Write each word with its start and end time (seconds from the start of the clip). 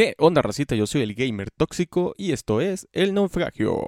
¿Qué 0.00 0.14
onda, 0.16 0.40
racita? 0.40 0.74
Yo 0.74 0.86
soy 0.86 1.02
el 1.02 1.14
gamer 1.14 1.50
tóxico 1.50 2.14
y 2.16 2.32
esto 2.32 2.62
es 2.62 2.88
El 2.92 3.12
Naufragio. 3.12 3.84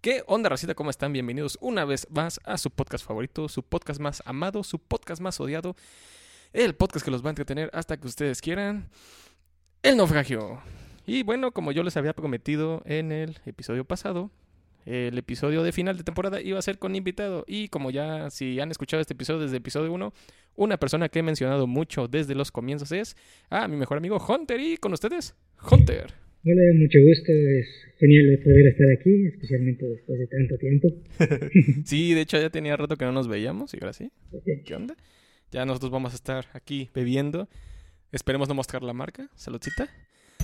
¿Qué 0.00 0.22
onda, 0.26 0.48
racita? 0.48 0.74
¿Cómo 0.74 0.88
están? 0.88 1.12
Bienvenidos 1.12 1.58
una 1.60 1.84
vez 1.84 2.06
más 2.10 2.40
a 2.44 2.56
su 2.56 2.70
podcast 2.70 3.04
favorito, 3.04 3.50
su 3.50 3.62
podcast 3.62 4.00
más 4.00 4.22
amado, 4.24 4.64
su 4.64 4.78
podcast 4.78 5.20
más 5.20 5.38
odiado, 5.40 5.76
el 6.54 6.74
podcast 6.74 7.04
que 7.04 7.10
los 7.10 7.22
va 7.22 7.26
a 7.26 7.32
entretener 7.32 7.68
hasta 7.74 7.98
que 7.98 8.06
ustedes 8.06 8.40
quieran, 8.40 8.88
El 9.82 9.98
Naufragio. 9.98 10.62
Y 11.04 11.22
bueno, 11.22 11.52
como 11.52 11.70
yo 11.72 11.82
les 11.82 11.98
había 11.98 12.14
prometido 12.14 12.80
en 12.86 13.12
el 13.12 13.40
episodio 13.44 13.84
pasado, 13.84 14.30
el 14.84 15.16
episodio 15.18 15.62
de 15.62 15.72
final 15.72 15.96
de 15.96 16.04
temporada 16.04 16.40
iba 16.40 16.58
a 16.58 16.62
ser 16.62 16.78
con 16.78 16.94
invitado. 16.94 17.44
Y 17.46 17.68
como 17.68 17.90
ya, 17.90 18.30
si 18.30 18.58
han 18.60 18.70
escuchado 18.70 19.00
este 19.00 19.14
episodio 19.14 19.40
desde 19.40 19.56
el 19.56 19.60
episodio 19.62 19.92
1, 19.92 20.12
una 20.56 20.76
persona 20.76 21.08
que 21.08 21.20
he 21.20 21.22
mencionado 21.22 21.66
mucho 21.66 22.08
desde 22.08 22.34
los 22.34 22.50
comienzos 22.50 22.92
es 22.92 23.16
a 23.50 23.68
mi 23.68 23.76
mejor 23.76 23.98
amigo 23.98 24.18
Hunter. 24.18 24.60
Y 24.60 24.76
con 24.76 24.92
ustedes, 24.92 25.34
Hunter. 25.70 26.12
Hola, 26.44 26.62
mucho 26.74 26.98
gusto. 27.06 27.32
Es 27.32 27.68
genial 28.00 28.38
poder 28.42 28.66
estar 28.66 28.90
aquí, 28.90 29.26
especialmente 29.26 29.86
después 29.86 30.18
de 30.18 30.26
tanto 30.26 30.58
tiempo. 30.58 30.88
sí, 31.84 32.14
de 32.14 32.20
hecho 32.20 32.40
ya 32.40 32.50
tenía 32.50 32.76
rato 32.76 32.96
que 32.96 33.04
no 33.04 33.12
nos 33.12 33.28
veíamos 33.28 33.72
y 33.74 33.78
ahora 33.80 33.92
sí. 33.92 34.10
¿Qué 34.64 34.74
onda? 34.74 34.96
Ya 35.52 35.64
nosotros 35.64 35.92
vamos 35.92 36.12
a 36.12 36.16
estar 36.16 36.46
aquí 36.52 36.90
bebiendo. 36.94 37.48
Esperemos 38.10 38.48
no 38.48 38.54
mostrar 38.54 38.82
la 38.82 38.92
marca. 38.92 39.30
Saludcita. 39.36 39.88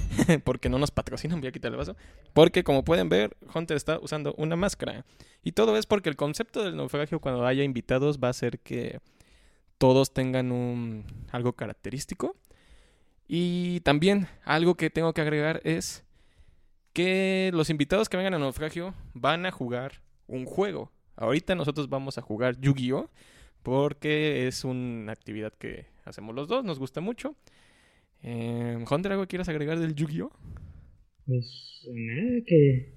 porque 0.44 0.68
no 0.68 0.78
nos 0.78 0.90
patrocinan, 0.90 1.40
voy 1.40 1.48
a 1.48 1.52
quitar 1.52 1.70
el 1.70 1.76
vaso. 1.76 1.96
Porque 2.32 2.64
como 2.64 2.84
pueden 2.84 3.08
ver, 3.08 3.36
Hunter 3.54 3.76
está 3.76 3.98
usando 3.98 4.34
una 4.36 4.56
máscara. 4.56 5.04
Y 5.42 5.52
todo 5.52 5.76
es 5.76 5.86
porque 5.86 6.08
el 6.08 6.16
concepto 6.16 6.64
del 6.64 6.76
naufragio 6.76 7.20
cuando 7.20 7.46
haya 7.46 7.64
invitados 7.64 8.18
va 8.18 8.28
a 8.28 8.32
ser 8.32 8.58
que 8.60 9.00
todos 9.78 10.12
tengan 10.12 10.52
un 10.52 11.04
algo 11.30 11.52
característico. 11.52 12.36
Y 13.26 13.80
también 13.80 14.28
algo 14.44 14.74
que 14.74 14.90
tengo 14.90 15.12
que 15.12 15.20
agregar 15.20 15.60
es 15.64 16.04
que 16.92 17.50
los 17.52 17.70
invitados 17.70 18.08
que 18.08 18.16
vengan 18.16 18.34
al 18.34 18.40
naufragio 18.40 18.94
van 19.14 19.46
a 19.46 19.50
jugar 19.50 20.02
un 20.26 20.44
juego. 20.46 20.90
Ahorita 21.16 21.54
nosotros 21.54 21.88
vamos 21.88 22.16
a 22.18 22.22
jugar 22.22 22.58
Yu-Gi-Oh! 22.60 23.10
porque 23.62 24.46
es 24.46 24.64
una 24.64 25.12
actividad 25.12 25.52
que 25.52 25.86
hacemos 26.04 26.34
los 26.34 26.48
dos, 26.48 26.64
nos 26.64 26.78
gusta 26.78 27.00
mucho. 27.00 27.34
Eh, 28.22 28.84
Hunter, 28.90 29.12
¿algo 29.12 29.26
quieres 29.26 29.48
agregar 29.48 29.78
del 29.78 29.94
Yu-Gi-Oh? 29.94 30.32
Pues 31.26 31.86
nada, 31.92 32.40
que 32.46 32.92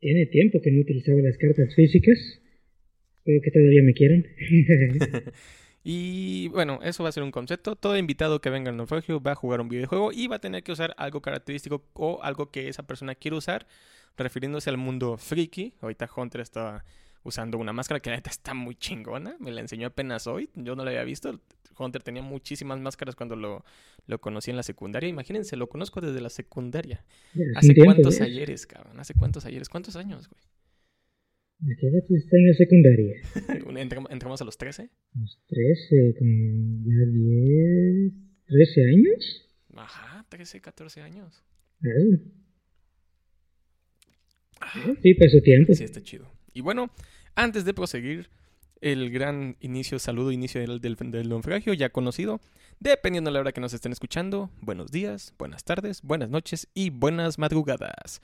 tiene 0.00 0.26
tiempo 0.26 0.60
que 0.62 0.70
no 0.70 0.80
utilizaba 0.80 1.20
las 1.20 1.36
cartas 1.36 1.74
físicas. 1.74 2.18
Espero 3.18 3.40
que 3.42 3.50
todavía 3.50 3.82
me 3.82 3.92
quieran. 3.92 4.24
y 5.84 6.48
bueno, 6.48 6.80
eso 6.82 7.02
va 7.02 7.08
a 7.08 7.12
ser 7.12 7.22
un 7.22 7.32
concepto. 7.32 7.76
Todo 7.76 7.96
invitado 7.98 8.40
que 8.40 8.50
venga 8.50 8.70
al 8.70 8.76
naufragio 8.76 9.20
va 9.20 9.32
a 9.32 9.34
jugar 9.34 9.60
un 9.60 9.68
videojuego 9.68 10.12
y 10.12 10.28
va 10.28 10.36
a 10.36 10.40
tener 10.40 10.62
que 10.62 10.72
usar 10.72 10.94
algo 10.96 11.20
característico 11.20 11.84
o 11.94 12.22
algo 12.22 12.50
que 12.50 12.68
esa 12.68 12.86
persona 12.86 13.14
quiere 13.14 13.36
usar, 13.36 13.66
refiriéndose 14.16 14.70
al 14.70 14.76
mundo 14.76 15.16
friki. 15.18 15.74
Ahorita 15.80 16.08
Hunter 16.14 16.40
está 16.40 16.84
usando 17.24 17.58
una 17.58 17.72
máscara 17.72 18.00
que 18.00 18.10
la 18.10 18.16
neta 18.16 18.30
está 18.30 18.54
muy 18.54 18.76
chingona. 18.76 19.36
Me 19.40 19.50
la 19.50 19.60
enseñó 19.60 19.88
apenas 19.88 20.26
hoy. 20.26 20.48
Yo 20.54 20.76
no 20.76 20.84
la 20.84 20.90
había 20.90 21.04
visto. 21.04 21.40
Hunter 21.78 22.02
tenía 22.02 22.22
muchísimas 22.22 22.80
máscaras 22.80 23.14
cuando 23.14 23.36
lo, 23.36 23.64
lo 24.06 24.20
conocí 24.20 24.50
en 24.50 24.56
la 24.56 24.62
secundaria. 24.62 25.08
Imagínense, 25.08 25.56
lo 25.56 25.68
conozco 25.68 26.00
desde 26.00 26.20
la 26.20 26.30
secundaria. 26.30 27.04
¿Hace 27.54 27.74
cuántos 27.74 28.20
ayeres, 28.20 28.66
cabrón? 28.66 28.98
¿Hace 28.98 29.14
cuántos 29.14 29.44
ayeres? 29.46 29.68
¿Cuántos 29.68 29.96
años, 29.96 30.28
güey? 30.28 30.40
¿De 31.58 31.74
qué 31.76 31.88
edad 31.88 32.02
está 32.10 32.36
en 32.36 32.46
la 32.48 32.54
secundaria? 32.54 33.14
¿Entramos 34.10 34.40
a 34.40 34.44
los 34.44 34.58
13? 34.58 34.90
Los 35.14 35.38
13, 35.48 36.14
como 36.18 36.84
ya 36.84 37.06
10, 37.10 38.12
13 38.46 38.80
años. 38.82 39.48
Ajá, 39.74 40.26
13, 40.28 40.60
14 40.60 41.00
años. 41.02 41.42
Ah, 44.60 44.94
sí, 45.02 45.14
pasó 45.14 45.40
tiempo. 45.40 45.74
Sí, 45.74 45.84
está 45.84 46.02
chido. 46.02 46.26
Y 46.52 46.60
bueno, 46.60 46.90
antes 47.34 47.64
de 47.64 47.74
proseguir, 47.74 48.28
el 48.80 49.10
gran 49.10 49.56
inicio, 49.60 49.98
saludo, 49.98 50.32
inicio 50.32 50.60
del, 50.60 50.80
del, 50.80 50.96
del 50.96 51.28
naufragio 51.28 51.72
ya 51.74 51.90
conocido. 51.90 52.40
Dependiendo 52.78 53.30
de 53.30 53.34
la 53.34 53.40
hora 53.40 53.52
que 53.52 53.60
nos 53.60 53.72
estén 53.72 53.92
escuchando, 53.92 54.50
buenos 54.60 54.90
días, 54.90 55.32
buenas 55.38 55.64
tardes, 55.64 56.02
buenas 56.02 56.28
noches 56.28 56.68
y 56.74 56.90
buenas 56.90 57.38
madrugadas. 57.38 58.20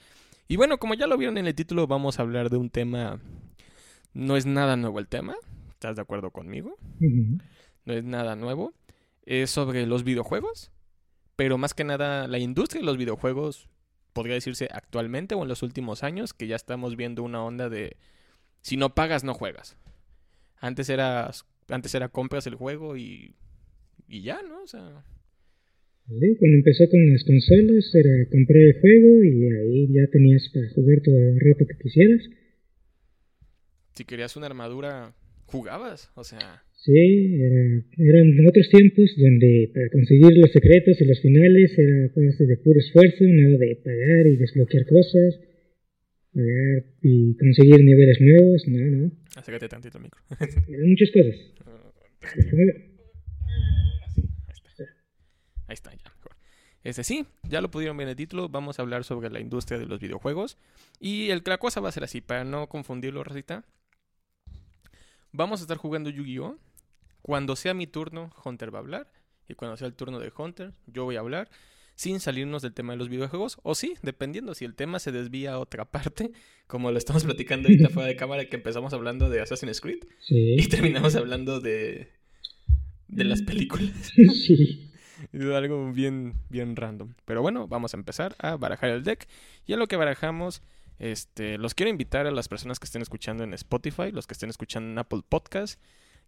Y 0.47 0.57
bueno, 0.57 0.77
como 0.77 0.93
ya 0.93 1.07
lo 1.07 1.17
vieron 1.17 1.37
en 1.37 1.47
el 1.47 1.55
título, 1.55 1.87
vamos 1.87 2.19
a 2.19 2.21
hablar 2.21 2.49
de 2.49 2.57
un 2.57 2.69
tema... 2.69 3.19
No 4.13 4.37
es 4.37 4.45
nada 4.45 4.75
nuevo 4.75 4.99
el 4.99 5.07
tema, 5.07 5.35
¿estás 5.71 5.95
de 5.95 6.03
acuerdo 6.03 6.29
conmigo? 6.29 6.77
No 7.85 7.93
es 7.93 8.03
nada 8.03 8.35
nuevo. 8.35 8.73
Es 9.25 9.49
sobre 9.49 9.87
los 9.87 10.03
videojuegos, 10.03 10.71
pero 11.35 11.57
más 11.57 11.73
que 11.73 11.83
nada 11.83 12.27
la 12.27 12.37
industria 12.37 12.81
de 12.81 12.85
los 12.85 12.97
videojuegos, 12.97 13.69
podría 14.13 14.35
decirse 14.35 14.69
actualmente 14.71 15.33
o 15.33 15.41
en 15.41 15.49
los 15.49 15.63
últimos 15.63 16.03
años, 16.03 16.33
que 16.33 16.45
ya 16.45 16.55
estamos 16.55 16.95
viendo 16.95 17.23
una 17.23 17.43
onda 17.43 17.69
de... 17.69 17.97
Si 18.61 18.77
no 18.77 18.93
pagas, 18.93 19.23
no 19.23 19.33
juegas. 19.33 19.77
Antes 20.63 20.87
era, 20.87 21.29
antes 21.67 21.93
era 21.93 22.07
compras 22.07 22.47
el 22.47 22.55
juego 22.55 22.95
y, 22.95 23.35
y 24.07 24.21
ya, 24.23 24.41
¿no? 24.47 24.63
O 24.63 24.67
sea... 24.67 25.03
Sí, 26.07 26.35
cuando 26.39 26.55
empezó 26.55 26.89
con 26.89 27.11
las 27.11 27.23
consolas 27.25 27.83
era 27.93 28.29
comprar 28.31 28.63
el 28.63 28.79
juego 28.79 29.23
y 29.25 29.43
ahí 29.51 29.87
ya 29.91 30.07
tenías 30.07 30.49
para 30.53 30.69
jugar 30.69 31.01
todo 31.03 31.17
el 31.17 31.39
rato 31.41 31.65
que 31.67 31.83
quisieras. 31.83 32.23
Si 33.93 34.05
querías 34.05 34.37
una 34.37 34.45
armadura, 34.45 35.13
jugabas, 35.47 36.11
o 36.15 36.23
sea... 36.23 36.63
Sí, 36.75 37.39
era, 37.41 37.83
eran 37.97 38.47
otros 38.47 38.67
tiempos 38.69 39.15
donde 39.17 39.69
para 39.73 39.89
conseguir 39.89 40.37
los 40.37 40.51
secretos 40.51 40.99
y 40.99 41.05
los 41.05 41.19
finales 41.21 41.77
era 41.77 42.07
de 42.07 42.57
puro 42.63 42.79
esfuerzo, 42.79 43.23
nada 43.23 43.57
de 43.57 43.75
pagar 43.83 44.27
y 44.27 44.37
desbloquear 44.37 44.85
cosas 44.85 45.39
y 46.35 47.37
conseguir 47.37 47.83
niveles 47.83 48.17
nuevos, 48.19 48.63
no, 48.67 48.79
no. 48.79 49.11
Acércate 49.35 49.69
tantito 49.69 49.97
el 49.97 50.03
micro. 50.05 50.21
muchas 50.29 51.11
cosas. 51.11 51.35
Ahí 55.67 55.73
está, 55.73 55.91
ya, 55.91 56.11
mejor. 56.15 56.35
Este 56.83 57.03
sí, 57.03 57.25
ya 57.43 57.61
lo 57.61 57.71
pudieron 57.71 57.95
ver 57.97 58.05
en 58.07 58.11
el 58.11 58.15
título. 58.15 58.49
Vamos 58.49 58.79
a 58.79 58.81
hablar 58.81 59.03
sobre 59.03 59.29
la 59.29 59.39
industria 59.39 59.79
de 59.79 59.85
los 59.85 59.99
videojuegos. 59.99 60.57
Y 60.99 61.29
el, 61.29 61.41
la 61.45 61.57
cosa 61.57 61.81
va 61.81 61.89
a 61.89 61.91
ser 61.91 62.03
así, 62.03 62.21
para 62.21 62.43
no 62.43 62.67
confundirlo, 62.67 63.23
Rosita. 63.23 63.63
Vamos 65.31 65.61
a 65.61 65.63
estar 65.63 65.77
jugando 65.77 66.09
Yu-Gi-Oh! 66.09 66.57
Cuando 67.21 67.55
sea 67.55 67.73
mi 67.73 67.87
turno, 67.87 68.31
Hunter 68.43 68.73
va 68.73 68.79
a 68.79 68.81
hablar. 68.81 69.11
Y 69.47 69.53
cuando 69.53 69.77
sea 69.77 69.87
el 69.87 69.93
turno 69.93 70.19
de 70.19 70.31
Hunter, 70.35 70.73
yo 70.87 71.05
voy 71.05 71.15
a 71.15 71.19
hablar 71.19 71.49
sin 71.95 72.19
salirnos 72.19 72.61
del 72.61 72.73
tema 72.73 72.93
de 72.93 72.97
los 72.97 73.09
videojuegos. 73.09 73.57
O 73.63 73.75
sí, 73.75 73.95
dependiendo 74.01 74.53
si 74.53 74.65
el 74.65 74.75
tema 74.75 74.99
se 74.99 75.11
desvía 75.11 75.53
a 75.53 75.59
otra 75.59 75.85
parte, 75.91 76.31
como 76.67 76.91
lo 76.91 76.97
estamos 76.97 77.23
platicando 77.23 77.67
ahorita 77.67 77.89
fuera 77.89 78.07
de 78.07 78.15
cámara, 78.15 78.45
que 78.45 78.55
empezamos 78.55 78.93
hablando 78.93 79.29
de 79.29 79.41
Assassin's 79.41 79.81
Creed 79.81 80.03
y 80.29 80.67
terminamos 80.67 81.15
hablando 81.15 81.59
de, 81.59 82.09
de 83.07 83.23
las 83.23 83.41
películas. 83.41 83.91
Sí. 84.33 84.89
algo 85.55 85.91
bien, 85.91 86.35
bien 86.49 86.75
random. 86.75 87.13
Pero 87.25 87.41
bueno, 87.41 87.67
vamos 87.67 87.93
a 87.93 87.97
empezar 87.97 88.35
a 88.39 88.55
barajar 88.55 88.89
el 88.89 89.03
deck. 89.03 89.27
Y 89.65 89.73
en 89.73 89.79
lo 89.79 89.87
que 89.87 89.95
barajamos, 89.95 90.61
este, 90.99 91.57
los 91.57 91.73
quiero 91.73 91.89
invitar 91.89 92.27
a 92.27 92.31
las 92.31 92.47
personas 92.47 92.79
que 92.79 92.85
estén 92.85 93.01
escuchando 93.01 93.43
en 93.43 93.53
Spotify, 93.53 94.11
los 94.11 94.27
que 94.27 94.33
estén 94.33 94.49
escuchando 94.49 94.91
en 94.91 94.97
Apple 94.97 95.21
Podcast, 95.27 95.79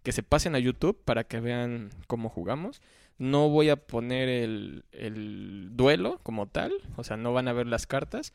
que 0.04 0.12
se 0.12 0.24
pasen 0.24 0.56
a 0.56 0.60
YouTube 0.60 1.02
para 1.04 1.24
que 1.24 1.40
vean 1.40 1.90
cómo 2.08 2.30
jugamos. 2.30 2.82
No 3.18 3.50
voy 3.50 3.70
a 3.70 3.78
poner 3.78 4.28
el, 4.28 4.86
el 4.92 5.70
duelo 5.72 6.20
como 6.24 6.48
tal, 6.48 6.74
o 6.98 7.04
sea, 7.04 7.18
no 7.18 7.34
van 7.34 7.48
a 7.48 7.54
ver 7.54 7.68
las 7.68 7.88
cartas, 7.88 8.34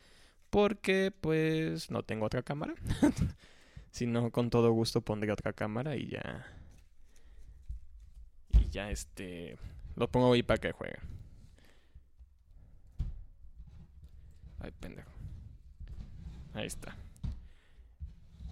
porque 0.50 1.12
pues 1.20 1.91
no 1.91 2.02
tengo 2.02 2.26
otra 2.26 2.42
cámara. 2.42 2.74
si 3.90 4.06
no, 4.06 4.30
con 4.30 4.50
todo 4.50 4.72
gusto 4.72 5.00
pondré 5.00 5.32
otra 5.32 5.52
cámara 5.52 5.96
y 5.96 6.08
ya. 6.08 6.46
Y 8.52 8.69
ya 8.70 8.90
este. 8.90 9.58
Lo 9.96 10.08
pongo 10.08 10.32
ahí 10.32 10.43
para 10.43 10.58
que 10.58 10.72
juegue. 10.72 10.99
Ay, 14.60 14.72
pendejo. 14.78 15.10
Ahí 16.55 16.66
está. 16.66 16.96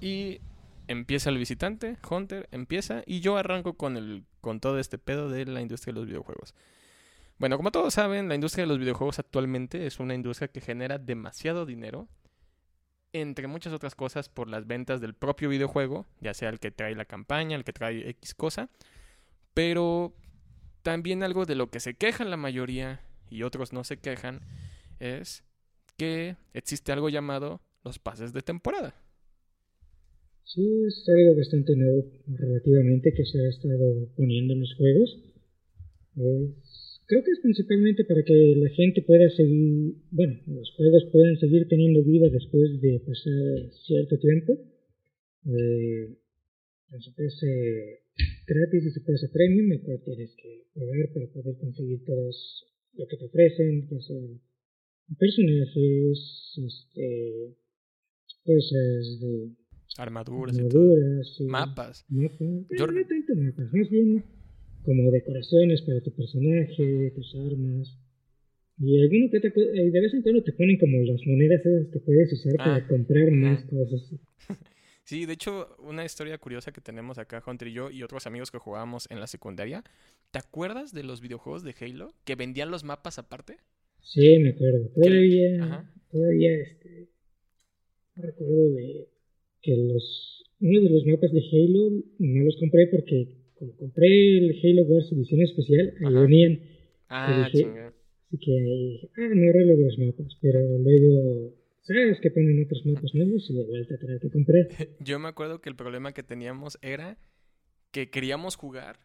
Y 0.00 0.41
empieza 0.87 1.31
el 1.31 1.38
visitante, 1.38 1.97
Hunter, 2.08 2.49
empieza 2.53 3.03
y 3.06 3.20
yo 3.20 3.37
arranco 3.37 3.75
con 3.75 3.97
el 3.97 4.25
con 4.40 4.61
todo 4.61 4.79
este 4.79 4.99
pedo 4.99 5.29
de 5.29 5.46
la 5.46 5.61
industria 5.61 5.93
de 5.93 6.00
los 6.00 6.06
videojuegos. 6.06 6.55
Bueno, 7.38 7.56
como 7.56 7.70
todos 7.70 7.94
saben, 7.94 8.29
la 8.29 8.35
industria 8.35 8.64
de 8.64 8.69
los 8.69 8.79
videojuegos 8.79 9.19
actualmente 9.19 9.87
es 9.87 10.00
una 10.00 10.14
industria 10.14 10.49
que 10.49 10.61
genera 10.61 10.99
demasiado 10.99 11.67
dinero, 11.67 12.08
entre 13.12 13.46
muchas 13.46 13.73
otras 13.73 13.94
cosas 13.94 14.29
por 14.29 14.49
las 14.49 14.67
ventas 14.67 15.00
del 15.00 15.14
propio 15.14 15.49
videojuego, 15.49 16.06
ya 16.20 16.35
sea 16.35 16.49
el 16.49 16.58
que 16.58 16.70
trae 16.70 16.94
la 16.94 17.05
campaña, 17.05 17.56
el 17.56 17.64
que 17.64 17.73
trae 17.73 18.08
X 18.11 18.35
cosa, 18.35 18.69
pero 19.55 20.12
también 20.82 21.23
algo 21.23 21.46
de 21.46 21.55
lo 21.55 21.70
que 21.70 21.81
se 21.81 21.94
quejan 21.94 22.31
la 22.31 22.37
mayoría 22.37 23.00
y 23.31 23.43
otros 23.43 23.73
no 23.73 23.84
se 23.84 23.99
quejan 23.99 24.41
es 24.99 25.44
que 25.96 26.37
existe 26.55 26.93
algo 26.93 27.08
llamado 27.08 27.61
los 27.84 27.99
pases 27.99 28.32
de 28.32 28.43
temporada. 28.43 28.94
Sí, 30.49 30.65
es 30.87 31.05
algo 31.09 31.37
bastante 31.37 31.77
nuevo 31.77 32.11
relativamente 32.27 33.12
que 33.12 33.25
se 33.27 33.39
ha 33.39 33.49
estado 33.50 34.09
poniendo 34.17 34.55
en 34.55 34.61
los 34.61 34.75
juegos. 34.77 35.11
creo 37.06 37.23
que 37.23 37.33
es 37.33 37.41
principalmente 37.43 38.05
para 38.05 38.23
que 38.23 38.55
la 38.56 38.71
gente 38.71 39.03
pueda 39.03 39.29
seguir, 39.29 39.97
bueno, 40.11 40.41
los 40.47 40.71
juegos 40.75 41.05
puedan 41.12 41.37
seguir 41.37 41.69
teniendo 41.69 42.03
vida 42.03 42.31
después 42.31 42.81
de 42.81 42.99
pasar 43.00 43.71
cierto 43.85 44.19
tiempo. 44.19 44.59
Eh, 45.45 46.17
se 46.99 47.11
puede 47.12 48.01
gratis 48.47 48.85
y 48.87 48.91
se 48.91 49.01
puede 49.03 49.19
ser 49.19 49.31
premium, 49.31 49.71
y 49.71 49.79
pues 49.79 50.03
tienes 50.03 50.35
que 50.35 50.65
pagar 50.75 51.12
para 51.12 51.27
poder 51.27 51.56
conseguir 51.59 52.05
todo 52.06 52.31
lo 52.94 53.06
que 53.06 53.17
te 53.19 53.25
ofrecen, 53.27 53.87
que 53.87 54.01
son 54.01 54.41
personajes, 55.19 56.55
este, 56.56 57.55
cosas 58.44 59.21
de 59.21 59.57
armaduras, 59.99 60.56
armaduras 60.56 61.37
y 61.39 61.45
mapas. 61.45 62.05
mapas. 62.09 62.69
Yo... 62.71 62.87
No 62.87 63.06
tanto 63.06 63.35
mapas, 63.37 63.73
más 63.73 63.91
bien 63.91 64.25
como 64.85 65.11
decoraciones 65.11 65.83
para 65.83 66.00
tu 66.00 66.11
personaje, 66.12 67.12
tus 67.15 67.35
armas. 67.35 67.99
Y 68.81 69.03
alguno 69.03 69.29
que 69.31 69.41
te, 69.41 69.50
de 69.50 70.00
vez 70.00 70.15
en 70.15 70.23
cuando 70.23 70.43
te 70.43 70.53
ponen 70.53 70.79
como 70.79 70.99
las 71.03 71.21
monedas 71.27 71.61
esas 71.67 71.93
que 71.93 71.99
puedes 71.99 72.33
usar 72.33 72.56
para 72.56 72.77
ah, 72.77 72.89
comprar 72.89 73.31
más 73.33 73.65
cosas. 73.65 74.15
Sí, 75.05 75.27
de 75.27 75.33
hecho, 75.33 75.77
una 75.79 76.05
historia 76.05 76.39
curiosa 76.39 76.71
que 76.71 76.81
tenemos 76.81 77.19
acá, 77.19 77.43
Hunter 77.44 77.69
y 77.69 77.73
yo, 77.73 77.91
y 77.91 78.03
otros 78.03 78.27
amigos 78.27 78.51
que 78.51 78.59
jugábamos 78.59 79.11
en 79.11 79.21
la 79.21 79.27
secundaria. 79.27 79.83
¿Te 80.31 80.39
acuerdas 80.39 80.93
de 80.93 81.03
los 81.03 81.21
videojuegos 81.21 81.65
de 81.65 81.75
Halo 81.81 82.12
que 82.25 82.35
vendían 82.35 82.71
los 82.71 82.85
mapas 82.85 83.19
aparte? 83.19 83.56
Sí, 84.03 84.39
me 84.39 84.51
acuerdo. 84.51 84.89
Todavía, 84.94 85.91
todavía, 86.11 86.55
este, 86.61 87.09
recuerdo 88.17 88.71
de 88.71 89.09
que 89.62 89.76
los, 89.76 90.44
uno 90.60 90.81
de 90.81 90.90
los 90.90 91.06
mapas 91.06 91.32
de 91.32 91.40
Halo 91.40 92.05
no 92.19 92.44
los 92.44 92.56
compré 92.58 92.87
porque 92.88 93.38
como 93.55 93.76
compré 93.76 94.38
el 94.38 94.58
Halo 94.62 94.82
Wars 94.84 95.10
edición 95.12 95.43
especial, 95.43 95.94
ahí 96.05 96.14
venían. 96.14 96.60
Ah, 97.08 97.46
así 97.46 97.64
que, 97.64 99.10
ah, 99.16 99.28
no 99.34 99.49
arreglo 99.49 99.76
los 99.76 99.99
mapas, 99.99 100.37
pero 100.40 100.60
luego 100.78 101.55
sabes 101.82 102.20
que 102.20 102.31
ponen 102.31 102.62
otros 102.62 102.84
mapas 102.87 103.14
nuevos 103.14 103.50
y 103.50 103.55
de 103.55 103.64
vuelta 103.64 103.94
a 103.94 103.99
tener 103.99 104.20
que 104.20 104.31
comprar. 104.31 104.69
Yo 105.00 105.19
me 105.19 105.28
acuerdo 105.28 105.60
que 105.60 105.70
el 105.70 105.76
problema 105.76 106.12
que 106.12 106.22
teníamos 106.22 106.78
era 106.82 107.19
que 107.90 108.10
queríamos 108.10 108.56
jugar, 108.56 109.00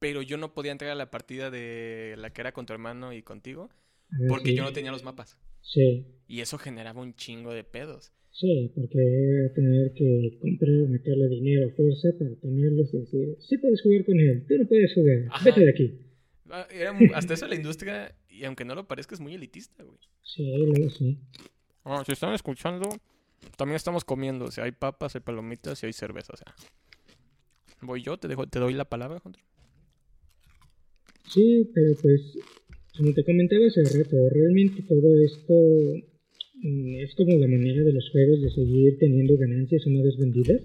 pero 0.00 0.22
yo 0.22 0.36
no 0.38 0.52
podía 0.54 0.72
entrar 0.72 0.90
a 0.90 0.96
la 0.96 1.10
partida 1.10 1.50
de 1.50 2.16
la 2.18 2.32
que 2.32 2.40
era 2.40 2.52
con 2.52 2.66
tu 2.66 2.72
hermano 2.72 3.12
y 3.12 3.22
contigo, 3.22 3.70
ah, 4.10 4.16
porque 4.28 4.54
yo 4.54 4.64
no 4.64 4.72
tenía 4.72 4.90
los 4.90 5.04
mapas. 5.04 5.38
Sí. 5.62 6.04
Y 6.26 6.40
eso 6.40 6.58
generaba 6.58 7.00
un 7.00 7.14
chingo 7.14 7.54
de 7.54 7.62
pedos. 7.62 8.12
Sí, 8.38 8.70
porque 8.72 8.98
era 8.98 9.52
tener 9.52 9.92
que 9.94 10.38
comprar, 10.40 10.88
meterle 10.88 11.28
dinero, 11.28 11.70
fuerza 11.74 12.08
para 12.16 12.36
tenerlos 12.36 12.94
y 12.94 12.98
decir, 12.98 13.36
sí 13.40 13.58
puedes 13.58 13.82
jugar 13.82 14.04
con 14.04 14.20
él, 14.20 14.44
tú 14.46 14.54
no 14.58 14.68
puedes 14.68 14.94
jugar, 14.94 15.24
vete 15.44 15.60
de 15.60 15.70
aquí. 15.70 15.98
Ah, 16.48 16.66
hasta 17.14 17.34
eso 17.34 17.48
la 17.48 17.56
industria, 17.56 18.14
y 18.30 18.44
aunque 18.44 18.64
no 18.64 18.76
lo 18.76 18.86
parezca, 18.86 19.16
es 19.16 19.20
muy 19.20 19.34
elitista, 19.34 19.82
güey. 19.82 19.98
Sí, 20.22 20.44
luego 20.56 20.88
sí. 20.90 21.18
Bueno, 21.82 22.04
si 22.04 22.12
están 22.12 22.32
escuchando, 22.32 22.88
también 23.56 23.76
estamos 23.76 24.04
comiendo. 24.04 24.44
O 24.44 24.50
sea, 24.50 24.64
hay 24.64 24.72
papas, 24.72 25.14
hay 25.14 25.20
palomitas 25.20 25.82
y 25.82 25.86
hay 25.86 25.92
cerveza. 25.92 26.32
O 26.34 26.36
sea, 26.36 26.54
voy 27.82 28.02
yo, 28.02 28.18
te, 28.18 28.28
dejo, 28.28 28.46
te 28.46 28.58
doy 28.58 28.74
la 28.74 28.84
palabra, 28.84 29.20
Hunter. 29.24 29.42
Sí, 31.28 31.68
pero 31.74 31.94
pues, 32.00 32.38
como 32.96 33.12
te 33.12 33.24
comentaba 33.24 33.66
hace 33.66 33.82
rato, 33.82 34.16
realmente 34.30 34.82
todo 34.82 35.24
esto 35.24 35.54
es 36.62 37.14
como 37.14 37.36
la 37.36 37.46
manera 37.46 37.84
de 37.84 37.92
los 37.92 38.10
juegos 38.10 38.42
de 38.42 38.50
seguir 38.50 38.98
teniendo 38.98 39.36
ganancias 39.36 39.86
una 39.86 40.02
vez 40.02 40.16
vendidas. 40.18 40.62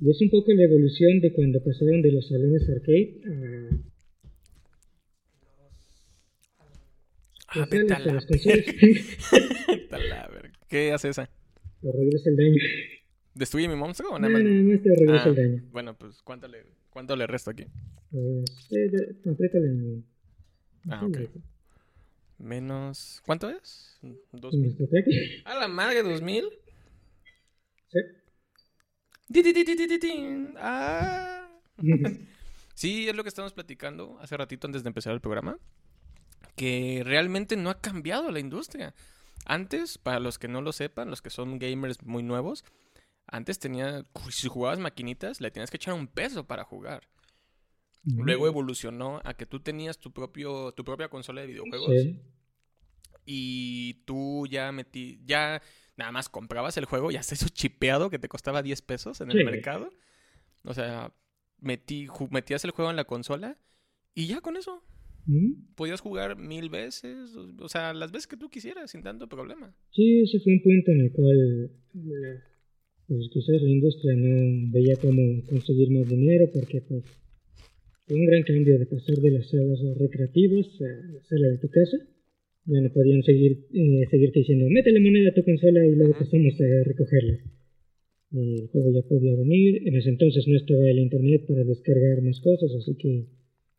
Y 0.00 0.10
es 0.10 0.20
un 0.22 0.30
poco 0.30 0.52
la 0.52 0.64
evolución 0.64 1.20
de 1.20 1.32
cuando 1.32 1.62
pasaron 1.62 2.00
de 2.00 2.12
los 2.12 2.26
salones 2.28 2.68
arcade 2.68 3.20
a 3.26 3.90
Ah, 7.52 7.66
vete 7.70 7.92
a 7.92 7.98
la 7.98 8.20
¿Qué 10.68 10.92
hace 10.92 11.08
esa? 11.08 11.28
Te 11.82 11.92
regresa 11.92 12.30
el 12.30 12.36
daño. 12.36 12.62
¿Destruye 13.34 13.68
mi 13.68 13.74
monstruo 13.74 14.12
o 14.12 14.18
nada 14.18 14.32
más? 14.32 14.42
No, 14.42 14.50
no, 14.50 14.72
no 14.72 14.80
te 14.80 14.94
regresa 14.94 15.28
el 15.28 15.38
ah, 15.38 15.42
daño. 15.42 15.62
Bueno, 15.72 15.98
pues 15.98 16.22
¿cuánto 16.22 16.46
le, 16.46 16.58
cuánto 16.90 17.16
le 17.16 17.26
resto 17.26 17.50
aquí? 17.50 17.64
Pues, 18.10 18.68
eh, 18.70 19.16
en... 19.24 20.04
Ah, 20.88 21.04
ok. 21.04 21.18
Menos... 22.40 23.22
¿Cuánto 23.26 23.50
es? 23.50 23.98
¿Dos 24.32 24.54
mil? 24.54 24.76
¿A 25.44 25.54
la 25.54 25.68
madre, 25.68 26.02
dos 26.02 26.22
mil? 26.22 26.48
Sí. 27.88 27.98
Ah. 30.56 31.48
sí, 32.74 33.08
es 33.08 33.14
lo 33.14 33.22
que 33.22 33.28
estamos 33.28 33.52
platicando 33.52 34.18
hace 34.20 34.36
ratito 34.36 34.66
antes 34.66 34.82
de 34.82 34.88
empezar 34.88 35.12
el 35.12 35.20
programa 35.20 35.58
que 36.56 37.02
realmente 37.04 37.56
no 37.56 37.70
ha 37.70 37.80
cambiado 37.80 38.30
la 38.30 38.40
industria. 38.40 38.94
Antes, 39.46 39.98
para 39.98 40.20
los 40.20 40.38
que 40.38 40.48
no 40.48 40.62
lo 40.62 40.72
sepan, 40.72 41.10
los 41.10 41.22
que 41.22 41.30
son 41.30 41.58
gamers 41.58 42.02
muy 42.02 42.22
nuevos, 42.22 42.64
antes 43.26 43.58
tenía, 43.58 44.04
si 44.30 44.48
jugabas 44.48 44.78
maquinitas, 44.78 45.40
le 45.40 45.50
tenías 45.50 45.70
que 45.70 45.76
echar 45.76 45.94
un 45.94 46.06
peso 46.06 46.44
para 46.46 46.64
jugar. 46.64 47.06
Luego 48.04 48.46
evolucionó 48.46 49.20
a 49.24 49.34
que 49.34 49.46
tú 49.46 49.60
tenías 49.60 49.98
tu 49.98 50.12
propio, 50.12 50.72
tu 50.72 50.84
propia 50.84 51.08
consola 51.08 51.42
de 51.42 51.48
videojuegos. 51.48 51.92
Y 53.26 54.02
tú 54.06 54.46
ya 54.48 54.72
metí, 54.72 55.20
ya 55.24 55.62
nada 55.96 56.10
más 56.10 56.28
comprabas 56.28 56.76
el 56.78 56.86
juego, 56.86 57.10
ya 57.10 57.22
se 57.22 57.34
hizo 57.34 57.48
chipeado 57.48 58.10
que 58.10 58.18
te 58.18 58.28
costaba 58.28 58.62
10 58.62 58.82
pesos 58.82 59.20
en 59.20 59.30
el 59.30 59.44
mercado. 59.44 59.90
O 60.64 60.74
sea, 60.74 61.12
metí, 61.60 62.08
metías 62.30 62.64
el 62.64 62.70
juego 62.70 62.90
en 62.90 62.96
la 62.96 63.04
consola 63.04 63.58
y 64.14 64.26
ya 64.26 64.40
con 64.40 64.56
eso. 64.56 64.82
Podías 65.76 66.00
jugar 66.00 66.36
mil 66.36 66.70
veces, 66.70 67.36
o 67.36 67.68
sea, 67.68 67.92
las 67.92 68.10
veces 68.10 68.26
que 68.26 68.36
tú 68.36 68.48
quisieras, 68.48 68.90
sin 68.90 69.02
tanto 69.02 69.28
problema. 69.28 69.72
Sí, 69.90 70.22
ese 70.22 70.40
fue 70.40 70.54
un 70.54 70.62
punto 70.62 70.90
en 70.90 71.00
el 71.02 71.12
cual 71.12 71.70
pues, 73.06 73.28
quizás 73.32 73.62
la 73.62 73.68
industria 73.68 74.14
no 74.16 74.72
veía 74.72 74.96
cómo 74.96 75.44
conseguir 75.46 75.90
más 75.90 76.08
dinero, 76.08 76.50
porque 76.52 76.80
pues 76.80 77.04
un 78.14 78.26
gran 78.26 78.42
cambio 78.42 78.78
de 78.78 78.86
pasar 78.86 79.16
de 79.16 79.30
las 79.30 79.48
salas 79.48 79.80
recreativas 79.98 80.66
a 80.80 81.12
la 81.12 81.22
sala 81.24 81.48
de 81.48 81.58
tu 81.58 81.68
casa. 81.68 81.98
Ya 82.66 82.80
no 82.80 82.92
podían 82.92 83.22
seguir 83.22 83.66
eh, 83.72 84.06
seguirte 84.10 84.40
diciendo, 84.40 84.66
métele 84.68 85.00
moneda 85.00 85.30
a 85.30 85.34
tu 85.34 85.42
consola 85.44 85.84
y 85.86 85.94
luego 85.96 86.12
pasamos 86.12 86.54
a 86.60 86.84
recogerla. 86.84 87.38
El 88.32 88.68
juego 88.68 88.92
ya 88.92 89.02
podía 89.08 89.34
venir, 89.34 89.88
en 89.88 89.96
ese 89.96 90.10
entonces 90.10 90.46
no 90.46 90.56
estaba 90.56 90.88
el 90.88 90.98
internet 90.98 91.46
para 91.48 91.64
descargar 91.64 92.22
más 92.22 92.38
cosas, 92.40 92.70
así 92.78 92.94
que 92.96 93.26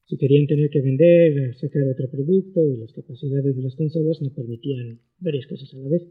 si 0.08 0.18
querían 0.18 0.46
tener 0.46 0.70
que 0.70 0.82
vender, 0.82 1.56
sacar 1.56 1.88
otro 1.88 2.10
producto 2.10 2.60
y 2.68 2.78
las 2.78 2.92
capacidades 2.92 3.56
de 3.56 3.62
las 3.62 3.76
consolas 3.76 4.22
no 4.22 4.34
permitían 4.34 5.00
varias 5.20 5.48
cosas 5.48 5.74
a 5.74 5.78
la 5.78 5.88
vez. 5.88 6.04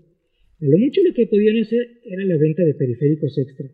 A 0.61 0.65
lo 0.65 0.79
mucho 0.79 1.03
lo 1.03 1.13
que 1.13 1.27
podían 1.27 1.59
hacer 1.59 2.01
era 2.05 2.25
la 2.25 2.39
venta 2.39 2.63
de 2.63 2.75
periféricos 2.75 3.37
extra. 3.37 3.69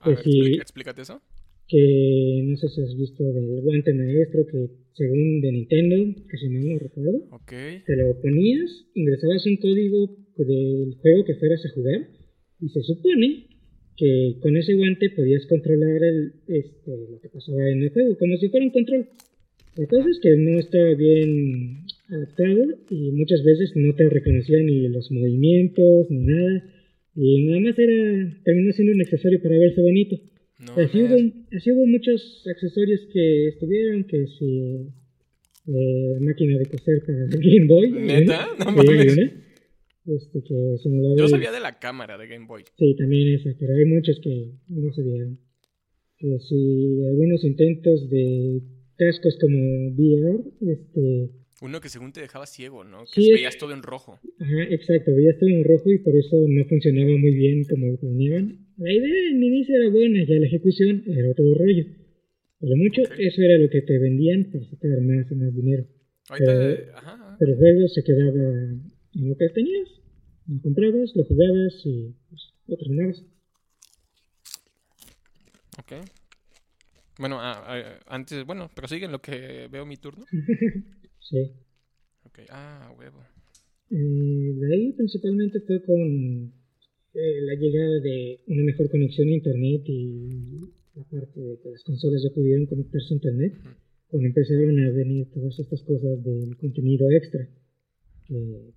A 0.00 0.10
ver, 0.10 0.18
explícate 0.60 1.02
eso. 1.02 1.20
Que 1.68 2.42
no 2.44 2.56
sé 2.56 2.68
si 2.68 2.82
has 2.82 2.96
visto 2.96 3.24
del 3.24 3.60
guante 3.62 3.94
maestro 3.94 4.46
que 4.46 4.68
según 4.92 5.40
de 5.40 5.52
Nintendo, 5.52 5.96
que 6.30 6.36
si 6.36 6.48
mal 6.48 6.68
no 6.68 6.78
recuerdo, 6.78 7.26
okay. 7.30 7.82
te 7.86 7.96
lo 7.96 8.20
ponías, 8.20 8.86
ingresabas 8.94 9.46
un 9.46 9.56
código 9.56 10.16
del 10.36 10.94
juego 11.00 11.24
que 11.24 11.34
fueras 11.34 11.64
a 11.64 11.70
jugar 11.70 12.08
y 12.60 12.68
se 12.68 12.82
supone 12.82 13.46
que 13.96 14.36
con 14.40 14.56
ese 14.56 14.74
guante 14.74 15.10
podías 15.10 15.46
controlar 15.46 16.02
el, 16.02 16.32
este, 16.48 16.90
lo 17.10 17.20
que 17.20 17.28
pasaba 17.28 17.68
en 17.70 17.82
el 17.82 17.90
juego, 17.90 18.16
como 18.18 18.36
si 18.36 18.48
fuera 18.48 18.66
un 18.66 18.72
control. 18.72 19.06
La 19.76 19.86
cosa 19.86 20.08
es 20.08 20.20
que 20.20 20.36
no 20.36 20.58
estaba 20.58 20.94
bien 20.94 21.84
adaptado 22.08 22.78
y 22.90 23.10
muchas 23.12 23.42
veces 23.42 23.72
no 23.74 23.94
te 23.94 24.08
reconocía 24.08 24.58
ni 24.62 24.88
los 24.88 25.10
movimientos 25.10 26.10
ni 26.10 26.26
nada. 26.26 26.64
Y 27.16 27.46
nada 27.46 27.60
más 27.60 27.78
era, 27.78 28.40
terminó 28.44 28.72
siendo 28.72 28.94
un 28.94 29.00
accesorio 29.00 29.40
para 29.42 29.58
verse 29.58 29.80
bonito. 29.80 30.16
Así, 30.72 31.02
hubo, 31.02 31.16
así, 31.56 31.70
hubo, 31.72 31.86
muchos 31.86 32.44
accesorios 32.50 33.00
que 33.12 33.48
estuvieron, 33.48 34.04
que 34.04 34.26
si 34.38 34.88
eh, 35.66 36.18
máquina 36.20 36.58
de 36.58 36.66
coser 36.66 37.02
para 37.06 37.24
el 37.24 37.30
Game 37.30 37.66
Boy. 37.66 37.90
¿Neta? 37.90 38.46
No 38.58 38.72
mames. 38.72 39.16
Este, 40.06 40.42
que 40.42 40.76
Yo 41.16 41.28
sabía 41.28 41.50
de 41.50 41.60
la 41.60 41.78
cámara 41.78 42.18
de 42.18 42.26
Game 42.26 42.46
Boy. 42.46 42.64
Sí, 42.78 42.94
también 42.96 43.34
esa, 43.34 43.56
pero 43.58 43.74
hay 43.74 43.86
muchos 43.86 44.20
que 44.20 44.50
no 44.68 44.92
sabían. 44.92 45.38
Que 46.18 46.38
si 46.40 47.04
algunos 47.06 47.42
intentos 47.44 48.10
de 48.10 48.60
cascos 48.96 49.38
como 49.40 49.88
VR, 49.94 50.44
este... 50.60 51.30
Uno 51.62 51.80
que 51.80 51.88
según 51.88 52.12
te 52.12 52.20
dejaba 52.20 52.46
ciego, 52.46 52.82
¿no? 52.84 53.04
Que 53.12 53.32
veías 53.32 53.56
todo 53.56 53.72
en 53.72 53.82
rojo. 53.82 54.18
Ajá, 54.40 54.62
exacto, 54.70 55.14
veías 55.14 55.38
todo 55.38 55.48
en 55.48 55.64
rojo 55.64 55.90
y 55.90 55.98
por 55.98 56.16
eso 56.16 56.36
no 56.48 56.64
funcionaba 56.64 57.16
muy 57.16 57.34
bien 57.34 57.64
como 57.64 57.86
lo 57.86 57.96
planeaban. 57.96 58.66
La 58.76 58.92
idea 58.92 59.30
en 59.30 59.42
inicio 59.42 59.76
era 59.76 59.88
buena, 59.90 60.24
ya 60.24 60.34
la 60.34 60.46
ejecución 60.46 61.04
era 61.06 61.30
otro 61.30 61.54
rollo. 61.54 61.84
Pero 62.58 62.76
mucho 62.76 63.02
eso 63.18 63.42
era 63.42 63.58
lo 63.58 63.68
que 63.70 63.82
te 63.82 63.98
vendían 63.98 64.50
para 64.50 64.64
sacar 64.64 65.00
más 65.02 65.30
y 65.30 65.34
más 65.34 65.54
dinero. 65.54 65.86
pero, 66.38 66.96
ajá, 66.96 67.36
pero 67.38 67.54
luego 67.54 67.88
se 67.88 68.02
quedaba 68.02 68.42
en 69.14 69.28
lo 69.28 69.36
que 69.36 69.48
tenías. 69.50 69.88
Lo 70.46 70.60
comprabas, 70.60 71.12
lo 71.14 71.24
jugabas 71.24 71.74
y 71.84 72.14
pues, 72.28 72.54
lo 72.66 72.76
terminabas. 72.76 73.22
Ok. 75.78 75.92
Bueno, 77.18 77.38
ah, 77.40 77.64
ah, 77.66 78.00
antes, 78.08 78.44
bueno, 78.44 78.70
pero 78.74 78.88
sigue 78.88 79.06
en 79.06 79.12
lo 79.12 79.20
que 79.20 79.68
veo 79.70 79.86
mi 79.86 79.96
turno. 79.96 80.26
sí. 81.28 81.52
Ok, 82.24 82.40
ah, 82.50 82.94
huevo. 82.98 83.20
Eh, 83.90 84.54
de 84.56 84.74
ahí 84.74 84.92
principalmente 84.92 85.60
fue 85.60 85.82
con 85.82 86.52
eh, 87.14 87.40
la 87.42 87.54
llegada 87.54 88.00
de 88.00 88.40
una 88.46 88.62
mejor 88.64 88.90
conexión 88.90 89.28
a 89.28 89.32
internet 89.32 89.82
y 89.86 90.30
la 90.94 91.04
parte 91.04 91.40
de 91.40 91.58
que 91.60 91.70
las 91.70 91.82
consolas 91.84 92.22
ya 92.22 92.34
pudieron 92.34 92.66
conectarse 92.66 93.12
a 93.12 93.16
internet, 93.16 93.52
cuando 94.08 94.28
empezaron 94.28 94.78
a 94.80 94.90
venir 94.90 95.28
todas 95.32 95.58
estas 95.58 95.82
cosas 95.82 96.22
del 96.24 96.56
contenido 96.56 97.10
extra. 97.10 97.48
Que 98.26 98.72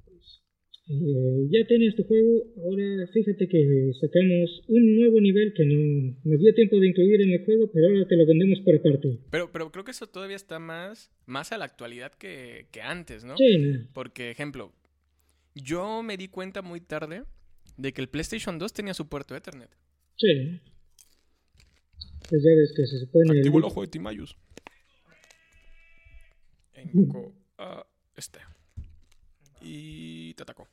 eh, 0.89 1.48
ya 1.51 1.67
tienes 1.67 1.96
tu 1.96 2.03
juego, 2.03 2.46
ahora 2.63 3.08
fíjate 3.12 3.48
que 3.50 3.91
sacamos 4.00 4.63
un 4.70 4.96
nuevo 4.96 5.20
nivel 5.20 5.53
que 5.53 5.65
no 5.65 6.15
nos 6.24 6.39
dio 6.39 6.53
tiempo 6.53 6.79
de 6.79 6.88
incluir 6.88 7.22
en 7.22 7.32
el 7.32 7.44
juego, 7.44 7.70
pero 7.74 7.88
ahora 7.88 8.08
te 8.08 8.15
lo 8.15 8.25
vendemos 8.25 8.62
por 8.62 8.75
aparte. 8.75 9.20
Pero, 9.29 9.51
pero 9.51 9.70
creo 9.72 9.84
que 9.84 9.91
eso 9.91 10.08
todavía 10.08 10.38
está 10.38 10.60
más, 10.60 11.12
más 11.25 11.51
a 11.51 11.58
la 11.58 11.65
actualidad 11.65 12.13
que, 12.13 12.67
que 12.72 12.82
antes, 12.82 13.25
¿no? 13.25 13.36
Sí. 13.36 13.88
Porque, 13.94 14.32
ejemplo, 14.32 14.72
yo 15.56 16.03
me 16.03 16.15
di 16.15 16.29
cuenta 16.29 16.62
muy 16.62 16.79
tarde 16.79 17.24
de 17.75 17.91
que 17.91 18.01
el 18.01 18.08
PlayStation 18.08 18.58
2 18.58 18.72
tenía 18.72 18.94
su 18.94 19.10
puerto 19.10 19.36
Ethernet. 19.36 19.70
Sí. 20.15 20.60
Pues 22.29 22.44
ya 22.44 22.56
ves 22.56 22.74
que 22.75 22.86
se 22.86 23.00
supone... 23.00 23.38
Activo 23.38 23.58
el, 23.58 23.65
ojo 23.65 23.82
de 23.82 23.88
Timayus. 23.88 24.38
Enco 26.74 27.34
a 27.58 27.86
este. 28.15 28.39
Y 29.62 30.34
te 30.36 30.44
atacó. 30.44 30.67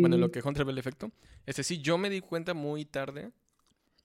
Bueno, 0.00 0.16
lo 0.16 0.30
que 0.30 0.40
Hunter 0.44 0.64
ve 0.64 0.72
el 0.72 0.78
efecto. 0.78 1.12
Este 1.46 1.62
sí, 1.62 1.80
yo 1.80 1.98
me 1.98 2.10
di 2.10 2.20
cuenta 2.20 2.54
muy 2.54 2.84
tarde 2.84 3.32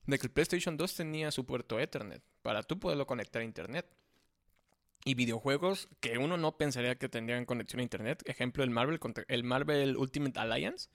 de 0.05 0.19
que 0.19 0.27
el 0.27 0.31
PlayStation 0.31 0.77
2 0.77 0.95
tenía 0.95 1.31
su 1.31 1.45
puerto 1.45 1.79
Ethernet 1.79 2.21
para 2.41 2.63
tú 2.63 2.79
poderlo 2.79 3.07
conectar 3.07 3.41
a 3.41 3.45
Internet. 3.45 3.85
Y 5.05 5.15
videojuegos 5.15 5.89
que 5.99 6.17
uno 6.17 6.37
no 6.37 6.57
pensaría 6.57 6.95
que 6.95 7.09
tendrían 7.09 7.45
conexión 7.45 7.81
a 7.81 7.83
Internet. 7.83 8.23
Ejemplo, 8.25 8.63
el 8.63 8.69
Marvel, 8.69 8.99
el 9.27 9.43
Marvel 9.43 9.97
Ultimate 9.97 10.39
Alliance. 10.39 10.89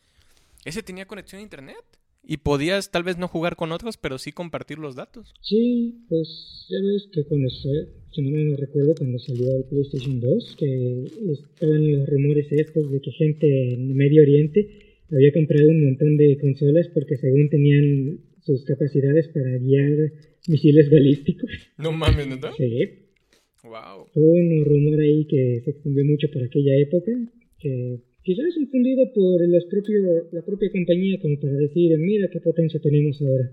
Ese 0.64 0.82
tenía 0.82 1.06
conexión 1.06 1.40
a 1.40 1.42
Internet. 1.42 1.84
Y 2.30 2.36
podías 2.36 2.90
tal 2.90 3.04
vez 3.04 3.16
no 3.16 3.26
jugar 3.26 3.56
con 3.56 3.72
otros, 3.72 3.96
pero 3.96 4.18
sí 4.18 4.32
compartir 4.32 4.78
los 4.78 4.94
datos. 4.94 5.32
Sí, 5.40 6.04
pues 6.10 6.66
ya 6.68 6.76
ves 6.76 7.08
que 7.10 7.24
cuando, 7.24 7.48
si 7.48 8.20
no 8.20 8.38
me 8.38 8.54
recuerdo, 8.54 8.94
cuando 8.98 9.18
salió 9.18 9.56
el 9.56 9.64
PlayStation 9.64 10.20
2, 10.20 10.56
que 10.58 11.04
estaban 11.32 11.90
los 11.90 12.06
rumores 12.06 12.46
estos 12.50 12.92
de 12.92 13.00
que 13.00 13.10
gente 13.12 13.72
en 13.72 13.96
Medio 13.96 14.20
Oriente 14.20 14.68
había 15.10 15.32
comprado 15.32 15.70
un 15.70 15.82
montón 15.86 16.18
de 16.18 16.36
consolas 16.36 16.88
porque 16.92 17.16
según 17.16 17.48
tenían 17.48 18.20
sus 18.42 18.62
capacidades 18.66 19.28
para 19.28 19.56
guiar 19.56 20.12
misiles 20.48 20.90
balísticos. 20.90 21.50
No 21.78 21.92
mames, 21.92 22.28
¿no? 22.28 22.52
Sí. 22.58 23.08
Wow. 23.62 24.06
Hubo 24.14 24.32
un 24.32 24.66
rumor 24.66 25.00
ahí 25.00 25.26
que 25.26 25.62
se 25.64 25.70
extendió 25.70 26.04
mucho 26.04 26.28
por 26.30 26.42
aquella 26.42 26.76
época, 26.76 27.10
que 27.58 28.00
quizás 28.22 28.56
infundido 28.56 29.12
por 29.14 29.48
los 29.48 29.64
propios, 29.66 30.32
la 30.32 30.42
propia 30.42 30.70
compañía 30.70 31.18
como 31.20 31.38
para 31.40 31.54
decir, 31.54 31.96
mira 31.98 32.28
qué 32.30 32.40
potencia 32.40 32.80
tenemos 32.80 33.20
ahora. 33.22 33.50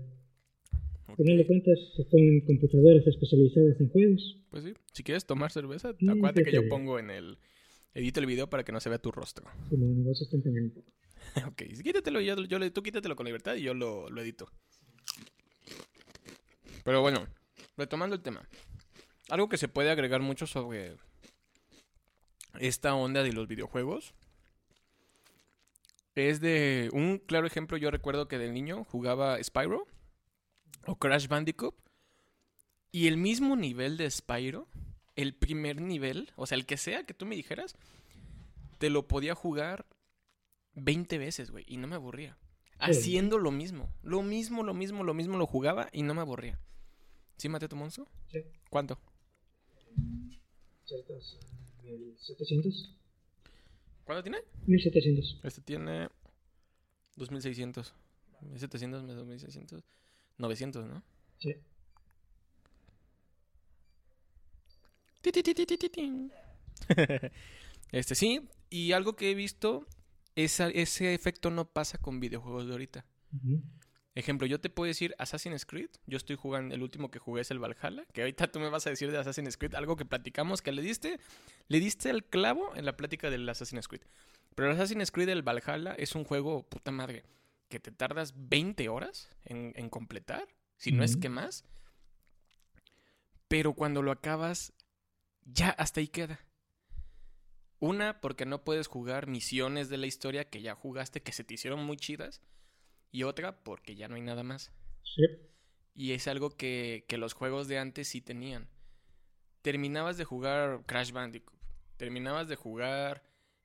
Al 1.08 1.16
final 1.16 1.38
de 1.38 1.46
cuentas, 1.46 1.78
son 2.10 2.40
computadoras 2.46 3.06
especializadas 3.06 3.80
en 3.80 3.88
juegos. 3.88 4.38
Pues 4.50 4.64
sí, 4.64 4.74
si 4.92 5.02
quieres 5.02 5.24
tomar 5.24 5.50
cerveza, 5.50 5.90
acuérdate 5.90 6.42
que 6.42 6.52
yo 6.52 6.68
pongo 6.68 6.98
en 6.98 7.10
el... 7.10 7.38
Edito 7.94 8.20
el 8.20 8.26
video 8.26 8.50
para 8.50 8.62
que 8.62 8.72
no 8.72 8.80
se 8.80 8.90
vea 8.90 8.98
tu 8.98 9.10
rostro. 9.10 9.46
Sí, 9.70 9.76
no, 9.78 10.12
está 10.12 10.36
un 10.36 10.70
poco. 10.74 10.92
ok, 11.48 11.62
quítatelo, 11.82 12.20
yo, 12.20 12.44
yo, 12.44 12.72
tú 12.72 12.82
quítatelo 12.82 13.16
con 13.16 13.24
libertad 13.24 13.56
y 13.56 13.62
yo 13.62 13.72
lo, 13.72 14.10
lo 14.10 14.20
edito. 14.20 14.46
Pero 16.84 17.00
bueno, 17.00 17.26
retomando 17.78 18.14
el 18.14 18.22
tema. 18.22 18.46
Algo 19.30 19.48
que 19.48 19.56
se 19.56 19.68
puede 19.68 19.90
agregar 19.90 20.20
mucho 20.20 20.46
sobre 20.46 20.92
esta 22.60 22.94
onda 22.94 23.22
de 23.22 23.32
los 23.32 23.48
videojuegos 23.48 24.14
es 26.16 26.40
de 26.40 26.90
un 26.92 27.18
claro 27.18 27.46
ejemplo. 27.46 27.76
Yo 27.76 27.90
recuerdo 27.90 28.26
que 28.28 28.38
de 28.38 28.50
niño 28.50 28.84
jugaba 28.84 29.42
Spyro 29.42 29.86
o 30.86 30.96
Crash 30.96 31.28
Bandicoot 31.28 31.74
y 32.90 33.08
el 33.08 33.18
mismo 33.18 33.56
nivel 33.56 33.96
de 33.98 34.10
Spyro, 34.10 34.68
el 35.16 35.34
primer 35.34 35.80
nivel, 35.80 36.32
o 36.36 36.46
sea, 36.46 36.56
el 36.56 36.66
que 36.66 36.78
sea 36.78 37.04
que 37.04 37.14
tú 37.14 37.26
me 37.26 37.36
dijeras, 37.36 37.76
te 38.78 38.90
lo 38.90 39.06
podía 39.06 39.34
jugar 39.34 39.86
20 40.74 41.18
veces, 41.18 41.50
güey, 41.50 41.64
y 41.68 41.76
no 41.76 41.86
me 41.86 41.96
aburría. 41.96 42.38
Haciendo 42.78 43.38
lo 43.38 43.50
mismo, 43.50 43.90
lo 44.02 44.22
mismo, 44.22 44.62
lo 44.62 44.74
mismo, 44.74 45.04
lo 45.04 45.14
mismo 45.14 45.36
lo 45.36 45.46
jugaba 45.46 45.88
y 45.92 46.02
no 46.02 46.14
me 46.14 46.20
aburría. 46.20 46.58
¿Sí 47.36 47.48
maté 47.48 47.68
tu 47.68 47.76
monstruo? 47.76 48.08
Sí. 48.28 48.42
¿Cuánto? 48.70 48.98
1700. 51.82 52.96
¿Cuánto 54.06 54.22
tiene? 54.22 54.38
1700. 54.66 55.40
Este 55.42 55.60
tiene 55.60 56.08
2600. 57.16 57.92
1700 58.40 59.02
más 59.02 59.16
2600. 59.16 59.82
900, 60.38 60.86
¿no? 60.86 61.02
Sí. 61.38 61.54
este 67.90 68.14
sí, 68.14 68.42
y 68.70 68.92
algo 68.92 69.16
que 69.16 69.32
he 69.32 69.34
visto, 69.34 69.84
esa, 70.36 70.68
ese 70.68 71.12
efecto 71.12 71.50
no 71.50 71.64
pasa 71.64 71.98
con 71.98 72.20
videojuegos 72.20 72.66
de 72.66 72.72
ahorita. 72.72 73.04
Ejemplo, 74.16 74.46
yo 74.46 74.58
te 74.58 74.70
puedo 74.70 74.88
decir 74.88 75.14
Assassin's 75.18 75.66
Creed. 75.66 75.90
Yo 76.06 76.16
estoy 76.16 76.36
jugando, 76.36 76.74
el 76.74 76.82
último 76.82 77.10
que 77.10 77.18
jugué 77.18 77.42
es 77.42 77.50
el 77.50 77.58
Valhalla. 77.58 78.06
Que 78.14 78.22
ahorita 78.22 78.50
tú 78.50 78.58
me 78.58 78.70
vas 78.70 78.86
a 78.86 78.90
decir 78.90 79.12
de 79.12 79.18
Assassin's 79.18 79.58
Creed 79.58 79.74
algo 79.74 79.96
que 79.96 80.06
platicamos, 80.06 80.62
que 80.62 80.72
le 80.72 80.80
diste, 80.80 81.20
le 81.68 81.80
diste 81.80 82.08
el 82.08 82.24
clavo 82.24 82.74
en 82.76 82.86
la 82.86 82.96
plática 82.96 83.28
del 83.28 83.46
Assassin's 83.46 83.88
Creed. 83.88 84.00
Pero 84.54 84.70
el 84.70 84.74
Assassin's 84.74 85.10
Creed 85.10 85.28
el 85.28 85.42
Valhalla 85.42 85.94
es 85.98 86.14
un 86.14 86.24
juego, 86.24 86.62
puta 86.62 86.90
madre, 86.92 87.24
que 87.68 87.78
te 87.78 87.90
tardas 87.90 88.32
20 88.34 88.88
horas 88.88 89.28
en, 89.44 89.90
completar, 89.90 90.48
si 90.78 90.92
no 90.92 91.04
es 91.04 91.18
que 91.18 91.28
más. 91.28 91.66
Pero 93.48 93.74
cuando 93.74 94.00
lo 94.00 94.12
acabas, 94.12 94.72
ya 95.44 95.68
hasta 95.68 96.00
ahí 96.00 96.08
queda. 96.08 96.40
Una, 97.80 98.18
porque 98.22 98.46
no 98.46 98.64
puedes 98.64 98.86
jugar 98.86 99.26
misiones 99.26 99.90
de 99.90 99.98
la 99.98 100.06
historia 100.06 100.48
que 100.48 100.62
ya 100.62 100.74
jugaste, 100.74 101.20
que 101.20 101.32
se 101.32 101.44
te 101.44 101.52
hicieron 101.52 101.84
muy 101.84 101.98
chidas. 101.98 102.40
Y 103.16 103.22
otra, 103.22 103.64
porque 103.64 103.94
ya 103.94 104.08
no 104.08 104.16
hay 104.16 104.20
nada 104.20 104.42
más. 104.42 104.70
Sí. 105.02 105.22
Y 105.94 106.12
es 106.12 106.28
algo 106.28 106.50
que, 106.50 107.06
que 107.08 107.16
los 107.16 107.32
juegos 107.32 107.66
de 107.66 107.78
antes 107.78 108.08
sí 108.08 108.20
tenían. 108.20 108.68
Terminabas 109.62 110.18
de 110.18 110.26
jugar 110.26 110.82
Crash 110.84 111.12
Bandicoot. 111.12 111.58
Terminabas 111.96 112.46
de 112.46 112.56
jugar, 112.56 113.22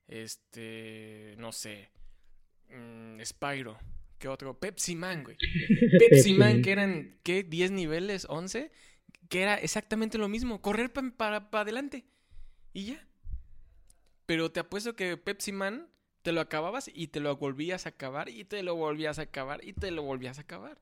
este, 0.08 1.36
no 1.38 1.51
sé, 1.51 1.89
mmm, 2.70 3.20
Spyro. 3.25 3.77
¿Qué 4.20 4.29
otro? 4.29 4.58
Pepsi 4.58 4.96
Man, 4.96 5.25
güey. 5.25 5.36
Pepsi 6.00 6.34
Man, 6.34 6.62
que 6.62 6.72
eran, 6.72 7.20
¿qué? 7.22 7.46
¿10 7.46 7.72
niveles? 7.72 8.29
¿11? 8.29 8.72
Que 9.27 9.41
era 9.41 9.55
exactamente 9.55 10.17
lo 10.17 10.29
mismo. 10.29 10.62
Correr 10.62 10.93
para, 10.93 11.51
para 11.51 11.62
adelante. 11.63 12.05
Y 12.72 12.86
ya. 12.86 13.05
Pero 14.25 14.50
te 14.50 14.62
apuesto 14.62 14.96
que 14.96 15.17
Pepsi 15.17 15.51
Man 15.51 15.90
te 16.21 16.31
lo 16.31 16.41
acababas 16.41 16.89
y 16.93 17.07
te 17.07 17.19
lo 17.19 17.35
volvías 17.37 17.85
a 17.85 17.89
acabar 17.89 18.29
y 18.29 18.43
te 18.43 18.63
lo 18.63 18.75
volvías 18.75 19.19
a 19.19 19.23
acabar 19.23 19.61
y 19.63 19.73
te 19.73 19.91
lo 19.91 20.03
volvías 20.03 20.37
a 20.37 20.41
acabar. 20.41 20.77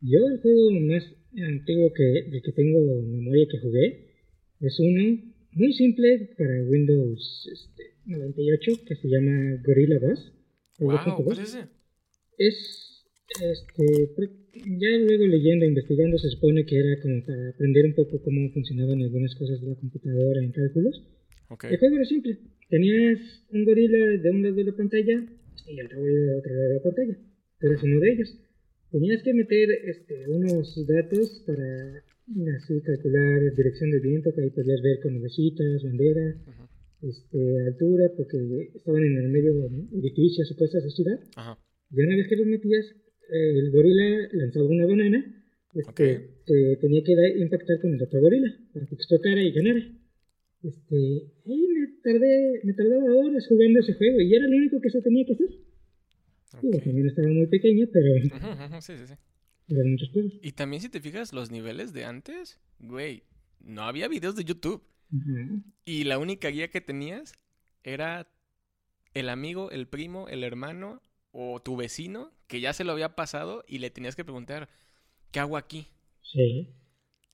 Yo 0.00 0.18
el 0.26 0.40
juego 0.40 0.70
más 0.80 1.04
antiguo 1.36 1.92
que, 1.94 2.30
de 2.30 2.42
que 2.42 2.52
tengo 2.52 2.80
memoria 3.02 3.46
que 3.50 3.58
jugué 3.58 4.12
es 4.60 4.78
uno 4.80 5.32
muy 5.52 5.72
simple 5.74 6.34
para 6.36 6.62
Windows 6.64 7.48
este, 7.52 7.82
98 8.06 8.84
que 8.86 8.96
se 8.96 9.08
llama 9.08 9.62
Gorilla 9.64 9.98
Bus. 10.00 10.32
Wow, 10.78 11.24
¿cuál 11.24 11.38
es 11.38 11.54
ese? 11.54 11.68
Es, 12.38 13.06
este, 13.40 14.30
ya 14.54 14.88
luego 14.98 15.26
leyendo, 15.26 15.64
investigando, 15.64 16.18
se 16.18 16.30
supone 16.30 16.66
que 16.66 16.76
era 16.76 17.00
como 17.00 17.24
para 17.24 17.50
aprender 17.50 17.86
un 17.86 17.94
poco 17.94 18.20
cómo 18.22 18.50
funcionaban 18.52 19.00
algunas 19.02 19.34
cosas 19.36 19.60
de 19.60 19.68
la 19.68 19.76
computadora 19.76 20.40
en 20.40 20.52
cálculos. 20.52 21.02
Okay. 21.48 21.72
El 21.72 21.78
juego 21.78 21.96
era 21.96 22.04
simple. 22.06 22.38
Tenías 22.72 23.20
un 23.52 23.66
gorila 23.66 23.98
de 24.16 24.30
un 24.30 24.42
lado 24.42 24.54
de 24.54 24.64
la 24.64 24.72
pantalla 24.72 25.16
y 25.68 25.80
otro 25.82 26.00
gorila 26.00 26.32
de 26.32 26.38
otro 26.38 26.54
lado 26.54 26.68
de 26.68 26.74
la 26.74 26.80
pantalla. 26.80 27.16
Tú 27.60 27.66
eras 27.66 27.82
uno 27.82 28.00
de 28.00 28.12
ellos. 28.12 28.38
Tenías 28.90 29.22
que 29.22 29.34
meter 29.34 29.68
este, 29.92 30.26
unos 30.30 30.86
datos 30.86 31.44
para 31.46 31.68
así 32.56 32.80
calcular 32.80 33.54
dirección 33.54 33.90
del 33.90 34.00
viento, 34.00 34.32
que 34.32 34.40
ahí 34.40 34.48
podías 34.48 34.80
ver 34.80 35.00
con 35.02 35.12
nubecitas, 35.12 35.82
banderas, 35.84 36.36
este, 37.02 37.60
altura, 37.66 38.10
porque 38.16 38.38
estaban 38.74 39.04
en 39.04 39.18
el 39.18 39.28
medio 39.28 39.52
de 39.52 39.98
edificios 39.98 40.50
y 40.50 40.54
cosas 40.56 40.82
de 40.82 40.90
ciudad. 40.92 41.20
Ajá. 41.36 41.58
Y 41.90 42.00
una 42.00 42.16
vez 42.16 42.26
que 42.26 42.36
los 42.36 42.46
metías, 42.46 42.86
eh, 43.28 43.58
el 43.58 43.70
gorila 43.70 44.28
lanzaba 44.32 44.64
una 44.64 44.86
banana, 44.86 45.44
este, 45.74 46.78
tenía 46.80 47.02
que 47.04 47.12
impactar 47.36 47.82
con 47.82 47.92
el 47.92 48.02
otro 48.02 48.18
gorila 48.18 48.48
para 48.72 48.86
que 48.86 48.94
explotara 48.94 49.42
y 49.42 49.52
ganara. 49.52 49.92
Este, 50.62 51.32
me 51.44 51.81
tardé, 52.02 52.60
me 52.64 52.72
tardaba 52.74 53.04
horas 53.14 53.46
jugando 53.48 53.80
ese 53.80 53.94
juego 53.94 54.20
y 54.20 54.34
era 54.34 54.46
lo 54.48 54.56
único 54.56 54.80
que 54.80 54.90
se 54.90 55.00
tenía 55.02 55.24
que 55.24 55.32
hacer. 55.32 55.48
Digo, 56.60 56.78
también 56.84 57.06
estaba 57.06 57.28
muy 57.28 57.46
pequeña, 57.46 57.86
pero 57.92 58.14
Ujú, 58.14 58.24
ujú, 58.74 58.82
Sí, 58.82 58.92
sí, 58.98 59.06
sí. 59.06 59.14
eran 59.68 59.90
muchos 59.92 60.10
juegos. 60.10 60.32
Y 60.42 60.52
también 60.52 60.82
si 60.82 60.88
te 60.88 61.00
fijas 61.00 61.32
los 61.32 61.50
niveles 61.50 61.92
de 61.92 62.04
antes, 62.04 62.60
güey, 62.78 63.22
no 63.60 63.82
había 63.82 64.08
videos 64.08 64.36
de 64.36 64.44
YouTube. 64.44 64.82
Ajá. 65.12 65.62
Y 65.84 66.04
la 66.04 66.18
única 66.18 66.48
guía 66.48 66.68
que 66.68 66.80
tenías 66.80 67.32
era 67.82 68.28
el 69.14 69.28
amigo, 69.28 69.70
el 69.70 69.86
primo, 69.86 70.28
el 70.28 70.44
hermano 70.44 71.00
o 71.32 71.60
tu 71.62 71.76
vecino 71.76 72.30
que 72.46 72.60
ya 72.60 72.72
se 72.74 72.84
lo 72.84 72.92
había 72.92 73.16
pasado 73.16 73.64
y 73.66 73.78
le 73.78 73.90
tenías 73.90 74.14
que 74.16 74.24
preguntar, 74.24 74.68
¿qué 75.30 75.40
hago 75.40 75.56
aquí? 75.56 75.86
Sí. 76.22 76.68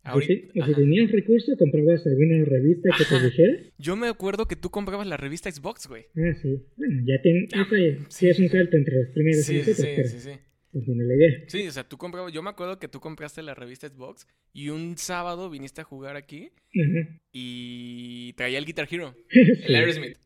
Ahorita, 0.09 0.67
si, 0.67 0.75
tenías 0.75 1.11
recursos, 1.13 1.59
comprabas 1.59 2.07
alguna 2.07 2.45
revista 2.45 2.91
que 2.97 3.05
te 3.05 3.25
dijera. 3.25 3.59
Yo 3.79 3.97
me 3.97 4.09
acuerdo 4.09 4.47
que 4.47 4.57
tú 4.57 4.71
comprabas 4.71 5.07
la 5.07 5.17
revista 5.17 5.51
Xbox, 5.51 5.87
güey. 5.87 6.07
Ah, 6.17 6.35
sí. 6.41 6.61
Bueno, 6.77 7.03
ya 7.05 7.21
ten, 7.23 7.45
esa 7.45 7.67
sí 8.09 8.29
es 8.29 8.39
un 8.39 8.49
salto 8.49 8.77
entre 8.77 8.97
los 9.03 9.09
primeros 9.09 9.41
y 9.41 9.43
Sí, 9.43 9.55
los 9.59 9.65
sí, 9.65 9.71
otros, 9.73 9.87
sí, 9.87 9.93
pero 9.97 10.09
sí, 10.09 10.21
sí. 10.21 10.95
la 10.95 11.15
idea. 11.15 11.45
Sí, 11.47 11.69
o 11.69 11.71
sea, 11.71 11.85
tú 11.85 11.99
comprabas, 11.99 12.33
yo 12.33 12.43
me 12.43 12.51
acuerdo 12.51 12.79
que 12.79 12.89
tú 12.89 13.01
compraste 13.01 13.43
la 13.43 13.55
revista 13.55 13.89
Xbox 13.89 14.27
y 14.53 14.71
un 14.71 14.97
sábado 14.97 15.51
viniste 15.51 15.81
a 15.81 15.85
jugar 15.85 16.17
aquí 16.17 16.51
Ajá. 16.75 17.21
y 17.33 18.33
traía 18.35 18.59
el 18.59 18.65
Guitar 18.65 18.89
Hero, 18.91 19.15
el 19.31 19.75
Aerosmith. 19.75 20.17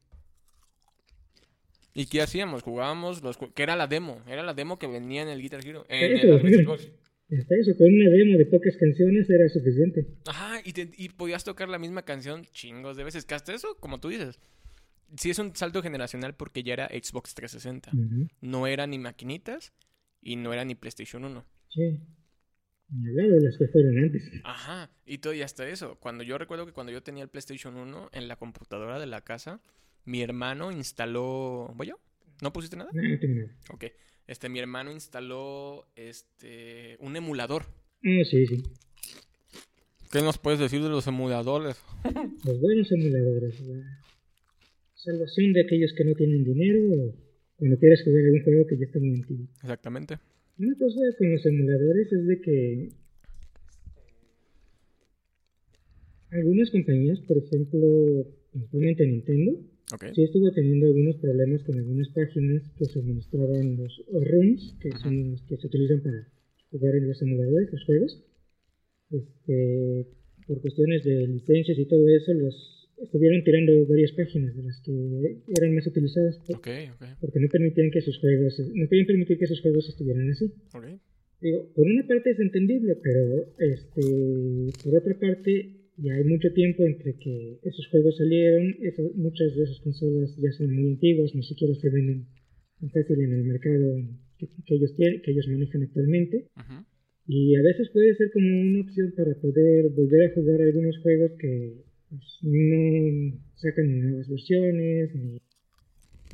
¿Y 1.94 2.06
qué 2.06 2.22
hacíamos? 2.22 2.62
Jugábamos 2.62 3.22
los 3.22 3.36
que 3.36 3.62
era 3.62 3.76
la 3.76 3.86
demo, 3.86 4.22
era 4.26 4.42
la 4.42 4.54
demo 4.54 4.78
que 4.78 4.86
venía 4.86 5.22
en 5.22 5.28
el 5.28 5.42
Guitar 5.42 5.60
Hero, 5.66 5.84
en, 5.88 6.30
la 6.30 6.38
revista. 6.38 6.62
Xbox. 6.62 6.90
Hasta 7.38 7.54
eso, 7.56 7.76
con 7.76 7.86
una 7.86 8.10
demo 8.10 8.36
de 8.36 8.44
pocas 8.46 8.76
canciones 8.76 9.28
era 9.30 9.48
suficiente. 9.48 10.06
Ajá, 10.26 10.60
y, 10.64 10.72
te- 10.72 10.90
y 10.96 11.08
podías 11.08 11.44
tocar 11.44 11.68
la 11.68 11.78
misma 11.78 12.02
canción 12.02 12.44
chingos 12.52 12.96
de 12.96 13.04
veces. 13.04 13.24
Que 13.24 13.34
hasta 13.34 13.54
eso, 13.54 13.76
como 13.80 14.00
tú 14.00 14.08
dices, 14.08 14.38
sí 15.16 15.30
es 15.30 15.38
un 15.38 15.54
salto 15.56 15.82
generacional 15.82 16.34
porque 16.34 16.62
ya 16.62 16.74
era 16.74 16.88
Xbox 16.88 17.34
360. 17.34 17.90
Ujú. 17.94 18.28
No 18.42 18.66
era 18.66 18.86
ni 18.86 18.98
maquinitas 18.98 19.72
y 20.20 20.36
no 20.36 20.52
era 20.52 20.64
ni 20.64 20.74
PlayStation 20.74 21.24
1. 21.24 21.44
Sí. 21.68 22.00
Ni 22.90 23.08
hablar 23.08 23.28
de 23.30 23.40
las 23.40 23.56
que 23.56 23.66
fueron 23.68 23.96
antes. 23.98 24.30
Ajá, 24.44 24.90
y 25.06 25.16
todo 25.18 25.32
y 25.32 25.40
hasta 25.40 25.66
eso. 25.66 25.96
Cuando 26.00 26.24
yo 26.24 26.36
recuerdo 26.36 26.66
que 26.66 26.72
cuando 26.72 26.92
yo 26.92 27.02
tenía 27.02 27.22
el 27.22 27.30
PlayStation 27.30 27.76
1 27.76 28.10
en 28.12 28.28
la 28.28 28.36
computadora 28.36 28.98
de 29.00 29.06
la 29.06 29.22
casa, 29.22 29.60
mi 30.04 30.20
hermano 30.20 30.70
instaló. 30.70 31.72
¿Voy 31.74 31.86
yo? 31.86 31.98
¿No 32.42 32.52
pusiste 32.52 32.76
nada? 32.76 32.90
No, 32.92 33.02
no 33.02 33.18
tengo 33.18 33.40
nada. 33.40 33.56
Ok. 33.70 33.84
Este, 34.32 34.48
mi 34.48 34.60
hermano 34.60 34.90
instaló 34.90 35.84
este 35.94 36.96
un 37.00 37.14
emulador. 37.16 37.64
Ah, 38.02 38.24
sí, 38.24 38.46
sí. 38.46 38.62
¿Qué 40.10 40.22
nos 40.22 40.38
puedes 40.38 40.58
decir 40.58 40.82
de 40.82 40.88
los 40.88 41.06
emuladores? 41.06 41.76
Los 42.46 42.58
buenos 42.58 42.90
emuladores. 42.92 43.60
La 43.60 44.00
salvación 44.94 45.52
de 45.52 45.60
aquellos 45.60 45.92
que 45.92 46.04
no 46.06 46.14
tienen 46.14 46.44
dinero 46.44 46.80
o 46.94 47.14
cuando 47.58 47.76
quieres 47.76 48.02
jugar 48.04 48.24
algún 48.24 48.42
juego 48.42 48.66
que 48.68 48.78
ya 48.78 48.86
está 48.86 49.00
muy 49.00 49.16
antiguo. 49.16 49.46
Exactamente. 49.60 50.18
Una 50.58 50.78
cosa 50.78 51.00
con 51.18 51.30
los 51.30 51.44
emuladores 51.44 52.10
es 52.10 52.26
de 52.26 52.40
que 52.40 52.88
algunas 56.30 56.70
compañías, 56.70 57.20
por 57.28 57.36
ejemplo, 57.36 58.26
principalmente 58.50 59.06
Nintendo, 59.06 59.60
Ok. 59.92 60.04
sí 60.14 60.22
estuvo 60.24 60.50
teniendo 60.52 60.86
algunos 60.86 61.16
problemas 61.16 61.62
con 61.64 61.78
algunas 61.78 62.08
páginas 62.10 62.62
que 62.78 62.84
suministraban 62.86 63.76
los 63.76 64.02
ROMs, 64.12 64.76
que 64.80 64.90
son 64.98 65.32
los 65.32 65.42
que 65.42 65.56
se 65.56 65.66
utilizan 65.66 66.00
para 66.02 66.28
jugar 66.70 66.94
en 66.96 67.08
los 67.08 67.20
emuladores, 67.22 67.72
los 67.72 67.84
juegos. 67.84 68.22
Este, 69.10 70.06
por 70.46 70.60
cuestiones 70.60 71.04
de 71.04 71.26
licencias 71.28 71.78
y 71.78 71.84
todo 71.86 72.08
eso, 72.08 72.32
los 72.34 72.88
estuvieron 73.02 73.42
tirando 73.44 73.86
varias 73.86 74.12
páginas 74.12 74.56
de 74.56 74.62
las 74.62 74.80
que 74.82 74.92
eran 75.56 75.74
más 75.74 75.86
utilizadas 75.86 76.38
por- 76.46 76.56
Ok, 76.56 76.68
ok. 76.94 77.04
porque 77.20 77.40
no 77.40 77.48
permitían 77.48 77.90
que 77.90 78.00
sus 78.00 78.18
juegos, 78.18 78.58
no 78.74 78.88
podían 78.88 79.06
permitir 79.06 79.38
que 79.38 79.46
sus 79.46 79.60
juegos 79.60 79.88
estuvieran 79.88 80.30
así. 80.30 80.50
Digo, 81.40 81.68
por 81.74 81.86
una 81.86 82.06
parte 82.06 82.30
es 82.30 82.38
entendible, 82.38 82.96
pero 83.02 83.52
este, 83.58 84.02
por 84.84 84.96
otra 84.96 85.18
parte 85.18 85.81
ya 85.98 86.14
hay 86.14 86.24
mucho 86.24 86.52
tiempo 86.54 86.84
entre 86.86 87.14
que 87.14 87.58
esos 87.62 87.86
juegos 87.88 88.16
salieron, 88.16 88.74
eso- 88.82 89.12
muchas 89.14 89.54
de 89.56 89.64
esas 89.64 89.80
consolas 89.80 90.34
ya 90.36 90.50
son 90.52 90.74
muy 90.74 90.92
antiguas, 90.92 91.34
ni 91.34 91.42
siquiera 91.42 91.74
se 91.74 91.90
venden 91.90 92.26
tan 92.80 92.90
fácil 92.90 93.20
en 93.20 93.32
el 93.32 93.44
mercado 93.44 93.96
que, 94.38 94.48
que 94.66 94.74
ellos 94.74 94.94
tienen, 94.96 95.22
que 95.22 95.30
ellos 95.32 95.46
manejan 95.48 95.82
actualmente, 95.82 96.48
Ujú. 96.56 96.84
y 97.28 97.54
a 97.54 97.62
veces 97.62 97.90
puede 97.92 98.14
ser 98.16 98.30
como 98.32 98.46
una 98.48 98.80
opción 98.80 99.12
para 99.16 99.34
poder 99.36 99.90
volver 99.90 100.30
a 100.30 100.34
jugar 100.34 100.60
algunos 100.62 100.98
juegos 100.98 101.32
que 101.38 101.74
pues, 102.10 102.38
no 102.42 103.38
sacan 103.56 103.86
ni 103.88 104.00
nuevas 104.00 104.28
versiones 104.28 105.14
ni, 105.14 105.40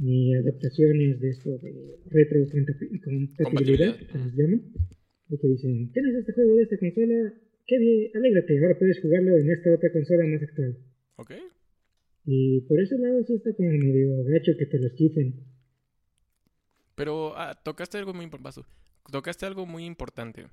ni 0.01 0.35
adaptaciones 0.35 1.21
de 1.21 1.29
esto 1.31 1.51
de 1.59 1.97
retrocompatibilidad, 2.11 3.44
Compatibilidad. 3.44 3.97
que 3.97 4.18
les 4.18 4.35
llaman, 4.37 4.62
de 5.29 5.38
que 5.38 5.49
dicen, 5.49 5.92
tienes 5.92 6.14
este 6.14 6.33
juego 6.33 6.55
de 6.57 6.62
esta 6.62 6.79
consola, 6.79 7.35
qué 7.68 7.78
bien, 7.78 8.11
alégrate, 8.16 8.59
ahora 8.59 8.78
puedes 8.78 9.00
jugarlo 9.00 9.37
en 9.37 9.50
esta 9.50 9.70
otra 9.72 9.92
consola 9.92 10.24
más 10.26 10.42
actual. 10.42 10.78
Ok. 11.16 11.33
Y 12.24 12.62
por 12.62 12.81
ese 12.81 12.98
lado 12.98 13.22
sí 13.24 13.35
está 13.35 13.54
como 13.54 13.68
medio 13.68 14.24
gacho 14.24 14.52
que 14.59 14.66
te 14.66 14.78
los 14.78 14.92
quiten. 14.92 15.44
Pero 16.94 17.37
ah, 17.37 17.54
tocaste 17.62 17.98
algo 17.98 18.14
muy 18.14 18.24
importante. 18.24 18.62
Tocaste 19.11 19.46
algo 19.46 19.66
muy 19.66 19.85
importante. 19.85 20.48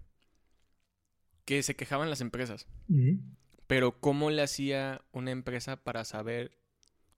Que 1.45 1.63
se 1.63 1.75
quejaban 1.75 2.09
las 2.09 2.21
empresas. 2.21 2.67
Pero 3.67 3.99
¿cómo 3.99 4.29
le 4.29 4.41
hacía 4.41 5.01
una 5.11 5.31
empresa 5.31 5.83
para 5.83 6.03
saber? 6.05 6.51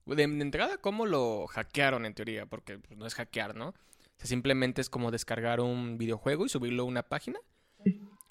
De, 0.06 0.14
de 0.16 0.22
entrada, 0.22 0.78
¿cómo 0.78 1.06
lo 1.06 1.46
hackearon 1.46 2.06
en 2.06 2.14
teoría? 2.14 2.46
Porque 2.46 2.78
pues, 2.78 2.98
no 2.98 3.06
es 3.06 3.14
hackear, 3.14 3.54
¿no? 3.54 3.68
O 3.68 3.74
sea, 4.16 4.26
simplemente 4.26 4.80
es 4.80 4.90
como 4.90 5.10
descargar 5.10 5.60
un 5.60 5.98
videojuego 5.98 6.46
y 6.46 6.48
subirlo 6.48 6.84
a 6.84 6.86
una 6.86 7.02
página. 7.02 7.38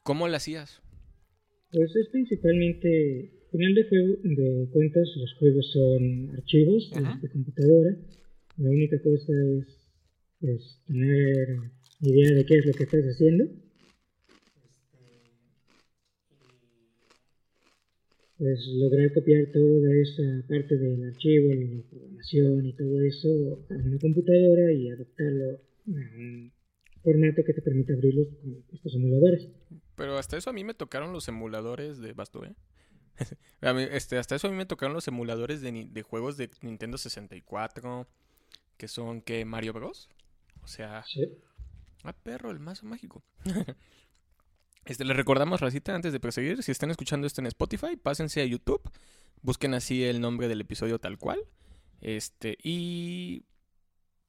¿Cómo 0.03 0.27
lo 0.27 0.35
hacías? 0.35 0.81
Pues 1.71 1.95
es 1.95 2.07
principalmente, 2.09 3.31
al 3.45 3.51
final 3.51 3.75
de, 3.75 3.83
juego, 3.89 4.15
de 4.23 4.67
cuentas, 4.71 5.07
los 5.17 5.33
juegos 5.35 5.69
son 5.71 6.29
archivos 6.35 6.89
de- 6.91 6.99
Ajá. 6.99 7.19
de 7.21 7.29
computadora. 7.29 7.97
La 8.57 8.69
única 8.69 8.99
cosa 9.01 9.33
es 10.41 10.81
tener 10.87 11.59
idea 12.01 12.31
de 12.35 12.45
qué 12.45 12.55
es 12.59 12.65
lo 12.65 12.73
que 12.73 12.83
estás 12.83 13.03
haciendo. 13.03 13.45
Pues 18.37 18.67
lograr 18.75 19.11
copiar 19.13 19.47
toda 19.51 19.93
esa 19.95 20.47
parte 20.47 20.77
del 20.77 21.03
archivo, 21.05 21.53
la 21.53 21.81
programación 21.89 22.65
y 22.67 22.73
todo 22.73 23.01
eso 23.01 23.65
a 23.69 23.73
una 23.73 23.97
computadora 23.97 24.71
y 24.71 24.89
adaptarlo 24.89 25.59
a 25.87 26.15
un 26.19 26.51
formato 27.01 27.43
que 27.43 27.53
te 27.53 27.61
permita 27.63 27.93
abrirlos 27.93 28.27
con 28.41 28.63
estos 28.73 28.93
emuladores. 28.95 29.47
Pero 29.97 30.17
hasta 30.17 30.37
eso 30.37 30.51
a 30.51 30.53
mí 30.53 30.63
me 30.63 30.75
tocaron 30.75 31.11
los 31.11 31.27
emuladores 31.27 31.97
de 31.97 32.13
Basto, 32.13 32.45
¿eh? 32.45 32.55
Este, 33.91 34.17
hasta 34.19 34.35
eso 34.35 34.47
a 34.47 34.51
mí 34.51 34.55
me 34.55 34.67
tocaron 34.67 34.93
los 34.93 35.07
emuladores 35.07 35.59
de, 35.59 35.87
de 35.89 36.01
juegos 36.03 36.37
de 36.37 36.51
Nintendo 36.61 36.97
64, 36.99 38.07
que 38.77 38.87
son 38.87 39.21
que 39.21 39.43
Mario 39.43 39.73
Bros. 39.73 40.07
O 40.61 40.67
sea, 40.67 41.03
Sí. 41.07 41.23
ah, 42.03 42.13
perro, 42.13 42.51
el 42.51 42.59
mazo 42.59 42.85
mágico. 42.85 43.23
este, 44.85 45.03
les 45.03 45.17
recordamos, 45.17 45.61
Racita, 45.61 45.95
antes 45.95 46.13
de 46.13 46.19
proseguir, 46.19 46.61
si 46.61 46.71
están 46.71 46.91
escuchando 46.91 47.25
esto 47.25 47.41
en 47.41 47.47
Spotify, 47.47 47.95
pásense 47.97 48.41
a 48.41 48.45
YouTube, 48.45 48.81
busquen 49.41 49.73
así 49.73 50.03
el 50.03 50.21
nombre 50.21 50.47
del 50.47 50.61
episodio 50.61 50.99
tal 50.99 51.17
cual. 51.17 51.39
Este, 52.01 52.55
y 52.61 53.45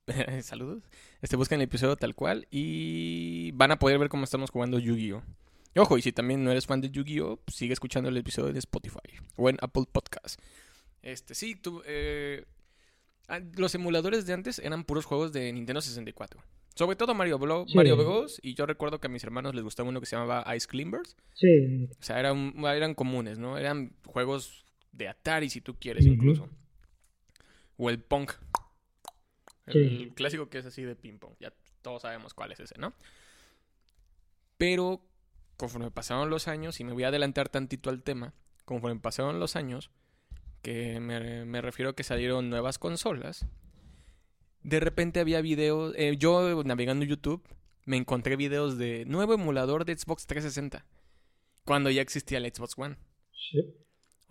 Saludos. 0.42 0.83
Este, 1.20 1.37
busquen 1.37 1.61
el 1.61 1.64
episodio 1.64 1.96
tal 1.96 2.14
cual 2.14 2.48
y 2.50 3.50
van 3.52 3.70
a 3.72 3.78
poder 3.78 3.98
ver 3.98 4.09
cómo 4.09 4.24
estamos 4.24 4.50
jugando 4.50 4.78
Yu-Gi-Oh! 4.78 5.22
Ojo, 5.76 5.96
y 5.98 6.02
si 6.02 6.12
también 6.12 6.42
no 6.42 6.50
eres 6.50 6.66
fan 6.66 6.81
de 6.81 6.90
Yu-Gi-Oh! 6.90 7.37
pues, 7.44 7.57
sigue 7.57 7.72
escuchando 7.72 8.09
el 8.09 8.16
episodio 8.16 8.52
de 8.52 8.59
Spotify 8.59 8.98
o 9.37 9.48
en 9.48 9.59
Apple 9.61 9.85
Podcast. 9.90 10.40
Este, 11.02 11.35
sí, 11.35 11.54
tú, 11.54 11.83
eh, 11.87 12.44
ah, 13.28 13.40
los 13.57 13.74
emuladores 13.74 14.26
de 14.26 14.33
antes 14.33 14.59
eran 14.59 14.85
puros 14.85 15.04
juegos 15.04 15.33
de 15.33 15.52
Nintendo 15.52 15.81
64. 15.81 16.42
Sobre 16.74 16.96
todo 16.96 17.14
Mario, 17.14 17.38
Bro- 17.38 17.66
Sí. 17.68 17.74
Mario 17.76 17.96
Bros. 17.96 18.38
Y 18.42 18.54
yo 18.54 18.64
recuerdo 18.66 19.00
que 19.00 19.07
a 19.07 19.11
mis 19.11 19.22
hermanos 19.24 19.54
les 19.54 19.64
gustaba 19.64 19.88
uno 19.88 20.00
que 20.00 20.07
se 20.07 20.16
llamaba 20.16 20.44
Ice 20.57 20.66
Climbers. 20.66 21.16
Sí, 21.35 21.88
O 21.98 22.02
sea, 22.02 22.18
eran, 22.20 22.54
eran 22.64 22.94
comunes, 22.94 23.38
¿no? 23.38 23.59
Eran 23.59 23.92
juegos 24.07 24.64
de 24.92 25.09
Atari, 25.09 25.50
si 25.50 25.61
tú 25.61 25.76
quieres, 25.78 26.07
incluso. 26.07 26.48
O 27.76 27.90
el. 27.90 28.04
El 29.66 29.72
Sí. 30.07 30.12
clásico 30.14 30.48
que 30.48 30.59
es 30.59 30.66
así 30.66 30.83
de 30.83 30.96
ping-pong. 30.96 31.35
Ya 31.40 31.52
todos 31.83 32.02
sabemos 32.02 32.33
cuál 32.33 32.52
es 32.52 32.61
ese, 32.61 32.74
¿no? 32.78 32.94
Pero 34.57 35.00
conforme 35.59 35.90
pasaron 35.90 36.31
los 36.31 36.49
años, 36.49 36.81
y 36.81 36.85
me 36.85 36.94
voy 36.94 37.05
a 37.05 37.09
adelantar 37.09 37.51
tantito 37.51 37.90
al 37.90 38.03
tema, 38.03 38.33
conforme 38.64 38.99
pasaron 39.01 39.38
los 39.40 39.57
años, 39.57 39.90
que 40.62 40.99
me, 41.01 41.44
me 41.44 41.61
refiero 41.61 41.90
a 41.90 41.94
que 41.94 42.05
salieron 42.05 42.49
nuevas 42.49 42.79
consolas, 42.79 43.44
de 44.62 44.81
repente 44.81 45.21
había 45.21 45.42
videos, 45.42 45.94
eh, 45.97 46.16
yo 46.16 46.62
navegando 46.64 47.05
en 47.05 47.11
YouTube, 47.11 47.42
me 47.85 47.97
encontré 47.97 48.37
videos 48.37 48.79
de 48.79 49.05
nuevo 49.07 49.35
emulador 49.35 49.85
de 49.85 49.99
Xbox 49.99 50.27
360, 50.27 50.87
cuando 51.64 51.90
ya 51.90 52.03
existía 52.03 52.38
el 52.38 52.51
Xbox 52.51 52.79
One. 52.79 52.97
sí. 53.33 53.61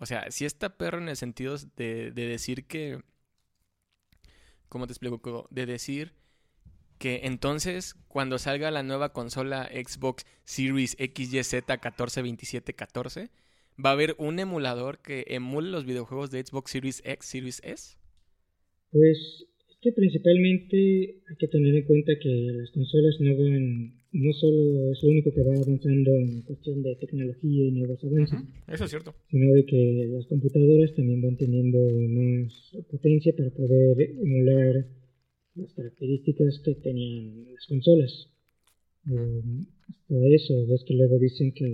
O 0.00 0.06
sea, 0.06 0.30
si 0.30 0.44
está 0.44 0.76
perro 0.76 0.98
en 0.98 1.08
el 1.08 1.16
sentido 1.16 1.56
de, 1.74 2.12
de 2.12 2.26
decir 2.26 2.66
que. 2.66 3.02
¿Cómo 4.68 4.86
te 4.86 4.92
explico? 4.92 5.48
De 5.50 5.66
decir 5.66 6.14
que 6.98 7.20
entonces 7.24 7.94
cuando 8.08 8.38
salga 8.38 8.70
la 8.70 8.82
nueva 8.82 9.12
consola 9.12 9.68
Xbox 9.72 10.26
Series 10.44 10.96
XYZ 10.98 11.64
142714 11.66 13.30
va 13.82 13.90
a 13.90 13.92
haber 13.92 14.16
un 14.18 14.38
emulador 14.38 14.98
que 14.98 15.24
emule 15.28 15.70
los 15.70 15.84
videojuegos 15.84 16.30
de 16.30 16.44
Xbox 16.44 16.72
Series 16.72 17.02
X, 17.04 17.26
Series 17.26 17.60
S? 17.64 17.96
Pues 18.90 19.46
es 19.70 19.76
que 19.80 19.92
principalmente 19.92 20.76
hay 21.28 21.36
que 21.38 21.48
tener 21.48 21.74
en 21.76 21.84
cuenta 21.84 22.12
que 22.20 22.28
las 22.52 22.70
consolas 22.72 23.16
no 23.20 23.36
van, 23.36 23.94
no 24.12 24.32
solo 24.32 24.90
es 24.90 24.98
lo 25.02 25.10
único 25.10 25.32
que 25.32 25.42
va 25.42 25.54
avanzando 25.54 26.10
en 26.16 26.42
cuestión 26.42 26.82
de 26.82 26.96
tecnología 26.96 27.66
y 27.66 27.70
nuevos 27.70 28.02
avances, 28.02 28.40
Eso 28.66 28.84
es 28.84 28.90
cierto. 28.90 29.14
sino 29.30 29.52
de 29.52 29.64
que 29.64 30.08
las 30.10 30.26
computadoras 30.26 30.94
también 30.96 31.22
van 31.22 31.36
teniendo 31.36 31.78
más 32.08 32.72
potencia 32.90 33.32
para 33.36 33.50
poder 33.50 34.00
emular 34.00 34.86
las 35.58 35.72
características 35.74 36.60
que 36.64 36.74
tenían 36.76 37.52
las 37.54 37.66
consolas. 37.66 38.28
Um, 39.08 39.64
hasta 39.88 40.28
eso, 40.34 40.66
ves 40.66 40.84
que 40.86 40.94
luego 40.94 41.18
dicen 41.18 41.52
que 41.52 41.64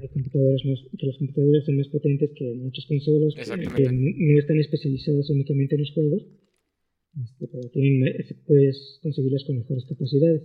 hay 0.00 0.08
computadoras 0.08 0.64
más, 0.64 0.78
que 0.98 1.06
las 1.06 1.16
computadoras 1.18 1.64
son 1.64 1.76
más 1.76 1.88
potentes 1.88 2.30
que 2.36 2.54
muchas 2.54 2.86
consolas 2.86 3.34
que, 3.34 3.88
no 3.90 4.38
están 4.38 4.58
especializadas 4.60 5.28
únicamente 5.30 5.74
en 5.74 5.80
los 5.80 5.90
juegos, 5.92 6.22
este, 7.24 7.48
pero 7.48 7.68
tienen, 7.70 8.00
me- 8.00 8.14
puedes 8.46 8.98
conseguirlas 9.02 9.44
con 9.44 9.56
mejores 9.58 9.84
capacidades. 9.86 10.42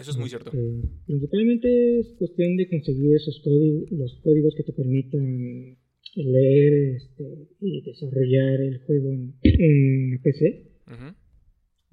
Eso 0.00 0.10
es 0.12 0.16
muy 0.16 0.28
cierto. 0.28 0.50
Este, 0.50 0.88
principalmente 1.06 2.00
es 2.00 2.08
cuestión 2.18 2.56
de 2.56 2.68
conseguir 2.68 3.14
esos 3.14 3.40
códigos, 3.40 3.90
los 3.90 4.14
códigos 4.22 4.54
que 4.56 4.62
te 4.62 4.72
permitan 4.72 5.76
leer 6.14 6.96
este, 6.96 7.48
y 7.60 7.82
desarrollar 7.82 8.60
el 8.60 8.78
juego 8.78 9.12
en, 9.12 9.34
en 9.42 10.08
una 10.08 10.22
PC 10.22 10.64
Ujú. 10.86 11.14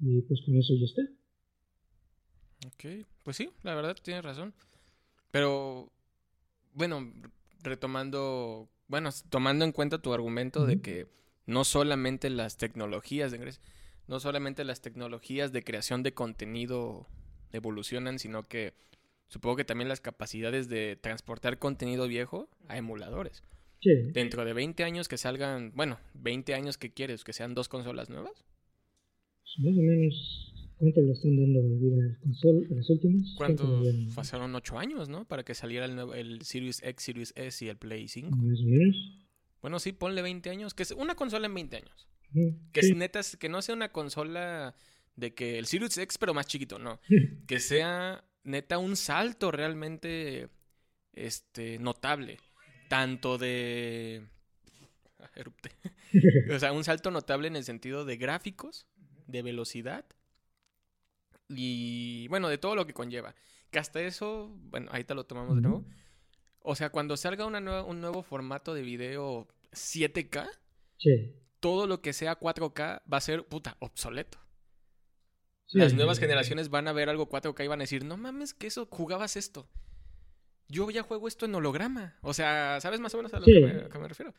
Y 0.00 0.22
pues 0.22 0.40
con 0.44 0.56
eso 0.56 0.74
ya 0.74 0.84
está. 0.84 1.02
Ok, 2.66 3.06
pues 3.22 3.36
sí, 3.36 3.50
la 3.62 3.74
verdad 3.74 3.96
tienes 4.02 4.24
razón. 4.24 4.54
Pero, 5.30 5.92
bueno, 6.72 7.12
retomando, 7.62 8.68
bueno, 8.88 9.10
tomando 9.28 9.64
en 9.64 9.72
cuenta 9.72 10.00
tu 10.00 10.12
argumento 10.12 10.66
de 10.66 10.80
que 10.80 11.06
no 11.46 11.64
solamente 11.64 12.30
las 12.30 12.56
tecnologías 12.56 13.30
de 13.30 13.38
ingreso, 13.38 13.60
no 14.08 14.20
solamente 14.20 14.64
las 14.64 14.80
tecnologías 14.80 15.52
de 15.52 15.62
creación 15.62 16.02
de 16.02 16.14
contenido 16.14 17.06
evolucionan, 17.52 18.18
sino 18.18 18.42
que 18.42 18.74
supongo 19.28 19.56
que 19.56 19.64
también 19.64 19.88
las 19.88 20.00
capacidades 20.00 20.68
de 20.68 20.96
transportar 20.96 21.58
contenido 21.58 22.06
viejo 22.08 22.48
a 22.68 22.76
emuladores. 22.76 23.42
Sí, 23.80 23.90
Dentro 24.12 24.44
de 24.44 24.52
20 24.52 24.84
años 24.84 25.06
que 25.06 25.18
salgan, 25.18 25.72
bueno, 25.74 25.98
20 26.14 26.54
años 26.54 26.78
que 26.78 26.92
quieres, 26.92 27.24
que 27.24 27.32
sean 27.32 27.54
dos 27.54 27.68
consolas 27.68 28.08
nuevas. 28.08 28.44
Más 29.58 29.76
o 29.76 29.80
menos 29.82 30.52
cuánto 30.78 31.00
le 31.00 31.12
están 31.12 31.36
dando 31.36 31.62
de 31.62 31.76
vida 31.76 31.96
a 32.04 32.08
las 32.08 32.18
consolas, 32.18 32.70
a 32.70 32.74
las 32.74 32.90
últimas. 32.90 33.34
¿Cuánto? 33.36 33.82
Pasaron 34.14 34.54
8 34.54 34.78
años, 34.78 35.08
¿no? 35.08 35.26
Para 35.26 35.44
que 35.44 35.54
saliera 35.54 35.86
el, 35.86 35.94
nuevo, 35.94 36.14
el 36.14 36.42
Series 36.42 36.82
X, 36.82 37.04
Series 37.04 37.32
S 37.36 37.64
y 37.64 37.68
el 37.68 37.76
Play 37.76 38.08
5. 38.08 38.36
Más 38.36 38.60
o 38.60 38.64
menos. 38.64 38.96
Bueno, 39.62 39.78
sí, 39.78 39.92
ponle 39.92 40.22
20 40.22 40.50
años. 40.50 40.74
Que 40.74 40.82
es 40.82 40.92
una 40.92 41.14
consola 41.14 41.46
en 41.46 41.54
20 41.54 41.76
años. 41.76 42.08
Ujú, 42.34 42.58
Que 42.72 42.82
sí. 42.82 42.90
es 42.90 42.96
neta, 42.96 43.20
que 43.38 43.48
no 43.48 43.62
sea 43.62 43.74
una 43.74 43.90
consola 43.90 44.74
de 45.16 45.34
que 45.34 45.58
el 45.58 45.66
Sirius 45.66 45.96
X, 45.96 46.18
pero 46.18 46.34
más 46.34 46.46
chiquito, 46.46 46.78
no. 46.78 47.00
Que 47.46 47.58
sea 47.60 48.24
neta 48.44 48.78
un 48.78 48.96
salto 48.96 49.50
realmente 49.50 50.48
este, 51.12 51.78
notable. 51.78 52.38
Tanto 52.88 53.38
de. 53.38 54.22
O 56.54 56.58
sea, 56.58 56.72
un 56.72 56.84
salto 56.84 57.10
notable 57.10 57.48
en 57.48 57.56
el 57.56 57.64
sentido 57.64 58.04
de 58.04 58.16
gráficos, 58.16 58.86
de 59.26 59.42
velocidad 59.42 60.04
y, 61.48 62.26
bueno, 62.28 62.48
de 62.48 62.58
todo 62.58 62.74
lo 62.74 62.86
que 62.86 62.94
conlleva. 62.94 63.34
Que 63.70 63.78
hasta 63.78 64.00
eso, 64.00 64.50
bueno, 64.70 64.90
ahorita 64.90 65.14
lo 65.14 65.24
tomamos 65.24 65.56
de 65.56 65.62
nuevo. 65.62 65.84
O 66.60 66.74
sea, 66.74 66.90
cuando 66.90 67.16
salga 67.16 67.46
una 67.46 67.60
nueva, 67.60 67.84
un 67.84 68.00
nuevo 68.00 68.22
formato 68.22 68.74
de 68.74 68.82
video 68.82 69.46
7K, 69.72 70.48
Sí. 70.98 71.32
todo 71.60 71.86
lo 71.86 72.00
que 72.00 72.12
sea 72.12 72.38
4K 72.38 73.02
va 73.12 73.18
a 73.18 73.20
ser, 73.20 73.44
puta, 73.44 73.76
obsoleto. 73.80 74.38
Sí, 75.66 75.78
Las 75.78 75.94
nuevas 75.94 76.18
generaciones 76.18 76.70
van 76.70 76.88
a 76.88 76.92
ver 76.92 77.08
algo 77.08 77.28
4K 77.28 77.64
y 77.64 77.68
van 77.68 77.80
a 77.80 77.84
decir, 77.84 78.04
no 78.04 78.16
mames, 78.16 78.54
que 78.54 78.68
eso 78.68 78.86
jugabas 78.90 79.36
esto. 79.36 79.68
Yo 80.68 80.90
ya 80.90 81.02
juego 81.02 81.28
esto 81.28 81.44
en 81.46 81.54
holograma. 81.54 82.16
O 82.22 82.34
sea, 82.34 82.80
¿sabes 82.80 82.98
más 82.98 83.14
o 83.14 83.18
menos 83.18 83.32
a 83.34 83.40
lo 83.40 83.44
que, 83.46 83.60
me, 83.60 83.70
a 83.84 83.88
qué 83.88 83.98
me 83.98 84.08
refiero? 84.08 84.34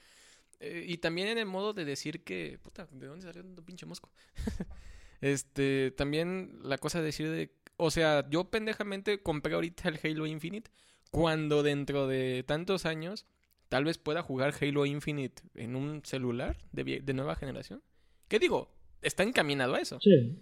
Eh, 0.60 0.86
y 0.88 0.98
también 0.98 1.28
en 1.28 1.38
el 1.38 1.46
modo 1.46 1.74
de 1.74 1.86
decir 1.86 2.24
que, 2.24 2.58
puta, 2.62 2.88
¿de 2.92 3.08
dónde 3.08 3.26
salió 3.26 3.44
tanto 3.44 3.64
pinche 3.64 3.86
mosco? 3.86 4.12
este, 5.22 5.92
también 5.92 6.60
la 6.64 6.78
cosa 6.78 7.00
de 7.00 7.06
decir 7.06 7.30
de, 7.30 7.52
o 7.78 7.92
sea, 7.92 8.28
yo 8.30 8.46
pendejamente 8.50 9.22
compré 9.22 9.54
ahorita 9.54 9.90
el 9.90 10.00
Halo 10.04 10.26
Infinite 10.26 10.70
cuando 11.12 11.64
dentro 11.64 12.08
de 12.08 12.44
tantos 12.46 12.86
años 12.86 13.26
tal 13.70 13.86
vez 13.86 13.98
pueda 13.98 14.22
jugar 14.22 14.54
Halo 14.60 14.86
Infinite 14.86 15.42
en 15.56 15.76
un 15.76 16.02
celular 16.04 16.58
de, 16.72 17.02
de 17.02 17.14
nueva 17.14 17.36
generación. 17.36 17.82
¿Qué 18.28 18.40
digo? 18.40 18.74
Está 19.02 19.24
encaminado 19.24 19.76
a 19.76 19.80
eso. 19.80 20.00
Sí. 20.02 20.40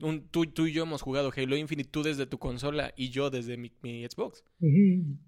Un- 0.00 0.28
tú, 0.28 0.46
tú 0.46 0.66
y 0.66 0.72
yo 0.72 0.82
hemos 0.82 1.00
jugado 1.02 1.32
Halo 1.34 1.56
Infinite, 1.56 1.88
tú 1.90 2.02
desde 2.02 2.26
tu 2.26 2.38
consola 2.38 2.92
y 2.96 3.10
yo 3.10 3.30
desde 3.30 3.56
mi, 3.56 3.70
mi 3.82 4.04
Xbox. 4.04 4.42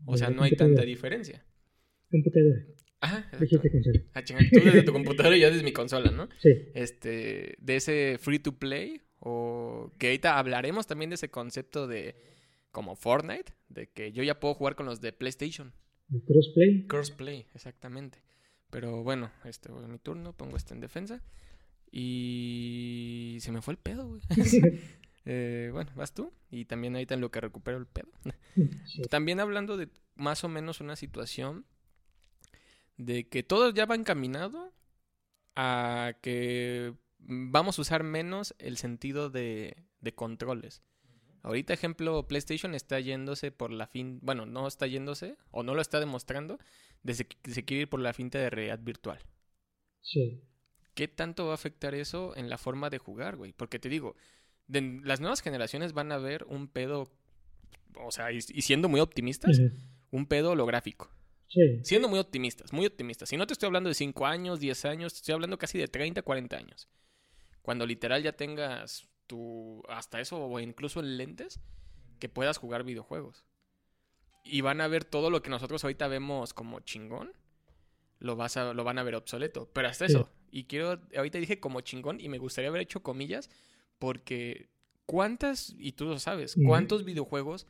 O 0.06 0.16
sea, 0.16 0.30
no 0.30 0.42
hay 0.42 0.50
tanta 0.56 0.82
diferencia. 0.86 1.44
Ajá, 3.06 3.18
exacto. 3.18 3.38
Dijiste 3.44 3.70
consola. 3.70 4.00
Ah, 4.14 4.22
tú 4.24 4.60
desde 4.64 4.82
tu 4.82 4.92
computadora 4.92 5.36
y 5.36 5.40
yo 5.40 5.50
desde 5.50 5.62
mi 5.62 5.72
consola, 5.72 6.10
¿no? 6.10 6.28
Sí. 6.40 6.50
Este, 6.74 7.56
de 7.58 7.76
ese 7.76 8.18
free 8.20 8.38
to 8.38 8.52
play, 8.52 9.02
o 9.20 9.92
que 9.98 10.08
ahorita 10.08 10.38
hablaremos 10.38 10.86
también 10.86 11.10
de 11.10 11.14
ese 11.14 11.30
concepto 11.30 11.86
de 11.86 12.16
como 12.70 12.96
Fortnite, 12.96 13.52
de 13.68 13.88
que 13.88 14.12
yo 14.12 14.22
ya 14.22 14.38
puedo 14.38 14.54
jugar 14.54 14.74
con 14.74 14.86
los 14.86 15.00
de 15.00 15.12
PlayStation. 15.12 15.72
El 16.12 16.22
crossplay. 16.22 16.86
Crossplay, 16.86 17.46
exactamente. 17.54 18.22
Pero 18.70 19.02
bueno, 19.02 19.30
este 19.44 19.70
es 19.72 19.88
mi 19.88 19.98
turno, 19.98 20.32
pongo 20.32 20.56
este 20.56 20.74
en 20.74 20.80
defensa. 20.80 21.22
Y 21.90 23.38
se 23.40 23.52
me 23.52 23.62
fue 23.62 23.72
el 23.72 23.78
pedo, 23.78 24.08
güey. 24.08 24.20
Eh, 25.28 25.70
bueno, 25.72 25.90
vas 25.96 26.14
tú. 26.14 26.32
Y 26.52 26.66
también 26.66 26.94
ahorita 26.94 27.14
en 27.14 27.20
lo 27.20 27.32
que 27.32 27.40
recupero 27.40 27.78
el 27.78 27.86
pedo. 27.86 28.12
Sí. 28.84 29.02
También 29.10 29.40
hablando 29.40 29.76
de 29.76 29.88
más 30.14 30.44
o 30.44 30.48
menos 30.48 30.80
una 30.80 30.94
situación 30.94 31.66
de 32.96 33.28
que 33.28 33.42
todo 33.42 33.70
ya 33.70 33.86
va 33.86 33.94
encaminado 33.94 34.72
a 35.54 36.14
que 36.22 36.94
vamos 37.18 37.78
a 37.78 37.82
usar 37.82 38.02
menos 38.02 38.54
el 38.58 38.76
sentido 38.76 39.30
de, 39.30 39.84
de 40.00 40.14
controles. 40.14 40.82
Ahorita, 41.42 41.72
ejemplo, 41.72 42.26
PlayStation 42.26 42.74
está 42.74 42.98
yéndose 43.00 43.52
por 43.52 43.70
la 43.70 43.86
fin, 43.86 44.18
bueno, 44.22 44.46
no 44.46 44.66
está 44.66 44.86
yéndose 44.86 45.36
o 45.50 45.62
no 45.62 45.74
lo 45.74 45.80
está 45.80 46.00
demostrando, 46.00 46.58
de 47.02 47.14
se, 47.14 47.26
se 47.44 47.64
quiere 47.64 47.82
ir 47.82 47.88
por 47.88 48.00
la 48.00 48.12
finta 48.12 48.38
de 48.38 48.50
realidad 48.50 48.80
virtual. 48.80 49.20
Sí. 50.00 50.42
¿Qué 50.94 51.06
tanto 51.08 51.46
va 51.46 51.52
a 51.52 51.54
afectar 51.54 51.94
eso 51.94 52.36
en 52.36 52.48
la 52.50 52.58
forma 52.58 52.90
de 52.90 52.98
jugar, 52.98 53.36
güey? 53.36 53.52
Porque 53.52 53.78
te 53.78 53.88
digo, 53.88 54.16
de- 54.66 55.00
las 55.04 55.20
nuevas 55.20 55.40
generaciones 55.40 55.92
van 55.92 56.10
a 56.10 56.18
ver 56.18 56.44
un 56.48 56.66
pedo, 56.68 57.12
o 57.94 58.10
sea, 58.10 58.32
y, 58.32 58.38
y 58.38 58.62
siendo 58.62 58.88
muy 58.88 59.00
optimistas, 59.00 59.58
un 60.10 60.26
pedo 60.26 60.50
holográfico. 60.52 61.10
Sí. 61.48 61.80
Siendo 61.84 62.08
muy 62.08 62.18
optimistas, 62.18 62.72
muy 62.72 62.86
optimistas. 62.86 63.28
Si 63.28 63.36
no 63.36 63.46
te 63.46 63.52
estoy 63.52 63.66
hablando 63.68 63.88
de 63.88 63.94
5 63.94 64.26
años, 64.26 64.60
10 64.60 64.84
años, 64.84 65.12
te 65.12 65.18
estoy 65.18 65.34
hablando 65.34 65.58
casi 65.58 65.78
de 65.78 65.88
30, 65.88 66.22
40 66.22 66.56
años. 66.56 66.88
Cuando 67.62 67.86
literal 67.86 68.22
ya 68.22 68.32
tengas 68.32 69.08
tu, 69.26 69.82
hasta 69.88 70.20
eso, 70.20 70.38
o 70.44 70.60
incluso 70.60 71.00
en 71.00 71.16
lentes, 71.16 71.60
que 72.18 72.28
puedas 72.28 72.58
jugar 72.58 72.84
videojuegos. 72.84 73.44
Y 74.44 74.60
van 74.60 74.80
a 74.80 74.88
ver 74.88 75.04
todo 75.04 75.30
lo 75.30 75.42
que 75.42 75.50
nosotros 75.50 75.82
ahorita 75.84 76.06
vemos 76.08 76.54
como 76.54 76.80
chingón, 76.80 77.32
lo, 78.18 78.36
vas 78.36 78.56
a, 78.56 78.72
lo 78.72 78.84
van 78.84 78.98
a 78.98 79.02
ver 79.02 79.14
obsoleto. 79.16 79.68
Pero 79.72 79.88
hasta 79.88 80.06
Sí. 80.06 80.12
eso. 80.14 80.30
Y 80.50 80.64
quiero, 80.64 81.00
ahorita 81.16 81.38
dije 81.38 81.60
como 81.60 81.80
chingón 81.80 82.20
y 82.20 82.28
me 82.28 82.38
gustaría 82.38 82.68
haber 82.70 82.82
hecho 82.82 83.02
comillas, 83.02 83.50
porque 83.98 84.68
¿cuántas, 85.04 85.74
y 85.78 85.92
tú 85.92 86.06
lo 86.06 86.18
sabes, 86.18 86.56
cuántos 86.64 87.04
videojuegos 87.04 87.66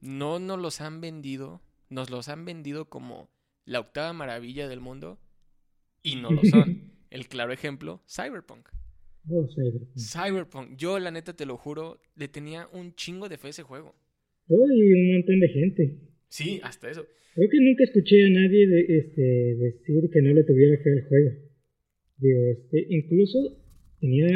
no 0.00 0.38
nos 0.38 0.58
los 0.58 0.80
han 0.80 1.00
vendido, 1.00 1.60
nos 1.88 2.10
los 2.10 2.28
han 2.28 2.44
vendido 2.44 2.88
como 2.88 3.30
la 3.64 3.80
octava 3.80 4.12
maravilla 4.12 4.68
del 4.68 4.80
mundo 4.80 5.18
y 6.02 6.16
no 6.16 6.30
lo 6.30 6.44
son? 6.44 6.92
El 7.10 7.28
claro 7.28 7.52
ejemplo, 7.52 8.02
Cyberpunk. 8.08 8.68
Oh, 9.28 9.46
Cyberpunk. 9.48 9.96
Cyberpunk, 9.96 10.76
yo 10.76 10.98
la 10.98 11.10
neta 11.10 11.34
te 11.34 11.46
lo 11.46 11.56
juro, 11.56 12.00
le 12.16 12.28
tenía 12.28 12.68
un 12.72 12.94
chingo 12.94 13.28
de 13.28 13.38
fe 13.38 13.48
a 13.48 13.50
ese 13.50 13.62
juego. 13.62 13.94
Oh, 14.48 14.70
y 14.70 14.92
un 14.92 15.14
montón 15.14 15.40
de 15.40 15.48
gente. 15.48 15.98
Sí, 16.28 16.60
hasta 16.62 16.90
eso. 16.90 17.06
Creo 17.34 17.48
que 17.50 17.60
nunca 17.60 17.84
escuché 17.84 18.24
a 18.24 18.30
nadie 18.30 18.66
de, 18.66 18.98
este, 18.98 19.22
decir 19.22 20.10
que 20.12 20.22
no 20.22 20.32
le 20.32 20.44
tuviera 20.44 20.82
fe 20.82 20.90
al 20.92 21.08
juego. 21.08 21.30
Digo, 22.18 22.40
este, 22.50 22.86
incluso 22.88 23.38
tenía 24.00 24.26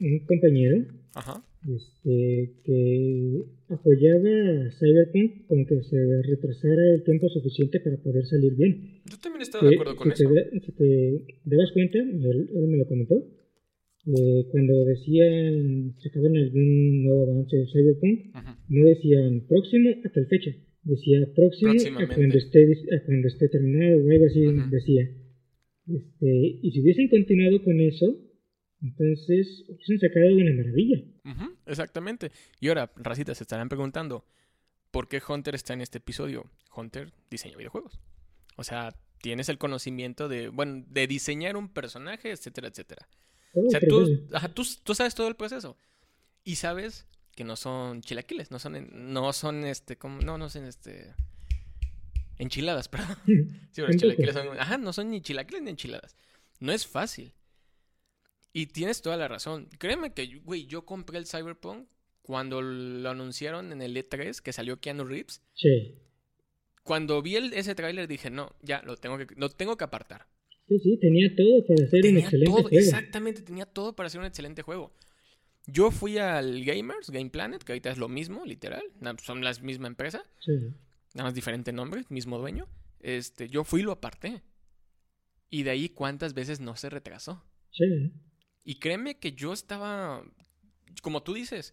un 0.00 0.26
compañero 0.26 0.84
Ajá. 1.14 1.42
Este, 1.68 2.52
que 2.64 3.42
apoyaba 3.68 4.66
a 4.66 4.70
Cyberpunk 4.78 5.46
con 5.46 5.66
que 5.66 5.82
se 5.82 6.22
retrasara 6.22 6.94
el 6.94 7.02
tiempo 7.04 7.28
suficiente 7.28 7.80
para 7.80 7.96
poder 7.98 8.24
salir 8.26 8.54
bien. 8.54 9.02
Yo 9.04 9.18
también 9.18 9.42
estaba 9.42 9.68
de 9.68 9.74
acuerdo 9.74 9.96
con 9.96 10.14
si, 10.14 10.22
eso. 10.22 10.32
te, 10.32 10.60
si 10.60 10.72
te 10.72 11.24
dabas 11.44 11.72
cuenta, 11.72 11.98
él, 11.98 12.50
él 12.54 12.66
me 12.68 12.76
lo 12.78 12.86
comentó, 12.86 13.16
eh, 14.06 14.46
cuando 14.52 14.84
decían, 14.84 15.96
sacaban 15.98 16.36
algún 16.36 17.02
nuevo 17.02 17.24
avance 17.24 17.56
de 17.56 17.66
Cyberpunk, 17.66 18.36
no 18.68 18.84
decían 18.84 19.46
próximo 19.48 19.90
a 20.04 20.08
tal 20.10 20.26
fecha, 20.26 20.52
decía 20.84 21.26
próximo 21.34 21.72
a 21.72 22.06
cuando 22.14 22.38
esté, 22.38 22.62
a 22.64 23.04
cuando 23.04 23.26
esté 23.26 23.48
terminado 23.48 24.04
o 24.04 24.10
algo 24.10 24.26
así 24.26 24.46
Ujú. 24.46 24.70
decía. 24.70 25.10
Este, 25.88 26.58
y 26.62 26.70
si 26.70 26.80
hubiesen 26.80 27.08
continuado 27.08 27.62
con 27.64 27.80
eso, 27.80 28.16
entonces 28.80 29.64
hubiesen 29.68 29.98
sacado 29.98 30.36
una 30.36 30.52
maravilla. 30.52 30.98
Ujú, 31.24 31.55
Exactamente. 31.66 32.32
Y 32.60 32.68
ahora, 32.68 32.90
racitas, 32.96 33.38
se 33.38 33.44
estarán 33.44 33.68
preguntando, 33.68 34.24
¿por 34.90 35.08
qué 35.08 35.20
Hunter 35.26 35.54
está 35.54 35.72
en 35.74 35.80
este 35.80 35.98
episodio? 35.98 36.50
Hunter 36.74 37.12
diseña 37.30 37.56
videojuegos. 37.56 37.98
O 38.56 38.64
sea, 38.64 38.94
tienes 39.20 39.48
el 39.48 39.58
conocimiento 39.58 40.28
de, 40.28 40.48
bueno, 40.48 40.84
de 40.88 41.06
diseñar 41.06 41.56
un 41.56 41.68
personaje, 41.68 42.30
etcétera, 42.30 42.68
etcétera. 42.68 43.08
Todo 43.52 43.66
O 43.66 43.70
sea, 43.70 43.80
tú, 43.80 44.28
ajá, 44.32 44.48
tú, 44.48 44.64
tú 44.82 44.94
sabes 44.94 45.14
todo 45.14 45.28
el 45.28 45.36
proceso. 45.36 45.76
Y 46.44 46.56
sabes 46.56 47.06
que 47.34 47.44
no 47.44 47.56
son 47.56 48.00
chilaquiles, 48.02 48.50
no 48.50 48.58
son, 48.58 48.76
en- 48.76 49.12
no 49.12 49.32
son 49.32 49.64
este, 49.64 49.96
como, 49.96 50.20
no, 50.20 50.38
no 50.38 50.48
son 50.48 50.64
este, 50.64 51.12
enchiladas, 52.38 52.88
perdón. 52.88 53.16
Sí, 53.26 53.82
pero 53.82 53.92
chilaquiles 53.98 54.34
son, 54.34 54.58
ajá, 54.58 54.78
no 54.78 54.92
son 54.92 55.10
ni 55.10 55.20
chilaquiles 55.20 55.62
ni 55.62 55.70
enchiladas. 55.70 56.16
No 56.60 56.72
es 56.72 56.86
fácil. 56.86 57.32
Y 58.58 58.68
tienes 58.68 59.02
toda 59.02 59.18
la 59.18 59.28
razón. 59.28 59.68
Créeme 59.78 60.14
que, 60.14 60.38
güey, 60.38 60.66
yo 60.66 60.86
compré 60.86 61.18
el 61.18 61.26
Cyberpunk 61.26 61.88
cuando 62.22 62.62
lo 62.62 63.10
anunciaron 63.10 63.70
en 63.70 63.82
el 63.82 63.94
E3, 63.96 64.40
que 64.40 64.52
salió 64.54 64.80
Keanu 64.80 65.04
Reeves. 65.04 65.42
Sí, 65.54 65.98
Cuando 66.82 67.20
vi 67.20 67.36
el- 67.36 67.52
ese 67.52 67.74
tráiler 67.74 68.06
dije, 68.08 68.30
no, 68.30 68.54
ya, 68.62 68.80
lo 68.82 68.96
tengo 68.96 69.18
que, 69.18 69.26
lo 69.36 69.48
tengo 69.50 69.76
que 69.76 69.84
apartar. 69.84 70.26
sí, 70.68 70.78
sí, 70.78 70.98
tenía 70.98 71.34
todo 71.36 71.64
para 71.66 71.84
hacer 71.84 71.98
un 71.98 72.02
Tenía 72.02 72.20
excelente 72.22 72.46
todo, 72.50 72.62
juego. 72.62 72.78
exactamente, 72.78 73.42
tenía 73.42 73.66
todo 73.66 73.94
para 73.94 74.06
hacer 74.06 74.20
un 74.20 74.26
excelente 74.26 74.62
juego. 74.62 74.92
Yo 75.66 75.90
fui 75.90 76.16
al 76.18 76.64
Gamers, 76.64 77.10
Game 77.10 77.28
Planet, 77.30 77.62
que 77.62 77.72
ahorita 77.72 77.90
es 77.90 77.98
lo 77.98 78.08
mismo, 78.08 78.44
literal. 78.46 78.82
Son 79.22 79.44
la 79.44 79.52
misma 79.60 79.88
empresa, 79.88 80.22
Sí, 80.40 80.52
nada 81.14 81.24
más 81.28 81.34
diferente 81.34 81.72
nombre, 81.72 82.04
mismo 82.08 82.38
dueño. 82.38 82.66
Este, 83.00 83.48
yo 83.48 83.64
fui 83.64 83.80
y 83.80 83.84
lo 83.84 83.92
aparté. 83.92 84.42
Y 85.50 85.62
de 85.64 85.70
ahí 85.70 85.88
cuántas 85.90 86.32
veces 86.34 86.58
no 86.60 86.74
se 86.76 86.88
retrasó. 86.88 87.42
sí, 87.70 87.84
Y 88.68 88.80
créeme 88.80 89.16
que 89.18 89.32
yo 89.32 89.52
estaba, 89.52 90.24
como 91.00 91.22
tú 91.22 91.34
dices, 91.34 91.72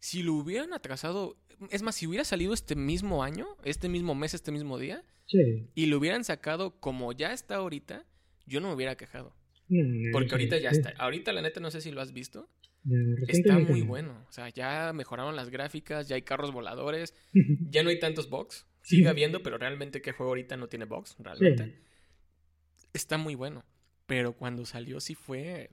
si 0.00 0.24
lo 0.24 0.34
hubieran 0.34 0.72
atrasado, 0.72 1.38
es 1.70 1.82
más, 1.82 1.94
si 1.94 2.08
hubiera 2.08 2.24
salido 2.24 2.52
este 2.52 2.74
mismo 2.74 3.22
año, 3.22 3.46
este 3.62 3.88
mismo 3.88 4.16
mes, 4.16 4.34
este 4.34 4.50
mismo 4.50 4.76
día, 4.76 5.04
sí. 5.26 5.70
y 5.76 5.86
lo 5.86 5.96
hubieran 5.98 6.24
sacado 6.24 6.80
como 6.80 7.12
ya 7.12 7.32
está 7.32 7.54
ahorita, 7.54 8.04
yo 8.46 8.60
no 8.60 8.66
me 8.66 8.74
hubiera 8.74 8.96
quejado. 8.96 9.32
No, 9.68 9.84
no, 9.84 10.08
Porque 10.12 10.32
ahorita 10.32 10.58
ya 10.58 10.70
está. 10.70 10.92
Ahorita 10.98 11.32
la 11.32 11.40
neta 11.40 11.60
no 11.60 11.70
sé 11.70 11.80
si 11.80 11.92
lo 11.92 12.00
has 12.00 12.12
visto. 12.12 12.50
No, 12.82 13.16
Está 13.28 13.56
muy 13.60 13.82
no. 13.82 13.86
bueno. 13.86 14.26
O 14.28 14.32
sea, 14.32 14.48
ya 14.48 14.92
mejoraron 14.92 15.36
las 15.36 15.50
gráficas, 15.50 16.08
ya 16.08 16.16
hay 16.16 16.22
carros 16.22 16.50
voladores, 16.50 17.14
ya 17.70 17.84
no 17.84 17.90
hay 17.90 18.00
tantos 18.00 18.28
bugs. 18.28 18.66
Sigue 18.82 19.08
habiendo, 19.08 19.40
pero 19.44 19.56
realmente 19.56 20.02
qué 20.02 20.10
juego 20.10 20.32
ahorita 20.32 20.56
no 20.56 20.68
tiene 20.68 20.84
bugs, 20.84 21.14
realmente. 21.20 21.64
Sí. 21.64 22.86
Está 22.92 23.18
muy 23.18 23.36
bueno. 23.36 23.64
Pero 24.06 24.32
cuando 24.34 24.66
salió 24.66 25.00
sí 25.00 25.14
fue 25.14 25.70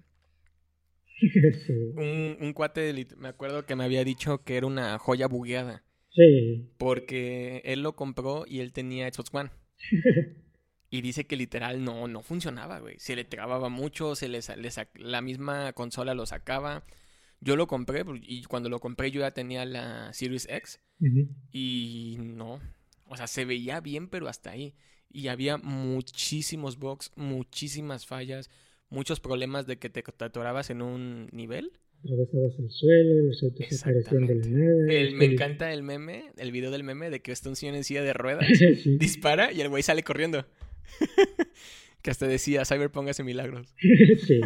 sí, 1.22 1.72
un, 1.96 2.38
un 2.40 2.54
cuate, 2.54 2.94
me 3.18 3.28
acuerdo 3.30 3.66
que 3.66 3.76
me 3.76 3.84
había 3.84 4.04
dicho 4.04 4.44
que 4.44 4.58
era 4.58 4.68
una 4.68 4.98
joya 5.00 5.28
bugueada. 5.28 5.84
sí, 6.10 6.70
Porque 6.78 7.62
él 7.66 7.82
lo 7.84 7.96
compró 7.96 8.46
y 8.48 8.60
él 8.60 8.74
tenía 8.74 9.12
Xbox 9.12 9.30
One. 9.34 9.50
Y 10.94 11.00
dice 11.00 11.26
que 11.26 11.38
literal 11.38 11.86
no, 11.86 12.10
no 12.10 12.22
funcionaba, 12.22 12.80
güey. 12.80 13.00
Se 13.00 13.16
le 13.16 13.24
trababa 13.24 13.70
mucho, 13.70 14.14
se 14.14 14.28
le, 14.28 14.42
la 14.96 15.22
misma 15.22 15.72
consola 15.72 16.14
lo 16.14 16.26
sacaba. 16.26 16.84
Yo 17.40 17.56
lo 17.56 17.66
compré 17.66 18.04
pues, 18.04 18.20
y 18.26 18.44
cuando 18.44 18.68
lo 18.68 18.82
compré 18.82 19.10
yo 19.10 19.22
ya 19.22 19.32
tenía 19.32 19.64
la 19.64 20.12
Series 20.12 20.50
X 20.50 20.82
y 21.50 22.18
no. 22.20 22.60
O 23.06 23.16
sea, 23.16 23.28
se 23.28 23.46
veía 23.46 23.80
bien, 23.80 24.10
pero 24.10 24.28
hasta 24.28 24.52
ahí. 24.52 24.76
Y 25.10 25.30
había 25.30 25.58
muchísimos 25.58 26.78
bugs, 26.78 27.14
muchísimas 27.16 28.06
fallas, 28.06 28.50
muchos 28.92 29.20
problemas 29.20 29.66
de 29.66 29.80
que 29.80 29.90
te, 29.90 30.04
atorabas 30.24 30.70
en 30.70 30.84
un 30.84 31.28
nivel. 31.32 31.72
atravesabas 32.04 32.60
el 32.60 32.70
suelo, 32.70 33.26
los 33.26 33.42
autos 33.42 33.82
aparecían 33.82 34.28
de 34.28 34.36
la 34.36 34.46
nada. 34.48 34.94
El- 34.94 35.16
me 35.16 35.26
encanta 35.26 35.74
el 35.74 35.82
meme, 35.82 36.32
el 36.38 36.52
video 36.52 36.70
del 36.70 36.84
meme 36.84 37.10
de 37.10 37.22
que 37.22 37.32
está 37.32 37.50
un 37.50 37.56
señor 37.56 37.76
en 37.76 37.84
silla 37.84 38.04
de 38.04 38.14
ruedas, 38.14 38.46
sí, 38.84 38.98
dispara 38.98 39.52
y 39.52 39.62
el 39.62 39.70
güey 39.70 39.82
sale 39.82 40.04
corriendo. 40.04 40.46
que 42.02 42.12
hasta 42.12 42.28
decía, 42.28 42.66
Cyberpunk 42.66 43.10
hace 43.10 43.24
milagros. 43.24 43.74
sí, 44.28 44.42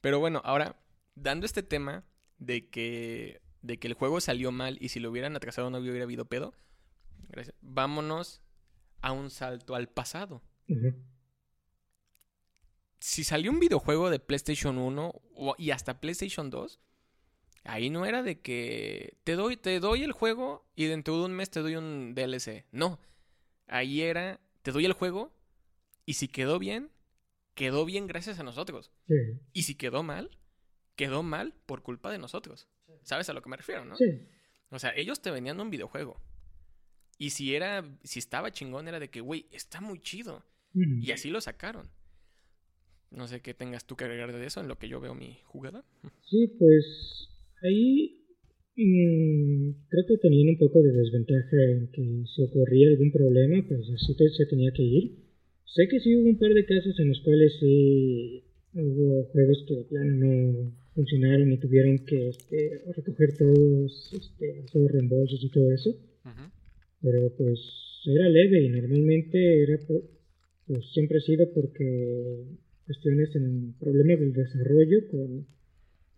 Pero 0.00 0.20
bueno, 0.20 0.40
ahora, 0.44 0.76
dando 1.14 1.46
este 1.46 1.62
tema 1.62 2.04
de 2.38 2.68
que, 2.68 3.40
de 3.62 3.78
que 3.78 3.88
el 3.88 3.94
juego 3.94 4.20
salió 4.20 4.52
mal 4.52 4.78
y 4.80 4.88
si 4.88 5.00
lo 5.00 5.10
hubieran 5.10 5.36
atrasado 5.36 5.68
no 5.70 5.78
hubiera 5.78 6.02
habido 6.04 6.24
pedo, 6.24 6.54
gracias. 7.28 7.54
vámonos 7.60 8.40
a 9.02 9.12
un 9.12 9.30
salto 9.30 9.74
al 9.74 9.88
pasado. 9.88 10.42
Ajá. 10.70 10.94
Si 13.00 13.24
salió 13.24 13.50
un 13.50 13.60
videojuego 13.60 14.10
de 14.10 14.18
PlayStation 14.20 14.78
1 14.78 15.12
o- 15.34 15.54
y 15.58 15.70
hasta 15.70 16.00
PlayStation 16.00 16.50
2, 16.50 16.78
ahí 17.64 17.90
no 17.90 18.04
era 18.06 18.22
de 18.22 18.40
que 18.40 19.16
te 19.24 19.34
doy, 19.34 19.56
te 19.56 19.80
doy 19.80 20.02
el 20.02 20.12
juego 20.12 20.66
y 20.76 20.84
dentro 20.84 21.18
de 21.18 21.24
un 21.24 21.32
mes 21.32 21.50
te 21.50 21.60
doy 21.60 21.76
un 21.76 22.14
DLC. 22.14 22.66
No, 22.72 23.00
ahí 23.66 24.02
era, 24.02 24.38
te 24.62 24.70
doy 24.72 24.84
el 24.84 24.92
juego 24.92 25.32
y 26.04 26.14
si 26.14 26.28
quedó 26.28 26.58
bien, 26.58 26.90
quedó 27.54 27.84
bien 27.84 28.06
gracias 28.06 28.38
a 28.38 28.42
nosotros. 28.42 28.90
sí, 29.08 29.14
Y 29.52 29.62
si 29.62 29.74
quedó 29.76 30.02
mal, 30.02 30.30
quedó 30.94 31.22
mal 31.22 31.54
por 31.66 31.82
culpa 31.82 32.10
de 32.10 32.18
nosotros. 32.18 32.68
¿Sabes 33.02 33.28
a 33.30 33.32
lo 33.32 33.40
que 33.42 33.48
me 33.48 33.56
refiero, 33.56 33.84
no? 33.86 33.96
sí, 33.96 34.26
O 34.70 34.78
sea, 34.78 34.92
ellos 34.94 35.22
te 35.22 35.30
venían 35.30 35.58
un 35.60 35.70
videojuego. 35.70 36.20
Y 37.16 37.30
si 37.30 37.54
era, 37.54 37.82
si 38.04 38.18
estaba 38.18 38.50
chingón, 38.52 38.88
era 38.88 39.00
de 39.00 39.08
que, 39.10 39.20
güey, 39.20 39.46
está 39.52 39.80
muy 39.80 40.00
chido. 40.00 40.44
Y 41.02 41.12
así 41.12 41.28
lo 41.30 41.40
sacaron. 41.40 41.90
No 43.10 43.26
sé 43.26 43.40
qué 43.40 43.54
tengas 43.54 43.84
tú 43.86 43.96
que 43.96 44.04
agregar 44.04 44.32
de 44.32 44.46
eso 44.46 44.60
en 44.60 44.68
lo 44.68 44.76
que 44.78 44.88
yo 44.88 45.00
veo 45.00 45.14
mi 45.14 45.38
jugada. 45.44 45.84
Sí, 46.28 46.46
pues 46.58 47.28
ahí 47.62 48.24
mm, 48.76 49.70
creo 49.88 50.04
que 50.08 50.18
tenían 50.18 50.50
un 50.50 50.58
poco 50.58 50.80
de 50.82 50.92
desventaja 50.92 51.56
en 51.70 51.88
que 51.90 52.24
si 52.34 52.42
ocurría 52.44 52.88
algún 52.88 53.10
problema, 53.12 53.64
pues 53.68 53.80
así 53.90 54.16
te- 54.16 54.28
se 54.30 54.46
tenía 54.46 54.70
que 54.72 54.82
ir. 54.82 55.16
Sé 55.64 55.88
que 55.88 56.00
sí 56.00 56.14
hubo 56.16 56.28
un 56.28 56.38
par 56.38 56.52
de 56.54 56.64
casos 56.64 56.98
en 57.00 57.08
los 57.08 57.20
cuales 57.20 57.52
sí 57.60 58.44
hubo 58.74 59.24
juegos 59.32 59.64
que 59.66 59.74
de 59.74 59.84
plano 59.84 60.12
no 60.16 60.72
funcionaron 60.94 61.50
y 61.52 61.58
tuvieron 61.58 61.98
que 62.06 62.28
este, 62.28 62.82
recoger 62.96 63.36
todos, 63.36 64.12
este, 64.12 64.60
hacer 64.62 64.82
reembolsos 64.92 65.42
y 65.42 65.50
todo 65.50 65.70
eso, 65.72 65.90
pero 67.02 67.32
pues 67.36 67.58
era 68.06 68.28
leve 68.28 68.62
y 68.64 68.68
normalmente 68.68 69.62
era 69.62 69.78
por- 69.86 70.02
pues 70.66 70.84
siempre 70.92 71.18
ha 71.18 71.20
sido 71.20 71.52
porque 71.52 72.44
cuestiones 72.90 73.30
en 73.36 73.74
problemas 73.78 74.18
del 74.18 74.32
desarrollo 74.32 74.98
con 75.12 75.46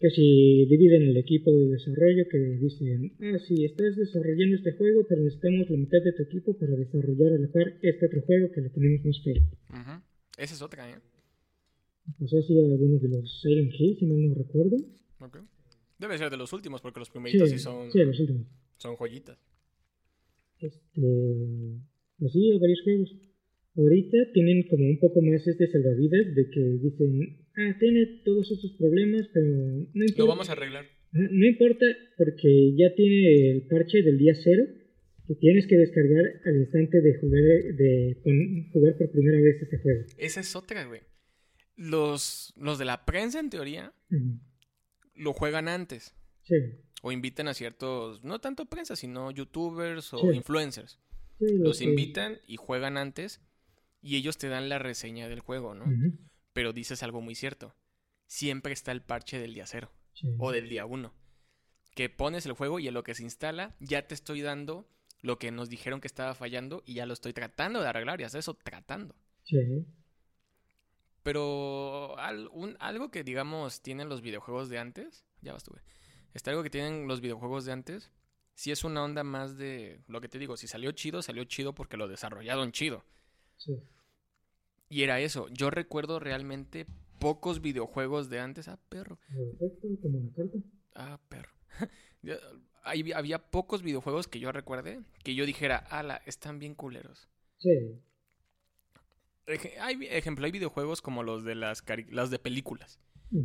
que 0.01 0.09
si 0.11 0.65
dividen 0.73 1.03
el 1.03 1.17
equipo 1.19 1.53
de 1.53 1.69
desarrollo 1.77 2.25
que 2.31 2.39
dicen 2.39 3.13
ah 3.21 3.39
sí 3.47 3.65
estás 3.65 3.95
desarrollando 3.97 4.57
este 4.57 4.73
juego 4.73 5.05
pero 5.07 5.21
necesitamos 5.23 5.69
la 5.69 5.77
mitad 5.77 6.01
de 6.03 6.13
tu 6.17 6.23
equipo 6.23 6.57
para 6.57 6.73
desarrollar 6.77 7.33
a 7.35 7.39
la 7.39 7.49
par 7.53 7.69
este 7.83 8.07
otro 8.07 8.23
juego 8.23 8.51
que 8.53 8.61
le 8.63 8.71
tenemos 8.71 9.05
más 9.05 9.19
fe 9.23 9.35
Ujú. 9.69 9.95
Esa 10.39 10.55
es 10.55 10.63
otra, 10.63 10.89
¿eh? 10.91 10.97
pasó 12.19 12.39
así 12.39 12.59
algunos 12.59 13.03
de 13.03 13.09
los 13.11 13.41
Silent 13.43 13.73
Hill 13.79 13.97
si 13.99 14.07
mal 14.07 14.27
no 14.29 14.35
recuerdo 14.35 14.77
Ok. 15.21 15.37
Debe 16.01 16.19
ser 16.19 16.31
de 16.31 16.37
los 16.37 16.53
últimos, 16.53 16.81
porque 16.81 16.99
los 16.99 17.11
primeritos 17.11 17.49
sí, 17.51 17.59
son, 17.59 17.93
sí 17.93 17.99
los 18.03 18.19
últimos 18.19 18.47
son 18.79 18.97
joyitas. 18.97 19.39
este 20.59 21.03
así 22.27 22.53
a 22.57 22.59
varios 22.59 22.81
juegos 22.83 23.11
ahorita 23.77 24.17
tienen 24.35 24.67
como 24.69 24.85
un 24.87 24.99
poco 24.99 25.23
más 25.23 25.47
este 25.47 25.67
salvavidas 25.71 26.35
de 26.35 26.51
que 26.51 26.61
dicen 26.83 27.39
ah 27.57 27.77
tiene 27.81 28.21
todos 28.25 28.51
estos 28.51 28.73
problemas 28.79 29.29
pero 29.33 29.47
no 29.95 30.05
importa 30.05 30.19
Lo 30.19 30.27
vamos 30.27 30.49
a 30.49 30.53
arreglar. 30.53 30.85
No 31.13 31.47
importa 31.47 31.85
porque 32.17 32.75
ya 32.77 32.95
tiene 32.95 33.51
el 33.53 33.67
parche 33.69 34.03
del 34.03 34.17
día 34.19 34.33
cero 34.35 34.65
que 35.29 35.35
tienes 35.37 35.67
que 35.67 35.77
descargar 35.77 36.25
al 36.47 36.57
instante 36.57 37.01
de 37.01 37.15
jugar 37.19 37.43
de 37.43 38.19
pon- 38.25 38.71
jugar 38.73 38.97
por 38.99 39.11
primera 39.11 39.39
vez 39.41 39.61
este 39.63 39.79
juego. 39.79 40.05
Esa 40.19 40.41
es 40.41 40.57
otra, 40.57 40.85
güey. 40.87 41.01
Los, 41.77 42.53
los 42.57 42.79
de 42.79 42.85
la 42.87 43.05
prensa, 43.05 43.41
en 43.41 43.51
teoría, 43.51 43.93
lo 45.15 45.33
juegan 45.33 45.69
antes. 45.69 46.15
Sí, 46.43 46.55
O 47.03 47.13
invitan 47.13 47.49
a 47.49 47.55
ciertos, 47.55 48.23
no 48.25 48.39
tanto 48.41 48.67
prensa, 48.67 48.97
sino 48.97 49.31
youtubers 49.33 50.13
o 50.15 50.19
Sí. 50.19 50.37
influencers. 50.37 50.99
sí, 51.39 51.47
lo 51.59 51.65
Los 51.65 51.79
que- 51.79 51.85
invitan 51.85 52.39
y 52.47 52.57
juegan 52.57 52.97
antes 52.97 53.41
y 54.03 54.17
ellos 54.17 54.37
te 54.37 54.49
dan 54.49 54.69
la 54.69 54.79
reseña 54.79 55.29
del 55.29 55.41
juego, 55.41 55.75
¿no? 55.75 55.85
Pero 56.53 56.73
dices 56.73 57.03
algo 57.03 57.21
muy 57.23 57.35
cierto. 57.35 57.75
Siempre 58.27 58.73
está 58.73 58.93
el 58.93 59.03
parche 59.03 59.38
del 59.38 59.55
día 59.55 59.67
cero 59.67 59.91
Sí. 60.12 60.29
o 60.38 60.51
del 60.53 60.69
día 60.69 60.85
uno. 60.85 61.15
Que 61.95 62.09
pones 62.11 62.45
el 62.47 62.53
juego 62.53 62.79
y 62.79 62.88
en 62.88 62.95
lo 62.95 63.03
que 63.05 63.15
se 63.15 63.23
instala 63.23 63.75
ya 63.81 64.07
te 64.07 64.15
estoy 64.15 64.41
dando 64.43 64.88
lo 65.21 65.38
que 65.38 65.51
nos 65.51 65.69
dijeron 65.69 66.01
que 66.01 66.07
estaba 66.09 66.35
fallando 66.35 66.83
y 66.85 66.95
ya 66.95 67.07
lo 67.07 67.12
estoy 67.15 67.33
tratando 67.33 67.81
de 67.81 67.88
arreglar 67.88 68.21
y 68.21 68.25
hacer 68.25 68.41
eso 68.41 68.55
tratando. 68.55 69.15
Sí. 69.45 69.87
Pero 71.23 72.19
al- 72.19 72.49
un- 72.53 72.77
algo 72.81 73.11
que, 73.11 73.23
digamos, 73.23 73.81
tienen 73.83 74.09
los 74.09 74.23
videojuegos 74.23 74.69
de 74.69 74.79
antes, 74.79 75.25
ya 75.41 75.53
vas 75.53 75.62
tú. 75.62 75.73
Está 76.35 76.51
algo 76.51 76.62
que 76.62 76.71
tienen 76.71 77.07
los 77.07 77.21
videojuegos 77.21 77.65
de 77.65 77.73
antes, 77.73 78.11
sí 78.55 78.73
es 78.73 78.83
una 78.85 79.05
onda 79.05 79.23
más 79.23 79.57
de, 79.57 80.01
lo 80.09 80.21
que 80.21 80.29
te 80.29 80.38
digo, 80.38 80.57
si 80.57 80.67
salió 80.67 80.91
chido, 80.93 81.23
salió 81.23 81.45
chido 81.45 81.75
porque 81.75 81.97
lo 81.97 82.09
desarrollaron 82.09 82.73
chido. 82.73 83.05
Sí. 83.64 83.79
Y 84.88 85.03
era 85.03 85.20
eso, 85.20 85.48
yo 85.48 85.70
recuerdo 85.70 86.18
realmente 86.18 86.87
pocos 87.18 87.61
videojuegos 87.61 88.29
de 88.29 88.40
antes, 88.40 88.68
ah, 88.68 88.79
perro, 88.88 89.18
Perfecto, 89.29 89.88
como 90.03 90.18
una 90.18 90.33
carta. 90.35 90.59
ah, 90.94 91.20
perro. 91.29 91.53
Había 92.85 93.38
pocos 93.51 93.83
videojuegos 93.83 94.27
que 94.27 94.40
yo 94.40 94.51
recuerde 94.53 95.01
que 95.22 95.35
yo 95.37 95.46
dijera, 95.46 95.77
ala, 95.77 96.20
están 96.27 96.59
bien 96.59 96.75
culeros. 96.75 97.29
Sí. 97.59 97.70
Eje- 99.46 99.79
Hay, 99.81 100.05
ejemplo, 100.07 100.44
hay 100.46 100.53
videojuegos 100.53 101.01
como 101.01 101.22
los 101.22 101.44
de 101.44 101.55
las, 101.55 101.85
de 101.85 102.38
películas. 102.38 102.98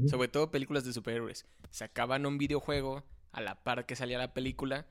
Sobre 0.08 0.28
todo 0.28 0.52
películas 0.52 0.84
de 0.84 0.92
superhéroes. 0.92 1.46
Sacaban 1.70 2.26
un 2.26 2.38
videojuego 2.38 3.04
a 3.32 3.40
la 3.42 3.64
par 3.64 3.86
que 3.86 3.96
salía 3.96 4.18
la 4.18 4.34
película, 4.34 4.86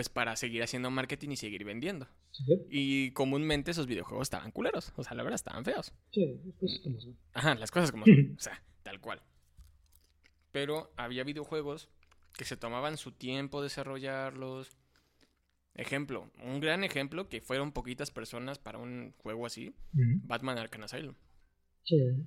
pues 0.00 0.08
para 0.08 0.34
seguir 0.34 0.62
haciendo 0.62 0.90
marketing 0.90 1.28
y 1.32 1.36
seguir 1.36 1.62
vendiendo. 1.62 2.08
Sí, 2.30 2.44
Y 2.70 3.10
comúnmente 3.10 3.70
esos 3.72 3.86
videojuegos 3.86 4.28
estaban 4.28 4.50
culeros. 4.50 4.94
O 4.96 5.04
sea, 5.04 5.14
la 5.14 5.22
verdad, 5.22 5.34
estaban 5.34 5.62
feos. 5.62 5.92
sí, 6.10 6.40
las 6.42 6.56
cosas 6.56 6.80
como 6.80 7.00
son. 7.02 7.18
Ajá, 7.34 7.54
las 7.56 7.70
cosas 7.70 7.90
como 7.92 8.06
son. 8.06 8.34
O 8.38 8.40
sea, 8.40 8.62
tal 8.82 8.98
cual. 8.98 9.20
Pero 10.52 10.90
había 10.96 11.22
videojuegos 11.22 11.90
que 12.32 12.46
se 12.46 12.56
tomaban 12.56 12.96
su 12.96 13.12
tiempo 13.12 13.60
desarrollarlos. 13.62 14.74
Ejemplo, 15.74 16.30
un 16.44 16.60
gran 16.60 16.82
ejemplo 16.82 17.28
que 17.28 17.42
fueron 17.42 17.72
poquitas 17.72 18.10
personas 18.10 18.58
para 18.58 18.78
un 18.78 19.12
juego 19.18 19.44
así. 19.44 19.74
Batman 19.92 20.56
Arkham 20.56 20.84
Asylum. 20.84 21.14
Sí. 21.84 22.24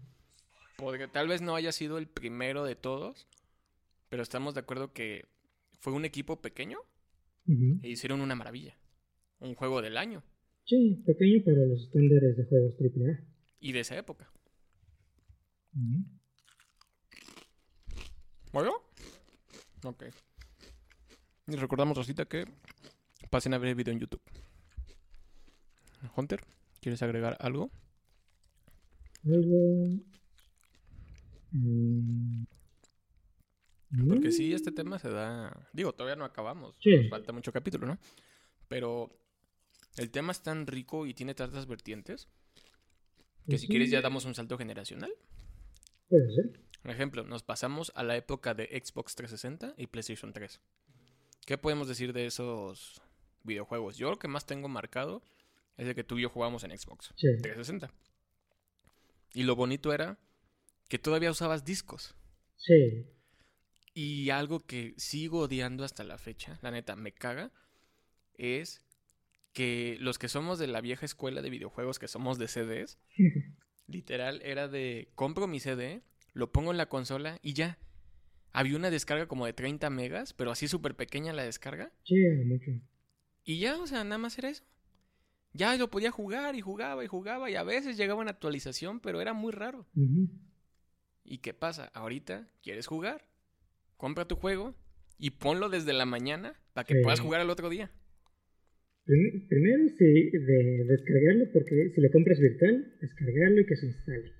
Porque 0.77 1.07
tal 1.07 1.27
vez 1.27 1.41
no 1.41 1.55
haya 1.55 1.71
sido 1.71 1.97
el 1.97 2.05
primero 2.05 2.65
de 2.65 2.75
todos, 2.75 3.27
pero 4.09 4.21
estamos 4.21 4.53
de 4.53 4.59
acuerdo 4.59 4.93
que 4.93 5.25
fue 5.79 5.91
un 5.91 6.05
equipo 6.05 6.39
pequeño 6.39 6.77
E 7.47 7.89
hicieron 7.89 8.21
una 8.21 8.35
maravilla. 8.35 8.77
Un 9.39 9.55
juego 9.55 9.81
del 9.81 9.97
año 9.97 10.23
Sí, 10.65 11.03
pequeño 11.05 11.43
para 11.43 11.65
los 11.65 11.81
estándares 11.83 12.37
de 12.37 12.45
juegos 12.45 12.73
AAA. 12.79 13.19
y 13.59 13.71
de 13.73 13.79
esa 13.81 13.97
época. 13.97 14.31
Ujú. 15.75 16.05
¿Bueno? 18.53 18.73
Ok. 19.83 20.05
Y 21.47 21.55
recordamos, 21.57 21.97
Rosita, 21.97 22.25
que 22.25 22.45
pasen 23.29 23.53
a 23.53 23.57
ver 23.57 23.69
el 23.69 23.75
video 23.75 23.93
en 23.93 23.99
YouTube. 23.99 24.21
Hunter, 26.15 26.41
¿quieres 26.79 27.01
agregar 27.03 27.35
algo? 27.41 27.69
Algo. 29.25 29.87
mm, 31.51 32.43
Porque 34.07 34.27
no. 34.27 34.31
sí, 34.31 34.53
este 34.53 34.71
tema 34.71 34.97
se 34.99 35.09
da... 35.09 35.69
Digo, 35.73 35.93
todavía 35.93 36.15
no 36.15 36.25
acabamos. 36.25 36.75
Sí. 36.81 36.95
Nos 36.95 37.09
falta 37.09 37.31
mucho 37.31 37.51
capítulo, 37.51 37.85
¿no? 37.85 37.99
Pero 38.67 39.11
el 39.97 40.09
tema 40.09 40.31
es 40.31 40.41
tan 40.41 40.65
rico 40.65 41.05
y 41.05 41.13
tiene 41.13 41.35
tantas 41.35 41.67
vertientes 41.67 42.27
que 43.47 43.57
si 43.57 43.67
quieres 43.67 43.91
ya 43.91 44.01
damos 44.01 44.25
un 44.25 44.33
salto 44.35 44.57
generacional. 44.57 45.13
Puede 46.07 46.33
ser. 46.33 46.59
Por 46.81 46.91
ejemplo, 46.91 47.23
nos 47.23 47.43
pasamos 47.43 47.91
a 47.95 48.03
la 48.03 48.15
época 48.15 48.53
de 48.53 48.65
Xbox 48.83 49.15
360 49.15 49.75
y 49.77 49.87
PlayStation 49.87 50.33
3. 50.33 50.59
¿Qué 51.45 51.57
podemos 51.57 51.87
decir 51.87 52.13
de 52.13 52.25
esos 52.25 53.01
videojuegos? 53.43 53.97
Yo 53.97 54.09
lo 54.09 54.17
que 54.19 54.27
más 54.27 54.45
tengo 54.45 54.69
marcado 54.69 55.21
es 55.77 55.85
de 55.87 55.93
que 55.95 56.03
tú 56.03 56.17
y 56.17 56.23
yo 56.23 56.29
jugamos 56.29 56.63
en 56.63 56.77
Xbox 56.77 57.13
Sí. 57.17 57.27
360. 57.41 57.91
Y 59.33 59.43
lo 59.43 59.55
bonito 59.55 59.93
era 59.93 60.17
que 60.87 60.99
todavía 60.99 61.31
usabas 61.31 61.65
discos. 61.65 62.15
Sí. 62.57 63.05
Y 63.93 64.29
algo 64.31 64.59
que 64.59 64.93
sigo 64.97 65.41
odiando 65.41 65.83
hasta 65.83 66.03
la 66.03 66.17
fecha, 66.17 66.57
la 66.61 66.71
neta, 66.71 66.95
me 66.95 67.11
caga, 67.11 67.51
es 68.35 68.83
que 69.53 69.97
los 69.99 70.17
que 70.17 70.27
somos 70.27 70.57
de 70.57 70.67
la 70.67 70.81
vieja 70.81 71.05
escuela 71.05 71.41
de 71.41 71.49
videojuegos, 71.49 71.99
que 71.99 72.07
somos 72.07 72.39
de 72.39 72.47
CDs, 72.47 72.97
literal 73.87 74.41
era 74.43 74.67
de 74.67 75.09
compro 75.15 75.47
mi 75.47 75.59
CD, 75.59 76.01
lo 76.33 76.51
pongo 76.51 76.71
en 76.71 76.77
la 76.77 76.89
consola 76.89 77.39
y 77.41 77.53
ya. 77.53 77.77
Había 78.51 78.77
una 78.77 78.91
descarga 78.91 79.27
como 79.27 79.47
de 79.47 79.53
30 79.53 79.89
megas, 79.89 80.33
pero 80.33 80.51
así 80.51 80.67
súper 80.67 80.95
pequeña 80.95 81.33
la 81.33 81.43
descarga. 81.43 81.91
Sí, 82.03 82.15
mucho. 82.45 82.71
Y 83.43 83.59
ya, 83.59 83.79
o 83.79 83.87
sea, 83.87 84.03
nada 84.03 84.19
más 84.19 84.37
era 84.37 84.49
eso. 84.49 84.63
Ya 85.53 85.75
lo 85.75 85.89
podía 85.89 86.11
jugar 86.11 86.55
y 86.55 86.61
jugaba 86.61 87.03
y 87.03 87.07
jugaba 87.07 87.49
y 87.49 87.55
a 87.55 87.63
veces 87.63 87.97
llegaba 87.97 88.21
una 88.21 88.31
actualización, 88.31 88.99
pero 88.99 89.21
era 89.21 89.33
muy 89.33 89.51
raro. 89.51 89.87
¿Y 91.23 91.39
qué 91.39 91.53
pasa? 91.53 91.91
Ahorita 91.93 92.47
quieres 92.61 92.87
jugar, 92.87 93.27
compra 93.97 94.25
tu 94.27 94.35
juego 94.35 94.75
y 95.17 95.31
ponlo 95.31 95.69
desde 95.69 95.93
la 95.93 96.05
mañana 96.05 96.53
para 96.73 96.85
que 96.85 96.95
Sí. 96.95 97.01
puedas 97.01 97.19
jugar 97.19 97.41
al 97.41 97.49
otro 97.49 97.69
día. 97.69 97.91
Prim- 99.05 99.47
Primero, 99.49 99.83
sí, 99.97 100.29
de 100.31 100.85
descargarlo, 100.85 101.45
porque 101.51 101.91
si 101.93 102.01
lo 102.01 102.09
compras 102.11 102.39
virtual, 102.39 102.93
descargarlo 103.01 103.61
y 103.61 103.65
que 103.65 103.75
se 103.75 103.85
instale. 103.87 104.31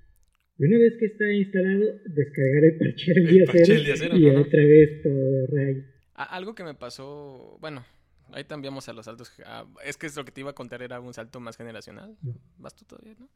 Y 0.58 0.64
una 0.66 0.78
vez 0.78 0.94
que 0.98 1.06
está 1.06 1.30
instalado, 1.32 1.84
descargar 2.06 2.64
el 2.64 2.78
parche 2.78 3.12
del 3.14 3.26
El 3.26 3.28
día 3.28 3.44
día 3.84 3.94
cero, 3.96 4.16
y 4.16 4.28
ajá. 4.30 4.40
otra 4.40 4.62
vez 4.62 5.02
todo 5.02 5.46
ray. 5.48 5.84
Algo 6.14 6.54
que 6.54 6.62
me 6.64 6.74
pasó, 6.74 7.58
bueno, 7.60 7.84
ahí 8.32 8.44
cambiamos 8.44 8.88
a 8.88 8.92
los 8.92 9.04
saltos. 9.04 9.32
ah, 9.44 9.66
es 9.84 9.96
que 9.96 10.06
es 10.06 10.16
lo 10.16 10.24
que 10.24 10.30
te 10.32 10.40
iba 10.40 10.50
a 10.50 10.54
contar 10.54 10.80
era 10.80 11.00
un 11.00 11.12
salto 11.12 11.40
más 11.40 11.56
generacional. 11.56 12.16
No. 12.22 12.34
¿Vas 12.58 12.74
tú 12.74 12.84
todavía, 12.84 13.14
no? 13.18 13.28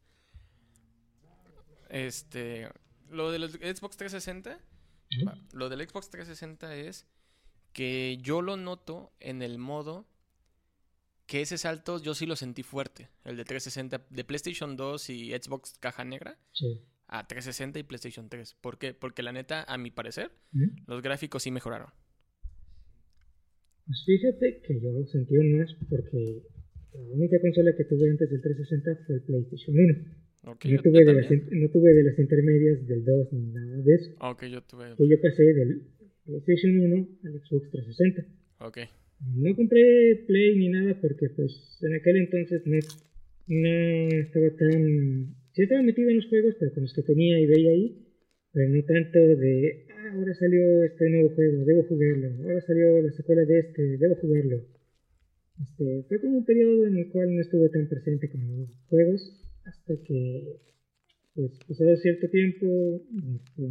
Este, 1.91 2.69
lo 3.11 3.31
de 3.33 3.39
los 3.39 3.53
Xbox 3.53 3.97
360, 3.97 4.61
lo 5.53 5.69
del 5.69 5.81
Xbox 5.89 6.11
360 6.11 6.75
es 6.77 7.07
que 7.73 8.19
yo 8.23 8.43
lo 8.43 8.57
noto 8.57 9.13
en 9.21 9.43
el 9.43 9.59
modo 9.59 10.07
que 11.27 11.43
ese 11.43 11.59
salto 11.59 12.01
yo 12.03 12.15
sí 12.15 12.25
lo 12.27 12.37
sentí 12.37 12.63
fuerte, 12.63 13.09
el 13.25 13.37
de 13.37 13.45
360 13.45 14.07
de 14.09 14.25
PlayStation 14.25 14.77
2 14.77 15.11
y 15.11 15.31
Xbox 15.33 15.77
caja 15.79 16.05
negra 16.05 16.39
Sí. 16.53 16.81
a 17.07 17.27
360 17.27 17.79
y 17.79 17.83
PlayStation 17.85 18.29
3. 18.29 18.55
¿Por 18.61 18.79
qué? 18.79 18.95
Porque 18.95 19.23
la 19.23 19.33
neta, 19.33 19.63
a 19.65 19.77
mi 19.79 19.91
parecer, 19.91 20.31
los 20.87 21.03
gráficos 21.03 21.43
sí 21.43 21.51
mejoraron. 21.51 21.91
Pues 23.87 24.03
fíjate 24.05 24.61
que 24.67 24.81
yo 24.81 24.93
lo 24.93 25.07
sentí 25.07 25.35
aún 25.37 25.59
más 25.59 25.71
porque 25.89 26.43
la 26.93 27.15
única 27.15 27.41
consola 27.41 27.73
que 27.77 27.85
tuve 27.85 28.11
antes 28.11 28.29
del 28.31 28.41
360 28.43 29.05
fue 29.07 29.15
el 29.17 29.23
PlayStation 29.23 29.77
1. 29.79 30.18
No, 30.49 30.71
yo- 30.77 30.83
tuve 30.83 31.05
yo 31.05 31.13
de 31.13 31.15
las, 31.15 31.31
no 31.31 31.69
tuve 31.71 31.93
de 31.95 32.05
las 32.05 32.19
intermedias 32.19 32.87
del 32.87 33.05
2 33.05 33.33
ni 33.33 33.53
nada 33.53 33.77
de 33.83 33.95
eso. 33.95 34.11
Ok, 34.21 34.45
yo 34.47 34.63
tuve. 34.63 34.95
Que 34.97 35.09
yo 35.09 35.21
pasé 35.21 35.43
del 35.43 35.83
PlayStation 36.25 36.79
1 36.81 37.09
al 37.25 37.33
Xbox 37.41 37.71
360. 37.71 38.25
Ok. 38.61 38.79
No 39.35 39.55
compré 39.57 40.25
Play 40.27 40.57
ni 40.57 40.69
nada 40.69 40.97
porque 41.01 41.29
pues 41.31 41.79
en 41.83 41.95
aquel 41.95 42.17
entonces 42.19 42.63
no, 42.67 42.79
no 43.49 44.09
estaba 44.21 44.49
tan... 44.57 45.35
Sí 45.53 45.63
estaba 45.63 45.83
metido 45.83 46.09
en 46.11 46.17
los 46.17 46.29
juegos, 46.29 46.55
pero 46.61 46.73
con 46.73 46.83
los 46.85 46.95
que 46.95 47.03
tenía 47.03 47.41
y 47.41 47.47
veía 47.47 47.71
ahí, 47.73 48.07
pero 48.53 48.69
no 48.69 48.81
tanto 48.85 49.19
de, 49.19 49.87
ah, 49.91 50.13
ahora 50.15 50.33
salió 50.35 50.85
este 50.85 51.11
nuevo 51.11 51.31
juego, 51.35 51.65
debo 51.65 51.83
jugarlo, 51.85 52.29
ahora 52.45 52.61
salió 52.61 53.03
la 53.03 53.11
secuela 53.13 53.45
de 53.45 53.59
este, 53.59 53.83
debo 53.99 54.15
jugarlo. 54.17 54.63
Este, 55.61 56.05
fue 56.09 56.21
como 56.21 56.39
un 56.39 56.45
periodo 56.45 56.87
en 56.87 56.97
el 56.99 57.09
cual 57.11 57.35
no 57.35 57.41
estuve 57.41 57.69
tan 57.71 57.89
presente 57.89 58.31
con 58.31 58.47
los 58.47 58.71
juegos 58.89 59.48
hasta 59.69 59.95
que, 60.05 60.61
pues, 61.35 61.53
pasado 61.69 61.97
cierto 61.97 62.29
tiempo, 62.31 62.67
este, 63.37 63.63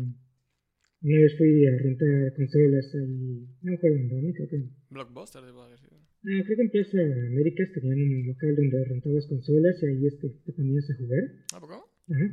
una 1.02 1.20
vez 1.22 1.38
fui 1.38 1.66
a 1.66 1.78
rentar 1.78 2.34
consolas 2.34 2.86
ahí, 2.96 3.48
no 3.62 3.78
juego 3.78 3.96
en 3.96 4.34
creo 4.34 4.50
que 4.50 4.64
Blockbuster 4.90 5.44
debo 5.44 5.64
haber 5.64 5.80
sido. 5.80 5.98
Ah, 5.98 6.42
creo 6.46 6.58
que 6.58 6.64
en 6.64 6.70
Plaza 6.70 6.98
Américas 7.02 7.72
tenían 7.74 8.02
un 8.02 8.28
local 8.28 8.56
donde 8.56 8.86
rentabas 8.86 9.28
consolas 9.28 9.82
y 9.82 9.86
ahí 9.86 10.08
este, 10.08 10.30
te 10.46 10.52
ponías 10.54 10.90
a 10.90 10.96
jugar. 10.96 11.24
¿A 11.54 11.60
poco? 11.60 11.90
Ajá. 12.10 12.28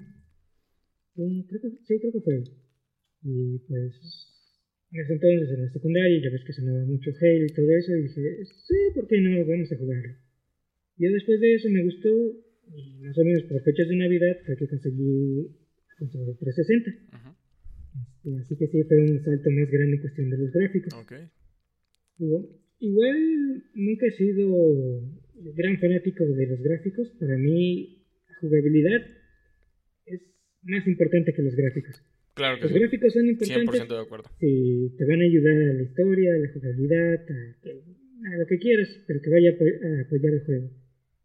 Sí, 1.15 1.47
creo 1.49 1.61
que, 1.61 1.71
sí, 1.87 2.01
creo 2.01 2.13
que 2.13 2.21
fue. 2.21 2.43
Y 3.23 3.59
pues, 3.69 3.95
en 4.93 5.01
ese 5.01 5.13
entonces, 5.15 5.49
en 5.51 5.63
la 5.63 5.73
secundaria, 5.73 6.23
ya 6.23 6.31
ves 6.31 6.45
que 6.45 6.53
sonaba 6.53 6.85
mucho 6.87 7.11
Halo 7.11 7.45
y 7.45 7.55
todo 7.55 7.71
eso, 7.71 7.97
y 7.97 8.03
dije, 8.03 8.45
sí, 8.45 8.79
¿por 8.95 9.07
qué 9.07 9.21
no? 9.21 9.47
Vamos 9.47 9.73
a 9.73 9.77
jugarlo. 9.77 10.15
Y 10.97 11.07
después 11.07 11.41
de 11.41 11.55
eso 11.55 11.69
me 11.71 11.83
gustó, 11.85 12.11
y 12.73 12.99
más 13.03 13.17
o 13.19 13.25
menos 13.25 13.43
por 13.45 13.63
fechas 13.63 13.89
de 13.89 13.97
Navidad, 13.97 14.37
fue 14.47 14.57
que 14.57 14.69
conseguí 14.69 15.49
de 16.01 16.35
360. 16.35 16.91
Ujú. 16.91 17.35
Este, 18.25 18.41
así 18.41 18.57
que 18.57 18.67
sí, 18.69 18.83
fue 18.85 18.99
un 18.99 19.23
salto 19.23 19.51
más 19.51 19.71
grande 19.71 19.97
en 19.97 20.01
cuestión 20.01 20.31
de 20.31 20.39
los 20.39 20.53
gráficos. 20.53 20.95
Digo, 22.19 22.49
igual 22.81 23.65
nunca 23.75 24.07
he 24.07 24.11
sido 24.13 25.03
gran 25.55 25.79
fanático 25.79 26.25
de 26.25 26.47
los 26.47 26.61
gráficos. 26.61 27.09
Para 27.21 27.37
mí, 27.37 28.05
la 28.29 28.35
jugabilidad 28.41 29.03
es 30.07 30.21
más 30.63 30.87
importante 30.87 31.33
que 31.35 31.43
los 31.43 31.55
gráficos. 31.55 32.03
Claro 32.35 32.57
que 32.57 32.63
Los 32.63 32.73
sí. 32.73 32.79
gráficos 32.81 33.13
son 33.13 33.27
importantes 33.29 33.81
100% 33.81 33.95
de 33.95 34.03
acuerdo. 34.03 34.29
si 34.41 34.93
te 34.99 35.05
van 35.05 35.21
a 35.21 35.25
ayudar 35.25 35.55
a 35.55 35.73
la 35.75 35.83
historia, 35.83 36.35
a 36.35 36.39
la 36.39 36.53
jugabilidad, 36.53 37.15
a, 37.31 38.35
a 38.35 38.39
lo 38.39 38.47
que 38.47 38.59
quieras, 38.59 38.89
pero 39.07 39.21
que 39.23 39.31
vaya 39.31 39.51
a 39.51 40.01
apoyar 40.03 40.35
el 40.35 40.41
juego. 40.45 40.71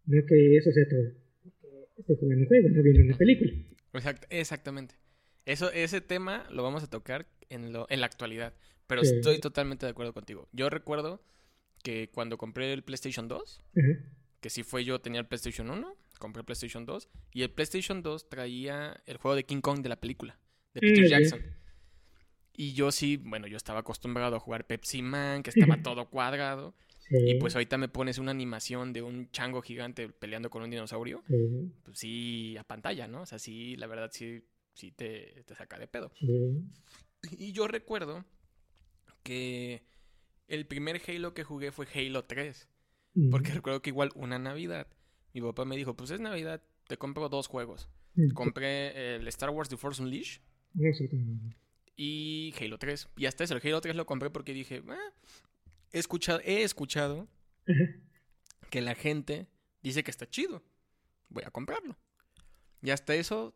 No 0.06 0.26
que 0.26 0.58
eso 0.58 0.72
sea 0.72 0.88
todo. 0.88 1.12
Juego, 2.06 2.70
no 3.06 3.18
película. 3.18 3.52
Exact- 3.94 4.26
exactamente. 4.30 4.96
Eso, 5.46 5.72
ese 5.72 6.02
tema 6.02 6.46
lo 6.52 6.64
vamos 6.64 6.84
a 6.84 6.90
tocar 6.90 7.28
en, 7.50 7.74
lo, 7.74 7.88
en 7.90 8.00
la 8.02 8.06
actualidad. 8.06 8.54
Pero 8.88 9.04
Sí. 9.04 9.16
estoy 9.16 9.40
totalmente 9.40 9.86
de 9.86 9.92
acuerdo 9.92 10.14
contigo. 10.14 10.48
Yo 10.52 10.70
recuerdo 10.70 11.22
que 11.84 12.10
cuando 12.10 12.38
compré 12.38 12.72
el 12.74 12.84
PlayStation 12.84 13.28
2, 13.28 13.62
Ajá. 13.78 13.88
que 14.42 14.50
sí 14.50 14.64
fue 14.64 14.84
yo, 14.84 15.00
tenía 15.00 15.22
el 15.22 15.28
PlayStation 15.28 15.70
1, 15.70 15.96
compré 16.20 16.42
el 16.42 16.46
PlayStation 16.46 16.86
2, 16.86 17.10
y 17.34 17.44
el 17.44 17.52
PlayStation 17.52 18.02
2 18.04 18.30
traía 18.30 19.02
el 19.06 19.18
juego 19.18 19.36
de 19.36 19.44
King 19.46 19.62
Kong 19.62 19.82
de 19.82 19.90
la 19.90 20.00
película, 20.00 20.38
de 20.74 20.82
Peter. 20.82 21.08
Jackson. 21.08 21.42
Y 22.54 22.74
yo 22.74 22.92
sí, 22.92 23.18
bueno, 23.18 23.48
yo 23.48 23.56
estaba 23.58 23.80
acostumbrado 23.80 24.36
a 24.36 24.40
jugar 24.40 24.68
Pepsi 24.68 25.02
Man, 25.02 25.44
que 25.44 25.50
estaba 25.52 25.78
todo 25.84 26.10
cuadrado. 26.10 26.76
Sí. 27.10 27.18
Y 27.32 27.36
pues 27.40 27.56
ahorita 27.56 27.78
me 27.78 27.90
pones 27.90 28.18
una 28.20 28.32
animación 28.32 28.94
de 28.94 29.02
un 29.02 29.32
chango 29.32 29.62
gigante 29.62 30.10
peleando 30.10 30.50
con 30.50 30.62
un 30.62 30.70
dinosaurio. 30.70 31.24
Sí, 31.28 31.72
Pues 31.84 31.98
sí, 32.00 32.56
a 32.58 32.64
pantalla, 32.64 33.08
¿no? 33.08 33.22
O 33.22 33.26
sea, 33.26 33.40
sí, 33.40 33.76
la 33.78 33.88
verdad 33.88 34.12
sí, 34.14 34.44
sí 34.74 34.92
te, 34.92 35.44
te 35.46 35.56
saca 35.56 35.80
de 35.80 35.88
pedo. 35.88 36.12
sí. 36.20 36.64
Y 37.38 37.52
yo 37.52 37.68
recuerdo 37.68 38.24
que 39.24 39.84
el 40.48 40.66
primer 40.66 41.02
Halo 41.08 41.34
que 41.34 41.44
jugué 41.44 41.72
fue 41.72 41.86
Halo 41.94 42.24
3. 42.26 42.68
Mm. 43.16 43.30
Porque 43.30 43.52
recuerdo 43.52 43.82
que 43.82 43.90
igual 43.90 44.12
una 44.16 44.40
Navidad, 44.40 44.88
mi 45.34 45.42
papá 45.42 45.66
me 45.66 45.76
dijo, 45.76 45.96
pues 45.96 46.12
es 46.12 46.20
Navidad, 46.22 46.62
te 46.88 46.98
compro 46.98 47.28
dos 47.28 47.48
juegos. 47.48 47.90
Mm. 48.16 48.30
Compré 48.32 49.16
el 49.16 49.28
Star 49.28 49.50
Wars 49.50 49.68
The 49.70 49.78
Force 49.78 50.02
Unleashed 50.02 50.42
y 51.96 52.54
Halo 52.60 52.78
3. 52.78 53.10
Y 53.18 53.26
hasta 53.26 53.44
eso, 53.44 53.56
el 53.56 53.62
Halo 53.68 53.82
3 53.82 53.96
lo 53.96 54.06
compré 54.06 54.30
porque 54.30 54.54
dije, 54.54 54.82
"Ah, 54.88 55.14
he, 55.94 56.00
escuchado, 56.00 56.40
he 56.44 56.64
escuchado 56.64 57.28
Ajá. 57.68 57.84
que 58.70 58.82
la 58.82 58.96
gente 58.96 59.48
dice 59.82 60.04
que 60.04 60.12
está 60.12 60.28
chido. 60.30 60.64
Voy 61.30 61.44
a 61.46 61.52
comprarlo. 61.52 61.98
Y 62.82 62.90
hasta 62.92 63.14
eso 63.16 63.56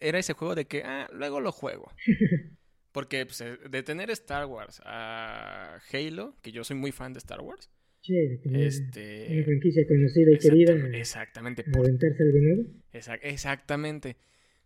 era 0.00 0.18
ese 0.18 0.32
juego 0.32 0.54
de 0.54 0.66
que, 0.66 0.82
ah, 0.84 1.08
luego 1.12 1.40
lo 1.40 1.52
juego. 1.52 1.92
Porque 2.92 3.24
pues, 3.24 3.40
eh, 3.40 3.56
de 3.70 3.82
tener 3.82 4.10
Star 4.10 4.46
Wars 4.46 4.82
a 4.84 5.80
Halo, 5.92 6.36
que 6.42 6.52
yo 6.52 6.62
soy 6.64 6.76
muy 6.76 6.92
fan 6.92 7.12
de 7.12 7.18
Star 7.18 7.40
Wars, 7.40 7.70
Sí, 8.00 8.14
de 8.14 8.36
tener 8.38 8.58
una 8.62 8.66
este... 8.68 9.44
franquicia 9.44 9.86
conocida 9.86 10.32
y 10.32 10.38
querida. 10.38 10.72
exactam- 10.74 10.94
exactamente, 10.96 11.62
por- 11.64 11.84
aventarse 11.86 12.22
algo 12.24 12.38
nuevo. 12.40 12.62
exac- 12.92 13.20
exactamente. 13.22 14.16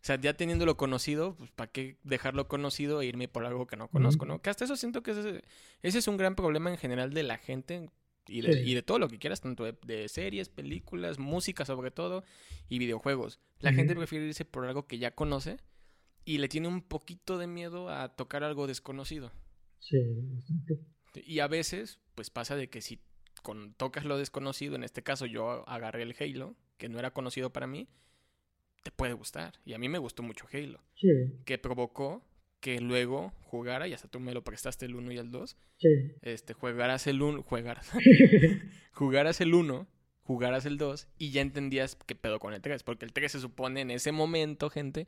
O 0.07 0.11
sea, 0.15 0.21
ya 0.21 0.35
teniéndolo 0.35 0.77
conocido, 0.77 1.35
pues 1.35 1.51
¿para 1.51 1.69
qué 1.73 1.97
dejarlo 2.05 2.47
conocido 2.47 3.01
e 3.03 3.07
irme 3.07 3.27
por 3.27 3.45
algo 3.45 3.67
que 3.67 3.77
no 3.77 3.89
conozco, 3.89 4.25
no? 4.25 4.41
Que 4.41 4.51
hasta 4.51 4.65
eso 4.65 4.77
siento 4.77 5.03
que 5.03 5.11
ese, 5.11 5.43
ese 5.83 5.99
es 5.99 6.07
un 6.07 6.17
gran 6.17 6.37
problema 6.37 6.71
en 6.71 6.77
general 6.79 7.13
de 7.13 7.25
la 7.25 7.39
gente 7.39 7.91
y 8.29 8.41
de, 8.43 8.53
Sí. 8.53 8.71
y 8.71 8.75
de 8.75 8.83
todo 8.83 9.01
lo 9.01 9.09
que 9.09 9.19
quieras, 9.19 9.41
tanto 9.41 9.65
de, 9.65 9.77
de 9.85 10.09
series, 10.09 10.49
películas, 10.49 11.19
música 11.19 11.65
sobre 11.65 11.91
todo 11.91 12.23
y 12.69 12.79
videojuegos. 12.79 13.41
La 13.59 13.73
gente 13.73 13.97
prefiere 13.97 14.27
irse 14.27 14.45
por 14.45 14.65
algo 14.67 14.87
que 14.87 14.99
ya 14.99 15.11
conoce 15.11 15.57
y 16.25 16.39
le 16.39 16.47
tiene 16.47 16.69
un 16.69 16.83
poquito 16.83 17.37
de 17.37 17.49
miedo 17.49 17.89
a 17.91 18.15
tocar 18.15 18.45
algo 18.45 18.69
desconocido. 18.69 19.33
Sí, 19.81 19.99
bastante. 20.35 20.79
Y 21.25 21.41
a 21.41 21.49
veces, 21.49 21.99
pues 22.15 22.31
pasa 22.31 22.55
de 22.55 22.71
que 22.71 22.81
si 22.81 23.01
con, 23.43 23.75
tocas 23.75 24.05
lo 24.05 24.19
desconocido, 24.19 24.77
en 24.77 24.85
este 24.85 25.03
caso 25.03 25.27
yo 25.27 25.69
agarré 25.69 26.05
el 26.05 26.15
Halo, 26.21 26.55
que 26.79 26.89
no 26.89 27.01
era 27.01 27.11
conocido 27.13 27.53
para 27.53 27.67
mí, 27.67 27.89
te 28.87 28.93
puede 28.93 29.15
gustar. 29.15 29.55
Y 29.65 29.75
a 29.75 29.79
mí 29.79 29.89
me 29.89 29.99
gustó 29.99 30.23
mucho 30.23 30.47
Halo, 30.53 30.81
Sí, 30.95 31.09
que 31.45 31.59
provocó 31.59 32.23
que 32.61 32.81
luego 32.81 33.33
jugara, 33.43 33.89
y 33.89 33.93
hasta 33.93 34.07
tú 34.09 34.21
me 34.21 34.33
lo 34.33 34.43
prestaste 34.45 34.87
el 34.87 34.95
1 34.95 35.13
y 35.13 35.19
el 35.19 35.31
2, 35.33 35.57
sí. 35.79 35.89
este, 36.23 36.53
jugaras 36.55 37.07
el 37.09 37.21
1, 37.21 37.43
jugaras, 37.43 37.91
jugaras 38.93 39.41
el 39.41 39.55
1, 39.55 39.87
jugaras 40.23 40.67
el 40.67 40.79
2, 40.79 41.09
y 41.19 41.31
ya 41.31 41.41
entendías 41.43 41.97
qué 42.07 42.15
pedo 42.15 42.39
con 42.41 42.55
el 42.55 42.61
3, 42.61 42.83
porque 42.83 43.05
el 43.05 43.13
3 43.13 43.33
se 43.33 43.41
supone 43.41 43.81
en 43.81 43.91
ese 43.91 44.13
momento, 44.13 44.71
gente, 44.71 45.07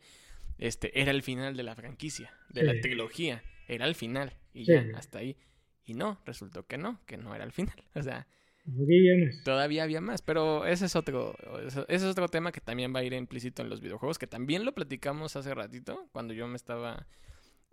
este, 0.59 1.01
era 1.01 1.11
el 1.13 1.23
final 1.23 1.57
de 1.57 1.63
la 1.63 1.75
franquicia, 1.75 2.33
de 2.51 2.65
la 2.65 2.81
trilogía, 2.81 3.43
era 3.69 3.87
el 3.87 3.95
final, 3.95 4.35
y 4.53 4.65
Sí. 4.65 4.73
ya, 4.73 4.87
hasta 4.97 5.19
ahí. 5.21 5.37
Y 5.85 5.95
no, 5.95 6.21
resultó 6.27 6.67
que 6.67 6.79
no, 6.79 7.01
que 7.07 7.17
no 7.17 7.35
era 7.35 7.45
el 7.45 7.53
final. 7.53 7.77
O 7.95 8.03
sea, 8.03 8.27
Todavía 8.71 9.27
más. 9.27 9.45
todavía 9.45 9.83
había 9.85 10.01
más, 10.01 10.21
pero 10.23 10.67
ese 10.67 10.87
es 10.87 10.95
otro, 10.97 11.35
ese 11.67 11.85
es 11.89 12.03
otro 12.05 12.29
tema 12.29 12.53
que 12.53 12.61
también 12.61 12.95
va 12.95 13.01
a 13.01 13.05
ir 13.05 13.13
implícito 13.15 13.63
en 13.63 13.71
los 13.71 13.81
videojuegos, 13.81 14.19
que 14.19 14.27
también 14.27 14.65
lo 14.65 14.75
platicamos 14.75 15.37
hace 15.37 15.55
ratito, 15.55 16.09
cuando 16.13 16.35
yo 16.35 16.47
me 16.49 16.57
estaba 16.57 17.07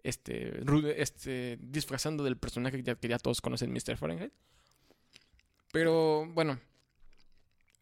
este, 0.04 0.62
este 1.02 1.58
disfrazando 1.60 2.24
del 2.24 2.38
personaje 2.38 2.78
que 2.78 2.84
ya, 2.84 2.96
que 2.96 3.08
ya 3.10 3.18
todos 3.20 3.42
conocen, 3.42 3.74
Mr. 3.74 3.98
Fahrenheit. 3.98 4.32
Pero 5.72 6.26
bueno, 6.28 6.60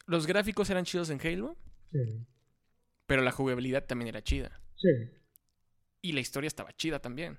los 0.06 0.26
gráficos 0.26 0.68
eran 0.70 0.84
chidos 0.84 1.10
en 1.10 1.20
Halo, 1.20 1.56
Sí, 1.92 2.26
pero 3.06 3.22
la 3.22 3.30
jugabilidad 3.30 3.84
también 3.86 4.08
era 4.08 4.22
chida. 4.22 4.60
sí. 4.76 4.88
Y 6.02 6.12
la 6.12 6.20
historia 6.20 6.48
estaba 6.48 6.72
chida 6.76 6.98
también. 6.98 7.38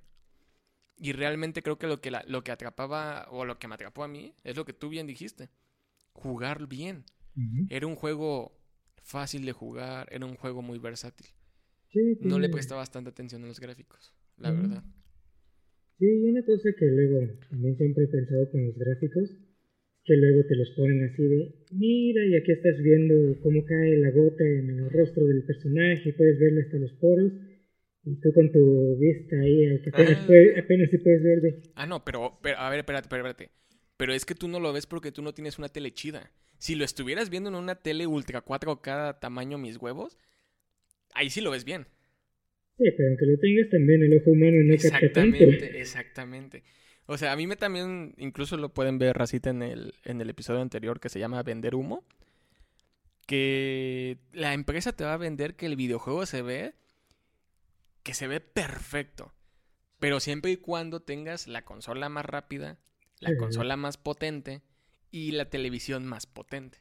Y 0.97 1.11
realmente 1.11 1.61
creo 1.61 1.77
que 1.77 1.85
lo 1.87 1.99
que, 2.01 2.09
la- 2.09 2.23
lo 2.27 2.43
que 2.43 2.51
atrapaba, 2.51 3.27
o 3.29 3.45
lo 3.45 3.59
que 3.59 3.67
me 3.67 3.75
atrapó 3.75 4.03
a 4.03 4.07
mí, 4.07 4.33
es 4.43 4.55
lo 4.55 4.65
que 4.65 4.73
tú 4.73 4.89
bien 4.89 5.05
dijiste. 5.05 5.49
Jugar 6.15 6.67
bien. 6.67 7.03
Era 7.69 7.85
un 7.85 7.95
juego 7.95 8.57
fácil 9.03 9.45
de 9.45 9.51
jugar, 9.51 10.07
era 10.11 10.25
un 10.25 10.35
juego 10.35 10.61
muy 10.61 10.79
versátil. 10.79 11.27
Sí, 11.91 12.17
No 12.21 12.39
le 12.39 12.49
prestaba 12.49 12.79
bastante 12.81 13.09
atención 13.09 13.43
a 13.43 13.47
los 13.47 13.59
gráficos, 13.59 14.13
la 14.37 14.51
verdad. 14.51 14.83
Sí, 15.99 16.05
y 16.07 16.29
una 16.29 16.43
cosa 16.43 16.69
que 16.77 16.85
luego 16.85 17.19
también 17.49 17.77
siempre 17.77 18.05
he 18.05 18.07
pensado 18.07 18.49
con 18.51 18.65
los 18.65 18.75
gráficos, 18.77 19.29
que 20.05 20.15
luego 20.17 20.45
te 20.47 20.55
los 20.55 20.69
ponen 20.71 21.03
así 21.03 21.23
de, 21.23 21.55
mira, 21.71 22.25
y 22.25 22.35
aquí 22.35 22.51
estás 22.51 22.77
viendo 22.81 23.39
cómo 23.41 23.63
cae 23.65 23.97
la 23.97 24.11
gota 24.11 24.43
en 24.43 24.69
el 24.71 24.89
rostro 24.91 25.25
del 25.25 25.43
personaje, 25.43 26.13
puedes 26.13 26.39
verle 26.39 26.61
hasta 26.63 26.77
los 26.77 26.91
poros, 26.93 27.31
y 28.03 28.15
tú 28.21 28.31
con 28.33 28.51
tu 28.51 28.97
vista 28.97 29.35
ahí, 29.39 29.65
apenas, 29.87 30.19
Ah. 30.19 30.23
puedes, 30.27 30.57
apenas 30.63 30.89
sí 30.89 30.97
puedes 30.99 31.23
ver 31.23 31.41
de, 31.41 31.61
Ah, 31.75 31.85
no, 31.85 32.03
pero, 32.03 32.39
pero 32.41 32.57
a 32.59 32.69
ver, 32.69 32.79
espérate, 32.79 33.05
espérate, 33.05 33.29
espérate. 33.29 33.55
Pero 33.97 34.13
es 34.13 34.25
que 34.25 34.35
tú 34.35 34.47
no 34.47 34.59
lo 34.59 34.73
ves 34.73 34.85
porque 34.85 35.11
tú 35.11 35.21
no 35.21 35.33
tienes 35.33 35.57
una 35.57 35.69
tele 35.69 35.93
chida. 35.93 36.31
Si 36.57 36.75
lo 36.75 36.85
estuvieras 36.85 37.29
viendo 37.29 37.49
en 37.49 37.55
una 37.55 37.75
tele 37.75 38.07
ultra 38.07 38.43
4K 38.43 39.19
tamaño 39.19 39.57
mis 39.57 39.77
huevos, 39.77 40.17
ahí 41.13 41.29
sí 41.29 41.41
lo 41.41 41.51
ves 41.51 41.63
bien. 41.63 41.87
sí, 42.77 42.91
pero 42.97 43.09
aunque 43.09 43.25
lo 43.25 43.37
tengas 43.39 43.69
también 43.69 44.03
el 44.03 44.17
ojo 44.17 44.31
humano 44.31 44.57
no 44.63 44.75
capta 44.75 45.11
tanto. 45.11 45.37
Exactamente, 45.37 45.79
exactamente. 45.79 46.63
O 47.07 47.17
sea, 47.17 47.31
a 47.31 47.35
mí 47.35 47.45
me 47.45 47.55
también, 47.55 48.15
incluso 48.17 48.57
lo 48.57 48.73
pueden 48.73 48.97
ver 48.97 49.17
Racita 49.17 49.51
en 49.51 49.61
el, 49.61 49.93
en 50.03 50.21
el 50.21 50.29
episodio 50.29 50.61
anterior 50.61 50.99
que 50.99 51.09
se 51.09 51.19
llama 51.19 51.43
Vender 51.43 51.75
Humo. 51.75 52.03
Que 53.27 54.17
la 54.33 54.53
empresa 54.53 54.95
te 54.95 55.03
va 55.03 55.13
a 55.13 55.17
vender 55.17 55.55
que 55.55 55.65
el 55.65 55.75
videojuego 55.75 56.25
se 56.25 56.41
ve, 56.41 56.73
que 58.03 58.13
se 58.13 58.27
ve 58.27 58.39
perfecto. 58.39 59.33
Pero 59.99 60.19
siempre 60.19 60.51
y 60.51 60.57
cuando 60.57 61.01
tengas 61.01 61.47
la 61.47 61.63
consola 61.63 62.09
más 62.09 62.25
rápida, 62.25 62.77
la 63.19 63.29
Sí. 63.31 63.37
consola 63.37 63.77
más 63.77 63.97
potente 63.97 64.61
y 65.11 65.31
la 65.31 65.49
televisión 65.49 66.05
más 66.05 66.25
potente. 66.25 66.79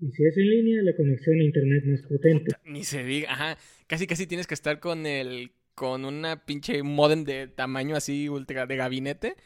Y 0.00 0.10
si 0.12 0.24
es 0.24 0.36
en 0.36 0.48
línea, 0.48 0.82
la 0.82 0.94
conexión 0.96 1.40
a 1.40 1.44
internet 1.44 1.84
más 1.86 2.02
potente. 2.02 2.52
Ni 2.64 2.84
se 2.84 3.02
diga, 3.04 3.32
ajá, 3.32 3.58
casi 3.86 4.06
casi 4.06 4.26
tienes 4.26 4.46
que 4.46 4.54
estar 4.54 4.80
con 4.80 5.06
el 5.06 5.52
con 5.74 6.04
una 6.04 6.44
pinche 6.44 6.82
modem 6.82 7.24
de 7.24 7.46
tamaño 7.46 7.94
así 7.94 8.28
ultra 8.28 8.66
de 8.66 8.76
gabinete 8.76 9.36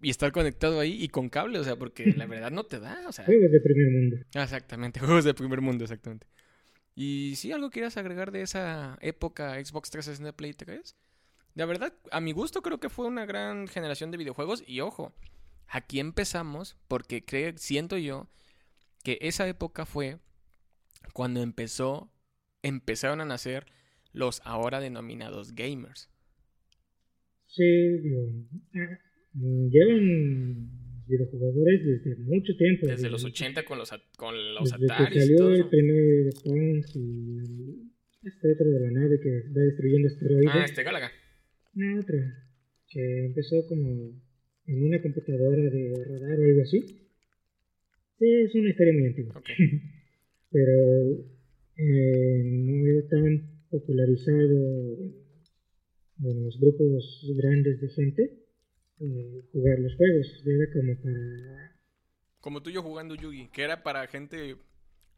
y 0.00 0.08
estar 0.10 0.32
conectado 0.32 0.80
ahí 0.80 1.02
y 1.02 1.08
con 1.08 1.28
cable, 1.28 1.58
o 1.58 1.64
sea, 1.64 1.76
porque 1.76 2.04
la 2.16 2.26
verdad 2.26 2.50
no 2.50 2.64
te 2.64 2.80
da, 2.80 3.02
o 3.06 3.12
sea, 3.12 3.24
Juegos 3.26 3.50
de 3.50 3.60
primer 3.60 3.90
mundo. 3.90 4.16
exactamente, 4.34 5.00
juegos 5.00 5.24
de 5.24 5.34
primer 5.34 5.60
mundo, 5.60 5.84
exactamente. 5.84 6.26
Y 6.94 7.34
sí, 7.36 7.50
algo 7.52 7.70
quieras 7.70 7.96
agregar 7.96 8.30
de 8.30 8.42
esa 8.42 8.96
época 9.00 9.62
Xbox 9.62 9.90
360 9.90 10.36
Play 10.36 10.52
3? 10.54 10.96
La 11.54 11.66
verdad, 11.66 11.92
a 12.10 12.20
mi 12.20 12.32
gusto 12.32 12.62
creo 12.62 12.78
que 12.80 12.88
fue 12.88 13.06
una 13.06 13.26
gran 13.26 13.68
generación 13.68 14.10
de 14.10 14.16
videojuegos 14.18 14.62
y 14.66 14.80
ojo, 14.80 15.12
aquí 15.68 16.00
empezamos 16.00 16.76
porque 16.88 17.24
creo, 17.24 17.52
siento 17.56 17.98
yo 17.98 18.28
que 19.02 19.18
esa 19.20 19.46
época 19.48 19.86
fue 19.86 20.18
cuando 21.12 21.42
empezó, 21.42 22.10
empezaron 22.62 23.20
a 23.20 23.24
nacer 23.24 23.66
los 24.12 24.40
ahora 24.44 24.80
denominados 24.80 25.54
gamers. 25.54 26.08
Sí, 27.46 27.62
digo, 27.62 28.26
ah, 28.74 28.98
mm, 29.34 29.68
llevan 29.68 30.84
videojugadores 31.06 31.84
desde 31.84 32.16
mucho 32.22 32.56
tiempo. 32.56 32.86
Desde 32.86 33.10
los 33.10 33.24
80 33.24 33.64
con 33.64 33.78
los, 33.78 33.90
con 34.16 34.54
los 34.54 34.70
desde 34.70 34.86
que 35.10 35.18
y 35.18 35.20
salió 35.20 35.36
todo 35.36 35.54
el 35.54 35.68
primer 35.68 36.30
Pong 36.42 36.84
y 36.94 37.94
este 38.22 38.52
otro 38.52 38.70
de 38.70 38.80
la 38.80 38.90
nave 38.90 39.20
que 39.20 39.42
va 39.50 39.60
destruyendo 39.60 40.08
asteroides. 40.08 40.50
Ah, 40.54 40.64
este 40.64 40.82
Galaga. 40.82 41.12
No, 41.74 42.00
otro. 42.00 42.16
Que 42.88 43.26
empezó 43.26 43.66
como 43.66 44.14
en 44.66 44.84
una 44.84 45.00
computadora 45.02 45.62
de 45.62 46.04
radar 46.04 46.40
o 46.40 46.44
algo 46.44 46.62
así. 46.62 46.80
Sí, 48.18 48.26
es 48.44 48.54
una 48.54 48.70
historia 48.70 48.92
muy 48.92 49.06
antigua. 49.06 49.42
Pero 50.50 51.26
eh, 51.76 52.42
no 52.44 52.86
era 52.86 53.08
tan 53.08 53.64
popularizado 53.70 54.98
en 56.22 56.44
los 56.44 56.60
grupos 56.60 57.26
grandes 57.36 57.80
de 57.80 57.88
gente 57.88 58.44
eh, 59.00 59.42
jugar 59.52 59.78
los 59.80 59.94
juegos. 59.96 60.42
Era 60.46 60.72
como 60.72 60.96
para... 61.02 61.76
Como 62.40 62.62
tú 62.62 62.70
y 62.70 62.74
yo 62.74 62.82
jugando 62.82 63.14
Yugi, 63.14 63.48
que 63.48 63.62
era 63.62 63.82
para 63.82 64.06
gente 64.06 64.56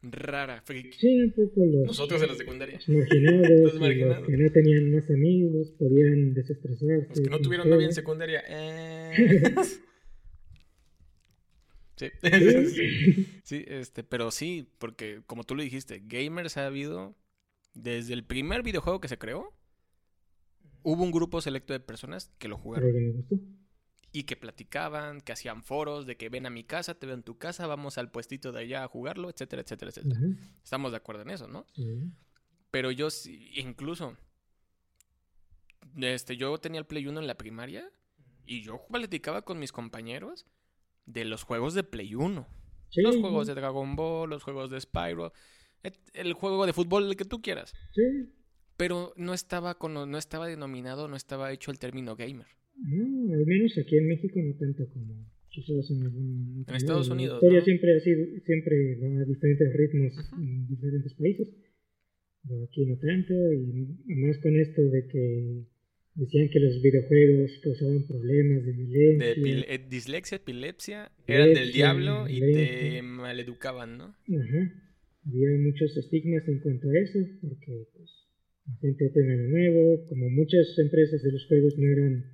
rara, 0.01 0.61
freak. 0.61 0.93
Sí, 0.93 1.21
un 1.21 1.31
poco 1.31 1.65
los, 1.65 1.87
Nosotros 1.87 2.21
en 2.21 2.27
la 2.29 2.35
secundaria. 2.35 2.79
los 2.87 3.79
marginados, 3.79 4.19
Los 4.19 4.27
que 4.27 4.37
no 4.37 4.51
tenían 4.51 4.91
más 4.91 5.09
amigos, 5.09 5.71
podían 5.77 6.33
desestresarse. 6.33 7.07
Los 7.09 7.21
que 7.21 7.29
no 7.29 7.39
tuvieron 7.39 7.69
novia 7.69 7.87
en 7.87 7.93
secundaria. 7.93 8.43
eh. 8.47 9.55
Sí. 11.97 12.11
sí. 12.21 13.27
Sí, 13.43 13.65
este, 13.67 14.03
pero 14.03 14.29
sí, 14.29 14.69
porque 14.77 15.23
como 15.25 15.43
tú 15.43 15.55
lo 15.55 15.63
dijiste, 15.63 15.99
gamers 16.05 16.55
ha 16.57 16.67
habido 16.67 17.15
desde 17.73 18.13
el 18.13 18.23
primer 18.23 18.61
videojuego 18.61 19.01
que 19.01 19.07
se 19.07 19.17
creó. 19.17 19.51
Hubo 20.83 21.03
un 21.03 21.11
grupo 21.11 21.41
selecto 21.41 21.73
de 21.73 21.79
personas 21.79 22.29
que 22.37 22.47
lo 22.47 22.55
Pero 22.57 22.63
jugaron 22.63 22.91
que 22.93 22.99
me 22.99 23.11
gustó. 23.13 23.35
Y 24.17 24.23
que 24.23 24.35
platicaban, 24.35 25.21
que 25.21 25.31
hacían 25.31 25.61
foros 25.61 26.07
de 26.07 26.17
que 26.17 26.29
ven 26.29 26.47
a 26.47 26.49
mi 26.49 26.63
casa, 26.63 26.95
te 26.95 27.05
veo 27.05 27.13
en 27.13 27.21
tu 27.21 27.37
casa, 27.37 27.67
vamos 27.67 27.99
al 27.99 28.09
puestito 28.09 28.51
de 28.51 28.61
allá 28.61 28.83
a 28.83 28.87
jugarlo, 28.87 29.29
etcétera, 29.29 29.61
etcétera, 29.61 29.91
etcétera. 29.91 30.19
Estamos 30.63 30.89
de 30.89 30.97
acuerdo 30.97 31.21
en 31.21 31.29
eso, 31.29 31.47
¿no? 31.47 31.67
Pero 32.71 32.89
yo 32.89 33.09
incluso, 33.53 34.17
este, 35.97 36.35
yo 36.35 36.57
tenía 36.57 36.79
el 36.79 36.87
Play 36.87 37.05
1 37.05 37.19
en 37.19 37.27
la 37.27 37.37
primaria 37.37 37.87
y 38.43 38.63
yo 38.63 38.87
platicaba 38.91 39.43
con 39.43 39.59
mis 39.59 39.71
compañeros 39.71 40.47
de 41.05 41.23
los 41.23 41.43
juegos 41.43 41.75
de 41.75 41.83
Play 41.83 42.15
1. 42.15 42.47
Sí, 42.89 43.01
Los 43.03 43.17
juegos 43.17 43.45
de 43.45 43.53
Dragon 43.53 43.95
Ball, 43.95 44.31
los 44.31 44.41
juegos 44.41 44.71
de 44.71 44.81
Spyro, 44.81 45.31
el 46.13 46.33
juego 46.33 46.65
de 46.65 46.73
fútbol, 46.73 47.07
el 47.07 47.15
que 47.17 47.25
tú 47.25 47.39
quieras. 47.39 47.75
Sí. 47.93 48.33
Pero 48.77 49.13
no 49.15 49.35
estaba, 49.35 49.75
con, 49.75 49.93
no 49.93 50.17
estaba 50.17 50.47
denominado, 50.47 51.07
no 51.07 51.15
estaba 51.15 51.51
hecho 51.51 51.69
el 51.69 51.77
término 51.77 52.15
gamer. 52.15 52.57
No, 52.77 53.33
al 53.33 53.45
menos 53.45 53.77
aquí 53.77 53.97
en 53.97 54.07
México 54.07 54.39
no 54.41 54.53
tanto 54.55 54.87
como 54.89 55.25
quizás 55.49 55.89
en 55.91 56.03
algún 56.03 56.65
En 56.67 56.75
Estados 56.75 57.07
lado. 57.07 57.09
La 57.09 57.13
Unidos, 57.15 57.35
historia 57.37 57.59
¿no? 57.59 57.65
siempre 57.65 57.95
ha 57.95 57.99
sido, 57.99 58.25
siempre 58.45 58.95
va 59.01 59.21
a 59.21 59.25
diferentes 59.25 59.73
ritmos 59.73 60.13
en 60.37 60.67
diferentes 60.67 61.13
países. 61.15 61.49
Pero 62.47 62.63
aquí 62.63 62.85
no 62.85 62.97
tanto, 62.97 63.33
y 63.53 64.15
más 64.15 64.37
con 64.37 64.55
esto 64.57 64.81
de 64.81 65.07
que 65.07 65.65
decían 66.17 66.49
que 66.49 66.59
los 66.59 66.81
videojuegos 66.81 67.59
causaban 67.63 68.07
problemas 68.07 68.65
de 68.65 68.71
violencia. 68.73 69.35
De 69.35 69.75
eh, 69.75 69.85
dislexia, 69.89 70.37
epilepsia, 70.37 71.11
eran 71.27 71.53
del 71.53 71.71
diablo 71.71 72.27
y 72.27 72.39
te 72.39 73.01
maleducaban, 73.01 73.97
¿no? 73.97 74.05
Ajá. 74.05 74.61
Había 75.25 75.49
muchos 75.59 75.95
estigmas 75.97 76.47
en 76.47 76.59
cuanto 76.59 76.89
a 76.89 76.99
eso, 76.99 77.19
porque 77.41 77.87
pues, 77.93 78.27
la 78.65 78.75
gente 78.77 79.09
teme 79.09 79.37
lo 79.37 79.47
nuevo, 79.49 80.05
como 80.07 80.29
muchas 80.29 80.73
empresas 80.79 81.21
de 81.21 81.31
los 81.31 81.45
juegos 81.47 81.77
no 81.77 81.87
eran, 81.87 82.25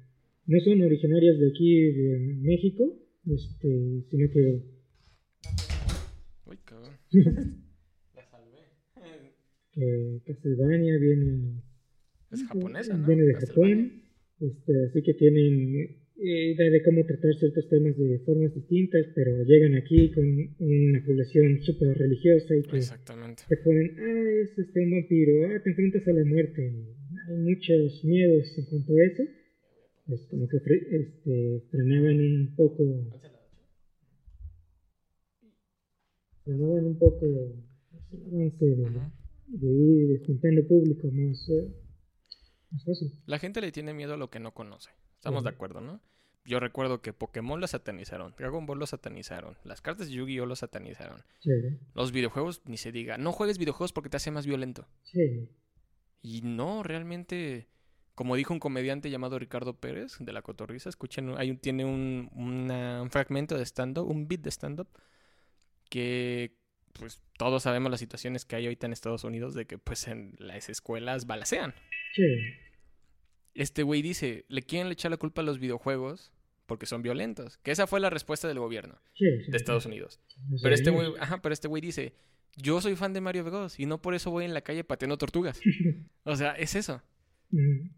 no 0.46 0.60
son 0.60 0.82
originarias 0.82 1.40
de 1.40 1.48
aquí 1.50 1.92
de 1.92 2.36
México, 2.42 3.00
este, 3.26 4.04
sino 4.10 4.30
que 4.32 4.62
Uy, 6.46 6.58
cabrón. 6.66 6.92
La 8.16 8.26
salvé. 8.30 8.60
que 9.74 10.22
Castlevania 10.26 10.98
viene, 10.98 11.62
Es 12.32 12.44
japonesa, 12.48 12.98
¿no? 12.98 13.08
viene 13.08 13.24
de. 13.24 13.34
Japón, 13.36 14.04
este, 14.40 14.72
así 14.90 15.02
que 15.04 15.14
tienen 15.14 15.96
eh, 16.18 16.52
idea 16.54 16.70
de 16.70 16.84
cómo 16.84 17.04
tratar 17.06 17.34
ciertos 17.40 17.68
temas 17.70 17.98
de 17.98 18.20
formas 18.26 18.54
distintas, 18.54 19.06
pero 19.16 19.44
llegan 19.44 19.76
aquí 19.76 20.12
con 20.12 20.26
una 20.60 21.04
población 21.06 21.62
súper 21.64 21.98
religiosa 21.98 22.56
y 22.56 22.64
que 22.64 22.78
Exactamente. 22.78 23.44
te 23.48 23.58
ponen, 23.58 23.96
ah, 24.00 24.30
es 24.44 24.58
este, 24.58 24.80
un 24.82 24.92
vampiro, 24.92 25.34
ah, 25.48 25.62
te 25.64 25.70
enfrentas 25.70 26.08
a 26.08 26.14
la 26.14 26.26
muerte. 26.26 26.72
Hay 27.30 27.38
muchos 27.38 28.04
miedos 28.04 28.46
en 28.58 28.66
cuanto 28.66 28.94
a 28.94 29.04
eso. 29.06 29.24
Es 30.08 30.28
como 30.30 30.48
que 30.48 30.58
fre- 30.58 30.86
este, 30.92 31.64
frenaban 31.72 32.20
un 32.20 32.54
poco, 32.56 32.84
frenaban 36.44 36.86
un 36.86 37.00
poco 37.00 37.20
pues, 37.20 38.14
el 38.14 38.34
avance 38.36 38.66
de, 38.66 39.68
ir 39.68 40.26
juntando 40.26 40.68
público 40.68 41.08
más, 41.12 41.50
eh, 41.50 41.74
más 42.72 42.84
fácil. 42.84 43.14
La 43.26 43.40
gente 43.40 43.62
le 43.62 43.72
tiene 43.72 43.94
miedo 43.94 44.14
a 44.14 44.18
lo 44.18 44.30
que 44.30 44.40
no 44.40 44.54
conoce. 44.54 44.92
Estamos 45.16 45.44
de 45.44 45.50
acuerdo, 45.52 45.80
¿no? 45.80 46.02
Yo 46.46 46.60
recuerdo 46.60 47.02
que 47.02 47.14
Pokémon 47.14 47.62
lo 47.62 47.68
satanizaron, 47.68 48.34
Dragon 48.38 48.66
Ball 48.66 48.78
lo 48.80 48.86
satanizaron, 48.86 49.56
las 49.64 49.80
cartas 49.80 50.08
de 50.10 50.16
Yu-Gi-Oh 50.16 50.46
lo 50.46 50.58
satanizaron. 50.58 51.22
Sí, 51.40 51.52
Los 51.96 52.12
videojuegos, 52.12 52.62
ni 52.66 52.76
se 52.76 52.92
diga, 52.92 53.18
no 53.18 53.32
juegues 53.32 53.58
videojuegos 53.58 53.94
porque 53.94 54.10
te 54.10 54.18
hace 54.18 54.32
más 54.32 54.46
violento. 54.46 54.86
sí, 55.04 55.48
Y 56.22 56.42
no, 56.42 56.84
realmente, 56.84 57.70
como 58.16 58.36
dijo 58.36 58.54
un 58.54 58.60
comediante 58.60 59.10
llamado 59.10 59.40
Ricardo 59.40 59.76
Pérez 59.80 60.18
de 60.20 60.34
La 60.34 60.42
Cotorriza, 60.42 60.90
escuchen, 60.90 61.34
hay 61.38 61.50
un, 61.52 61.58
tiene 61.58 61.86
un, 61.86 62.30
una- 62.34 63.02
un 63.02 63.10
fragmento 63.10 63.58
de 63.58 63.64
stand-up, 63.66 64.08
un 64.10 64.28
beat 64.28 64.42
de 64.42 64.52
stand-up, 64.52 64.88
que 65.90 66.56
pues 66.94 67.22
todos 67.38 67.64
sabemos 67.64 67.90
las 67.90 68.00
situaciones 68.00 68.46
que 68.46 68.56
hay 68.56 68.66
ahorita 68.66 68.86
en 68.86 68.94
Estados 68.94 69.24
Unidos 69.24 69.54
de 69.56 69.66
que 69.66 69.78
pues 69.80 70.08
en 70.08 70.36
las 70.38 70.70
escuelas 70.70 71.26
balacean. 71.26 71.74
sí, 72.14 72.24
Este 73.56 73.82
güey 73.84 74.02
dice, 74.02 74.46
le 74.48 74.62
quieren 74.62 74.92
echar 74.92 75.10
la 75.12 75.18
culpa 75.18 75.42
a 75.42 75.44
los 75.46 75.60
videojuegos 75.60 76.32
porque 76.68 76.86
son 76.86 77.02
violentos. 77.02 77.58
Que 77.58 77.72
esa 77.72 77.88
fue 77.88 78.00
la 78.00 78.10
respuesta 78.12 78.48
del 78.48 78.60
gobierno 78.60 79.00
sí, 79.16 79.26
sí, 79.44 79.52
de 79.52 79.58
Estados 79.58 79.86
Unidos. 79.86 80.20
No 80.50 80.58
Pero 80.62 80.76
este 80.76 80.92
güey, 80.92 81.14
ajá, 81.20 81.42
pero 81.42 81.54
este 81.54 81.68
güey 81.68 81.82
dice, 81.82 82.14
yo 82.56 82.80
soy 82.80 82.96
fan 82.96 83.14
de 83.14 83.22
Mario 83.22 83.44
Bros. 83.44 83.80
y 83.80 83.86
no 83.88 84.00
por 84.02 84.14
eso 84.14 84.30
voy 84.32 84.46
en 84.46 84.54
la 84.54 84.62
calle 84.62 84.84
pateando 84.84 85.18
tortugas. 85.18 85.60
O 86.26 86.36
sea, 86.36 86.52
es 86.54 86.76
eso. 86.76 87.02
Mm, 87.50 87.90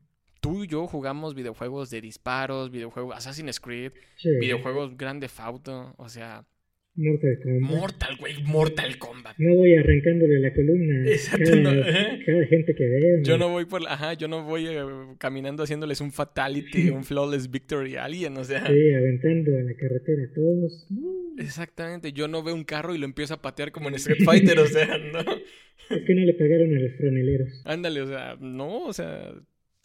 Tú 0.46 0.64
y 0.64 0.68
yo 0.68 0.86
jugamos 0.86 1.34
videojuegos 1.34 1.90
de 1.90 2.02
disparos, 2.02 2.70
videojuegos 2.70 3.16
Assassin's 3.16 3.60
Creed, 3.60 3.94
sí, 4.16 4.30
videojuegos 4.40 4.96
Grande 4.96 5.28
Auto, 5.40 5.96
o 5.98 6.08
sea, 6.08 6.46
Mortal 6.94 7.40
Kombat. 7.42 7.72
Mortal, 7.72 8.18
güey, 8.20 8.44
Mortal 8.44 8.98
Kombat. 9.00 9.38
No 9.40 9.56
voy 9.56 9.76
arrancándole 9.76 10.40
la 10.40 10.54
columna. 10.54 11.10
Exacto, 11.10 11.50
cada, 11.50 11.62
no, 11.62 11.72
¿eh? 11.72 12.20
cada 12.24 12.46
gente 12.46 12.76
que 12.76 12.84
veo. 12.88 13.24
Yo 13.24 13.40
no 13.40 13.50
voy 13.50 13.66
por 13.66 13.82
la, 13.82 13.94
ajá, 13.94 14.14
yo 14.14 14.28
no 14.28 14.44
voy 14.44 14.68
eh, 14.68 14.84
caminando 15.18 15.64
haciéndoles 15.64 16.00
un 16.00 16.12
fatality, 16.12 16.92
un 16.92 17.04
flawless 17.04 17.50
victory 17.50 17.96
a 17.96 18.06
alguien, 18.06 18.38
o 18.38 18.44
sea. 18.44 18.68
Sí, 18.68 18.94
aventando 18.94 19.58
a 19.58 19.62
la 19.62 19.74
carretera 19.74 20.26
a 20.26 20.34
todos. 20.36 20.86
No, 20.92 21.42
Exactamente, 21.42 22.14
yo 22.14 22.28
no 22.28 22.44
veo 22.44 22.54
un 22.54 22.66
carro 22.66 22.94
y 22.94 23.00
lo 23.00 23.06
empiezo 23.06 23.34
a 23.34 23.42
patear 23.42 23.72
como 23.72 23.90
en 23.90 23.96
Street 23.96 24.24
Fighter, 24.24 24.60
o 24.60 24.68
sea, 24.68 24.96
no. 25.00 25.20
es 25.20 26.06
que 26.06 26.14
no 26.14 26.22
le 26.24 26.34
pagaron 26.36 26.72
a 26.72 26.80
los 26.80 26.96
franeleros. 26.98 27.64
Ándale, 27.66 28.02
o 28.02 28.08
sea, 28.08 28.38
no, 28.40 28.86
o 28.86 28.94
sea, 28.94 29.34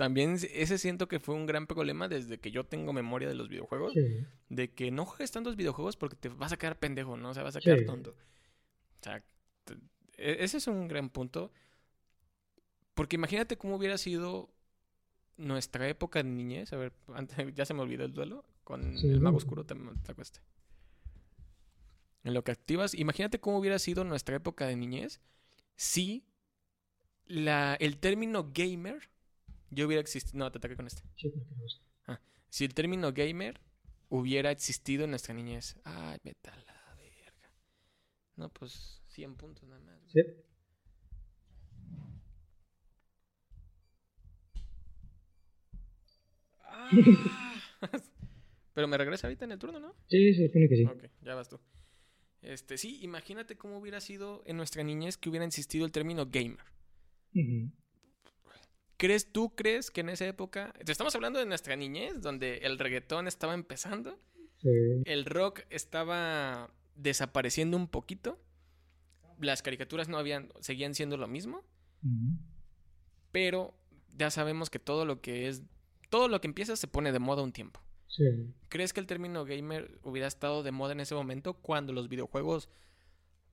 también 0.01 0.39
ese 0.55 0.79
siento 0.79 1.09
que 1.09 1.21
fue 1.21 1.35
un 1.35 1.45
gran 1.45 1.67
problema 1.67 2.09
desde 2.09 2.41
que 2.41 2.51
yo 2.51 2.65
tengo 2.65 2.95
memoria 2.95 3.29
de 3.29 3.35
los 3.35 3.51
videojuegos, 3.51 3.93
Sí, 3.93 4.27
de 4.49 4.73
que 4.73 4.91
no 4.91 5.05
juegues 5.05 5.31
tantos 5.31 5.57
videojuegos 5.57 5.97
porque 5.99 6.17
te 6.17 6.31
vas 6.31 6.53
a 6.53 6.57
quedar 6.57 6.79
pendejo, 6.79 7.19
¿no? 7.19 7.31
O 7.31 7.35
sea, 7.35 7.43
vas 7.43 7.57
a 7.57 7.61
quedar 7.61 7.81
Sí. 7.81 7.85
tonto. 7.87 8.13
O 8.13 9.05
sea, 9.05 9.23
e- 10.19 10.39
ese 10.41 10.59
es 10.59 10.67
un 10.69 10.89
gran 10.89 11.11
punto. 11.11 11.53
Porque 12.95 13.17
imagínate 13.17 13.57
cómo 13.59 13.77
hubiera 13.77 13.99
sido 13.99 14.51
nuestra 15.39 15.89
época 15.89 16.23
de 16.23 16.31
niñez. 16.31 16.73
A 16.73 16.79
ver, 16.79 16.93
antes, 17.15 17.55
ya 17.55 17.67
se 17.67 17.75
me 17.75 17.83
olvidó 17.83 18.05
el 18.07 18.15
duelo 18.15 18.45
con 18.65 18.97
Sí, 18.97 19.09
el 19.09 19.21
mago 19.21 19.39
oscuro, 19.39 19.65
te, 19.67 19.75
te 20.05 20.13
acueste. 20.13 20.41
En 22.25 22.35
lo 22.35 22.45
que 22.45 22.53
activas, 22.53 22.95
imagínate 22.95 23.41
cómo 23.41 23.59
hubiera 23.59 23.79
sido 23.79 24.05
nuestra 24.05 24.37
época 24.37 24.67
de 24.67 24.77
niñez 24.77 25.21
si 25.77 26.25
la, 27.27 27.77
el 27.77 27.99
término 27.99 28.51
gamer 28.53 29.09
yo 29.71 29.87
hubiera 29.87 30.01
existido. 30.01 30.39
No, 30.39 30.51
te 30.53 30.59
ataqué 30.59 30.77
con 30.77 30.87
este. 30.87 31.03
sí, 31.17 31.31
gusta. 31.31 31.81
Si 32.49 32.65
el 32.65 32.75
término 32.75 33.13
gamer 33.13 33.61
hubiera 34.09 34.51
existido 34.51 35.05
en 35.05 35.11
nuestra 35.11 35.33
niñez. 35.35 35.77
Ay, 35.85 36.19
vete 36.25 36.51
a 36.51 36.57
la 36.57 36.95
verga. 36.97 37.53
No, 38.37 38.49
pues 38.51 39.03
100 39.09 39.37
puntos 39.37 39.69
nada 39.69 39.81
más. 39.81 40.11
Sí, 40.13 40.21
Ah. 46.65 46.91
Pero 48.75 48.89
me 48.89 48.97
regresa 48.97 49.27
ahorita 49.27 49.45
en 49.45 49.53
el 49.53 49.59
turno, 49.59 49.81
¿no? 49.81 49.95
sí, 50.09 50.33
se 50.35 50.47
supone 50.47 50.69
que 50.69 50.77
sí. 50.77 50.85
Ok, 50.85 51.05
ya 51.23 51.35
vas 51.35 51.49
tú. 51.49 51.59
Este, 52.43 52.79
sí, 52.79 53.01
imagínate 53.03 53.57
cómo 53.59 53.79
hubiera 53.79 54.01
sido 54.01 54.43
en 54.47 54.57
nuestra 54.57 54.83
niñez 54.83 55.17
que 55.19 55.29
hubiera 55.29 55.45
existido 55.45 55.85
el 55.85 55.93
término 55.93 56.27
gamer. 56.27 56.65
¿Crees, 59.01 59.33
tú 59.33 59.55
crees 59.55 59.91
que 59.91 60.03
en 60.03 60.11
esa 60.11 60.27
época, 60.27 60.75
te 60.85 60.93
estamos 60.93 61.15
hablando 61.15 61.39
de 61.39 61.47
nuestra 61.47 61.75
niñez, 61.75 62.21
donde 62.21 62.59
el 62.59 62.79
reggaetón 62.79 63.27
estaba 63.29 63.55
empezando, 63.55 64.19
Sí, 64.59 64.69
el 65.07 65.25
rock 65.25 65.61
estaba 65.71 66.71
desapareciendo 66.95 67.79
un 67.79 67.89
poquito, 67.89 68.39
las 69.41 69.63
caricaturas 69.63 70.11
no 70.11 70.19
habían, 70.19 70.53
seguían 70.61 70.95
siendo 70.95 71.17
lo 71.17 71.29
mismo, 71.29 71.65
pero 73.33 73.73
ya 74.19 74.31
sabemos 74.31 74.69
que 74.69 74.79
todo 74.79 75.07
lo 75.07 75.23
que 75.23 75.49
es, 75.49 75.63
todo 76.11 76.29
lo 76.29 76.43
que 76.43 76.49
empieza 76.49 76.77
se 76.77 76.87
pone 76.87 77.11
de 77.11 77.21
moda 77.21 77.43
un 77.43 77.53
tiempo. 77.53 77.81
sí, 78.07 78.53
¿Crees 78.69 78.93
que 78.93 79.01
el 79.01 79.07
término 79.07 79.47
gamer 79.47 79.99
hubiera 80.03 80.29
estado 80.29 80.63
de 80.63 80.73
moda 80.73 80.93
en 80.93 81.01
ese 81.01 81.15
momento 81.15 81.55
cuando 81.55 81.95
los 81.95 82.11
videojuegos 82.11 82.69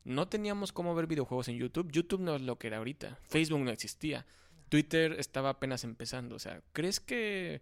no 0.04 0.28
teníamos 0.28 0.74
cómo 0.74 0.94
ver 0.94 1.08
videojuegos 1.08 1.48
en 1.48 1.58
YouTube? 1.58 1.90
YouTube 1.90 2.20
no 2.20 2.36
es 2.36 2.42
lo 2.42 2.58
que 2.60 2.68
era 2.68 2.80
ahorita. 2.80 3.18
Facebook 3.30 3.62
no 3.62 3.72
existía. 3.72 4.26
Twitter 4.70 5.16
estaba 5.20 5.50
apenas 5.50 5.84
empezando. 5.84 6.36
O 6.36 6.40
sea, 6.40 6.62
¿crees 6.74 7.00
que 7.00 7.62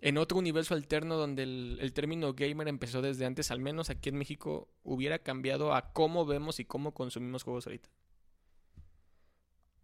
en 0.00 0.16
otro 0.16 0.38
universo 0.38 0.74
alterno 0.74 1.16
donde 1.16 1.42
el, 1.42 1.92
término 1.92 2.34
gamer 2.34 2.68
empezó 2.68 3.02
desde 3.02 3.24
antes, 3.24 3.50
al 3.50 3.60
menos 3.60 3.90
aquí 3.90 4.08
en 4.08 4.16
México, 4.16 4.68
hubiera 4.84 5.18
cambiado 5.18 5.74
a 5.74 5.92
cómo 5.92 6.24
vemos 6.24 6.60
y 6.60 6.64
cómo 6.64 6.94
consumimos 6.94 7.42
juegos 7.42 7.66
ahorita? 7.66 7.88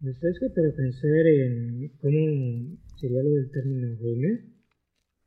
Pues 0.01 0.15
es 0.23 0.39
que 0.39 0.49
para 0.49 0.71
pensar 0.71 1.27
en 1.27 1.89
cómo 2.01 2.77
sería 2.97 3.23
lo 3.23 3.29
del 3.31 3.51
término 3.51 3.97
gamer, 3.99 4.45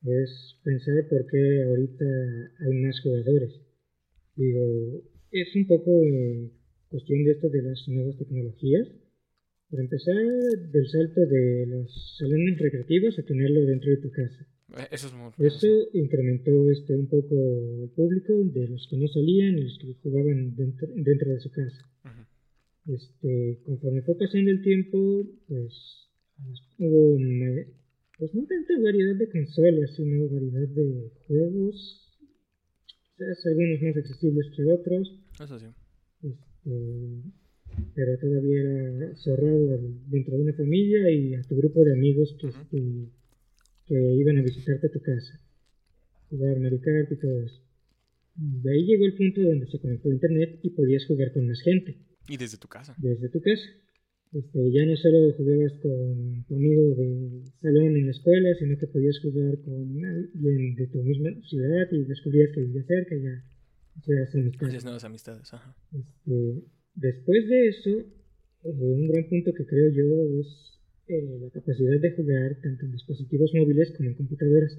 es 0.05 0.57
pensar 0.63 1.09
por 1.09 1.27
qué 1.27 1.65
ahorita 1.65 2.05
hay 2.61 2.75
más 2.83 3.01
jugadores. 3.03 3.61
Digo, 4.37 5.03
es 5.33 5.57
un 5.57 5.67
poco 5.67 6.03
eh, 6.05 6.51
cuestión 6.89 7.25
de 7.25 7.33
esto 7.33 7.49
de 7.49 7.63
las 7.63 7.89
nuevas 7.89 8.17
tecnologías. 8.17 8.89
Para 9.71 9.83
empezar, 9.83 10.17
del 10.73 10.89
salto 10.89 11.21
de 11.27 11.67
los 11.67 12.17
salones 12.19 12.59
recreativos 12.59 13.19
a 13.19 13.23
tenerlo 13.23 13.67
dentro 13.67 13.91
de 13.91 13.99
tu 13.99 14.11
casa. 14.11 14.47
Eh, 14.77 14.89
eso 14.91 15.09
es 15.09 15.15
muy 15.15 15.31
Eso 15.47 15.69
incrementó 15.93 16.71
este, 16.71 16.95
un 16.95 17.07
poco 17.07 17.35
el 17.83 17.91
público 17.91 18.33
de 18.45 18.69
los 18.69 18.87
que 18.89 18.97
no 18.97 19.09
salían 19.09 19.59
y 19.59 19.63
los 19.65 19.79
que 19.79 19.95
jugaban 20.03 20.57
dentro, 20.57 20.89
dentro 20.95 21.33
de 21.33 21.41
su 21.41 21.51
casa. 21.51 21.89
este, 22.87 23.61
conforme 23.65 24.03
fue 24.03 24.17
pasando 24.17 24.51
el 24.51 24.63
tiempo, 24.63 25.25
pues 25.49 26.09
hubo 26.79 27.19
pues 28.19 28.35
no 28.35 28.45
tanta 28.47 28.75
variedad 28.83 29.17
de 29.17 29.29
consolas, 29.31 29.95
sino 29.95 30.29
variedad 30.29 30.69
de 30.69 31.11
juegos. 31.27 32.05
O 33.21 33.49
algunos 33.49 33.83
más 33.83 33.97
accesibles 33.97 34.47
que 34.57 34.65
otros. 34.65 35.21
Eso 35.41 35.59
sí. 35.59 35.67
Este, 36.23 37.23
pero 37.95 38.19
todavía 38.19 38.61
era 38.63 39.17
cerrado 39.17 39.79
dentro 40.07 40.37
de 40.37 40.43
una 40.43 40.53
familia 40.53 41.11
y 41.11 41.35
a 41.35 41.43
tu 41.43 41.57
grupo 41.57 41.85
de 41.85 41.93
amigos 41.93 42.37
que, 42.41 42.49
este, 42.49 43.09
que 43.87 44.15
iban 44.15 44.39
a 44.39 44.43
visitarte 44.43 44.87
a 44.87 44.91
tu 44.91 45.01
casa. 45.01 45.41
Jugar 46.31 46.61
Mario 46.61 46.81
Kart 46.81 47.13
y 47.13 47.17
todo 47.17 47.41
eso. 47.41 47.61
De 48.37 48.71
ahí 48.73 48.85
llegó 48.85 49.07
el 49.07 49.15
punto 49.15 49.41
donde 49.41 49.67
se 49.67 49.81
conectó 49.81 50.09
a 50.09 50.13
internet 50.13 50.61
y 50.63 50.71
podías 50.71 51.07
jugar 51.07 51.33
con 51.33 51.47
más 51.47 51.61
gente. 51.61 51.99
Y 52.29 52.37
desde 52.37 52.59
tu 52.59 52.69
casa. 52.69 52.95
Desde 52.99 53.29
tu 53.29 53.41
casa. 53.41 53.65
Este, 54.33 54.71
ya 54.71 54.85
no 54.85 54.95
solo 54.97 55.33
jugabas 55.33 55.73
con 55.81 56.45
tu 56.47 56.55
amigo 56.55 56.83
de 56.95 57.45
salón 57.63 57.97
en 57.97 58.05
la 58.05 58.11
escuela, 58.13 58.55
sino 58.59 58.77
que 58.77 58.87
podías 58.87 59.19
jugar 59.21 59.59
con 59.63 60.05
alguien 60.05 60.75
de 60.77 60.87
tu 60.89 61.03
misma 61.03 61.31
ciudad 61.49 61.89
y 61.91 62.05
descubrías 62.05 62.51
que 62.55 62.61
vivía 62.61 62.85
cerca 62.85 63.15
y 63.15 63.23
ya 63.23 63.43
hacías 63.97 64.35
amistades. 64.35 64.69
Hacías 64.69 64.85
nuevas 64.85 65.05
amistades, 65.05 65.55
ajá. 65.55 65.75
Este, 65.93 66.63
después 67.01 67.49
de 67.49 67.69
eso, 67.69 67.91
eh, 68.65 68.71
un 68.71 69.09
gran 69.09 69.29
punto 69.29 69.53
que 69.55 69.67
creo 69.67 69.89
yo 69.91 70.41
es 70.41 70.81
eh, 71.09 71.39
la 71.41 71.51
capacidad 71.51 72.01
de 72.01 72.13
jugar 72.13 72.61
tanto 72.63 72.87
en 72.87 72.93
dispositivos 72.93 73.55
móviles 73.55 73.95
como 73.97 74.11
en 74.11 74.15
computadoras, 74.15 74.79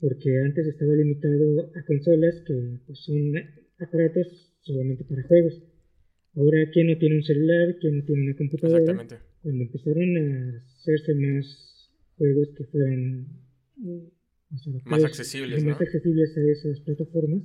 porque 0.00 0.38
antes 0.44 0.66
estaba 0.66 0.94
limitado 0.94 1.72
a 1.74 1.84
consolas 1.84 2.42
que 2.46 2.78
pues, 2.86 2.98
son 3.00 3.34
aparatos 3.78 4.54
solamente 4.62 5.04
para 5.04 5.22
juegos 5.24 5.62
Ahora, 6.38 6.70
¿quién 6.72 6.86
no 6.86 6.96
tiene 6.98 7.16
un 7.16 7.24
celular? 7.24 7.76
¿Quién 7.80 7.98
no 7.98 8.04
tiene 8.04 8.22
una 8.22 8.36
computadora? 8.36 8.78
Exactamente. 8.78 9.16
Cuando 9.42 9.64
empezaron 9.64 10.16
a 10.16 10.64
hacerse 10.78 11.14
más 11.14 11.90
juegos 12.16 12.48
que 12.56 12.64
fueran 12.64 13.26
más 14.84 15.04
accesibles, 15.04 15.64
más 15.64 15.80
accesibles 15.80 16.36
a 16.36 16.40
esas 16.42 16.80
plataformas, 16.80 17.42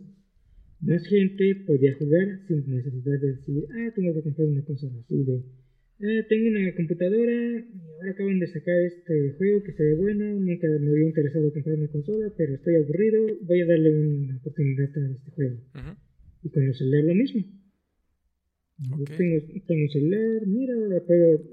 más 0.86 1.06
gente 1.08 1.64
podía 1.66 1.94
jugar 1.96 2.40
sin 2.48 2.68
necesidad 2.68 3.20
de 3.20 3.28
decir, 3.34 3.66
ah, 3.72 3.92
tengo 3.96 4.14
que 4.14 4.22
comprar 4.22 4.48
una 4.48 4.64
consola 4.64 5.00
así 5.00 5.24
de, 5.24 5.42
ah, 6.02 6.26
tengo 6.30 6.50
una 6.50 6.76
computadora 6.76 7.34
y 7.34 7.92
ahora 7.92 8.12
acaban 8.12 8.40
de 8.40 8.48
sacar 8.48 8.80
este 8.82 9.32
juego 9.38 9.64
que 9.64 9.74
se 9.74 9.84
ve 9.84 9.96
bueno, 9.96 10.40
nunca 10.40 10.68
me 10.68 10.90
había 10.90 11.08
interesado 11.08 11.52
comprar 11.54 11.78
una 11.78 11.88
consola, 11.88 12.32
pero 12.38 12.56
estoy 12.56 12.76
aburrido, 12.76 13.28
voy 13.42 13.62
a 13.62 13.66
darle 13.66 13.90
una 13.92 14.38
oportunidad 14.38 14.90
a 14.98 15.12
este 15.12 15.32
juego. 15.32 15.58
Y 16.44 16.50
con 16.50 16.64
el 16.64 16.76
celular 16.76 17.04
lo 17.06 17.16
mismo 17.16 17.44
tengo, 19.18 19.40
tengo, 19.68 19.82
un 19.84 19.90
celular, 19.90 20.48
mira, 20.48 20.74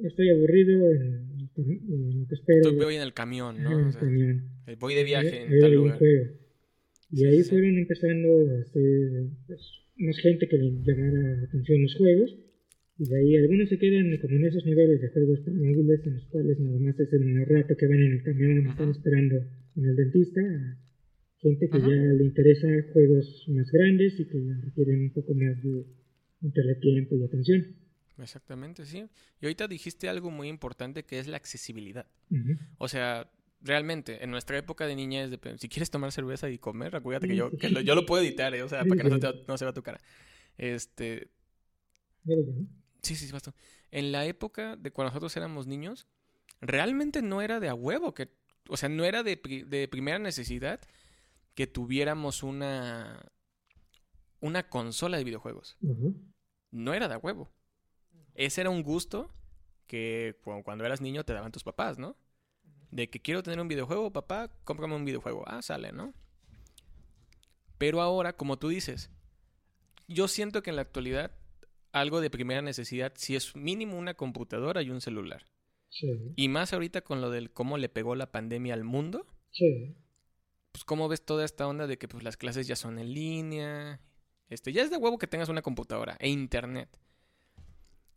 estoy 0.05 0.31
aburrido 0.31 0.91
en, 0.91 1.39
lo 1.39 2.27
que 2.27 2.35
espero. 2.35 2.73
voy 2.75 2.97
en 2.97 3.03
el 3.03 3.13
camión, 3.13 3.63
¿no? 3.63 3.79
En 3.79 3.87
el 3.87 3.95
camión. 3.95 4.49
Eh, 4.67 4.77
voy 4.79 4.95
de 4.95 5.05
viaje 5.05 5.45
en 5.45 5.61
tal 5.61 5.75
lugar. 5.75 5.99
Y 7.13 7.25
ahí 7.25 7.43
fueron 7.43 7.77
empezando 7.79 8.29
hacer 8.61 9.31
pues, 9.47 9.61
más 9.97 10.17
gente 10.19 10.49
que 10.49 10.57
le 10.57 10.71
llamara 10.83 11.37
la 11.37 11.45
atención 11.45 11.83
los 11.83 11.95
juegos. 11.97 12.37
Y 12.99 13.09
de 13.09 13.17
ahí 13.17 13.37
algunos 13.37 13.69
se 13.69 13.79
quedan 13.79 14.17
como 14.19 14.37
en 14.37 14.47
esos 14.47 14.65
niveles 14.65 15.01
de 15.01 15.09
juegos 15.09 15.41
para 15.41 15.57
móviles 15.57 16.07
en 16.07 16.15
los 16.15 16.25
cuales 16.27 16.61
nada 16.61 16.79
más 16.79 17.01
es 17.01 17.13
el 17.13 17.47
rato 17.47 17.75
que 17.77 17.87
van 17.87 18.03
en 18.03 18.13
el 18.13 18.23
camión 18.23 18.67
y 18.67 18.69
están 18.69 18.91
esperando 18.91 19.37
en 19.77 19.85
el 19.85 19.97
dentista. 19.97 20.41
gente 21.39 21.69
que 21.71 21.81
ya 21.81 21.89
le 21.89 22.25
interesa 22.25 22.69
juegos 22.93 23.47
más 23.49 23.71
grandes 23.73 24.21
y 24.21 24.27
que 24.27 24.39
requieren 24.63 25.03
un 25.05 25.13
poco 25.13 25.35
más 25.35 25.57
de 25.63 26.75
tiempo 26.81 27.17
y 27.17 27.25
atención. 27.25 27.67
Exactamente, 28.19 28.85
sí. 28.85 29.05
Y 29.41 29.47
ahorita 29.47 29.67
dijiste 29.67 30.09
algo 30.09 30.31
muy 30.31 30.49
importante 30.49 31.05
que 31.05 31.19
es 31.19 31.27
la 31.27 31.39
accesibilidad. 31.39 32.07
O 32.79 32.89
sea, 32.89 33.31
realmente, 33.61 34.23
en 34.25 34.31
nuestra 34.31 34.59
época 34.59 34.87
de 34.87 34.95
niñez, 34.95 35.31
de, 35.31 35.59
si 35.59 35.69
quieres 35.69 35.91
tomar 35.91 36.13
cerveza 36.13 36.49
y 36.51 36.59
comer, 36.59 36.97
acuérdate 36.97 37.29
que 37.29 37.37
yo, 37.37 37.51
que 37.51 37.69
lo, 37.69 37.81
yo 37.81 37.95
lo 37.95 38.07
puedo 38.07 38.23
editar, 38.23 38.55
¿eh? 38.55 38.63
o 38.63 38.69
sea, 38.69 38.85
para 38.85 39.03
que 39.03 39.09
no 39.09 39.19
se, 39.19 39.45
no 39.47 39.59
se 39.59 39.65
vea 39.65 39.75
tu 39.75 39.83
cara. 39.83 40.01
Este... 40.57 41.31
Sí, 43.03 43.15
sí, 43.15 43.27
sí, 43.27 43.33
bastante. 43.33 43.59
En 43.91 44.13
la 44.13 44.27
época 44.27 44.77
de 44.77 44.91
cuando 44.91 45.11
nosotros 45.11 45.37
éramos 45.37 45.67
niños, 45.67 46.07
realmente 46.61 47.23
no 47.23 47.43
era 47.43 47.61
de 47.61 47.69
a 47.69 47.75
huevo, 47.75 48.15
que, 48.15 48.29
o 48.69 48.77
sea, 48.77 48.89
no 48.89 49.05
era 49.05 49.23
de, 49.23 49.41
de 49.67 49.89
primera 49.89 50.19
necesidad 50.19 50.81
que 51.55 51.67
tuviéramos 51.67 52.43
una, 52.43 53.33
una 54.41 54.69
consola 54.69 55.17
de 55.19 55.25
videojuegos 55.25 55.77
no 56.71 56.95
era 56.95 57.09
de 57.09 57.17
huevo. 57.17 57.53
Ese 58.35 58.61
era 58.61 58.71
un 58.71 58.83
gusto 58.83 59.31
que 59.87 60.39
cuando 60.65 60.85
eras 60.85 61.01
niño 61.01 61.25
te 61.25 61.33
daban 61.33 61.53
tus 61.53 61.65
papás, 61.65 61.99
¿no? 61.99 62.17
De 62.91 63.09
que 63.09 63.21
quiero 63.21 63.43
tener 63.43 63.61
un 63.61 63.69
videojuego, 63.69 64.13
papá, 64.13 64.51
cómprame 64.65 64.97
un 64.97 65.05
videojuego. 65.05 65.45
Ah, 65.47 65.63
sale, 65.63 65.93
¿no? 65.93 66.13
Pero 67.79 68.03
ahora, 68.03 68.35
como 68.35 68.59
tú 68.59 68.69
dices, 68.69 69.11
yo 70.09 70.29
siento 70.29 70.63
que 70.63 70.71
en 70.71 70.77
la 70.77 70.83
actualidad 70.83 71.33
algo 71.93 72.21
de 72.21 72.31
primera 72.31 72.63
necesidad 72.63 73.13
si 73.17 73.35
es 73.37 73.57
mínimo 73.57 73.99
una 73.99 74.15
computadora 74.15 74.83
y 74.83 74.91
un 74.91 75.01
celular. 75.01 75.47
Sí. 75.89 76.33
Y 76.37 76.49
más 76.49 76.73
ahorita 76.73 77.01
con 77.01 77.21
lo 77.21 77.31
del 77.31 77.51
cómo 77.51 77.79
le 77.79 77.89
pegó 77.89 78.15
la 78.15 78.31
pandemia 78.31 78.75
al 78.75 78.85
mundo. 78.85 79.27
Sí. 79.51 79.97
Pues 80.73 80.85
cómo 80.85 81.09
ves 81.09 81.25
toda 81.25 81.45
esta 81.45 81.67
onda 81.67 81.87
de 81.87 81.99
que 81.99 82.07
pues 82.07 82.23
las 82.23 82.37
clases 82.37 82.67
ya 82.69 82.77
son 82.77 82.99
en 82.99 83.13
línea 83.13 84.01
este, 84.51 84.73
ya 84.73 84.83
es 84.83 84.91
de 84.91 84.97
huevo 84.97 85.17
que 85.17 85.29
tengas 85.29 85.49
una 85.49 85.63
computadora 85.63 86.17
e 86.19 86.29
internet. 86.29 86.89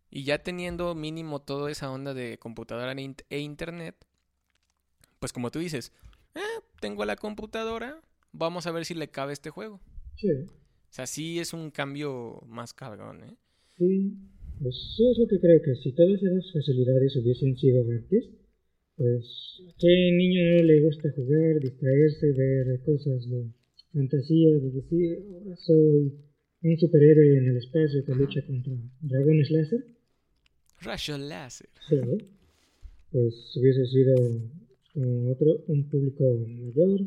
Y 0.10 0.24
ya 0.24 0.40
teniendo 0.40 0.94
mínimo 0.96 1.42
toda 1.42 1.72
esa 1.72 1.92
onda 1.92 2.14
de 2.14 2.40
computadora 2.40 2.94
e 2.94 3.40
internet, 3.40 3.96
pues 5.24 5.32
como 5.32 5.52
tú 5.52 5.60
dices, 5.60 5.94
eh, 6.36 6.60
tengo 6.82 7.06
la 7.06 7.16
computadora, 7.16 8.02
vamos 8.34 8.68
a 8.68 8.74
ver 8.74 8.84
si 8.84 8.94
le 8.94 9.08
cabe 9.08 9.32
este 9.32 9.52
juego. 9.52 9.80
Sí. 10.18 10.28
O 10.28 10.90
sea, 10.90 11.08
sí 11.08 11.40
es 11.40 11.54
un 11.54 11.72
cambio 11.72 12.42
más 12.46 12.74
cabrón, 12.74 13.24
¿eh? 13.24 13.34
Sí, 13.78 14.18
pues 14.62 14.76
sí 14.98 15.10
es 15.10 15.18
lo 15.20 15.26
que 15.30 15.40
creo 15.40 15.62
que 15.62 15.76
si 15.76 15.94
todas 15.94 16.22
esas 16.22 16.52
facilidades 16.52 17.16
hubiesen 17.16 17.56
sido 17.56 17.90
antes, 17.90 18.32
pues 18.98 19.64
qué 19.80 20.12
niño 20.12 20.58
no 20.58 20.64
le 20.64 20.82
gusta 20.82 21.10
jugar, 21.16 21.62
distraerse, 21.62 22.34
ver 22.34 22.82
cosas 22.82 23.26
de 23.30 23.48
fantasía 23.94 24.50
de 24.58 24.72
decir, 24.72 25.20
ahora 25.40 25.56
soy 25.56 26.20
un 26.64 26.78
superhéroe 26.80 27.38
en 27.38 27.48
el 27.48 27.58
espacio 27.60 28.04
que 28.04 28.14
lucha 28.14 28.46
contra 28.46 28.74
dragones 29.00 29.50
láser. 29.52 29.86
Rayos 30.82 31.18
láser. 31.18 31.70
Sí, 31.88 31.96
pues 33.10 33.56
hubiese 33.56 33.86
sido 33.86 34.16
otro, 34.96 35.64
un 35.68 35.90
público 35.90 36.24
mayor, 36.48 37.02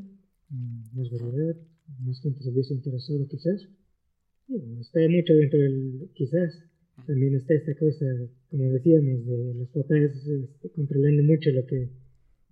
más 0.95 1.11
variedad, 1.11 1.57
más 2.01 2.21
gente 2.21 2.43
se 2.43 2.51
hubiese 2.51 2.75
interesado 2.75 3.27
quizás. 3.29 3.69
está 4.81 5.01
mucho 5.09 5.35
dentro 5.35 5.59
del 5.59 6.11
quizás. 6.15 6.63
También 7.07 7.35
está 7.35 7.55
esta 7.55 7.75
cosa, 7.75 8.07
como 8.49 8.73
decíamos, 8.73 9.27
de 9.27 9.55
los 9.55 9.69
papás 9.69 10.01
este, 10.01 10.71
controlando 10.71 11.23
mucho 11.25 11.51
lo 11.51 11.67
que, 11.67 11.91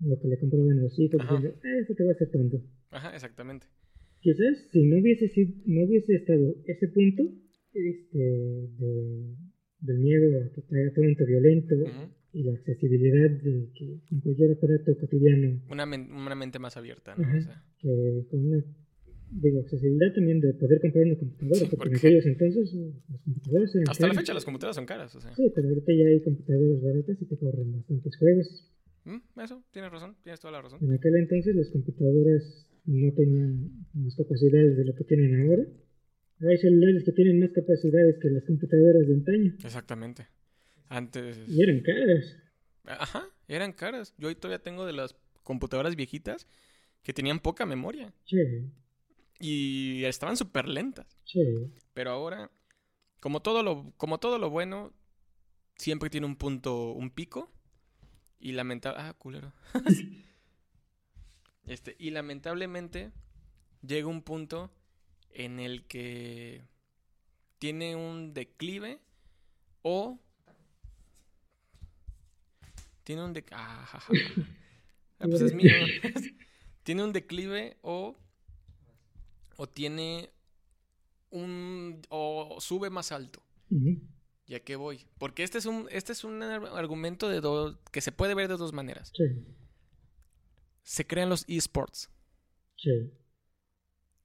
lo 0.01 0.20
que 0.20 0.28
le 0.28 0.39
compraban 0.39 0.78
a 0.78 0.82
los 0.82 0.99
hijos, 0.99 1.20
diciendo, 1.20 1.55
ah, 1.64 1.78
esto 1.80 1.95
te 1.95 2.05
va 2.05 2.11
a 2.11 2.12
hacer 2.12 2.30
tonto. 2.30 2.62
Ajá, 2.91 3.14
exactamente 3.14 3.66
quizás 4.24 4.57
si 4.72 4.82
no 4.87 4.99
hubiese, 4.99 5.28
no 5.66 5.85
hubiese 5.85 6.14
estado 6.14 6.57
ese 6.64 6.89
punto 6.89 7.22
este, 7.74 8.18
de, 8.18 9.37
del 9.80 9.99
miedo 9.99 10.41
a 10.41 10.51
que 10.51 10.62
traiga 10.62 10.95
todo 10.95 11.26
violento 11.26 11.74
y 12.35 12.43
la 12.43 12.53
accesibilidad 12.53 13.30
de 13.30 13.70
que 13.74 14.01
con 14.09 14.20
cualquier 14.20 14.53
aparato 14.53 14.99
cotidiano. 14.99 15.62
Una, 15.70 15.85
una 15.85 16.35
mente 16.35 16.59
más 16.59 16.76
abierta, 16.76 17.14
¿no? 17.16 17.24
que 17.78 18.26
con 18.28 18.47
una 18.47 18.64
digo, 19.30 19.61
accesibilidad 19.61 20.12
también 20.14 20.41
de 20.41 20.53
poder 20.55 20.80
comprar 20.80 21.07
una 21.07 21.16
computadora, 21.16 21.70
porque, 21.70 21.89
en 21.89 21.97
aquellos 21.97 22.26
entonces 22.26 22.74
las 23.09 23.20
computadoras 23.22 23.74
eran 23.74 23.89
Hasta 23.89 24.09
la 24.09 24.14
fecha 24.14 24.35
las 24.35 24.45
computadoras 24.45 24.76
son 24.76 24.87
caras, 24.87 25.14
o 25.14 25.20
sea. 25.20 25.35
Sí, 25.35 25.51
pero 25.55 25.68
ahorita 25.68 25.93
ya 25.93 26.07
hay 26.07 26.20
computadoras 26.22 26.82
baratas 26.82 27.22
y 27.22 27.24
te 27.24 27.37
corren 27.37 27.72
bastantes 27.72 28.16
juegos. 28.16 28.70
Mm, 29.05 29.41
Eso, 29.41 29.62
tienes 29.70 29.91
razón, 29.93 30.16
tienes 30.22 30.41
toda 30.41 30.53
la 30.53 30.62
razón. 30.62 30.78
En 30.82 30.93
aquel 30.93 31.14
entonces 31.16 31.55
las 31.55 31.70
computadoras 31.70 32.68
no 32.87 33.12
tenían 33.12 33.70
más 33.95 34.14
capacidades 34.16 34.76
de 34.76 34.85
lo 34.85 34.95
que 34.95 35.05
tienen 35.05 35.41
ahora. 35.41 35.64
Hay 36.41 36.59
celulares 36.59 37.05
que 37.05 37.12
tienen 37.12 37.39
más 37.39 37.51
capacidades 37.53 38.16
que 38.20 38.28
las 38.30 38.45
computadoras 38.45 39.07
de 39.07 39.14
antaño. 39.14 39.55
Exactamente. 39.64 40.26
Antes... 40.89 41.49
Y 41.49 41.62
eran 41.62 41.80
caras. 41.80 42.37
Ajá, 42.85 43.26
eran 43.49 43.72
caras. 43.72 44.14
Yo 44.18 44.28
hoy 44.28 44.35
todavía 44.35 44.62
tengo 44.62 44.87
de 44.87 44.93
las 44.93 45.16
computadoras 45.43 45.97
viejitas 45.97 46.47
que 47.03 47.12
tenían 47.12 47.41
poca 47.41 47.66
memoria. 47.66 48.12
Sí, 48.24 48.39
Y 49.41 50.05
estaban 50.05 50.37
súper 50.37 50.68
lentas. 50.68 51.07
sí. 51.24 51.72
Pero 51.93 52.11
ahora, 52.11 52.51
como 53.20 53.41
todo 53.41 53.62
lo, 53.62 53.93
como 53.97 54.18
todo 54.18 54.39
lo 54.39 54.51
bueno, 54.51 54.93
siempre 55.76 56.11
tiene 56.11 56.26
un 56.26 56.35
punto, 56.37 56.91
un 56.93 57.11
pico. 57.11 57.51
Y 58.41 58.53
lamentable. 58.53 59.01
Ah, 59.01 59.14
culero. 59.14 59.53
este, 61.66 61.97
y 61.99 62.11
lamentablemente 62.11 63.12
llega 63.87 64.09
un 64.09 64.22
punto 64.22 64.70
en 65.30 65.61
el 65.61 65.85
que 65.85 66.62
tiene 67.59 67.97
un 67.97 68.35
declive 68.35 68.99
o 69.82 70.18
tiene 73.05 73.22
un 73.24 73.32
declive. 73.32 73.57
Ah, 73.61 73.86
ja, 73.92 74.00
ja, 74.00 74.14
ja. 74.14 74.42
Ah, 75.20 75.26
pues 75.28 75.40
es 75.42 75.55
mío. 75.55 75.70
tiene 76.82 77.05
un 77.05 77.12
declive 77.12 77.76
o 77.82 78.16
o 79.57 79.68
tiene 79.68 80.30
un 81.30 82.02
o 82.09 82.59
sube 82.61 82.90
más 82.90 83.12
alto. 83.12 83.42
Ujú. 83.70 84.00
¿Y 84.46 84.55
a 84.57 84.61
qué 84.64 84.76
voy? 84.76 85.07
Porque 85.18 85.42
este 85.44 85.59
es 85.59 85.66
un 85.66 85.88
este 85.90 86.12
es 86.12 86.24
un 86.24 86.42
ar- 86.42 86.66
argumento 86.76 87.28
de 87.28 87.40
dos 87.40 87.78
que 87.92 88.00
se 88.00 88.12
puede 88.12 88.34
ver 88.34 88.48
de 88.48 88.57
dos 88.57 88.72
maneras. 88.72 89.12
Sí, 89.16 89.24
Se 90.82 91.07
crean 91.07 91.28
los 91.30 91.44
esports. 91.48 92.11
sí. 92.76 93.11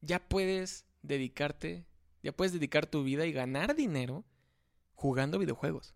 Ya 0.02 0.20
puedes 0.28 0.86
dedicarte, 1.02 1.86
ya 2.24 2.32
puedes 2.32 2.54
dedicar 2.54 2.86
tu 2.88 3.04
vida 3.04 3.26
y 3.26 3.34
ganar 3.34 3.76
dinero 3.76 4.24
jugando 4.94 5.38
videojuegos. 5.40 5.94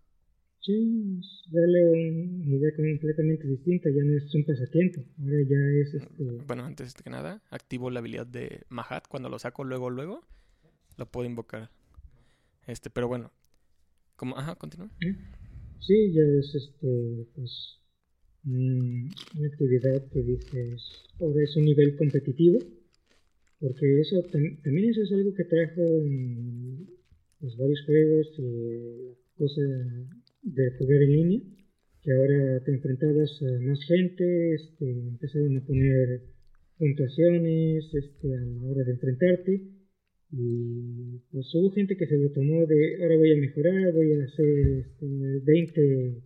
Sí, 0.66 1.20
darle 1.51 1.82
idea 2.45 2.72
completamente 2.74 3.45
distinta, 3.47 3.89
ya 3.89 4.01
no 4.01 4.18
es 4.18 4.34
un 4.34 4.45
pasatiempo, 4.45 5.03
ahora 5.20 5.38
ya 5.49 5.57
es 5.82 5.93
este, 5.93 6.24
Bueno, 6.47 6.64
antes 6.64 6.93
que 6.93 7.09
nada, 7.09 7.41
activo 7.49 7.89
la 7.89 7.99
habilidad 7.99 8.26
de 8.26 8.61
Mahat. 8.70 9.05
Cuando 9.09 9.28
lo 9.28 9.39
saco 9.39 9.66
luego, 9.66 9.89
luego, 9.89 10.24
lo 10.97 11.05
puedo 11.05 11.28
invocar. 11.28 11.70
Este, 12.66 12.89
pero 12.89 13.09
bueno. 13.09 13.32
Como, 14.16 14.38
ajá, 14.38 14.55
continúa. 14.55 14.89
sí, 15.82 16.14
ya 16.14 16.22
es 16.39 16.55
este, 16.55 17.28
pues, 17.36 17.80
mm, 18.43 19.07
una 19.38 19.47
actividad 19.47 20.01
que 20.14 20.22
dices, 20.24 20.82
ahora 21.20 21.43
es 21.43 21.57
un 21.57 21.66
nivel 21.66 21.97
competitivo, 21.97 22.59
porque 23.59 23.99
eso 23.99 24.24
tam- 24.32 24.61
también 24.64 24.91
eso 24.91 25.01
es 25.01 25.11
algo 25.11 25.34
que 25.34 25.43
trajo 25.43 25.82
mm, 25.82 26.86
pues, 27.41 27.57
varios 27.57 27.84
juegos 27.86 28.28
y 28.38 29.09
la 29.09 29.16
cosa 29.36 29.61
de 30.44 30.72
jugar 30.78 31.02
en 31.02 31.12
línea, 31.12 31.41
que 32.02 32.12
ahora 32.12 32.62
te 32.64 32.72
enfrentabas 32.72 33.32
a 33.41 33.62
más 33.66 33.80
gente, 33.88 34.54
este, 34.56 34.91
empezaron 34.91 35.58
a 35.58 35.66
poner 35.66 36.22
puntuaciones 36.78 37.86
este, 37.94 38.36
a 38.36 38.41
la 38.41 38.64
hora 38.68 38.84
de 38.84 38.91
enfrentarte 38.91 39.62
y 40.36 41.20
pues 41.32 41.46
hubo 41.54 41.72
gente 41.72 41.96
que 41.96 42.08
se 42.08 42.18
lo 42.18 42.32
tomó 42.32 42.66
de 42.66 42.98
ahora 43.02 43.18
voy 43.18 43.32
a 43.32 43.38
mejorar, 43.38 43.94
voy 43.94 44.14
a 44.14 44.24
hacer 44.26 44.80
este, 44.80 45.06
20, 45.44 46.24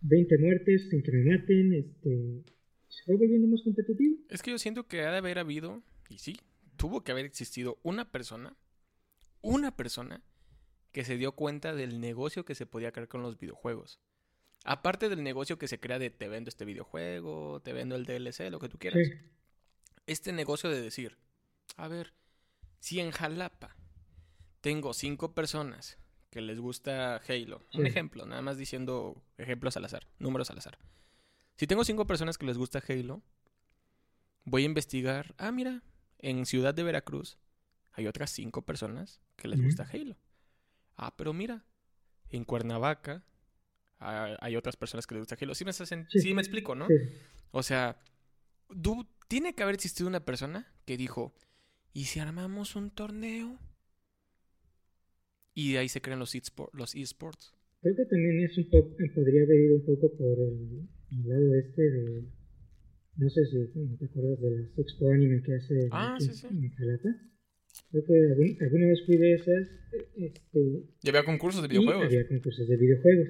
20 0.00 0.38
muertes 0.38 0.88
sin 0.88 1.02
que 1.02 1.12
me 1.12 1.24
maten, 1.24 1.72
este, 1.74 2.42
se 2.88 3.04
fue 3.04 3.16
volviendo 3.16 3.48
más 3.48 3.62
competitivo. 3.62 4.16
Es 4.30 4.42
que 4.42 4.50
yo 4.50 4.58
siento 4.58 4.88
que 4.88 5.02
ha 5.02 5.12
de 5.12 5.18
haber 5.18 5.38
habido, 5.38 5.82
y 6.08 6.18
sí, 6.18 6.36
tuvo 6.76 7.04
que 7.04 7.12
haber 7.12 7.26
existido 7.26 7.78
una 7.82 8.10
persona, 8.10 8.56
una 9.42 9.76
persona 9.76 10.22
que 10.92 11.04
se 11.04 11.16
dio 11.16 11.32
cuenta 11.32 11.74
del 11.74 12.00
negocio 12.00 12.44
que 12.44 12.54
se 12.54 12.66
podía 12.66 12.92
crear 12.92 13.08
con 13.08 13.22
los 13.22 13.38
videojuegos. 13.38 14.00
Aparte 14.64 15.08
del 15.08 15.22
negocio 15.24 15.58
que 15.58 15.66
se 15.66 15.80
crea 15.80 15.98
de 15.98 16.10
te 16.10 16.28
vendo 16.28 16.48
este 16.48 16.64
videojuego, 16.64 17.60
te 17.62 17.72
vendo 17.72 17.96
el 17.96 18.04
DLC, 18.04 18.50
lo 18.50 18.60
que 18.60 18.68
tú 18.68 18.78
quieras. 18.78 19.00
Sí, 19.04 19.12
Este 20.06 20.32
negocio 20.32 20.70
de 20.70 20.80
decir, 20.80 21.18
a 21.76 21.88
ver, 21.88 22.12
si 22.78 23.00
en 23.00 23.10
Jalapa 23.10 23.76
tengo 24.60 24.92
cinco 24.92 25.34
personas 25.34 25.98
que 26.30 26.40
les 26.40 26.60
gusta 26.60 27.20
Halo, 27.28 27.60
un 27.74 27.86
ejemplo, 27.86 28.24
nada 28.24 28.42
más 28.42 28.56
diciendo 28.56 29.22
ejemplos 29.36 29.76
al 29.76 29.84
azar, 29.84 30.06
números 30.18 30.50
al 30.50 30.58
azar. 30.58 30.78
Si 31.56 31.66
tengo 31.66 31.84
cinco 31.84 32.06
personas 32.06 32.38
que 32.38 32.46
les 32.46 32.56
gusta 32.56 32.82
Halo, 32.88 33.22
voy 34.44 34.62
a 34.62 34.66
investigar, 34.66 35.34
ah, 35.38 35.52
mira, 35.52 35.82
en 36.18 36.46
Ciudad 36.46 36.74
de 36.74 36.84
Veracruz 36.84 37.38
hay 37.92 38.06
otras 38.06 38.30
cinco 38.30 38.62
personas 38.62 39.20
que 39.36 39.48
les 39.48 39.60
gusta 39.60 39.86
Halo. 39.92 40.16
Ah, 40.96 41.14
pero 41.16 41.32
mira, 41.32 41.64
en 42.30 42.44
Cuernavaca 42.44 43.24
ah, 43.98 44.36
hay 44.40 44.56
otras 44.56 44.76
personas 44.76 45.06
que 45.06 45.14
les 45.14 45.20
gusta 45.22 45.36
Halo. 45.40 45.54
Sí 45.54 45.64
me, 45.64 45.70
hacen- 45.70 46.06
Sí. 46.08 46.20
sí 46.20 46.34
me 46.34 46.40
explico, 46.42 46.74
¿no? 46.74 46.86
sí, 46.88 46.94
O 47.50 47.62
sea, 47.62 47.98
du- 48.70 49.06
tiene 49.28 49.54
que 49.54 49.62
haber 49.62 49.74
existido 49.74 50.08
una 50.08 50.24
persona 50.24 50.66
que 50.84 50.96
dijo, 50.96 51.34
¿y 51.92 52.04
si 52.04 52.20
armamos 52.20 52.76
un 52.76 52.90
torneo? 52.90 53.58
Y 55.54 55.72
de 55.72 55.78
ahí 55.78 55.88
se 55.88 56.00
crean 56.00 56.18
los 56.18 56.34
eSports. 56.34 56.74
Los. 56.74 56.94
Creo 56.94 57.96
que 57.96 58.04
también 58.06 58.44
es 58.44 58.56
un 58.58 58.70
poco, 58.70 58.88
podría 59.14 59.42
haber 59.42 59.60
ido 59.60 59.76
un 59.76 59.84
poco 59.84 60.16
por 60.16 60.38
el, 60.38 60.88
el 61.10 61.28
lado 61.28 61.54
este 61.56 61.82
de, 61.82 62.24
no 63.16 63.28
sé 63.28 63.44
si 63.46 63.96
te 63.98 64.04
acuerdas 64.06 64.40
de 64.40 64.50
las 64.50 64.78
Expo 64.78 65.10
Anime 65.10 65.42
que 65.42 65.54
hace 65.56 65.88
Ah, 65.90 66.14
aquí 66.14 66.24
sí, 66.24 66.34
sí. 66.34 66.46
en 66.46 66.70
Jalapa. 66.70 67.08
Creo 67.92 68.04
que 68.04 68.64
alguna 68.64 68.86
vez 68.88 69.04
fui 69.06 69.16
de 69.18 69.34
esas, 69.34 69.68
este, 70.16 70.60
Ya 71.02 71.10
había 71.10 71.24
concursos 71.24 71.60
de 71.62 71.68
y 71.68 71.78
videojuegos. 71.78 72.06
había 72.06 72.26
concursos 72.26 72.66
de 72.66 72.76
videojuegos. 72.76 73.28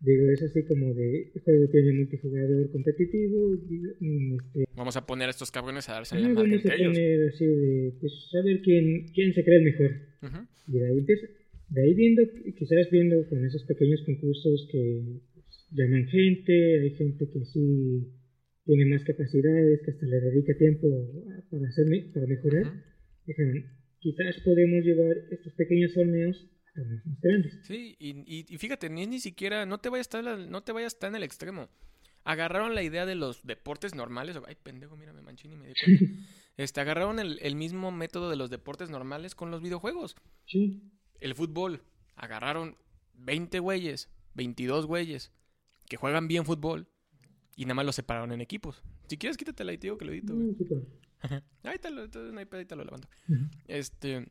Digo, 0.00 0.30
es 0.30 0.42
así 0.42 0.64
como 0.64 0.94
de, 0.94 1.30
el 1.34 1.40
juego 1.42 1.68
tiene 1.68 1.92
multijugador 1.92 2.70
competitivo, 2.72 3.54
y, 3.68 3.82
y, 4.00 4.34
este, 4.36 4.64
Vamos 4.74 4.96
a 4.96 5.04
poner 5.04 5.28
a 5.28 5.30
estos 5.30 5.50
cabrones 5.50 5.90
a 5.90 5.92
darse 5.92 6.16
ah, 6.16 6.20
la 6.20 6.28
madre 6.30 6.48
vamos 6.48 6.52
a 6.52 6.56
entre 6.56 6.76
ellos. 6.80 6.92
poner 6.96 7.28
así 7.28 7.44
de, 7.44 7.92
pues 8.00 8.12
a 8.32 8.42
ver 8.42 8.62
quién, 8.62 9.06
quién 9.12 9.34
se 9.34 9.44
cree 9.44 9.58
el 9.58 9.64
mejor. 9.64 9.90
Ujú. 10.22 10.38
Y 10.68 10.78
de 10.78 10.86
ahí 10.88 10.98
empieza. 10.98 11.26
De 11.68 11.82
ahí 11.82 11.94
viendo, 11.94 12.22
quizás 12.56 12.88
viendo 12.90 13.28
con 13.28 13.44
esos 13.44 13.62
pequeños 13.64 14.00
concursos 14.06 14.68
que 14.72 15.02
pues, 15.34 15.66
llaman 15.72 16.06
gente, 16.08 16.80
hay 16.80 16.90
gente 16.96 17.28
que 17.30 17.44
sí 17.44 18.08
tiene 18.64 18.86
más 18.86 19.04
capacidades, 19.04 19.82
que 19.84 19.90
hasta 19.90 20.06
le 20.06 20.20
dedica 20.20 20.56
tiempo 20.56 20.88
a- 20.88 21.50
para, 21.50 21.68
hacer, 21.68 21.86
para 22.14 22.26
mejorar. 22.26 22.64
Ujú. 22.66 22.76
Dijeron, 23.26 23.64
quizás 24.00 24.36
podemos 24.44 24.82
llevar 24.84 25.16
estos 25.30 25.52
pequeños 25.54 25.92
torneos 25.94 26.36
a 26.66 26.72
torneos 26.74 27.06
más 27.06 27.20
grandes. 27.20 27.58
Sí, 27.66 27.96
y, 27.98 28.10
y- 28.26 28.46
y 28.48 28.58
fíjate, 28.58 28.90
ni 28.90 29.06
ni 29.06 29.20
siquiera, 29.20 29.66
no 29.66 29.78
te 29.78 29.88
vayas 29.88 30.06
a 30.06 30.18
estar, 30.18 30.28
al- 30.28 30.50
no 30.50 30.62
te 30.62 30.72
vayas 30.72 30.96
en 31.02 31.14
el 31.14 31.22
extremo. 31.22 31.68
Agarraron 32.24 32.74
la 32.74 32.82
idea 32.82 33.06
de 33.06 33.14
los 33.14 33.46
deportes 33.46 33.94
normales. 33.94 34.36
Ay, 34.46 34.56
pendejo, 34.62 34.96
mira, 34.96 35.12
me 35.12 35.22
manché 35.22 35.48
y 35.48 35.56
me 35.56 35.68
di 35.68 35.74
cuenta. 35.74 36.04
Este, 36.56 36.80
agarraron 36.82 37.18
el, 37.20 37.38
el 37.40 37.56
mismo 37.56 37.90
método 37.90 38.28
de 38.28 38.36
los 38.36 38.50
deportes 38.50 38.90
normales 38.90 39.34
con 39.34 39.50
los 39.50 39.62
videojuegos. 39.62 40.14
Sí, 40.46 40.82
El 41.18 41.34
fútbol. 41.34 41.80
Agarraron 42.16 42.76
20 43.14 43.60
güeyes, 43.60 44.10
22 44.34 44.84
güeyes 44.84 45.32
que 45.88 45.96
juegan 45.96 46.28
bien 46.28 46.44
fútbol 46.44 46.86
y 47.56 47.64
nada 47.64 47.74
más 47.76 47.86
los 47.86 47.94
separaron 47.96 48.32
en 48.32 48.42
equipos. 48.42 48.82
Si 49.08 49.16
quieres, 49.16 49.38
quítatela 49.38 49.72
y 49.72 49.78
te 49.78 49.86
digo 49.86 49.96
que 49.96 50.04
lo 50.04 50.12
edito, 50.12 50.34
güey. 50.34 50.54
Ahí 51.64 51.78
te 51.78 51.90
lo, 51.90 52.06
no 52.06 52.38
hay 52.38 52.46
pedo, 52.46 52.60
ahí 52.60 52.66
te 52.66 52.76
lo 52.76 52.84
levanto. 52.84 53.08
Este. 53.66 54.26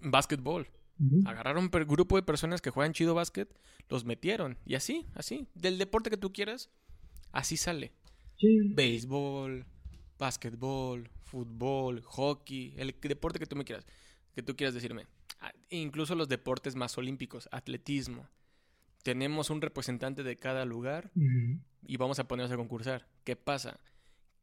Básquetbol. 0.00 0.68
ujú. 0.98 1.22
Agarraron 1.26 1.64
un 1.64 1.86
grupo 1.86 2.16
de 2.16 2.22
personas 2.22 2.60
que 2.60 2.70
juegan 2.70 2.92
chido 2.92 3.14
básquet, 3.14 3.48
los 3.88 4.04
metieron. 4.04 4.58
Y 4.66 4.74
así, 4.74 5.06
así. 5.14 5.46
Del 5.54 5.78
deporte 5.78 6.10
que 6.10 6.16
tú 6.16 6.32
quieras, 6.32 6.70
así 7.30 7.56
sale. 7.56 7.92
Sí, 8.38 8.58
Béisbol, 8.74 9.64
básquetbol, 10.18 11.08
fútbol, 11.22 12.02
hockey, 12.02 12.74
el 12.76 12.94
deporte 13.00 13.38
que 13.38 13.46
tú 13.46 13.54
me 13.56 13.64
quieras, 13.64 13.86
que 14.34 14.42
tú 14.42 14.56
quieras 14.56 14.74
decirme. 14.74 15.06
Ah, 15.40 15.52
Incluso 15.70 16.14
los 16.14 16.28
deportes 16.28 16.74
más 16.74 16.96
olímpicos, 16.98 17.48
atletismo. 17.52 18.28
Tenemos 19.02 19.50
un 19.50 19.60
representante 19.60 20.22
de 20.22 20.36
cada 20.36 20.64
lugar 20.64 21.10
y 21.86 21.96
vamos 21.96 22.18
a 22.18 22.28
ponernos 22.28 22.52
a 22.52 22.56
concursar. 22.56 23.08
¿Qué 23.24 23.34
pasa? 23.36 23.78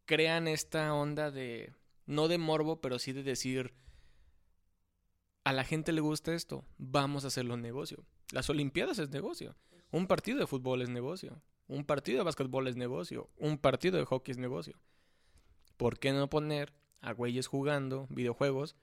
Crean 0.10 0.48
esta 0.48 0.92
onda 0.96 1.30
de, 1.30 1.76
no 2.08 2.28
de 2.28 2.40
morbo, 2.40 2.82
pero 2.82 2.98
sí 2.98 3.14
de 3.14 3.22
decir, 3.22 3.76
a 5.44 5.54
la 5.54 5.64
gente 5.64 5.92
le 5.92 6.02
gusta 6.02 6.34
esto, 6.34 6.66
vamos 6.80 7.26
a 7.26 7.28
hacerlo 7.28 7.58
negocio. 7.58 8.04
Las 8.32 8.50
Olimpiadas 8.50 8.98
es 8.98 9.12
negocio. 9.12 9.56
Un 9.92 10.08
partido 10.08 10.40
de 10.40 10.48
fútbol 10.48 10.82
es 10.82 10.90
negocio. 10.90 11.44
Un 11.68 11.86
partido 11.86 12.18
de 12.18 12.24
básquetbol 12.24 12.68
es 12.68 12.76
negocio. 12.76 13.30
Un 13.38 13.60
partido 13.60 14.00
de 14.00 14.06
hockey 14.06 14.32
es 14.32 14.40
negocio. 14.40 14.82
¿Por 15.78 16.00
qué 16.00 16.12
no 16.12 16.28
poner 16.28 16.74
a 17.02 17.14
güeyes 17.14 17.46
jugando 17.46 18.08
videojuegos 18.10 18.76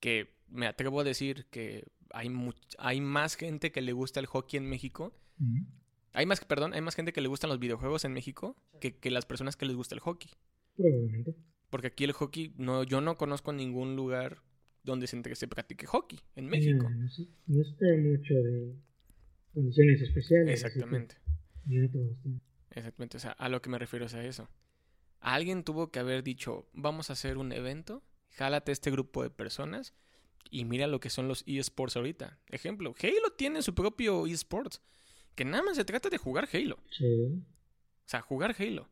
que 0.00 0.38
me 0.48 0.66
atrevo 0.66 1.00
a 1.00 1.04
decir 1.04 1.44
que 1.50 1.84
hay, 2.14 2.30
hay 2.78 3.02
más 3.02 3.34
gente 3.34 3.72
que 3.72 3.82
le 3.82 3.92
gusta 3.92 4.20
el 4.20 4.26
hockey 4.26 4.56
en 4.56 4.70
México. 4.70 5.12
Hay 6.16 6.24
más, 6.24 6.42
perdón, 6.42 6.72
hay 6.72 6.80
más 6.80 6.94
gente 6.94 7.12
que 7.12 7.20
le 7.20 7.28
gustan 7.28 7.50
los 7.50 7.58
videojuegos 7.58 8.06
en 8.06 8.14
México 8.14 8.56
que, 8.80 8.96
que 8.96 9.10
las 9.10 9.26
personas 9.26 9.54
que 9.54 9.66
les 9.66 9.76
gusta 9.76 9.94
el 9.94 10.00
hockey. 10.00 10.30
Probablemente. 10.74 11.36
Porque 11.68 11.88
aquí 11.88 12.04
el 12.04 12.12
hockey, 12.12 12.54
no, 12.56 12.84
yo 12.84 13.02
no 13.02 13.18
conozco 13.18 13.52
ningún 13.52 13.96
lugar 13.96 14.38
donde 14.82 15.08
se, 15.08 15.34
se 15.34 15.46
practique 15.46 15.84
hockey 15.86 16.18
en 16.34 16.46
México. 16.46 16.88
No, 16.88 16.96
no, 16.96 17.08
sé, 17.10 17.28
no 17.46 17.60
está 17.60 17.84
mucho 17.98 18.32
de 18.32 18.76
condiciones 19.52 20.00
especiales. 20.00 20.46
que 20.46 20.52
Exactamente. 20.68 21.16
están. 21.66 22.40
Exactamente, 22.70 23.16
o 23.18 23.20
sea, 23.20 23.32
a 23.32 23.50
lo 23.50 23.60
que 23.60 23.68
me 23.68 23.78
refiero 23.78 24.06
es 24.06 24.14
a 24.14 24.24
eso. 24.24 24.48
Alguien 25.20 25.64
tuvo 25.64 25.90
que 25.90 25.98
haber 25.98 26.22
dicho, 26.22 26.66
vamos 26.72 27.10
a 27.10 27.12
hacer 27.12 27.36
un 27.36 27.52
evento, 27.52 28.02
jálate 28.30 28.72
este 28.72 28.90
grupo 28.90 29.22
de 29.22 29.28
personas 29.28 29.92
y 30.50 30.64
mira 30.64 30.86
lo 30.86 30.98
que 30.98 31.10
son 31.10 31.28
los 31.28 31.44
eSports 31.46 31.96
ahorita. 31.96 32.38
Ejemplo, 32.46 32.94
Halo 33.02 33.32
tiene 33.36 33.60
su 33.60 33.74
propio 33.74 34.26
eSports, 34.26 34.80
que 35.36 35.44
nada 35.44 35.62
más 35.62 35.76
se 35.76 35.84
trata 35.84 36.08
de 36.08 36.18
jugar 36.18 36.48
Halo. 36.52 36.78
Sí. 36.90 37.04
O 37.04 38.08
sea, 38.08 38.22
jugar 38.22 38.56
Halo. 38.58 38.88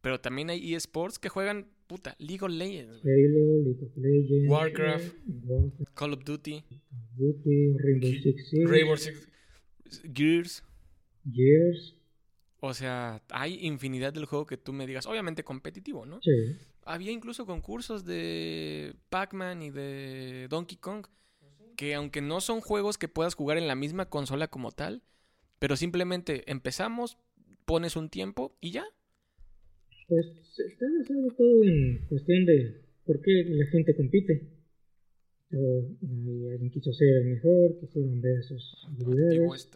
Pero 0.00 0.20
también 0.20 0.48
hay 0.48 0.74
eSports 0.74 1.18
que 1.18 1.28
juegan, 1.28 1.66
puta, 1.86 2.14
League 2.18 2.42
of 2.42 2.50
Legends, 2.50 3.02
Halo, 3.04 3.62
League 3.64 3.84
of 3.84 3.96
Legends, 3.96 4.50
Warcraft. 4.50 5.14
Warcraft, 5.44 5.94
Call 5.94 6.12
of 6.14 6.24
Duty, 6.24 6.64
Duty, 7.16 7.72
Rainbow 7.78 8.10
Six 8.10 8.48
Siege, 8.48 8.66
Rainbow 8.66 8.96
Six, 8.96 9.28
Gears. 10.14 10.62
Gears. 11.30 11.96
O 12.60 12.74
sea, 12.74 13.22
hay 13.30 13.66
infinidad 13.66 14.12
del 14.12 14.26
juego 14.26 14.46
que 14.46 14.56
tú 14.56 14.72
me 14.72 14.86
digas, 14.86 15.06
obviamente 15.06 15.44
competitivo, 15.44 16.06
¿no? 16.06 16.20
Sí. 16.22 16.56
Había 16.84 17.12
incluso 17.12 17.44
concursos 17.44 18.04
de 18.04 18.94
Pac-Man 19.10 19.62
y 19.62 19.70
de 19.70 20.46
Donkey 20.48 20.78
Kong 20.78 21.06
que 21.76 21.94
aunque 21.94 22.20
no 22.20 22.40
son 22.40 22.60
juegos 22.60 22.98
que 22.98 23.06
puedas 23.06 23.34
jugar 23.36 23.56
en 23.56 23.68
la 23.68 23.76
misma 23.76 24.06
consola 24.06 24.48
como 24.48 24.72
tal, 24.72 25.02
pero 25.58 25.76
simplemente 25.76 26.50
empezamos, 26.50 27.18
pones 27.64 27.96
un 27.96 28.08
tiempo 28.08 28.56
y 28.60 28.72
ya. 28.72 28.84
Pues 30.08 30.26
está 30.58 30.86
basado 30.98 31.28
todo 31.36 31.64
en 31.64 32.06
cuestión 32.08 32.46
de 32.46 32.80
por 33.04 33.20
qué 33.20 33.44
la 33.46 33.66
gente 33.66 33.94
compite. 33.94 34.48
O, 35.52 35.82
hay 36.02 36.48
alguien 36.52 36.70
quiso 36.70 36.92
ser 36.92 37.08
el 37.22 37.24
mejor, 37.34 37.78
quisieron 37.80 38.20
ver 38.20 38.42
sus 38.44 38.86
habilidades. 38.86 39.70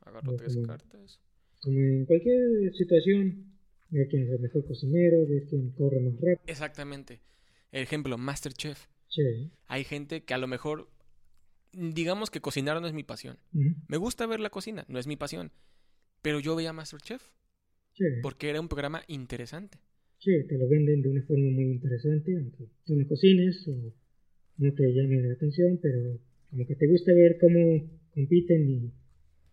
Agarro 0.00 0.36
tres 0.36 0.56
Ujú. 0.56 0.66
cartas. 0.66 1.20
Como 1.62 1.78
en 1.78 2.04
cualquier 2.04 2.74
situación, 2.74 3.54
ver 3.90 4.08
quién 4.08 4.24
es 4.24 4.30
el 4.30 4.40
mejor 4.40 4.66
cocinero, 4.66 5.26
ver 5.26 5.44
quién 5.48 5.70
corre 5.70 6.00
más 6.00 6.14
rápido. 6.14 6.40
Exactamente. 6.46 7.20
Ejemplo, 7.72 8.18
Masterchef. 8.18 8.86
Sí. 9.08 9.50
Hay 9.66 9.84
gente 9.84 10.24
que 10.24 10.34
a 10.34 10.38
lo 10.38 10.46
mejor, 10.46 10.88
digamos 11.76 12.30
que 12.30 12.40
cocinar 12.40 12.80
no 12.80 12.86
es 12.86 12.92
mi 12.92 13.02
pasión. 13.04 13.38
Me 13.88 13.96
gusta 13.96 14.26
ver 14.26 14.40
la 14.40 14.50
cocina, 14.50 14.84
no 14.88 14.98
es 14.98 15.06
mi 15.06 15.16
pasión. 15.16 15.50
Pero 16.22 16.40
yo 16.40 16.56
veía 16.56 16.72
Masterchef 16.72 17.22
Sí. 17.96 18.04
porque 18.22 18.50
era 18.50 18.60
un 18.60 18.68
programa 18.68 19.02
interesante. 19.08 19.78
Sí, 20.18 20.32
te 20.48 20.56
lo 20.58 20.68
venden 20.68 21.02
de 21.02 21.10
una 21.10 21.22
forma 21.22 21.50
muy 21.50 21.64
interesante, 21.64 22.34
aunque 22.36 22.64
tú 22.84 22.96
no 22.96 23.06
cocines 23.06 23.68
o 23.68 23.92
no 24.56 24.72
te 24.74 24.92
llame 24.92 25.20
la 25.22 25.34
atención, 25.34 25.78
pero 25.82 26.18
como 26.50 26.66
que 26.66 26.74
te 26.76 26.86
gusta 26.88 27.12
ver 27.12 27.36
cómo 27.40 27.88
compiten 28.14 28.68
y 28.70 28.92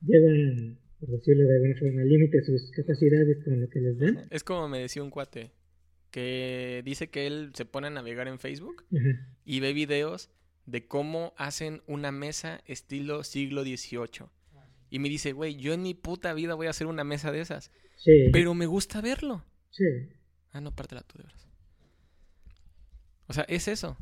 llevan, 0.05 0.79
por 0.99 1.09
decirlo 1.09 1.43
de 1.43 1.55
alguna 1.55 1.75
forma, 1.79 2.01
al 2.01 2.09
límite 2.09 2.41
sus 2.43 2.71
capacidades 2.71 3.43
con 3.43 3.59
lo 3.61 3.69
que 3.69 3.79
les 3.81 3.97
dan. 3.99 4.27
Es 4.31 4.43
como 4.43 4.67
me 4.67 4.79
decía 4.79 5.03
un 5.03 5.09
cuate 5.09 5.51
que 6.09 6.81
dice 6.85 7.09
que 7.09 7.27
él 7.27 7.51
se 7.53 7.65
pone 7.65 7.87
a 7.87 7.89
navegar 7.91 8.27
en 8.27 8.39
Facebook 8.39 8.83
Ajá. 8.91 9.27
y 9.45 9.59
ve 9.59 9.73
videos 9.73 10.29
de 10.65 10.87
cómo 10.87 11.33
hacen 11.37 11.81
una 11.87 12.11
mesa 12.11 12.61
estilo 12.65 13.23
siglo 13.23 13.63
XVIII. 13.63 14.27
Y 14.89 14.99
me 14.99 15.09
dice, 15.09 15.31
güey, 15.31 15.55
yo 15.55 15.73
en 15.73 15.83
mi 15.83 15.93
puta 15.93 16.33
vida 16.33 16.53
voy 16.55 16.67
a 16.67 16.71
hacer 16.71 16.87
una 16.87 17.03
mesa 17.03 17.31
de 17.31 17.41
esas. 17.41 17.71
Sí, 17.95 18.29
Pero 18.33 18.53
me 18.53 18.65
gusta 18.65 19.01
verlo. 19.01 19.43
sí, 19.69 19.85
Ah, 20.53 20.59
no, 20.59 20.75
pártela 20.75 21.01
tú 21.01 21.17
de 21.17 21.23
veras. 21.23 21.47
O 23.27 23.33
sea, 23.33 23.43
es 23.47 23.69
eso. 23.69 23.97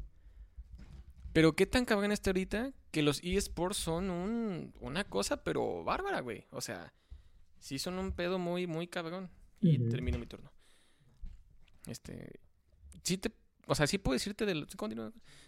Pero 1.31 1.55
qué 1.55 1.67
tan 1.67 1.85
cabrón 1.85 2.11
está 2.11 2.31
ahorita 2.31 2.73
que 2.89 3.03
los 3.03 3.23
eSports 3.23 3.77
son 3.77 4.09
un, 4.09 4.73
una 4.79 5.03
cosa, 5.03 5.43
pero 5.43 5.83
bárbara, 5.83 6.21
güey. 6.21 6.47
O 6.49 6.59
sea, 6.61 6.91
sí 7.59 7.77
son 7.77 7.99
un 7.99 8.13
pedo 8.13 8.39
muy, 8.39 8.65
muy 8.65 8.87
cabrón. 8.87 9.29
Y 9.61 9.77
termino 9.89 10.17
mi 10.17 10.25
turno. 10.25 10.51
Este. 11.85 12.39
Sí 13.03 13.17
te. 13.17 13.31
O 13.69 13.75
sea, 13.75 13.85
sí 13.85 13.99
puedo 13.99 14.13
decirte 14.13 14.47
de 14.47 14.55
los. 14.55 14.67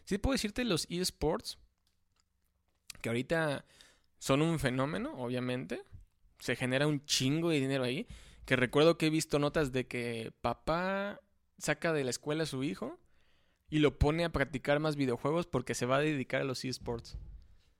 Sí 0.05 0.17
puedo 0.19 0.33
decirte 0.33 0.61
de 0.61 0.69
los 0.69 0.85
eSports. 0.89 1.57
Que 3.01 3.09
ahorita 3.09 3.65
son 4.19 4.43
un 4.43 4.59
fenómeno, 4.59 5.13
obviamente. 5.17 5.81
Se 6.37 6.55
genera 6.55 6.85
un 6.85 7.03
chingo 7.03 7.49
de 7.49 7.59
dinero 7.59 7.83
ahí. 7.83 8.07
Que 8.45 8.55
recuerdo 8.55 8.97
que 8.99 9.07
he 9.07 9.09
visto 9.09 9.39
notas 9.39 9.71
de 9.71 9.87
que 9.87 10.31
papá 10.41 11.19
saca 11.57 11.93
de 11.93 12.03
la 12.03 12.11
escuela 12.11 12.43
a 12.43 12.45
su 12.45 12.63
hijo 12.63 12.99
y 13.71 13.79
lo 13.79 13.97
pone 13.97 14.23
a 14.23 14.31
practicar 14.31 14.79
más 14.79 14.95
videojuegos 14.95 15.47
porque 15.47 15.73
se 15.73 15.87
va 15.87 15.97
a 15.97 16.01
dedicar 16.01 16.41
a 16.41 16.43
los 16.45 16.63
eSports. 16.63 17.17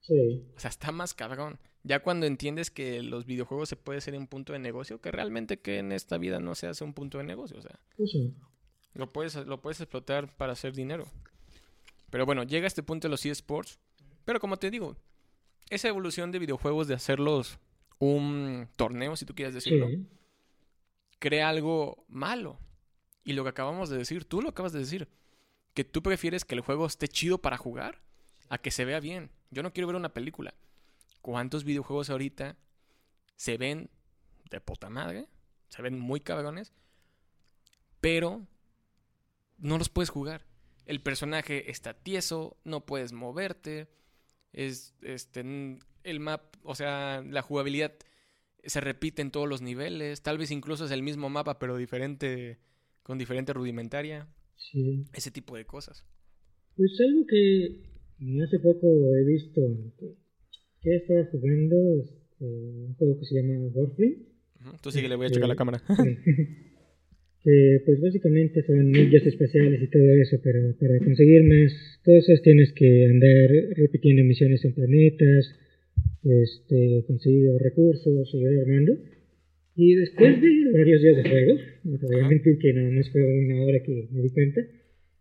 sí, 0.00 0.44
O 0.56 0.58
sea, 0.58 0.70
está 0.70 0.90
más 0.90 1.14
cabrón. 1.14 1.60
Ya 1.84 2.02
cuando 2.02 2.26
entiendes 2.26 2.70
que 2.70 3.02
los 3.02 3.26
videojuegos 3.26 3.68
se 3.68 3.76
puede 3.76 4.00
ser 4.00 4.14
un 4.14 4.26
punto 4.26 4.52
de 4.54 4.58
negocio, 4.58 5.00
que 5.00 5.12
realmente 5.12 5.60
que 5.60 5.78
en 5.78 5.92
esta 5.92 6.18
vida 6.18 6.40
no 6.40 6.56
se 6.56 6.66
hace 6.66 6.82
un 6.82 6.94
punto 6.94 7.18
de 7.18 7.24
negocio. 7.24 7.58
O 7.58 7.62
sea, 7.62 7.78
pues 7.96 8.10
sí. 8.10 8.34
Lo 8.94 9.12
puedes, 9.12 9.34
lo 9.34 9.60
puedes 9.60 9.80
explotar 9.80 10.34
para 10.36 10.52
hacer 10.52 10.72
dinero. 10.74 11.06
Pero 12.10 12.26
bueno, 12.26 12.42
llega 12.42 12.64
a 12.64 12.68
este 12.68 12.82
punto 12.82 13.08
de 13.08 13.10
los 13.10 13.24
eSports. 13.24 13.78
Pero 14.24 14.38
como 14.38 14.58
te 14.58 14.70
digo, 14.70 14.96
esa 15.70 15.88
evolución 15.88 16.30
de 16.30 16.38
videojuegos 16.38 16.86
de 16.86 16.94
hacerlos 16.94 17.58
un 17.98 18.68
torneo, 18.76 19.16
si 19.16 19.24
tú 19.24 19.34
quieres 19.34 19.54
decirlo, 19.54 19.88
sí. 19.88 20.06
crea 21.18 21.48
algo 21.48 22.04
malo. 22.08 22.58
Y 23.24 23.32
lo 23.32 23.44
que 23.44 23.50
acabamos 23.50 23.88
de 23.88 23.98
decir, 23.98 24.24
tú 24.24 24.42
lo 24.42 24.50
acabas 24.50 24.72
de 24.72 24.80
decir, 24.80 25.08
que 25.74 25.84
tú 25.84 26.02
prefieres 26.02 26.44
que 26.44 26.54
el 26.54 26.60
juego 26.60 26.86
esté 26.86 27.08
chido 27.08 27.38
para 27.38 27.56
jugar 27.56 28.02
a 28.48 28.58
que 28.58 28.70
se 28.70 28.84
vea 28.84 29.00
bien. 29.00 29.30
Yo 29.50 29.62
no 29.62 29.72
quiero 29.72 29.86
ver 29.86 29.96
una 29.96 30.12
película. 30.12 30.54
¿Cuántos 31.22 31.64
videojuegos 31.64 32.10
ahorita 32.10 32.56
se 33.36 33.56
ven 33.56 33.88
de 34.50 34.60
puta 34.60 34.90
madre? 34.90 35.28
Se 35.68 35.80
ven 35.80 35.98
muy 35.98 36.20
cabrones, 36.20 36.72
pero 38.00 38.46
no 39.62 39.78
los 39.78 39.88
puedes 39.88 40.10
jugar. 40.10 40.44
El 40.84 41.00
personaje 41.00 41.70
está 41.70 41.94
tieso, 41.94 42.58
no 42.64 42.84
puedes 42.84 43.12
moverte. 43.12 43.88
Es 44.52 44.94
este 45.00 45.78
el 46.04 46.20
map, 46.20 46.56
o 46.64 46.74
sea, 46.74 47.22
la 47.22 47.42
jugabilidad 47.42 47.92
se 48.64 48.80
repite 48.80 49.22
en 49.22 49.30
todos 49.30 49.48
los 49.48 49.62
niveles. 49.62 50.22
Tal 50.22 50.36
vez 50.36 50.50
incluso 50.50 50.84
es 50.84 50.90
el 50.90 51.02
mismo 51.02 51.30
mapa, 51.30 51.58
pero 51.58 51.76
diferente, 51.76 52.58
con 53.02 53.16
diferente 53.18 53.52
rudimentaria. 53.52 54.28
sí. 54.56 55.04
Ese 55.14 55.30
tipo 55.30 55.56
de 55.56 55.64
cosas. 55.64 56.04
Pues 56.76 56.90
algo 57.00 57.26
que 57.26 57.82
hace 58.44 58.58
poco 58.58 59.14
he 59.14 59.24
visto 59.24 59.60
que, 59.98 60.14
que 60.80 60.96
estaba 60.96 61.24
jugando 61.30 61.76
este, 62.02 62.44
un 62.44 62.94
juego 62.94 63.18
que 63.18 63.26
se 63.26 63.34
llama 63.34 63.68
Warframe. 63.72 64.16
Tú 64.80 64.90
sigue, 64.90 65.08
le 65.08 65.16
voy 65.16 65.26
a 65.26 65.30
checar 65.30 65.48
la 65.48 65.56
cámara. 65.56 65.82
que 67.44 67.82
pues 67.84 68.00
básicamente 68.00 68.62
son 68.62 68.90
ninjas 68.92 69.26
espaciales 69.26 69.82
y 69.82 69.88
todo 69.88 70.08
eso, 70.22 70.36
pero 70.42 70.76
para 70.78 70.98
conseguir 70.98 71.42
más 71.44 71.72
cosas 72.04 72.40
tienes 72.42 72.72
que 72.72 73.06
andar 73.06 73.50
repitiendo 73.76 74.22
misiones 74.24 74.64
en 74.64 74.74
planetas, 74.74 75.50
este, 76.22 77.04
conseguir 77.06 77.50
recursos, 77.58 78.30
seguir 78.30 78.60
armando. 78.60 78.96
Y 79.74 79.94
después 79.94 80.40
de 80.40 80.70
varios 80.72 81.02
días 81.02 81.16
de 81.16 81.28
juego, 81.28 81.58
no 81.84 81.98
te 81.98 82.06
voy 82.06 82.16
a 82.16 82.20
Ajá. 82.20 82.28
mentir 82.28 82.58
que 82.58 82.72
nada 82.74 82.90
más 82.90 83.10
fue 83.10 83.22
una 83.22 83.64
hora 83.64 83.82
que 83.82 84.08
me 84.12 84.22
di 84.22 84.30
cuenta, 84.30 84.60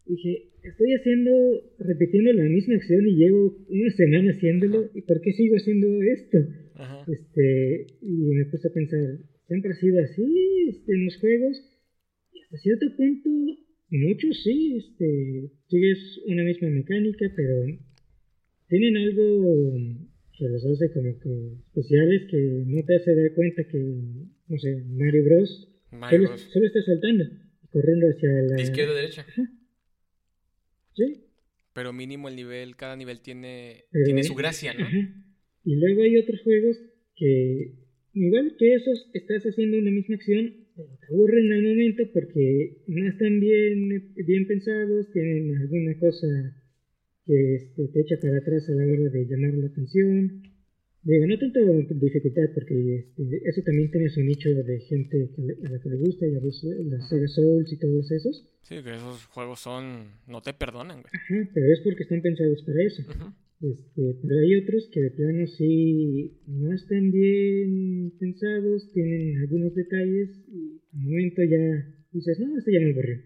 dije, 0.06 0.50
estoy 0.64 0.94
haciendo, 0.94 1.32
repitiendo 1.80 2.34
la 2.34 2.44
misma 2.44 2.76
acción 2.76 3.08
y 3.08 3.16
llevo 3.16 3.58
una 3.70 3.90
semana 3.92 4.32
haciéndolo, 4.32 4.90
¿y 4.94 5.02
por 5.02 5.22
qué 5.22 5.32
sigo 5.32 5.56
haciendo 5.56 5.88
esto? 6.02 6.38
Ajá. 6.76 7.06
Este, 7.12 7.88
y 8.02 8.12
me 8.12 8.46
puse 8.46 8.68
a 8.68 8.74
pensar, 8.74 9.18
siempre 9.48 9.72
ha 9.72 9.76
sido 9.76 10.00
así 10.00 10.26
este, 10.70 10.94
en 10.94 11.06
los 11.06 11.18
juegos, 11.18 11.71
hasta 12.52 12.58
cierto 12.64 12.86
punto, 12.98 13.30
muchos 13.90 14.44
sí, 14.44 14.76
este, 14.78 15.50
sigues 15.70 16.20
una 16.28 16.44
misma 16.44 16.70
mecánica, 16.70 17.26
pero 17.36 17.64
tienen 18.68 18.98
algo 18.98 19.78
que 20.38 20.50
los 20.50 20.66
hace 20.66 20.92
como 20.92 21.18
que 21.20 21.54
especiales 21.68 22.24
que 22.30 22.64
no 22.68 22.84
te 22.84 22.96
hace 22.96 23.16
dar 23.16 23.34
cuenta 23.36 23.64
que, 23.64 23.78
no 24.48 24.58
sé, 24.58 24.84
Mario 24.90 25.24
Bros. 25.24 25.68
Mario 25.92 26.20
Solo, 26.20 26.30
Bros. 26.30 26.42
solo 26.52 26.66
está 26.68 26.82
saltando, 26.84 27.26
corriendo 27.70 28.08
hacia 28.10 28.30
la... 28.30 28.56
De 28.56 28.64
izquierda 28.64 28.92
a 28.92 28.96
derecha. 28.96 29.26
Sí, 30.94 31.24
Pero 31.74 31.94
mínimo 31.94 32.28
el 32.28 32.36
nivel, 32.36 32.76
cada 32.76 32.98
nivel 32.98 33.22
tiene, 33.22 33.86
Pero- 33.92 34.06
tiene 34.06 34.24
su 34.24 34.36
gracia, 34.36 34.74
¿no? 34.74 34.86
Ajá. 34.86 35.16
Y 35.64 35.76
luego 35.76 36.02
hay 36.02 36.18
otros 36.18 36.42
juegos 36.42 36.78
que, 37.16 37.76
igual 38.14 38.56
que 38.58 38.74
esos, 38.76 39.10
estás 39.14 39.44
haciendo 39.44 39.78
una 39.78 39.92
misma 39.92 40.16
acción, 40.16 40.61
te 40.76 41.06
aburren 41.14 41.52
al 41.52 41.64
momento 41.64 42.04
porque 42.14 42.78
no 42.88 43.08
están 43.08 43.40
bien, 43.40 44.14
bien 44.26 44.48
pensados, 44.48 45.12
tienen 45.12 45.56
alguna 45.58 45.98
cosa 46.00 46.28
que 47.26 47.56
este, 47.56 47.88
te 47.90 48.00
echa 48.02 48.18
para 48.22 48.38
atrás 48.38 48.68
a 48.70 48.74
la 48.74 48.84
hora 48.86 49.10
de 49.10 49.26
llamar 49.26 49.54
la 49.56 49.68
atención. 49.68 50.44
Digo, 51.04 51.26
no 51.26 51.38
tanto 51.40 51.60
dificultad, 51.96 52.44
porque 52.54 53.00
este, 53.00 53.42
eso 53.50 53.62
también 53.64 53.90
tiene 53.90 54.10
su 54.10 54.22
nicho 54.22 54.50
de 54.54 54.80
gente 54.82 55.32
que 55.36 55.42
le- 55.42 55.58
a 55.68 55.70
la 55.72 55.80
que 55.82 55.90
le 55.90 55.98
gusta, 55.98 56.28
ya 56.28 56.40
ves, 56.40 56.64
las 56.64 57.10
Sega 57.10 57.28
Souls 57.28 57.72
y 57.74 57.78
todos 57.80 58.12
esos. 58.12 58.48
Sí, 58.62 58.76
que 58.84 58.92
esos 58.96 59.26
juegos 59.26 59.60
son... 59.60 60.12
No 60.28 60.42
te 60.42 60.54
perdonan, 60.54 61.02
güey. 61.02 61.12
Ajá, 61.14 61.50
pero 61.56 61.74
es 61.74 61.82
porque 61.84 62.04
están 62.04 62.22
pensados 62.22 62.62
para 62.64 62.84
eso. 62.84 63.02
Ujú. 63.02 63.34
Este, 63.62 64.18
pero 64.22 64.40
hay 64.40 64.56
otros 64.56 64.90
que 64.92 65.02
de 65.02 65.12
plano 65.12 65.46
sí 65.46 66.42
no 66.48 66.74
están 66.74 67.12
bien 67.12 68.12
pensados, 68.20 68.92
tienen 68.92 69.38
algunos 69.38 69.76
detalles 69.76 70.30
y 70.48 70.82
al 70.94 71.00
momento 71.02 71.42
ya 71.44 71.96
dices, 72.12 72.40
no, 72.40 72.58
este 72.58 72.74
ya 72.74 72.80
me 72.80 72.92
aburrió. 72.92 73.18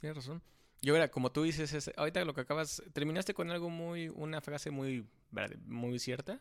Tienes 0.00 0.16
razón. 0.16 0.42
Y 0.80 0.90
ahora, 0.90 1.10
como 1.10 1.30
tú 1.32 1.42
dices, 1.42 1.72
es- 1.74 1.90
ahorita 1.96 2.24
lo 2.24 2.34
que 2.34 2.40
acabas, 2.42 2.82
terminaste 2.92 3.34
con 3.34 3.50
algo 3.50 3.68
muy, 3.68 4.08
una 4.08 4.40
frase 4.40 4.70
muy, 4.70 5.04
muy 5.66 5.98
cierta. 5.98 6.40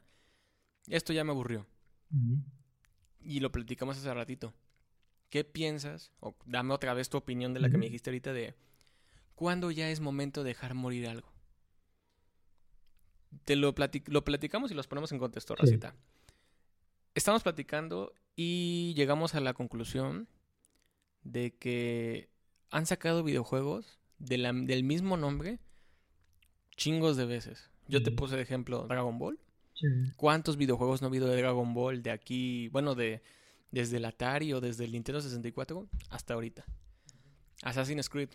Esto 0.87 1.11
ya 1.11 1.23
me 1.23 1.31
aburrió. 1.31 1.65
Y 3.19 3.39
lo 3.41 3.51
platicamos 3.51 3.97
hace 3.97 4.13
ratito. 4.13 4.53
¿Qué 5.29 5.43
piensas? 5.43 6.11
O 6.21 6.35
dame 6.45 6.73
otra 6.73 6.93
vez 6.93 7.09
tu 7.09 7.17
opinión 7.17 7.53
de 7.53 7.59
la 7.59 7.69
que 7.69 7.77
me 7.79 7.85
dijiste 7.87 8.09
ahorita 8.11 8.31
de 8.31 8.53
cuándo 9.35 9.71
ya 9.71 9.89
es 9.91 9.99
momento 9.99 10.43
de 10.43 10.49
dejar 10.49 10.73
morir 10.73 11.07
algo. 11.07 11.27
Te 13.45 13.55
lo, 13.55 13.73
platic- 13.75 14.07
lo 14.07 14.23
platicamos 14.23 14.71
y 14.71 14.73
los 14.73 14.87
ponemos 14.87 15.11
en 15.11 15.19
contexto, 15.19 15.55
Sí. 15.55 15.61
Racita. 15.61 15.95
Estamos 17.15 17.43
platicando 17.43 18.13
y 18.35 18.93
llegamos 18.95 19.35
a 19.35 19.39
la 19.39 19.53
conclusión 19.53 20.27
de 21.23 21.51
que 21.55 22.29
han 22.69 22.85
sacado 22.85 23.23
videojuegos 23.23 23.99
de 24.19 24.37
la- 24.37 24.53
del 24.53 24.83
mismo 24.83 25.17
nombre 25.17 25.59
chingos 26.75 27.17
de 27.17 27.25
veces. 27.25 27.69
Yo 27.87 28.03
te 28.03 28.11
puse 28.11 28.35
de 28.35 28.41
ejemplo 28.43 28.85
Dragon 28.87 29.17
Ball. 29.17 29.39
Sí. 29.73 29.87
¿Cuántos 30.17 30.57
videojuegos 30.57 31.01
no 31.01 31.07
ha 31.07 31.09
habido 31.09 31.27
de 31.27 31.37
Dragon 31.37 31.73
Ball 31.73 32.01
de 32.03 32.11
aquí, 32.11 32.67
bueno, 32.69 32.95
de 32.95 33.21
desde 33.71 33.97
el 33.97 34.05
Atari 34.05 34.53
o 34.53 34.61
desde 34.61 34.85
el 34.85 34.91
Nintendo 34.91 35.21
64 35.21 35.87
hasta 36.09 36.33
ahorita? 36.33 36.65
Assassin's 37.63 38.09
Creed. 38.09 38.29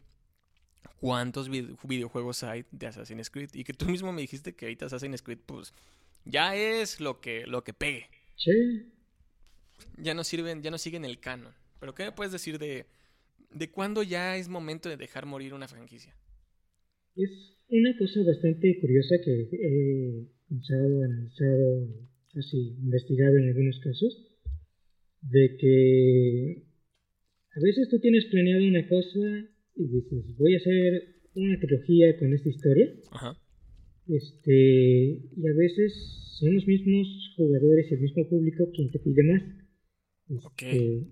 ¿Cuántos 1.00 1.50
vid- 1.50 1.76
videojuegos 1.86 2.42
hay 2.42 2.64
de 2.70 2.86
Assassin's 2.86 3.30
Creed? 3.30 3.50
Y 3.54 3.64
que 3.64 3.72
tú 3.74 3.86
mismo 3.86 4.12
me 4.12 4.20
dijiste 4.22 4.54
que 4.54 4.66
ahorita 4.66 4.86
Assassin's 4.86 5.22
Creed, 5.22 5.38
pues, 5.46 5.72
ya 6.24 6.56
es 6.56 7.00
lo 7.00 7.20
que, 7.20 7.46
lo 7.46 7.64
que 7.64 7.72
pegue. 7.74 8.08
Sí, 8.36 8.92
Ya 9.98 10.14
no 10.14 10.24
sirven, 10.24 10.62
ya 10.62 10.70
no 10.70 10.78
siguen 10.78 11.04
el 11.04 11.18
canon. 11.20 11.52
Pero 11.80 11.94
¿qué 11.94 12.04
me 12.04 12.12
puedes 12.12 12.32
decir 12.32 12.58
de, 12.58 12.86
de 13.50 13.70
cuándo 13.70 14.02
ya 14.02 14.36
es 14.36 14.48
momento 14.48 14.88
de 14.88 14.96
dejar 14.96 15.26
morir 15.26 15.52
una 15.54 15.68
franquicia? 15.68 16.14
Es 17.16 17.30
una 17.68 17.96
cosa 17.98 18.20
bastante 18.26 18.78
curiosa 18.80 19.16
que 19.24 19.48
he 19.52 20.26
pensado, 20.48 21.02
analizado, 21.02 21.88
así 22.36 22.76
investigado 22.82 23.36
en 23.36 23.48
algunos 23.48 23.78
casos, 23.80 24.26
de 25.22 25.56
que 25.58 26.62
a 27.56 27.60
veces 27.60 27.88
tú 27.88 27.98
tienes 28.00 28.24
planeado 28.26 28.64
una 28.66 28.86
cosa 28.88 29.48
y 29.76 29.86
dices, 29.86 30.36
voy 30.36 30.54
a 30.54 30.58
hacer 30.58 31.14
una 31.34 31.58
trilogía 31.58 32.16
con 32.18 32.32
esta 32.32 32.48
historia, 32.48 32.94
Ajá. 33.10 33.36
este, 34.08 35.18
y 35.36 35.46
a 35.46 35.52
veces 35.54 35.92
son 36.38 36.54
los 36.54 36.66
mismos 36.66 37.34
jugadores 37.36 37.90
el 37.90 38.00
mismo 38.00 38.28
público 38.28 38.70
quien 38.72 38.90
te 38.90 38.98
pide 38.98 39.22
más. 39.24 39.42
Este, 40.28 41.06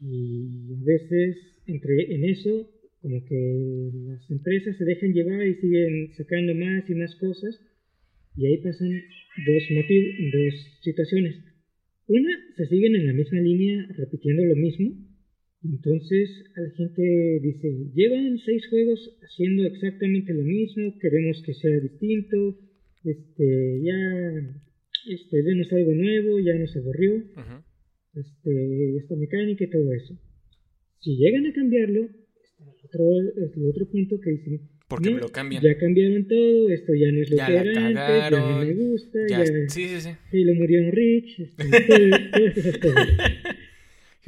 Y 0.00 0.74
a 0.74 0.84
veces 0.84 1.36
entre 1.66 2.14
en 2.14 2.24
eso, 2.24 2.70
como 3.00 3.24
que 3.24 3.90
las 4.06 4.30
empresas 4.30 4.76
se 4.76 4.84
dejan 4.84 5.12
llevar 5.12 5.46
y 5.46 5.54
siguen 5.56 6.14
sacando 6.16 6.54
más 6.54 6.88
y 6.88 6.94
más 6.94 7.14
cosas, 7.16 7.60
y 8.36 8.46
ahí 8.46 8.58
pasan 8.58 8.90
dos 9.46 9.62
motivos, 9.74 10.08
dos 10.32 10.54
situaciones. 10.82 11.36
Una, 12.06 12.30
se 12.56 12.66
siguen 12.66 12.96
en 12.96 13.06
la 13.06 13.12
misma 13.12 13.40
línea 13.40 13.86
repitiendo 13.96 14.44
lo 14.44 14.56
mismo, 14.56 14.94
entonces 15.64 16.30
la 16.56 16.70
gente 16.76 17.02
dice, 17.42 17.68
llevan 17.94 18.38
seis 18.44 18.62
juegos 18.70 19.00
haciendo 19.22 19.64
exactamente 19.64 20.32
lo 20.32 20.42
mismo, 20.42 20.94
queremos 21.00 21.42
que 21.44 21.54
sea 21.54 21.78
distinto, 21.80 22.58
este, 23.04 23.80
ya, 23.82 23.96
este, 25.10 25.42
denos 25.42 25.72
algo 25.72 25.92
nuevo, 25.94 26.38
ya 26.40 26.54
nos 26.58 26.76
aburrió, 26.76 27.16
Ujú. 27.16 27.62
este, 28.14 28.96
esta 28.98 29.16
mecánica 29.16 29.64
y 29.64 29.70
todo 29.70 29.92
eso. 29.92 30.14
Si 31.00 31.16
llegan 31.16 31.46
a 31.46 31.52
cambiarlo, 31.52 32.02
está 32.04 32.64
el 32.64 32.84
otro, 32.84 33.20
es 33.46 33.56
el 33.56 33.68
otro 33.70 33.86
punto 33.90 34.20
que 34.20 34.30
dicen, 34.30 34.60
Porque 34.88 35.10
"No, 35.10 35.16
me 35.16 35.20
lo 35.20 35.28
cambian. 35.28 35.62
ya 35.62 35.76
cambiaron 35.78 36.26
todo, 36.26 36.68
esto 36.70 36.92
ya 36.94 37.12
no 37.12 37.20
es 37.22 37.30
lo 37.30 37.36
Ya 37.36 37.46
que 37.46 37.52
la 37.52 37.60
era 37.62 37.86
antes, 37.86 38.30
ya 38.30 38.30
no 38.30 38.64
me 38.64 38.74
gusta, 38.74 39.18
Ya, 39.28 39.38
ya, 39.44 39.68
sí, 39.68 39.86
sí, 39.88 40.00
sí. 40.00 40.08
Halo 40.32 40.54
murió 40.54 40.78
en 40.80 40.92
Rich, 40.92 41.40
este, 41.40 42.30
todas 42.32 42.56
esas 42.56 42.78
cosas. 42.78 43.08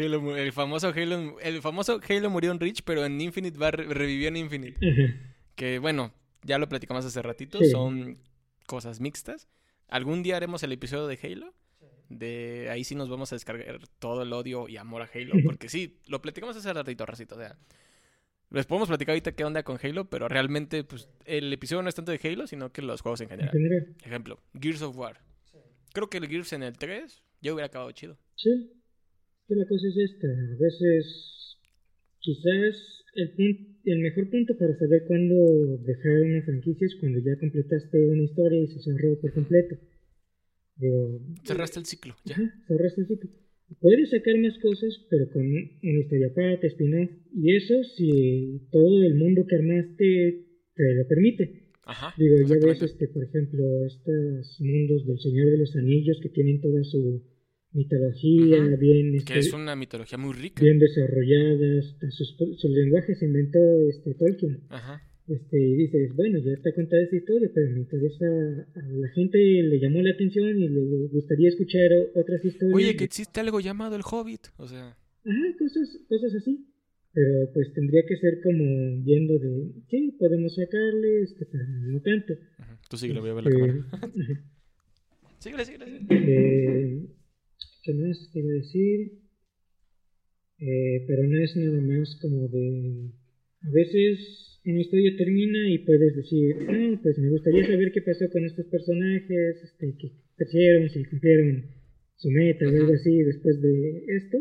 Halo 0.04 0.36
el 0.36 0.52
famoso 0.52 0.88
Halo, 0.88 1.38
el 1.40 1.60
famoso 1.62 2.00
Halo 2.08 2.30
murió 2.30 2.50
en 2.52 2.60
Reach, 2.60 2.82
pero 2.84 3.04
en 3.04 3.20
Infinite 3.20 3.58
va 3.58 3.70
re- 3.70 3.84
revivió 3.92 4.28
en 4.28 4.36
Infinite. 4.36 4.76
Ajá. 4.86 5.14
Que 5.54 5.78
bueno, 5.78 6.12
ya 6.42 6.58
lo 6.58 6.68
platicamos 6.68 7.04
hace 7.04 7.20
ratito, 7.22 7.58
Sí. 7.58 7.70
son 7.70 8.18
cosas 8.66 9.00
mixtas. 9.00 9.48
Algún 9.88 10.22
día 10.22 10.36
haremos 10.36 10.62
el 10.62 10.72
episodio 10.72 11.06
de 11.06 11.18
Halo. 11.22 11.52
De 12.08 12.68
ahí 12.70 12.82
sí 12.84 12.94
nos 12.96 13.08
vamos 13.08 13.32
a 13.32 13.36
descargar 13.36 13.78
todo 14.00 14.22
el 14.22 14.32
odio 14.32 14.68
y 14.68 14.76
amor 14.76 15.02
a 15.02 15.10
Halo. 15.14 15.34
Porque 15.44 15.68
sí, 15.68 15.98
lo 16.08 16.20
platicamos 16.20 16.56
hace 16.56 16.72
ratito, 16.72 17.06
racito. 17.06 17.36
O 17.36 17.38
sea, 17.38 17.56
les 18.50 18.66
podemos 18.66 18.88
platicar 18.88 19.12
ahorita 19.12 19.32
qué 19.32 19.44
onda 19.44 19.62
con 19.62 19.78
Halo, 19.80 20.06
pero 20.10 20.28
realmente, 20.28 20.82
pues, 20.82 21.08
el 21.24 21.52
episodio 21.52 21.82
no 21.82 21.88
es 21.88 21.94
tanto 21.94 22.10
de 22.10 22.20
Halo, 22.22 22.46
sino 22.48 22.72
que 22.72 22.82
los 22.82 23.00
juegos 23.00 23.20
en 23.20 23.26
En 23.26 23.30
general. 23.30 23.52
general, 23.52 23.94
Ejemplo, 24.04 24.40
Gears 24.60 24.82
of 24.82 24.96
War. 24.96 25.20
Creo 25.92 26.08
que 26.10 26.18
el 26.18 26.26
Gears 26.28 26.52
en 26.52 26.62
el 26.64 26.76
3 26.78 27.22
ya 27.40 27.52
hubiera 27.52 27.66
acabado 27.66 27.90
chido. 27.92 28.16
sí. 28.36 28.72
Que 29.50 29.56
la 29.56 29.66
cosa 29.66 29.88
es 29.88 29.96
esta, 29.96 30.28
a 30.28 30.56
veces 30.60 31.58
quizás 32.20 33.04
el, 33.16 33.34
el 33.84 33.98
mejor 33.98 34.30
punto 34.30 34.56
para 34.56 34.78
saber 34.78 35.02
cuándo 35.08 35.76
dejar 35.78 36.22
una 36.22 36.42
franquicia 36.42 36.86
es 36.86 36.94
cuando 37.00 37.18
ya 37.18 37.36
completaste 37.36 37.98
una 37.98 38.22
historia 38.22 38.60
y 38.60 38.68
se 38.68 38.78
cerró 38.78 39.18
por 39.20 39.34
completo. 39.34 39.74
Digo, 40.76 41.18
Cerraste 41.42 41.80
el 41.80 41.86
ciclo, 41.86 42.14
ya. 42.24 42.36
Ajá, 42.36 42.64
cerraste 42.68 43.00
el 43.00 43.08
ciclo. 43.08 43.30
Puedes 43.80 44.10
sacar 44.10 44.38
más 44.38 44.56
cosas, 44.58 44.96
pero 45.10 45.28
con 45.30 45.44
una 45.44 45.98
historia 45.98 46.28
aparte, 46.28 46.68
spin-off, 46.68 47.10
y 47.34 47.56
eso 47.56 47.82
si 47.96 48.68
todo 48.70 49.02
el 49.02 49.16
mundo 49.16 49.48
que 49.48 49.56
armaste 49.56 50.46
te 50.76 50.94
lo 50.94 51.08
permite. 51.08 51.72
Ajá. 51.86 52.14
Digo, 52.16 52.36
ya 52.46 52.54
ves, 52.64 52.82
este, 52.82 53.08
por 53.08 53.24
ejemplo, 53.24 53.84
estos 53.84 54.60
mundos 54.60 55.04
del 55.08 55.18
Señor 55.18 55.50
de 55.50 55.58
los 55.58 55.74
Anillos 55.74 56.20
que 56.22 56.28
tienen 56.28 56.60
toda 56.60 56.84
su 56.84 57.29
mitología 57.72 58.64
bien, 58.76 59.12
Que 59.12 59.16
este, 59.18 59.38
es 59.38 59.52
una 59.52 59.76
mitología 59.76 60.18
muy 60.18 60.32
rica. 60.34 60.62
bien 60.62 60.78
desarrollada, 60.78 61.82
sus, 62.10 62.36
su 62.58 62.68
lenguaje 62.68 63.14
se 63.14 63.26
inventó 63.26 63.58
este, 63.88 64.14
Tolkien. 64.14 64.60
Ajá. 64.68 65.02
Este, 65.28 65.60
y 65.60 65.74
dices, 65.76 66.12
bueno, 66.16 66.40
ya 66.40 66.52
está 66.52 66.72
contada 66.74 67.02
esta 67.02 67.14
historia, 67.16 67.48
pero 67.54 67.70
me 67.70 67.78
interesa, 67.80 68.24
a 68.74 68.82
la 68.82 69.08
gente 69.10 69.38
le 69.38 69.78
llamó 69.78 70.02
la 70.02 70.10
atención 70.10 70.58
y 70.58 70.68
le 70.68 70.80
gustaría 71.12 71.48
escuchar 71.50 71.90
otras 72.16 72.44
historias. 72.44 72.74
Oye, 72.74 72.96
que 72.96 73.04
existe 73.04 73.38
algo 73.38 73.60
llamado 73.60 73.94
el 73.94 74.02
Hobbit. 74.04 74.48
O 74.56 74.66
sea, 74.66 74.96
Ajá, 75.24 75.56
cosas, 75.58 75.98
cosas 76.08 76.34
así. 76.34 76.66
Pero 77.12 77.50
pues 77.52 77.72
tendría 77.74 78.02
que 78.06 78.16
ser 78.16 78.40
como 78.42 79.02
viendo 79.04 79.38
de, 79.38 79.72
sí, 79.88 80.16
podemos 80.18 80.54
sacarle, 80.54 81.22
este, 81.22 81.44
pero 81.46 81.64
no 81.66 82.00
tanto. 82.00 82.32
ujú, 82.34 82.72
tú 82.88 82.96
sí 82.96 83.08
lo 83.08 83.20
voy 83.20 83.30
a 83.30 83.34
ver 83.34 83.44
la 83.44 83.50
Este, 83.50 83.60
cámara. 83.60 83.88
ajá. 83.92 84.10
Síguele, 85.38 85.64
síguele. 85.64 85.86
síguele. 86.00 86.94
Eh, 86.96 87.06
¿Qué 87.82 87.94
más 87.94 88.30
te 88.32 88.38
iba 88.40 88.50
a 88.50 88.54
decir? 88.54 89.12
Eh, 90.58 91.04
pero 91.06 91.22
no 91.24 91.38
es 91.42 91.56
nada 91.56 91.80
más 91.80 92.18
como 92.20 92.48
de... 92.48 93.10
A 93.62 93.70
veces 93.70 94.60
una 94.64 94.80
historia 94.80 95.16
termina 95.16 95.68
y 95.70 95.78
puedes 95.78 96.16
decir, 96.16 96.56
no, 96.70 97.00
pues 97.02 97.18
me 97.18 97.30
gustaría 97.30 97.66
saber 97.66 97.92
qué 97.92 98.02
pasó 98.02 98.28
con 98.30 98.44
estos 98.44 98.66
personajes, 98.66 99.56
este, 99.64 99.94
que 99.98 100.12
crecieron, 100.36 100.88
si 100.90 101.04
cumplieron 101.04 101.64
su 102.16 102.30
meta 102.30 102.66
o 102.66 102.68
algo 102.68 102.92
así 102.92 103.22
después 103.22 103.60
de 103.62 104.04
esto. 104.16 104.38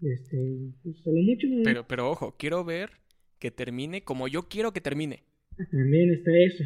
Este, 0.00 0.72
pues 0.82 1.06
a 1.06 1.10
lo 1.10 1.22
mucho 1.22 1.46
no- 1.48 1.64
Pero, 1.64 1.86
pero 1.86 2.10
ojo, 2.10 2.34
quiero 2.38 2.64
ver 2.64 2.90
que 3.38 3.50
termine 3.50 4.02
como 4.02 4.28
yo 4.28 4.48
quiero 4.48 4.72
que 4.72 4.80
termine. 4.80 5.24
también 5.70 6.12
está 6.12 6.30
eso. 6.38 6.64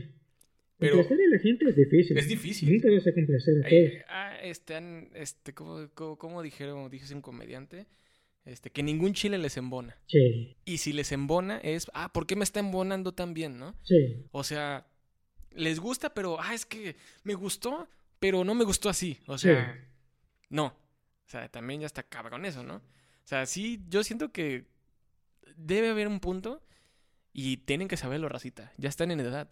Pero- 0.82 0.96
Complacer 0.98 1.26
a 1.26 1.30
la 1.30 1.38
gente 1.38 1.68
es 1.68 1.76
difícil. 1.76 2.18
Es 2.18 2.28
difícil. 2.28 2.72
Nunca 2.72 2.88
vas 2.90 3.06
a 3.06 3.12
complacer 3.14 3.54
a 3.64 3.66
Ay, 3.66 3.88
todos. 3.88 4.04
ah, 4.08 4.36
este, 4.42 5.08
este, 5.14 5.54
¿cómo, 5.54 5.88
cómo, 5.94 6.16
cómo 6.18 6.42
dijeron, 6.42 6.90
dice 6.90 7.14
un 7.14 7.22
comediante? 7.22 7.86
Este, 8.44 8.70
que 8.70 8.82
ningún 8.82 9.14
chile 9.14 9.38
les 9.38 9.56
embona. 9.56 9.96
Sí, 10.06 10.56
Y 10.64 10.78
si 10.78 10.92
les 10.92 11.12
embona 11.12 11.58
es, 11.58 11.86
ah, 11.94 12.12
¿por 12.12 12.26
qué 12.26 12.34
me 12.36 12.44
está 12.44 12.60
embonando 12.60 13.12
tan 13.12 13.32
bien, 13.34 13.56
no? 13.58 13.74
sí, 13.84 14.26
O 14.32 14.42
sea, 14.44 14.86
les 15.52 15.78
gusta, 15.78 16.12
pero, 16.12 16.40
ah, 16.40 16.52
es 16.54 16.66
que 16.66 16.96
me 17.22 17.34
gustó, 17.34 17.88
pero 18.18 18.42
no 18.44 18.54
me 18.54 18.64
gustó 18.64 18.88
así. 18.88 19.18
O 19.26 19.38
sea, 19.38 19.78
no. 20.48 20.66
O 20.66 21.28
sea, 21.32 21.48
también 21.48 21.80
ya 21.80 21.86
está 21.86 22.02
cabrón 22.02 22.44
eso, 22.44 22.62
¿no? 22.64 22.76
O 22.76 22.82
sea, 23.26 23.46
sí, 23.46 23.80
yo 23.88 24.02
siento 24.02 24.32
que 24.32 24.64
debe 25.56 25.90
haber 25.90 26.08
un 26.08 26.18
punto 26.20 26.62
y 27.32 27.58
tienen 27.58 27.86
que 27.88 27.96
saberlo, 27.96 28.28
racita. 28.28 28.72
Ya 28.76 28.88
están 28.88 29.10
en 29.12 29.20
edad. 29.20 29.48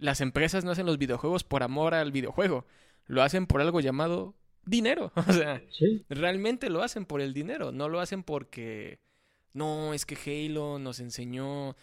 Las 0.00 0.20
empresas 0.20 0.64
no 0.64 0.72
hacen 0.72 0.86
los 0.86 0.98
videojuegos 0.98 1.44
por 1.44 1.62
amor 1.62 1.94
al 1.94 2.10
videojuego. 2.10 2.66
lo 3.06 3.22
hacen 3.22 3.46
por 3.46 3.60
algo 3.60 3.80
llamado 3.80 4.34
dinero. 4.64 5.12
O 5.28 5.32
sea, 5.32 5.62
Sí, 5.70 6.04
realmente 6.08 6.70
lo 6.70 6.82
hacen 6.82 7.04
por 7.06 7.20
el 7.20 7.32
dinero, 7.34 7.70
no 7.72 7.88
lo 7.88 8.00
hacen 8.00 8.22
porque 8.22 8.98
no, 9.52 9.94
es 9.94 10.06
que 10.06 10.16
Halo 10.16 10.78
nos 10.78 11.00
enseñó, 11.00 11.76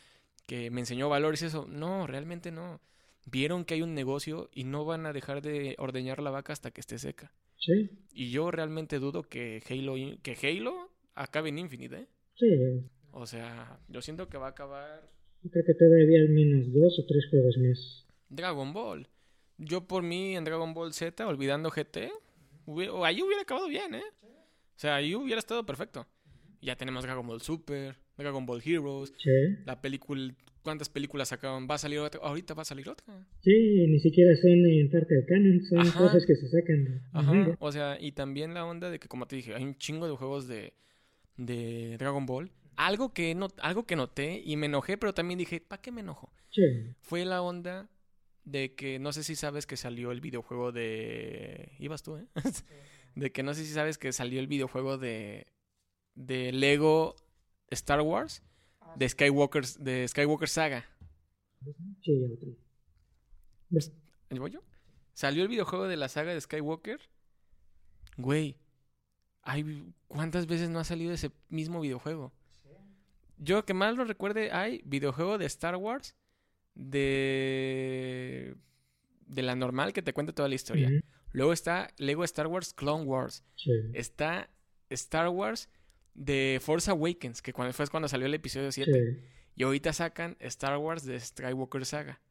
que 0.47 0.70
me 0.72 0.82
enseñó 0.82 1.09
valores 1.09 1.41
y 1.41 1.45
eso. 1.45 1.65
No, 1.70 2.07
realmente 2.07 2.51
no. 2.51 2.82
Vieron 3.30 3.65
que 3.65 3.74
hay 3.74 3.82
un 3.82 3.93
negocio 3.93 4.49
y 4.53 4.63
no 4.63 4.86
van 4.86 5.05
a 5.05 5.11
dejar 5.13 5.41
de 5.41 5.76
ordeñar 5.80 6.22
la 6.22 6.32
vaca 6.32 6.53
hasta 6.53 6.72
que 6.72 6.80
esté 6.82 6.97
seca. 6.97 7.34
sí, 7.57 7.89
Y 8.13 8.32
yo 8.32 8.51
realmente 8.51 8.99
dudo 8.99 9.24
que 9.24 9.61
Halo, 9.70 9.95
que 10.24 10.38
Halo 10.41 10.89
acabe 11.13 11.49
en 11.49 11.59
Infinite, 11.59 11.95
¿eh? 11.97 12.07
sí. 12.36 12.47
O 13.11 13.26
sea, 13.26 13.80
yo 13.89 14.01
siento 14.01 14.30
que 14.30 14.38
va 14.38 14.47
a 14.47 14.49
acabar 14.51 15.01
Yo 15.43 15.49
Creo 15.49 15.65
que 15.65 15.74
todavía 15.74 16.20
al 16.22 16.30
menos 16.30 16.72
dos 16.72 16.99
o 16.99 17.05
tres 17.05 17.26
juegos 17.30 17.57
más. 17.57 18.05
Dragon 18.30 18.73
Ball. 18.73 19.07
Yo 19.57 19.88
por 19.88 20.03
mí 20.03 20.36
en 20.36 20.43
Dragon 20.43 20.73
Ball 20.73 20.93
Z, 20.93 21.25
olvidando 21.28 21.69
GT, 21.71 22.11
hubi- 22.65 22.89
o 22.89 23.03
ahí 23.05 23.21
hubiera 23.21 23.41
acabado 23.41 23.67
bien, 23.67 23.95
¿eh? 23.95 24.03
O 24.23 24.80
sea, 24.80 24.95
ahí 24.95 25.15
hubiera 25.15 25.39
estado 25.39 25.65
perfecto. 25.65 26.05
Ya 26.61 26.75
tenemos 26.75 27.03
Dragon 27.03 27.25
Ball 27.25 27.41
Super, 27.41 27.95
Dragon 28.17 28.45
Ball 28.45 28.61
Heroes, 28.63 29.13
Sí, 29.17 29.32
la 29.65 29.82
película, 29.82 30.34
¿cuántas 30.61 30.89
películas 30.89 31.30
sacaron? 31.30 31.67
Va 31.69 31.75
a 31.75 31.80
salir 31.80 31.99
otra, 31.99 32.19
ahorita 32.23 32.53
va 32.53 32.61
a 32.63 32.65
salir 32.65 32.88
otra. 32.89 33.25
sí, 33.41 33.86
ni 33.88 33.99
siquiera 33.99 34.36
son 34.36 34.51
en 34.65 34.89
parte 34.91 35.15
del 35.15 35.25
canon, 35.25 35.61
son 35.63 35.80
Ajá. 35.88 35.97
cosas 35.97 36.25
que 36.25 36.36
se 36.36 36.47
sacan 36.49 37.01
Ajá, 37.13 37.55
o 37.59 37.71
sea, 37.71 37.97
y 37.99 38.11
también 38.11 38.53
la 38.53 38.65
onda 38.65 38.89
de 38.91 38.99
que, 38.99 39.07
como 39.07 39.28
te 39.28 39.36
dije, 39.38 39.55
hay 39.55 39.63
un 39.63 39.75
chingo 39.78 40.07
de 40.07 40.15
juegos 40.15 40.47
de, 40.47 40.73
de 41.38 41.97
Dragon 41.97 42.25
Ball. 42.25 42.51
Algo 42.75 43.11
que, 43.13 43.34
no, 43.34 43.47
algo 43.59 43.86
que 43.88 43.95
noté 43.95 44.41
y 44.45 44.55
me 44.55 44.67
enojé, 44.67 44.97
pero 44.97 45.13
también 45.13 45.39
dije, 45.39 45.59
¿para 45.61 45.82
qué 45.82 45.91
me 45.91 46.01
enojo? 46.01 46.32
Sí, 46.51 46.63
Fue 47.01 47.25
la 47.25 47.41
onda 47.41 47.89
de 48.47 48.73
que, 48.75 48.97
no 48.97 49.11
sé 49.11 49.23
si 49.25 49.35
sabes 49.35 49.67
que 49.67 49.75
salió 49.75 50.11
el 50.11 50.21
videojuego 50.21 50.71
de... 50.71 51.73
Ibas 51.79 52.01
tú, 52.01 52.15
¿eh? 52.15 52.27
de 53.15 53.31
que 53.33 53.43
no 53.43 53.53
sé 53.53 53.65
si 53.65 53.73
sabes 53.73 53.97
que 53.97 54.13
salió 54.13 54.39
el 54.39 54.47
videojuego 54.47 54.97
de, 54.97 55.47
de 56.15 56.53
Lego 56.53 57.17
Star 57.71 57.99
Wars, 57.99 58.43
de 58.95 59.09
Skywalker, 59.09 59.65
de 59.65 60.07
Skywalker 60.07 60.47
Saga. 60.47 60.85
sí, 62.01 62.21
ya 63.69 63.79
¿El 64.29 64.39
bollo? 64.39 64.63
Salió 65.13 65.43
el 65.43 65.49
videojuego 65.49 65.87
de 65.89 65.97
la 65.97 66.07
saga 66.07 66.33
de 66.33 66.39
Skywalker. 66.39 67.01
Güey, 68.15 68.55
hay, 69.41 69.93
¿cuántas 70.07 70.47
veces 70.47 70.69
no 70.69 70.79
ha 70.79 70.85
salido 70.85 71.11
ese 71.11 71.31
mismo 71.49 71.81
videojuego? 71.81 72.31
Yo 73.39 73.65
que 73.65 73.73
mal 73.73 73.97
lo 73.97 74.05
recuerde, 74.05 74.51
hay 74.51 74.81
videojuego 74.85 75.37
de 75.37 75.45
Star 75.47 75.75
Wars 75.75 76.15
de 76.78 78.55
de 79.28 79.41
la 79.41 79.55
normal 79.55 79.91
que 79.93 80.01
te 80.01 80.13
cuenta 80.13 80.34
toda 80.34 80.47
la 80.47 80.55
historia. 80.55 80.89
Luego 81.34 81.51
está 81.51 81.91
Lego 81.97 82.23
Star 82.23 82.47
Wars 82.47 82.73
Clone 82.73 83.03
Wars. 83.03 83.43
Sí, 83.55 83.71
Está 83.93 84.49
Star 84.89 85.28
Wars 85.30 85.69
de 86.13 86.59
Force 86.61 86.89
Awakens, 86.89 87.41
que 87.41 87.51
cuando, 87.53 87.73
fue 87.73 87.88
cuando 87.88 88.07
salió 88.07 88.25
el 88.25 88.34
episodio 88.34 88.71
7. 88.71 88.91
sí, 88.91 89.19
Y 89.55 89.63
ahorita 89.63 89.91
sacan 89.91 90.38
Star 90.39 90.78
Wars 90.78 91.03
de 91.05 91.19
Skywalker 91.19 91.86
Saga. 91.86 92.21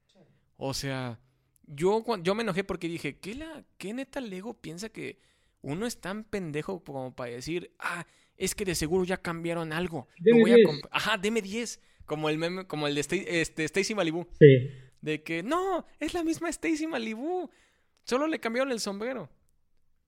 O 0.56 0.72
sea, 0.72 1.20
yo, 1.66 2.02
yo 2.22 2.34
me 2.34 2.42
enojé 2.42 2.64
porque 2.64 2.88
dije, 2.88 3.18
¿qué, 3.18 3.34
la, 3.34 3.62
¿qué 3.76 3.92
neta 3.92 4.20
Lego 4.22 4.54
piensa 4.58 4.88
que 4.88 5.18
uno 5.60 5.86
es 5.86 6.00
tan 6.00 6.24
pendejo 6.24 6.82
como 6.82 7.14
para 7.14 7.32
decir, 7.32 7.72
ah, 7.78 8.06
es 8.38 8.54
que 8.54 8.64
de 8.64 8.74
seguro 8.74 9.04
ya 9.04 9.18
cambiaron 9.18 9.74
algo? 9.74 10.08
Lo 10.16 10.24
Deme 10.24 10.40
voy 10.40 10.52
a 10.52 10.56
10". 10.56 10.66
comp- 10.66 10.88
Ajá, 10.90 11.18
deme 11.18 11.42
10. 11.42 11.78
Como 12.06 12.28
el 12.28 12.38
meme, 12.38 12.66
como 12.66 12.86
el 12.86 12.94
de 12.94 13.02
Sta- 13.02 13.16
este, 13.26 13.64
Stacy 13.64 13.94
Malibu. 13.94 14.26
sí, 14.38 14.70
De 15.00 15.22
que, 15.22 15.42
no, 15.42 15.86
es 16.00 16.14
la 16.14 16.24
misma 16.24 16.48
Stacy 16.48 16.86
Malibu. 16.86 17.50
Solo 18.04 18.26
le 18.26 18.40
cambiaron 18.40 18.72
el 18.72 18.80
sombrero. 18.80 19.28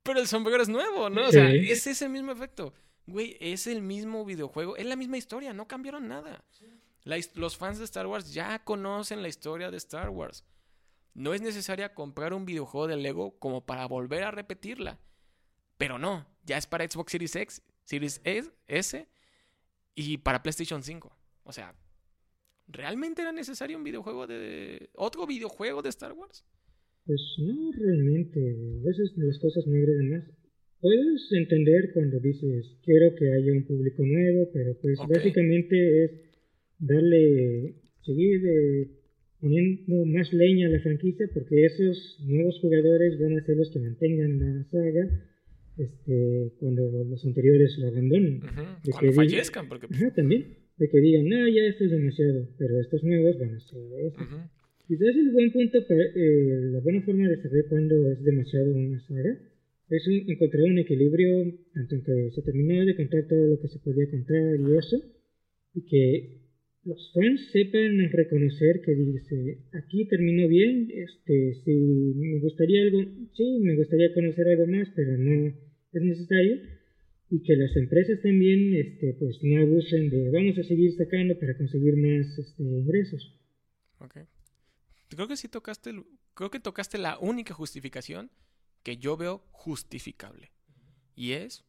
Pero 0.02 0.20
el 0.20 0.26
sombrero 0.28 0.62
es 0.62 0.68
nuevo, 0.68 1.10
¿no? 1.10 1.26
O 1.28 1.32
sea, 1.32 1.50
Sí. 1.50 1.70
es 1.70 1.86
ese 1.86 2.08
mismo 2.08 2.32
efecto. 2.32 2.72
Güey, 3.06 3.36
es 3.40 3.66
el 3.66 3.82
mismo 3.82 4.24
videojuego, 4.24 4.76
es 4.76 4.86
la 4.86 4.96
misma 4.96 5.16
historia, 5.18 5.52
no 5.52 5.66
cambiaron 5.68 6.08
nada. 6.08 6.44
La 7.04 7.16
los 7.34 7.56
fans 7.56 7.78
de 7.78 7.84
Star 7.84 8.06
Wars 8.06 8.32
ya 8.34 8.58
conocen 8.64 9.22
la 9.22 9.28
historia 9.28 9.70
de 9.70 9.76
Star 9.78 10.10
Wars. 10.10 10.44
No 11.14 11.32
es 11.34 11.40
necesaria 11.40 11.94
comprar 11.94 12.32
un 12.34 12.44
videojuego 12.44 12.86
de 12.86 12.96
Lego 12.96 13.38
como 13.38 13.64
para 13.64 13.86
volver 13.86 14.22
a 14.24 14.30
repetirla. 14.30 14.98
Pero 15.78 15.98
no, 15.98 16.26
ya 16.44 16.58
es 16.58 16.66
para 16.66 16.88
Xbox 16.88 17.12
Series 17.12 17.34
X, 17.36 17.62
Series 17.84 18.20
S, 18.24 18.50
S 18.66 19.08
y 19.94 20.18
para 20.18 20.42
PlayStation 20.42 20.82
5. 20.82 21.10
O 21.44 21.52
sea, 21.52 21.74
¿realmente 22.68 23.22
era 23.22 23.32
necesario 23.32 23.76
un 23.76 23.84
videojuego 23.84 24.26
de... 24.26 24.90
otro 24.94 25.26
videojuego 25.26 25.82
de 25.82 25.88
Star 25.88 26.12
Wars? 26.12 26.44
Pues 27.06 27.20
no 27.38 27.72
realmente, 27.72 28.38
a 28.38 28.86
veces 28.86 29.12
las 29.16 29.38
cosas 29.38 29.66
me 29.66 29.78
agradan 29.78 30.10
más. 30.10 30.24
Puedes 30.80 31.32
entender 31.32 31.90
cuando 31.92 32.20
dices 32.20 32.66
quiero 32.84 33.14
que 33.16 33.32
haya 33.32 33.52
un 33.52 33.64
público 33.64 34.04
nuevo, 34.04 34.50
pero 34.52 34.76
pues 34.80 34.98
básicamente 35.08 36.04
es 36.04 36.10
darle, 36.78 37.74
seguir 38.04 38.46
eh, 38.46 38.90
poniendo 39.40 40.04
más 40.06 40.32
leña 40.32 40.68
a 40.68 40.70
la 40.70 40.80
franquicia 40.80 41.26
porque 41.32 41.64
esos 41.64 42.18
nuevos 42.26 42.60
jugadores 42.60 43.18
van 43.18 43.38
a 43.38 43.44
ser 43.44 43.56
los 43.56 43.70
que 43.70 43.80
mantengan 43.80 44.38
la 44.38 44.64
saga 44.70 45.28
este, 45.78 46.52
cuando 46.58 47.04
los 47.04 47.24
anteriores 47.24 47.78
la 47.78 47.88
abandonen. 47.88 48.40
De 48.84 48.90
Cuando 48.90 49.12
fallezcan, 49.12 49.68
porque... 49.68 49.86
Ajá, 49.90 50.12
también. 50.12 50.58
De 50.78 50.88
que 50.88 51.00
digan, 51.00 51.28
no, 51.28 51.48
ya 51.48 51.62
esto 51.66 51.84
es 51.84 51.90
demasiado, 51.90 52.48
pero 52.58 52.80
estos 52.80 53.02
nuevos 53.02 53.38
van 53.38 53.54
a 53.54 53.60
ser 53.60 53.78
ujú, 53.78 54.38
Quizás 54.86 55.16
el 55.16 55.32
buen 55.32 55.52
punto, 55.52 55.86
para, 55.86 56.02
eh, 56.02 56.70
la 56.72 56.80
buena 56.80 57.02
forma 57.02 57.28
de 57.28 57.42
saber 57.42 57.66
cuándo 57.68 58.10
es 58.10 58.22
demasiado 58.24 58.72
una 58.72 59.00
saga 59.00 59.36
es 59.90 60.06
un- 60.06 60.30
encontrar 60.30 60.64
un 60.64 60.78
equilibrio, 60.78 61.52
tanto 61.74 61.94
en 61.96 62.02
que 62.04 62.30
se 62.30 62.42
terminó 62.42 62.84
de 62.84 62.94
contar 62.94 63.26
todo 63.26 63.46
lo 63.48 63.60
que 63.60 63.68
se 63.68 63.78
podía 63.80 64.08
contar 64.10 64.60
y 64.60 64.76
eso, 64.76 64.96
y 65.74 65.80
que 65.82 66.38
los 66.84 67.10
fans 67.12 67.40
sepan 67.52 67.98
reconocer 68.12 68.80
que 68.84 68.94
dice, 68.94 69.58
aquí 69.72 70.06
terminó 70.06 70.46
bien, 70.48 70.88
este, 70.94 71.54
si 71.64 71.70
me 72.16 72.38
gustaría 72.40 72.82
algo, 72.82 73.02
sí, 73.34 73.58
me 73.62 73.76
gustaría 73.76 74.12
conocer 74.14 74.46
algo 74.48 74.66
más, 74.66 74.88
pero 74.94 75.16
no 75.18 75.48
es 75.92 76.02
necesario, 76.02 76.56
y 77.30 77.42
que 77.42 77.56
las 77.56 77.74
empresas 77.76 78.20
también, 78.22 78.74
este, 78.74 79.14
pues 79.18 79.38
no 79.42 79.60
abusen 79.60 80.08
de, 80.10 80.30
vamos 80.30 80.56
a 80.58 80.62
seguir 80.62 80.94
sacando 80.96 81.38
para 81.38 81.56
conseguir 81.56 81.96
más 81.96 82.38
este, 82.38 82.62
ingresos. 82.62 83.34
ok. 84.00 84.18
Creo 85.08 85.26
que 85.28 85.36
sí 85.36 85.48
tocaste... 85.48 85.90
el- 85.90 86.04
Creo 86.34 86.50
que 86.50 86.60
tocaste 86.60 86.98
la 86.98 87.18
única 87.18 87.52
justificación 87.52 88.30
que 88.84 88.96
yo 88.96 89.16
veo 89.16 89.42
justificable. 89.50 90.52
Y 91.16 91.32
es 91.32 91.64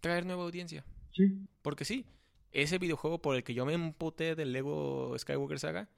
traer 0.00 0.24
nueva 0.24 0.44
audiencia. 0.44 0.86
Sí. 1.12 1.46
Porque 1.60 1.84
sí, 1.84 2.06
ese 2.52 2.78
videojuego 2.78 3.20
por 3.20 3.36
el 3.36 3.44
que 3.44 3.52
yo 3.52 3.66
me 3.66 3.74
emputé 3.74 4.34
del 4.34 4.52
Lego 4.52 5.14
Skywalker 5.18 5.58
Saga 5.58 5.90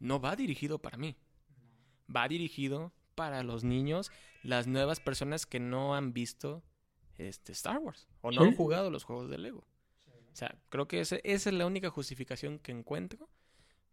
no 0.00 0.18
va 0.20 0.34
dirigido 0.34 0.80
para 0.80 0.98
mí. 0.98 1.14
Va 2.14 2.26
dirigido 2.26 2.92
para 3.14 3.44
los 3.44 3.62
niños, 3.62 4.10
las 4.42 4.66
nuevas 4.66 4.98
personas 4.98 5.46
que 5.46 5.60
no 5.60 5.94
han 5.94 6.12
visto 6.12 6.64
este 7.18 7.52
Star 7.52 7.78
Wars 7.78 8.06
o 8.20 8.30
no 8.30 8.42
Sí. 8.42 8.48
han 8.48 8.56
jugado 8.56 8.90
los 8.90 9.04
juegos 9.04 9.28
de 9.30 9.38
Lego. 9.38 9.64
O 10.32 10.36
sea, 10.36 10.56
creo 10.68 10.88
que 10.88 11.00
ese- 11.00 11.20
esa 11.24 11.50
es 11.50 11.54
la 11.56 11.66
única 11.66 11.90
justificación 11.90 12.58
que 12.58 12.72
encuentro. 12.72 13.28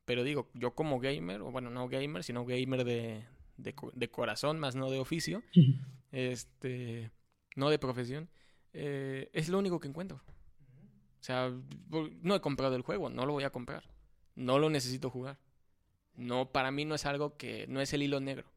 Pero 0.05 0.23
digo, 0.23 0.49
yo 0.55 0.73
como 0.73 0.99
gamer, 0.99 1.41
o 1.41 1.51
bueno, 1.51 1.69
no 1.69 1.87
gamer, 1.87 2.23
sino 2.23 2.43
gamer 2.45 2.83
de, 2.83 3.23
de, 3.57 3.75
de 3.93 4.09
corazón, 4.09 4.59
más 4.59 4.75
no 4.75 4.89
de 4.89 4.97
oficio, 4.99 5.43
este, 6.11 7.11
no 7.55 7.69
de 7.69 7.79
profesión, 7.79 8.29
eh, 8.73 9.29
es 9.33 9.49
lo 9.49 9.59
único 9.59 9.79
que 9.79 9.87
encuentro. 9.87 10.17
O 11.19 11.23
sea, 11.23 11.53
no 12.21 12.35
he 12.35 12.41
comprado 12.41 12.75
el 12.75 12.81
juego, 12.81 13.09
no 13.09 13.25
lo 13.27 13.33
voy 13.33 13.43
a 13.43 13.51
comprar. 13.51 13.83
No 14.35 14.57
lo 14.57 14.69
necesito 14.71 15.09
jugar. 15.11 15.37
No, 16.15 16.51
para 16.51 16.71
mí 16.71 16.83
no 16.85 16.95
es 16.95 17.05
algo 17.05 17.37
que, 17.37 17.67
no 17.67 17.79
es 17.81 17.93
el 17.93 18.01
hilo 18.01 18.19
negro. 18.19 18.47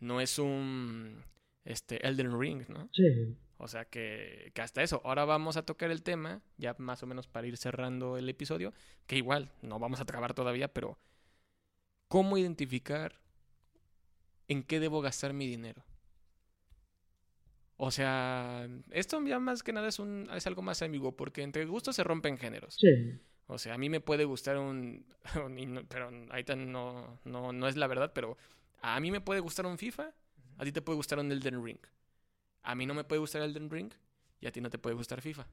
No 0.00 0.20
es 0.20 0.38
un, 0.38 1.24
este, 1.64 2.06
Elden 2.06 2.38
Ring, 2.40 2.62
¿no? 2.68 2.88
Sí. 2.92 3.36
O 3.58 3.66
sea 3.66 3.84
que, 3.84 4.52
que 4.54 4.62
hasta 4.62 4.82
eso. 4.82 5.02
Ahora 5.04 5.24
vamos 5.24 5.56
a 5.56 5.66
tocar 5.66 5.90
el 5.90 6.02
tema, 6.02 6.40
ya 6.56 6.74
más 6.78 7.02
o 7.02 7.06
menos 7.06 7.26
para 7.26 7.46
ir 7.46 7.56
cerrando 7.56 8.16
el 8.16 8.28
episodio, 8.28 8.72
que 9.06 9.16
igual 9.16 9.50
no 9.62 9.78
vamos 9.78 10.00
a 10.00 10.04
trabar 10.04 10.32
todavía, 10.32 10.72
pero 10.72 10.96
¿cómo 12.06 12.38
identificar 12.38 13.20
en 14.46 14.62
qué 14.62 14.78
debo 14.78 15.00
gastar 15.00 15.32
mi 15.32 15.46
dinero? 15.46 15.84
O 17.76 17.90
sea, 17.90 18.68
esto 18.90 19.24
ya 19.24 19.38
más 19.38 19.62
que 19.62 19.72
nada 19.72 19.88
es, 19.88 19.98
un, 19.98 20.28
es 20.34 20.46
algo 20.46 20.62
más 20.62 20.82
ambiguo, 20.82 21.16
porque 21.16 21.42
entre 21.42 21.64
gustos 21.64 21.96
se 21.96 22.04
rompen 22.04 22.38
géneros. 22.38 22.74
Sí. 22.74 23.18
O 23.46 23.58
sea, 23.58 23.74
a 23.74 23.78
mí 23.78 23.88
me 23.88 24.00
puede 24.00 24.24
gustar 24.24 24.58
un... 24.58 25.04
pero 25.88 26.10
ahorita 26.30 26.54
no, 26.54 27.18
no, 27.24 27.52
no 27.52 27.68
es 27.68 27.76
la 27.76 27.86
verdad, 27.88 28.12
pero 28.14 28.36
a 28.82 28.98
mí 29.00 29.10
me 29.10 29.20
puede 29.20 29.40
gustar 29.40 29.66
un 29.66 29.78
FIFA, 29.78 30.12
a 30.58 30.64
ti 30.64 30.70
te 30.70 30.82
puede 30.82 30.96
gustar 30.96 31.18
un 31.18 31.32
Elden 31.32 31.64
Ring. 31.64 31.78
A 32.68 32.74
mí 32.74 32.84
no 32.84 32.92
me 32.92 33.02
puede 33.02 33.20
gustar 33.20 33.40
Elden 33.40 33.70
Ring 33.70 33.90
y 34.42 34.46
a 34.46 34.52
ti 34.52 34.60
no 34.60 34.68
te 34.68 34.78
puede 34.78 34.94
gustar 34.94 35.22
FIFA. 35.22 35.40
O 35.42 35.46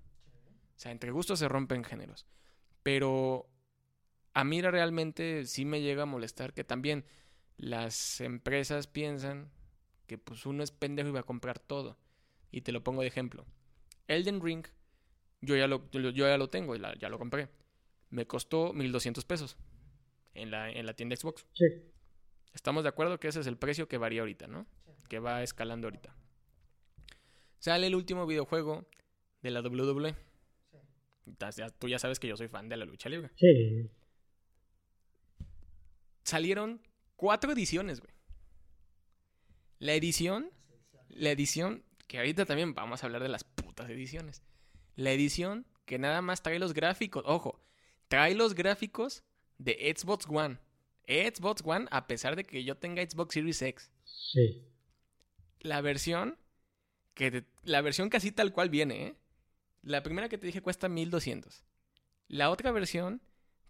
sea, 0.76 0.92
entre 0.92 1.12
gustos 1.12 1.40
se 1.40 1.48
rompen 1.48 1.86
géneros. 1.86 2.26
Pero 2.84 3.50
a 4.34 4.44
mí 4.44 4.62
realmente 4.62 5.46
sí 5.46 5.64
me 5.64 5.82
llega 5.82 6.04
a 6.04 6.06
molestar 6.06 6.54
que 6.54 6.66
también 6.66 7.06
las 7.56 8.20
empresas 8.20 8.88
piensan 8.88 9.50
que 10.08 10.18
pues 10.18 10.46
uno 10.46 10.62
es 10.62 10.72
pendejo 10.72 11.08
y 11.08 11.14
va 11.14 11.22
a 11.22 11.24
comprar 11.24 11.58
todo. 11.58 11.98
Y 12.52 12.62
te 12.62 12.74
lo 12.74 12.84
pongo 12.84 13.02
de 13.02 13.08
ejemplo. 13.08 13.46
Elden 14.10 14.42
Ring, 14.42 14.66
yo 15.40 15.56
ya 15.56 15.68
lo, 15.68 15.90
yo 15.92 16.12
ya 16.12 16.38
lo 16.38 16.50
tengo, 16.50 16.76
ya, 16.76 16.96
ya 17.00 17.08
lo 17.08 17.18
compré. 17.18 17.48
Me 18.10 18.28
costó 18.28 18.74
1200 18.74 19.24
pesos 19.24 19.56
en 20.34 20.52
la, 20.52 20.70
en 20.70 20.86
la 20.86 20.94
tienda 20.96 21.16
Xbox. 21.16 21.48
Sí. 21.54 21.66
Estamos 22.54 22.84
de 22.84 22.90
acuerdo 22.90 23.22
que 23.22 23.30
ese 23.30 23.40
es 23.40 23.48
el 23.48 23.58
precio 23.58 23.88
que 23.88 23.98
varía 23.98 24.20
ahorita, 24.20 24.48
¿no? 24.48 24.68
Que 25.08 25.20
va 25.20 25.44
escalando 25.44 25.88
ahorita. 25.88 26.14
Sale 27.66 27.88
el 27.88 27.96
último 27.96 28.28
videojuego 28.28 28.86
de 29.42 29.50
la 29.50 29.62
WWE. 29.62 30.16
Ya- 31.58 31.72
Tú 31.72 31.88
ya 31.88 31.98
sabes 31.98 32.20
que 32.20 32.28
yo 32.28 32.38
soy 32.38 32.48
fan 32.48 32.70
de 32.70 32.78
la 32.78 32.86
lucha 32.86 33.10
libre. 33.10 33.32
Sí. 33.38 33.90
Salieron 36.24 36.80
cuatro 37.16 37.52
ediciones, 37.52 38.02
güey. 38.02 38.14
La 39.80 39.96
edición, 39.96 40.52
la 41.10 41.32
edición, 41.32 41.84
que 42.08 42.20
ahorita 42.20 42.46
también 42.46 42.76
vamos 42.76 43.02
a 43.02 43.08
hablar 43.08 43.24
de 43.24 43.30
las 43.30 43.44
putas 43.44 43.90
ediciones. 43.90 44.44
La 44.96 45.12
edición 45.12 45.66
que 45.86 45.98
nada 45.98 46.22
más 46.22 46.44
trae 46.44 46.60
los 46.60 46.76
gráficos, 46.76 47.24
ojo, 47.26 47.60
trae 48.10 48.36
los 48.36 48.54
gráficos 48.54 49.24
de 49.58 49.92
Xbox 49.98 50.28
One. 50.30 50.60
Xbox 51.08 51.64
One, 51.66 51.88
a 51.90 52.06
pesar 52.06 52.36
de 52.36 52.44
que 52.44 52.64
yo 52.64 52.78
tenga 52.78 53.02
Xbox 53.04 53.34
Series 53.34 53.60
X. 53.64 53.92
Sí. 54.04 54.68
La 55.62 55.82
versión, 55.82 56.38
que 57.16 57.46
la 57.64 57.82
versión 57.82 58.10
casi 58.10 58.32
tal 58.32 58.54
cual 58.54 58.70
viene, 58.70 59.08
¿eh? 59.08 59.16
La 59.82 60.04
primera 60.04 60.30
que 60.30 60.38
te 60.38 60.46
dije 60.46 60.62
cuesta 60.62 60.90
1200. 60.90 61.64
La 62.28 62.50
otra 62.50 62.72
versión 62.72 63.22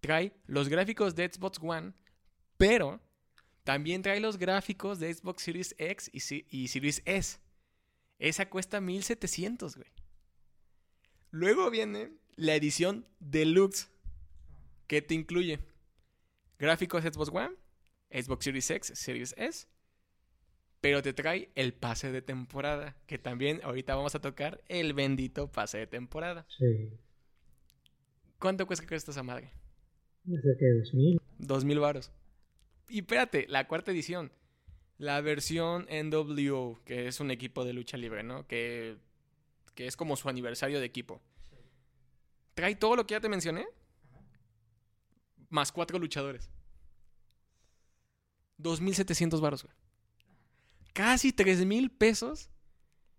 trae 0.02 0.34
los 0.46 0.68
gráficos 0.68 1.16
de 1.16 1.32
Xbox 1.32 1.60
One, 1.62 1.94
pero 2.58 3.02
también 3.64 4.02
trae 4.02 4.20
los 4.20 4.38
gráficos 4.38 5.00
de 5.00 5.14
Xbox 5.14 5.44
Series 5.44 5.76
X 5.78 6.10
y 6.14 6.68
Series 6.68 7.02
S. 7.06 7.40
Esa 8.18 8.50
cuesta 8.50 8.82
1700, 8.82 9.76
güey. 9.76 9.90
Luego 11.32 11.70
viene 11.70 12.14
la 12.36 12.56
edición 12.56 13.08
Deluxe, 13.20 13.90
que 14.88 15.02
te 15.02 15.16
incluye 15.16 15.60
gráficos 16.58 17.04
Xbox 17.04 17.30
One, 17.30 17.56
Xbox 18.10 18.46
Series 18.46 18.70
X, 18.70 18.92
Series 18.96 19.36
S, 19.38 19.68
pero 20.86 21.02
te 21.02 21.14
trae 21.14 21.50
el 21.56 21.74
pase 21.74 22.12
de 22.12 22.22
temporada, 22.22 22.96
que 23.08 23.18
también 23.18 23.60
ahorita 23.64 23.96
vamos 23.96 24.14
a 24.14 24.22
tocar 24.22 24.62
el 24.68 24.94
bendito 24.94 25.52
pase 25.52 25.80
de 25.80 25.88
temporada. 25.88 26.46
Sí. 26.60 26.92
¿Cuánto 28.38 28.68
cuesta 28.68 28.86
que 28.86 28.94
esta 28.94 29.24
madre? 29.24 29.52
Ya 30.26 30.40
cerca 30.42 30.64
de 30.64 30.82
2000. 30.82 31.20
Dos 31.40 31.66
mil 31.66 31.80
varos. 31.80 32.12
Y 32.88 33.00
espérate, 33.00 33.48
la 33.50 33.68
cuarta 33.68 33.90
edición. 33.90 34.32
La 35.00 35.20
versión 35.22 35.88
NWO, 35.90 36.80
que 36.86 37.08
es 37.08 37.20
un 37.20 37.32
equipo 37.32 37.66
de 37.66 37.74
lucha 37.74 37.98
libre, 37.98 38.22
¿no? 38.22 38.46
Que, 38.46 38.98
que 39.74 39.88
es 39.88 39.98
como 39.98 40.16
su 40.16 40.30
aniversario 40.30 40.80
de 40.80 40.86
equipo. 40.86 41.20
Trae 42.54 42.76
todo 42.76 42.96
lo 42.96 43.08
que 43.08 43.14
ya 43.14 43.22
te 43.22 43.28
mencioné. 43.28 43.66
Más 45.50 45.72
cuatro 45.72 45.98
luchadores. 45.98 46.48
2.700 48.60 49.42
varos, 49.42 49.64
güey. 49.64 49.85
Casi 50.96 51.34
3.000 51.34 51.92
pesos 51.92 52.50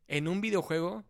en 0.08 0.28
un 0.28 0.40
videojuego 0.40 1.04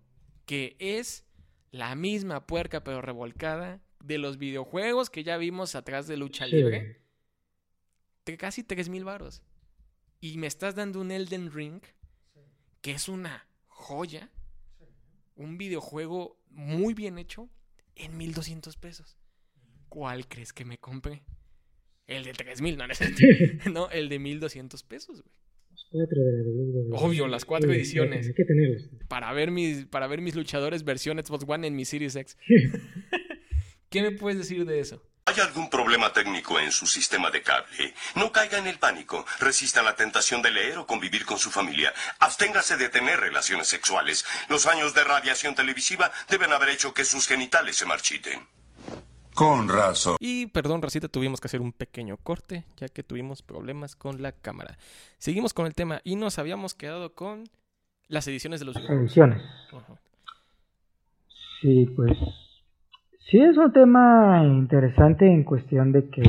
que 0.47 0.75
es 0.81 1.25
la 1.71 1.95
misma 1.95 2.45
puerca 2.45 2.83
pero 2.83 3.01
revolcada 3.01 3.81
de 4.03 4.19
los 4.19 4.37
videojuegos 4.37 5.09
que 5.09 5.23
ya 5.23 5.37
vimos 5.37 5.77
atrás 5.77 6.09
de 6.09 6.17
lucha 6.17 6.45
libre. 6.45 7.03
Casi 8.37 8.65
3.000 8.65 9.05
varos. 9.05 9.45
Y 10.21 10.39
me 10.39 10.49
estás 10.49 10.75
dando 10.75 11.01
un 11.01 11.13
Elden 11.13 11.53
Ring 11.53 11.83
que 12.81 12.91
es 12.91 13.09
una 13.09 13.47
joya. 13.69 14.33
Un 15.37 15.59
videojuego 15.59 16.43
muy 16.49 16.95
bien 16.95 17.19
hecho 17.19 17.49
en 17.95 18.19
1.200 18.19 18.77
pesos. 18.77 19.17
¿Cuál 19.89 20.27
crees 20.27 20.53
que 20.53 20.65
me 20.65 20.79
compré? 20.79 21.23
El 22.09 22.25
de 22.25 22.33
3.000, 22.33 22.77
no, 23.67 23.71
no, 23.71 23.91
el 23.91 24.09
de 24.09 24.19
1.200 24.19 24.85
pesos, 24.85 25.23
güey. 25.23 25.46
Cuatro 25.91 26.23
de 26.23 26.33
la 26.33 26.43
WWE. 26.49 27.07
Obvio, 27.07 27.29
las 27.29 27.45
cuatro 27.45 27.71
Sí, 27.71 27.77
ediciones. 27.77 28.27
Hay 28.27 28.35
que 28.35 28.45
tenerlos. 28.45 28.83
para 29.09 29.33
ver 29.33 29.51
mis, 29.51 29.87
para 29.87 30.07
ver 30.07 30.21
mis 30.21 30.35
luchadores 30.35 30.85
versión 30.85 31.19
Xbox 31.25 31.45
One 31.47 31.67
en 31.67 31.77
mi 31.77 31.85
Series 31.85 32.17
X. 32.17 32.37
¿Qué 33.91 34.03
me 34.03 34.11
puedes 34.13 34.39
decir 34.39 34.65
de 34.65 34.81
eso? 34.81 35.03
¿Hay 35.29 35.41
algún 35.41 35.69
problema 35.71 36.13
técnico 36.13 36.61
en 36.61 36.71
su 36.71 36.87
sistema 36.87 37.31
de 37.31 37.43
cable? 37.43 37.95
No 38.15 38.31
caiga 38.31 38.59
en 38.59 38.67
el 38.69 38.79
pánico. 38.79 39.25
Resista 39.41 39.83
la 39.83 39.97
tentación 39.97 40.41
de 40.43 40.53
leer 40.53 40.79
o 40.79 40.87
convivir 40.87 41.25
con 41.25 41.39
su 41.39 41.51
familia. 41.51 41.93
Absténgase 42.21 42.77
de 42.77 42.89
tener 42.89 43.19
relaciones 43.19 43.67
sexuales. 43.67 44.25
Los 44.49 44.67
años 44.67 44.95
de 44.95 45.03
radiación 45.03 45.55
televisiva 45.57 46.13
deben 46.31 46.53
haber 46.53 46.69
hecho 46.69 46.95
que 46.95 47.05
sus 47.05 47.27
genitales 47.27 47.75
se 47.77 47.87
marchiten. 47.87 48.41
Con 49.37 49.69
razón. 49.69 50.17
Y 50.19 50.47
perdón, 50.47 50.81
Racita, 50.81 51.09
tuvimos 51.09 51.43
que 51.43 51.47
hacer 51.47 51.61
un 51.61 51.73
pequeño 51.73 52.17
corte, 52.17 52.65
ya 52.79 52.89
que 52.89 53.03
tuvimos 53.03 53.43
problemas 53.43 53.95
con 53.95 54.23
la 54.23 54.33
cámara. 54.33 54.79
Seguimos 55.19 55.53
con 55.53 55.67
el 55.67 55.75
tema 55.75 56.01
y 56.05 56.17
nos 56.17 56.39
habíamos 56.39 56.75
quedado 56.75 57.15
con 57.15 57.45
las 58.09 58.27
ediciones 58.29 58.61
de 58.61 58.67
los 58.67 58.77
videojuegos. 58.77 59.05
Ediciones. 59.05 59.43
Sí, 61.61 61.87
pues. 61.95 62.17
Sí, 63.31 63.39
es 63.39 63.59
un 63.59 63.73
tema 63.75 64.43
interesante 64.43 65.27
en 65.27 65.45
cuestión 65.45 65.93
de 65.93 66.09
que. 66.09 66.23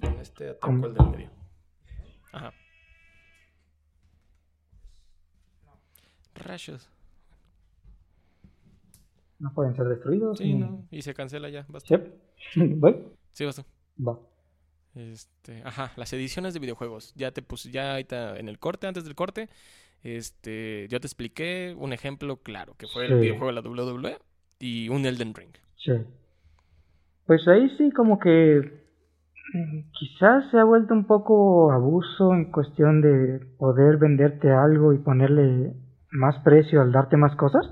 Con 0.00 0.20
este 0.20 0.56
¿Cómo? 0.60 0.86
el 0.86 0.94
del 0.94 1.10
medio. 1.10 1.30
Ajá. 2.32 2.52
Rayos. 6.34 6.90
No 9.38 9.52
pueden 9.54 9.74
ser 9.76 9.86
destruidos. 9.86 10.38
Sí, 10.38 10.52
ni- 10.54 10.60
no. 10.60 10.84
Y 10.90 11.02
se 11.02 11.14
cancela 11.14 11.48
ya. 11.48 11.64
Basta. 11.68 11.96
Sí. 12.52 12.60
¿Voy? 12.76 12.96
Sí, 13.32 13.44
basta. 13.44 13.64
Va. 14.06 14.18
Este, 14.94 15.62
ajá, 15.64 15.92
las 15.96 16.12
ediciones 16.12 16.54
de 16.54 16.60
videojuegos. 16.60 17.12
Ya 17.14 17.30
te 17.30 17.42
puse, 17.42 17.70
ya 17.70 17.92
ahorita 17.92 18.36
en 18.38 18.48
el 18.48 18.58
corte, 18.58 18.86
antes 18.88 19.04
del 19.04 19.14
corte, 19.14 19.48
este, 20.02 20.88
yo 20.88 20.98
te 21.00 21.06
expliqué 21.06 21.74
un 21.78 21.92
ejemplo 21.92 22.36
claro, 22.38 22.74
que 22.76 22.86
fue 22.88 23.06
el 23.06 23.20
videojuego 23.20 23.46
de 23.48 23.52
la 23.52 23.60
WWE 23.60 24.18
y 24.58 24.88
un 24.88 25.04
Elden 25.06 25.34
Ring. 25.34 25.50
Sí. 25.76 25.92
Pues 27.26 27.46
ahí 27.46 27.68
sí, 27.76 27.90
como 27.92 28.18
que. 28.18 28.82
mm, 29.54 29.80
Quizás 29.92 30.50
se 30.50 30.58
ha 30.58 30.64
vuelto 30.64 30.94
un 30.94 31.04
poco 31.04 31.70
abuso 31.70 32.32
en 32.34 32.50
cuestión 32.50 33.00
de 33.00 33.38
poder 33.58 33.98
venderte 33.98 34.50
algo 34.50 34.92
y 34.92 34.98
ponerle 34.98 35.74
más 36.10 36.38
precio 36.42 36.80
al 36.80 36.90
darte 36.90 37.16
más 37.16 37.36
cosas. 37.36 37.66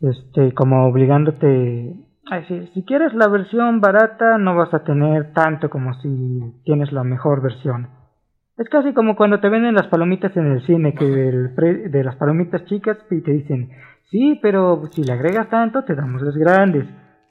Este, 0.00 0.52
como 0.54 0.86
obligándote. 0.86 1.94
Ay, 2.30 2.44
sí, 2.46 2.70
si 2.74 2.84
quieres 2.84 3.14
la 3.14 3.28
versión 3.28 3.80
barata, 3.80 4.38
no 4.38 4.54
vas 4.54 4.72
a 4.74 4.84
tener 4.84 5.32
tanto 5.32 5.70
como 5.70 5.94
si 5.94 6.60
tienes 6.64 6.92
la 6.92 7.02
mejor 7.04 7.40
versión. 7.42 7.88
Es 8.56 8.68
casi 8.68 8.92
como 8.92 9.16
cuando 9.16 9.40
te 9.40 9.48
venden 9.48 9.74
las 9.74 9.86
palomitas 9.86 10.36
en 10.36 10.46
el 10.52 10.62
cine, 10.66 10.94
que 10.94 11.28
el 11.28 11.54
pre- 11.54 11.88
de 11.88 12.04
las 12.04 12.16
palomitas 12.16 12.64
chicas 12.66 12.98
y 13.10 13.20
te 13.22 13.30
dicen, 13.32 13.70
sí, 14.10 14.38
pero 14.42 14.82
si 14.92 15.04
le 15.04 15.12
agregas 15.12 15.48
tanto, 15.48 15.84
te 15.84 15.94
damos 15.94 16.20
las 16.22 16.36
grandes. 16.36 16.84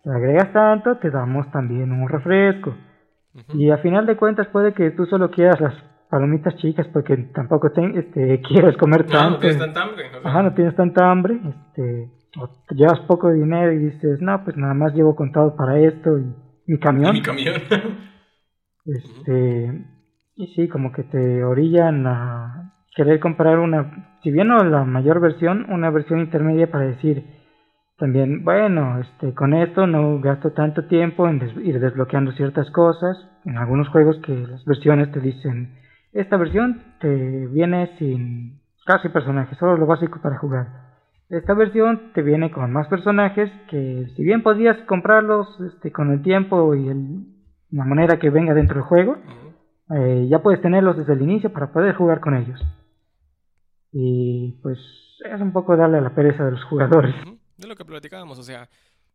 Si 0.04 0.10
le 0.10 0.16
agregas 0.16 0.52
tanto, 0.54 0.96
te 0.98 1.12
damos 1.12 1.50
también 1.52 1.92
un 1.92 2.08
refresco. 2.10 2.74
Y 3.54 3.70
a 3.70 3.78
final 3.78 4.06
de 4.06 4.16
cuentas 4.18 4.48
puede 4.48 4.74
que 4.74 4.92
tú 4.92 5.06
solo 5.06 5.30
quieras 5.30 5.60
las 5.62 5.74
palomitas 6.10 6.56
chicas 6.56 6.88
porque 6.88 7.18
tampoco 7.36 7.72
te, 7.72 7.86
este, 8.00 8.42
quieres 8.48 8.76
comer 8.78 9.06
tanto. 9.06 9.36
hambre. 9.36 9.50
Ajá, 10.24 10.44
no 10.44 10.54
tienes 10.54 10.76
tanta 10.76 11.12
hambre, 11.12 11.40
este, 11.44 12.10
o 12.38 12.50
te 12.68 12.76
llevas 12.76 13.00
poco 13.02 13.32
dinero 13.32 13.72
y 13.72 13.78
dices, 13.78 14.22
no, 14.22 14.44
pues 14.44 14.58
nada 14.58 14.74
más 14.74 14.94
llevo 14.94 15.16
contado 15.16 15.56
para 15.56 15.80
esto 15.80 16.18
y 16.18 16.26
mi 16.68 16.80
camión. 16.80 17.14
Mi 17.14 17.22
camión. 17.22 17.56
Este, 18.86 19.86
y 20.36 20.48
sí, 20.56 20.68
como 20.70 20.92
que 20.94 21.04
te 21.04 21.44
orillan 21.44 22.08
a 22.08 22.74
querer 22.96 23.20
comprar 23.20 23.60
una, 23.60 24.18
si 24.24 24.32
bien 24.32 24.48
no 24.48 24.64
la 24.64 24.86
mayor 24.86 25.20
versión, 25.20 25.66
una 25.70 25.90
versión 25.90 26.20
intermedia 26.22 26.72
para 26.72 26.86
decir 26.86 27.26
también, 27.98 28.46
bueno, 28.46 29.00
este, 29.02 29.34
con 29.34 29.54
esto 29.54 29.88
no 29.88 30.22
gasto 30.22 30.52
tanto 30.54 30.86
tiempo 30.86 31.28
en 31.28 31.40
des- 31.40 31.58
ir 31.58 31.80
desbloqueando 31.80 32.32
ciertas 32.32 32.70
cosas. 32.72 33.18
En 33.44 33.58
algunos 33.58 33.90
juegos 33.90 34.18
que 34.20 34.34
las 34.48 34.64
versiones 34.66 35.12
te 35.12 35.20
dicen, 35.20 35.76
esta 36.14 36.38
versión 36.38 36.82
te 37.02 37.48
viene 37.48 37.98
sin 37.98 38.62
casi 38.86 39.10
personajes, 39.10 39.58
solo 39.58 39.76
lo 39.78 39.86
básico 39.86 40.20
para 40.22 40.38
jugar. 40.38 40.87
Esta 41.30 41.54
versión 41.54 42.14
te 42.14 42.22
viene 42.22 42.52
con 42.52 42.72
más 42.72 42.88
personajes 42.88 43.52
que 43.70 44.08
si 44.16 44.24
bien 44.24 44.44
podías 44.44 44.78
comprarlos 44.86 45.48
este, 45.60 45.92
con 45.92 46.12
el 46.12 46.22
tiempo 46.22 46.74
y 46.74 46.88
el, 46.88 47.26
la 47.72 47.84
manera 47.84 48.18
que 48.18 48.30
venga 48.30 48.54
dentro 48.54 48.76
del 48.76 48.84
juego, 48.84 49.18
eh, 49.90 50.28
ya 50.30 50.40
puedes 50.40 50.62
tenerlos 50.62 50.98
desde 50.98 51.14
el 51.14 51.22
inicio 51.22 51.52
para 51.52 51.74
poder 51.74 51.96
jugar 51.96 52.22
con 52.22 52.34
ellos. 52.36 52.62
Y 53.92 54.60
pues 54.64 54.80
es 55.26 55.42
un 55.42 55.52
poco 55.52 55.76
darle 55.76 55.98
a 55.98 56.02
la 56.02 56.16
pereza 56.16 56.46
de 56.46 56.52
los 56.52 56.64
jugadores. 56.64 57.14
De 57.58 57.68
lo 57.68 57.76
que 57.76 57.84
platicábamos, 57.84 58.40
o 58.40 58.44
sea, 58.44 58.70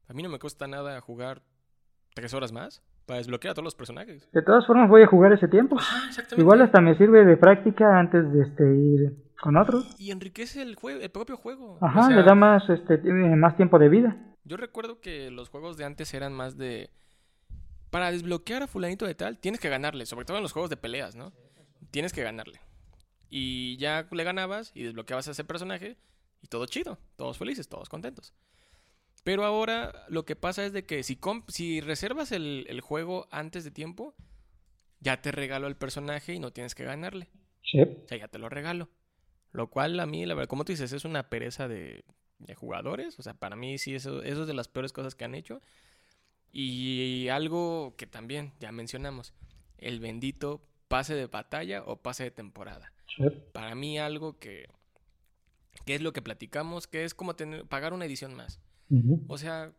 a 0.08 0.12
mí 0.12 0.22
no 0.22 0.28
me 0.28 0.38
cuesta 0.38 0.66
nada 0.66 1.00
jugar 1.00 1.40
tres 2.14 2.34
horas 2.34 2.52
más 2.52 2.82
para 3.06 3.18
desbloquear 3.18 3.52
a 3.52 3.54
todos 3.54 3.64
los 3.64 3.74
personajes. 3.74 4.30
De 4.32 4.42
todas 4.42 4.66
formas 4.66 4.90
voy 4.90 5.02
a 5.02 5.06
jugar 5.06 5.32
ese 5.32 5.48
tiempo. 5.48 5.76
Ah, 5.78 6.04
exactamente. 6.08 6.42
Igual 6.42 6.60
hasta 6.60 6.80
me 6.82 6.96
sirve 6.98 7.24
de 7.24 7.36
práctica 7.38 7.98
antes 7.98 8.30
de 8.32 8.42
este 8.42 8.76
ir 8.76 9.31
con 9.42 9.56
otros. 9.56 9.94
Y 9.98 10.10
enriquece 10.12 10.62
el, 10.62 10.76
juego, 10.76 11.00
el 11.00 11.10
propio 11.10 11.36
juego. 11.36 11.76
Ajá, 11.82 12.00
O 12.00 12.06
sea, 12.06 12.16
le 12.16 12.22
da 12.22 12.34
más, 12.34 12.62
este, 12.70 12.96
más 13.02 13.56
tiempo 13.56 13.78
de 13.78 13.88
vida. 13.90 14.16
Yo 14.44 14.56
recuerdo 14.56 15.00
que 15.00 15.30
los 15.30 15.50
juegos 15.50 15.76
de 15.76 15.84
antes 15.84 16.14
eran 16.14 16.32
más 16.32 16.56
de... 16.56 16.90
Para 17.90 18.10
desbloquear 18.10 18.62
a 18.62 18.66
fulanito 18.66 19.04
de 19.04 19.14
tal, 19.14 19.38
tienes 19.38 19.60
que 19.60 19.68
ganarle, 19.68 20.06
sobre 20.06 20.24
todo 20.24 20.38
en 20.38 20.42
los 20.42 20.52
juegos 20.52 20.70
de 20.70 20.78
peleas, 20.78 21.14
¿no? 21.14 21.32
Tienes 21.90 22.12
que 22.14 22.22
ganarle. 22.22 22.60
Y 23.28 23.76
ya 23.76 24.06
le 24.10 24.24
ganabas 24.24 24.72
y 24.74 24.84
desbloqueabas 24.84 25.28
a 25.28 25.32
ese 25.32 25.44
personaje 25.44 25.96
y 26.40 26.46
todo 26.46 26.64
chido, 26.66 26.98
todos 27.16 27.36
felices, 27.36 27.68
todos 27.68 27.88
contentos. 27.88 28.32
Pero 29.24 29.44
ahora 29.44 29.92
lo 30.08 30.24
que 30.24 30.36
pasa 30.36 30.64
es 30.64 30.72
de 30.72 30.86
que 30.86 31.02
si, 31.02 31.16
comp- 31.16 31.44
si 31.48 31.80
reservas 31.80 32.32
el, 32.32 32.66
el 32.68 32.80
juego 32.80 33.26
antes 33.30 33.64
de 33.64 33.70
tiempo, 33.70 34.14
ya 35.00 35.20
te 35.20 35.30
regalo 35.32 35.66
el 35.66 35.76
personaje 35.76 36.32
y 36.34 36.38
no 36.38 36.52
tienes 36.52 36.74
que 36.74 36.84
ganarle. 36.84 37.28
Sí. 37.62 37.80
O 37.82 38.08
sea, 38.08 38.18
ya 38.18 38.28
te 38.28 38.38
lo 38.38 38.48
regalo. 38.48 38.88
Lo 39.52 39.68
cual 39.68 40.00
a 40.00 40.06
mí, 40.06 40.24
la 40.26 40.34
verdad, 40.34 40.48
como 40.48 40.64
tú 40.64 40.72
dices, 40.72 40.92
es 40.92 41.04
una 41.04 41.28
pereza 41.28 41.68
de, 41.68 42.04
de 42.38 42.54
jugadores. 42.54 43.18
O 43.18 43.22
sea, 43.22 43.34
para 43.34 43.56
mí 43.56 43.78
sí, 43.78 43.94
eso, 43.94 44.22
eso 44.22 44.42
es 44.42 44.46
de 44.46 44.54
las 44.54 44.68
peores 44.68 44.92
cosas 44.92 45.14
que 45.14 45.24
han 45.24 45.34
hecho. 45.34 45.60
Y 46.52 47.28
algo 47.28 47.94
que 47.96 48.06
también 48.06 48.52
ya 48.60 48.72
mencionamos, 48.72 49.32
el 49.78 50.00
bendito 50.00 50.62
pase 50.88 51.14
de 51.14 51.26
batalla 51.26 51.82
o 51.84 51.96
pase 51.96 52.24
de 52.24 52.30
temporada. 52.30 52.92
Sí. 53.16 53.24
Para 53.52 53.74
mí 53.74 53.98
algo 53.98 54.38
que, 54.38 54.68
que 55.86 55.94
es 55.94 56.02
lo 56.02 56.12
que 56.12 56.22
platicamos, 56.22 56.86
que 56.86 57.04
es 57.04 57.14
como 57.14 57.34
tener, 57.34 57.66
pagar 57.66 57.92
una 57.92 58.04
edición 58.04 58.34
más. 58.34 58.60
O 59.26 59.38
sea, 59.38 59.72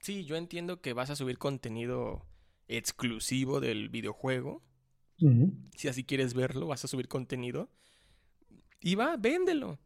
sí, 0.00 0.26
yo 0.26 0.36
entiendo 0.36 0.82
que 0.82 0.92
vas 0.92 1.08
a 1.08 1.16
subir 1.16 1.38
contenido 1.38 2.26
exclusivo 2.68 3.58
del 3.60 3.88
videojuego, 3.88 4.62
si 5.76 5.88
así 5.88 6.02
quieres 6.02 6.34
verlo, 6.34 6.66
vas 6.66 6.84
a 6.84 6.88
subir 6.88 7.06
contenido. 7.06 7.70
Y 8.82 8.94
va, 8.96 9.16
véndelo. 9.16 9.78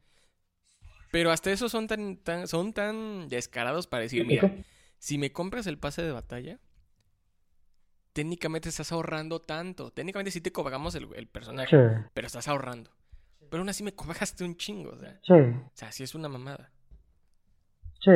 Pero 1.12 1.30
hasta 1.30 1.50
eso 1.50 1.68
son 1.68 1.86
tan, 1.86 2.16
tan, 2.16 2.48
son 2.48 2.72
tan 2.72 3.28
descarados 3.28 3.86
para 3.86 4.02
decir, 4.02 4.26
mira, 4.26 4.52
si 4.98 5.18
me 5.18 5.30
compras 5.32 5.66
el 5.66 5.78
pase 5.78 6.02
de 6.02 6.12
batalla, 6.12 6.58
técnicamente 8.12 8.68
estás 8.68 8.92
ahorrando 8.92 9.40
tanto. 9.40 9.90
Técnicamente 9.90 10.30
sí 10.30 10.40
te 10.40 10.52
cobramos 10.52 10.94
el, 10.94 11.08
el 11.14 11.26
personaje, 11.28 11.76
Sí. 11.76 12.04
pero 12.14 12.26
estás 12.26 12.48
ahorrando. 12.48 12.90
Pero 13.50 13.60
aún 13.60 13.68
así 13.68 13.82
me 13.84 13.94
cobraste 13.94 14.44
un 14.44 14.56
chingo, 14.56 14.90
o 14.90 14.98
sea, 14.98 15.20
Sí. 15.22 15.32
o 15.34 15.70
sea, 15.74 15.92
sí 15.92 16.02
es 16.02 16.14
una 16.14 16.28
mamada. 16.28 16.70
Sí, 18.00 18.10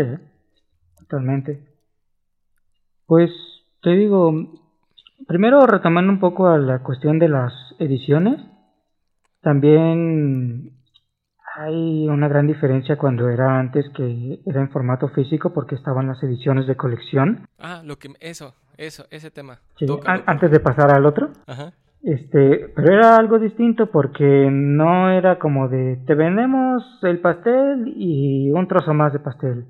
totalmente. 0.99 1.65
Pues 3.07 3.31
te 3.83 3.91
digo, 3.91 4.33
primero 5.27 5.67
retomando 5.67 6.13
un 6.13 6.21
poco 6.21 6.49
a 6.49 6.59
la 6.59 6.83
cuestión 6.83 7.19
de 7.19 7.29
las 7.29 7.53
ediciones, 7.79 8.41
también 9.43 10.73
hay 11.57 12.09
una 12.09 12.29
gran 12.29 12.47
diferencia 12.47 12.97
cuando 12.97 13.29
era 13.29 13.59
antes 13.59 13.85
que 13.97 14.41
era 14.47 14.61
en 14.61 14.71
formato 14.71 15.09
físico 15.09 15.53
porque 15.53 15.75
estaban 15.75 16.07
las 16.09 16.23
ediciones 16.23 16.67
de 16.67 16.77
colección. 16.77 17.47
Ah, 17.59 17.83
lo 17.85 17.97
que, 17.99 18.09
eso, 18.21 18.55
eso, 18.77 19.05
ese 19.11 19.31
tema. 19.31 19.59
Sí, 19.79 19.87
Tócalo. 19.87 20.19
an- 20.21 20.25
antes 20.27 20.51
de 20.51 20.61
pasar 20.61 20.95
al 20.95 21.07
otro. 21.07 21.31
Ajá. 21.47 21.73
Este, 22.03 22.73
pero 22.75 22.95
era 22.95 23.17
algo 23.17 23.39
distinto 23.39 23.91
porque 23.91 24.49
no 24.51 25.11
era 25.11 25.39
como 25.39 25.69
de 25.69 25.99
te 26.07 26.15
vendemos 26.15 26.83
el 27.03 27.21
pastel 27.21 27.93
y 27.95 28.51
un 28.53 28.67
trozo 28.69 28.95
más 28.95 29.13
de 29.13 29.19
pastel, 29.19 29.67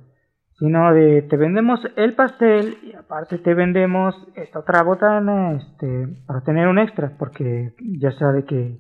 sino 0.57 0.93
de 0.95 1.23
te 1.23 1.37
vendemos 1.37 1.81
el 1.97 2.15
pastel 2.15 2.77
y 2.85 2.93
aparte 2.95 3.39
te 3.39 3.53
vendemos 3.55 4.15
esta 4.37 4.61
otra 4.61 4.83
botana, 4.85 5.55
este, 5.57 6.07
para 6.27 6.43
tener 6.43 6.69
un 6.69 6.79
extra, 6.79 7.17
porque 7.19 7.75
ya 7.99 8.13
sabe 8.13 8.45
que 8.45 8.79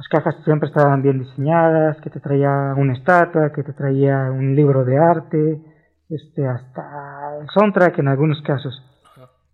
las 0.00 0.08
cajas 0.08 0.34
siempre 0.44 0.66
estaban 0.66 1.02
bien 1.02 1.18
diseñadas, 1.18 2.00
que 2.00 2.08
te 2.08 2.20
traía 2.20 2.72
una 2.74 2.94
estatua, 2.94 3.52
que 3.52 3.62
te 3.62 3.74
traía 3.74 4.30
un 4.30 4.56
libro 4.56 4.82
de 4.82 4.96
arte, 4.96 5.60
este, 6.08 6.46
hasta 6.46 7.36
el 7.38 7.46
soundtrack 7.50 7.98
en 7.98 8.08
algunos 8.08 8.40
casos. 8.40 8.82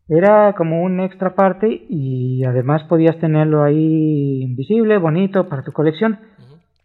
Era 0.09 0.53
como 0.53 0.85
un 0.85 1.01
extra 1.01 1.35
parte 1.35 1.67
y 1.89 2.45
además 2.45 2.85
podías 2.85 3.19
tenerlo 3.19 3.65
ahí 3.65 4.45
invisible, 4.45 4.99
bonito 4.99 5.49
para 5.49 5.65
tu 5.65 5.73
colección. 5.73 6.21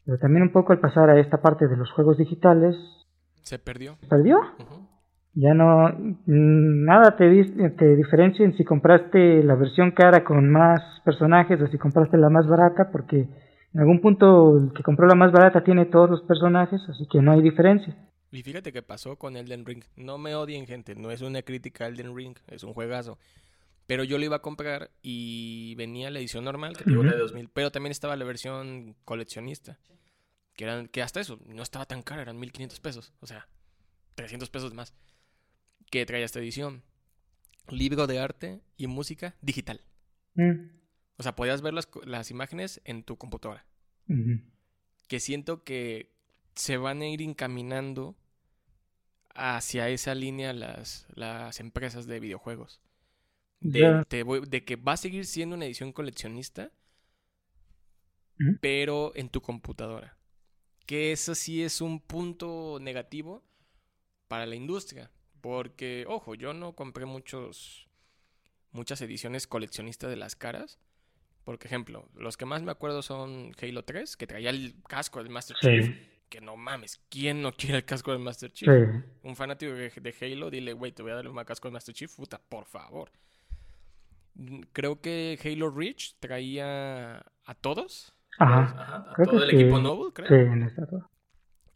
Pero 0.05 0.17
también 0.17 0.41
un 0.41 0.51
poco 0.51 0.73
al 0.73 0.79
pasar 0.79 1.11
a 1.11 1.19
esta 1.19 1.37
parte 1.37 1.67
de 1.67 1.77
los 1.77 1.91
juegos 1.91 2.17
digitales, 2.17 2.75
Se 3.43 3.59
perdió. 3.59 3.93
se 4.01 4.07
perdió. 4.07 4.39
Ya 5.35 5.53
no, 5.53 5.87
nada 6.25 7.15
te, 7.15 7.45
te 7.77 7.95
diferencia 7.95 8.43
en 8.43 8.57
si 8.57 8.65
compraste 8.65 9.43
la 9.43 9.53
versión 9.53 9.91
cara 9.91 10.23
con 10.23 10.49
más 10.49 10.81
personajes 11.05 11.61
o 11.61 11.67
si 11.67 11.77
compraste 11.77 12.17
la 12.17 12.31
más 12.31 12.47
barata, 12.47 12.89
porque 12.91 13.27
en 13.73 13.79
algún 13.79 14.01
punto 14.01 14.57
el 14.57 14.73
que 14.73 14.83
compró 14.83 15.07
la 15.07 15.15
más 15.15 15.31
barata 15.31 15.63
tiene 15.63 15.85
todos 15.85 16.09
los 16.09 16.21
personajes, 16.23 16.81
así 16.89 17.07
que 17.07 17.21
no 17.21 17.31
hay 17.31 17.41
diferencia. 17.41 17.95
Y 18.31 18.43
fíjate 18.43 18.71
qué 18.71 18.81
pasó 18.81 19.17
con 19.17 19.35
Elden 19.35 19.65
Ring. 19.65 19.83
No 19.95 20.17
me 20.17 20.35
odien, 20.35 20.65
gente. 20.65 20.95
No 20.95 21.11
es 21.11 21.21
una 21.21 21.41
crítica 21.41 21.85
a 21.85 21.87
Elden 21.87 22.15
Ring. 22.15 22.37
Es 22.47 22.63
un 22.63 22.73
juegazo. 22.73 23.17
Pero 23.87 24.05
yo 24.05 24.17
lo 24.17 24.23
iba 24.23 24.37
a 24.37 24.41
comprar 24.41 24.89
y 25.01 25.75
venía 25.75 26.09
la 26.09 26.19
edición 26.19 26.45
normal, 26.45 26.77
que 26.77 26.85
te 26.85 26.91
digo 26.91 27.03
la 27.03 27.11
de 27.11 27.17
2000. 27.17 27.49
Pero 27.49 27.71
también 27.71 27.91
estaba 27.91 28.15
la 28.15 28.23
versión 28.23 28.95
coleccionista. 29.03 29.77
Que, 30.55 30.63
eran, 30.63 30.87
que 30.87 31.01
hasta 31.01 31.19
eso 31.19 31.39
no 31.45 31.61
estaba 31.61 31.85
tan 31.85 32.01
cara. 32.01 32.21
Eran 32.21 32.39
1500 32.39 32.79
pesos. 32.79 33.13
O 33.19 33.27
sea, 33.27 33.47
300 34.15 34.49
pesos 34.49 34.73
más. 34.73 34.93
Que 35.89 36.05
traía 36.05 36.23
esta 36.23 36.39
edición. 36.39 36.83
Libro 37.69 38.07
de 38.07 38.19
arte 38.19 38.61
y 38.77 38.87
música 38.87 39.35
digital. 39.41 39.81
Mm, 40.35 40.80
O 41.21 41.23
sea, 41.23 41.35
podías 41.35 41.61
ver 41.61 41.75
las, 41.75 41.87
las 42.03 42.31
imágenes 42.31 42.81
en 42.83 43.03
tu 43.03 43.15
computadora. 43.15 43.63
que 45.07 45.19
siento 45.19 45.63
que 45.63 46.11
se 46.55 46.77
van 46.77 47.01
a 47.03 47.07
ir 47.07 47.21
encaminando 47.21 48.15
hacia 49.35 49.87
esa 49.89 50.15
línea 50.15 50.51
las, 50.51 51.05
las 51.13 51.59
empresas 51.59 52.07
de 52.07 52.19
videojuegos. 52.19 52.81
De, 53.59 53.81
Ya. 53.81 54.03
te 54.03 54.23
voy- 54.23 54.41
de 54.49 54.65
que 54.65 54.77
va 54.77 54.93
a 54.93 54.97
seguir 54.97 55.25
siendo 55.27 55.55
una 55.55 55.65
edición 55.65 55.93
coleccionista, 55.93 56.71
pero 58.59 59.11
en 59.15 59.29
tu 59.29 59.41
computadora. 59.41 60.17
Que 60.87 61.11
eso 61.11 61.35
sí 61.35 61.61
es 61.63 61.79
un 61.81 61.99
punto 61.99 62.79
negativo 62.81 63.43
para 64.27 64.47
la 64.47 64.55
industria. 64.55 65.11
Porque, 65.39 66.05
ojo, 66.07 66.33
yo 66.35 66.53
no 66.53 66.73
compré 66.73 67.05
muchos 67.05 67.87
muchas 68.71 69.01
ediciones 69.01 69.47
coleccionistas 69.47 70.09
de 70.09 70.15
las 70.15 70.35
caras. 70.35 70.79
Por 71.43 71.57
ejemplo, 71.63 72.07
los 72.15 72.37
que 72.37 72.45
más 72.45 72.61
me 72.61 72.71
acuerdo 72.71 73.01
son 73.01 73.51
Halo 73.61 73.83
3, 73.83 74.15
que 74.17 74.27
traía 74.27 74.49
el 74.51 74.75
casco 74.87 75.21
del 75.23 75.31
Master 75.31 75.57
Chief. 75.59 75.85
Sí, 75.87 75.95
Que 76.29 76.39
no 76.41 76.55
mames, 76.55 77.01
¿quién 77.09 77.41
no 77.41 77.51
quiere 77.51 77.77
el 77.77 77.85
casco 77.85 78.11
del 78.11 78.21
Master 78.21 78.51
Chief? 78.53 78.69
sí, 78.69 79.01
Un 79.23 79.35
fanático 79.35 79.71
de, 79.73 80.15
Halo, 80.21 80.49
dile, 80.51 80.73
güey, 80.73 80.91
te 80.91 81.01
voy 81.03 81.11
a 81.11 81.15
dar 81.15 81.27
un 81.27 81.43
casco 81.43 81.67
del 81.67 81.73
Master 81.73 81.93
Chief, 81.95 82.15
puta, 82.15 82.39
por 82.47 82.65
favor. 82.65 83.11
Mm, 84.35 84.61
Creo 84.71 85.01
que 85.01 85.37
Halo 85.43 85.69
Reach 85.71 86.15
traía 86.19 87.17
a 87.45 87.55
todos. 87.59 88.13
Ajá. 88.37 89.09
a 89.11 89.13
Creo 89.13 89.25
todo 89.27 89.39
que 89.39 89.45
el 89.45 89.49
sí. 89.51 89.55
equipo 89.61 89.79
Noble, 89.79 90.13
creo. 90.13 90.27
sí, 90.29 90.33
en 90.35 90.63
esta. 90.63 90.87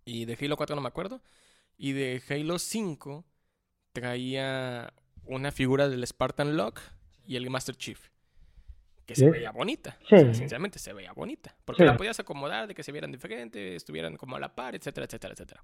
Y 0.05 0.25
de 0.25 0.37
Halo 0.39 0.57
4 0.57 0.75
no 0.75 0.81
me 0.81 0.87
acuerdo. 0.87 1.21
Y 1.77 1.91
de 1.93 2.21
Halo 2.29 2.59
5 2.59 3.25
traía 3.93 4.93
una 5.25 5.51
figura 5.51 5.89
del 5.89 6.05
Spartan 6.05 6.55
Lock 6.55 6.79
y 7.25 7.35
el 7.35 7.49
Master 7.49 7.75
Chief. 7.75 7.99
Que 9.05 9.15
se 9.15 9.29
veía 9.29 9.51
bonita. 9.51 9.97
Sí. 10.09 10.15
O 10.15 10.19
sea, 10.19 10.33
sinceramente 10.33 10.79
se 10.79 10.91
veía 10.93 11.13
bonita. 11.13 11.55
Porque 11.63 11.83
Sí. 11.83 11.87
la 11.87 11.95
podías 11.95 12.19
acomodar 12.19 12.67
de 12.67 12.73
que 12.73 12.81
se 12.83 12.91
vieran 12.91 13.11
diferentes, 13.11 13.75
estuvieran 13.75 14.17
como 14.17 14.35
a 14.35 14.39
la 14.39 14.55
par, 14.55 14.75
etcétera, 14.75 15.05
etcétera, 15.05 15.33
etcétera. 15.33 15.63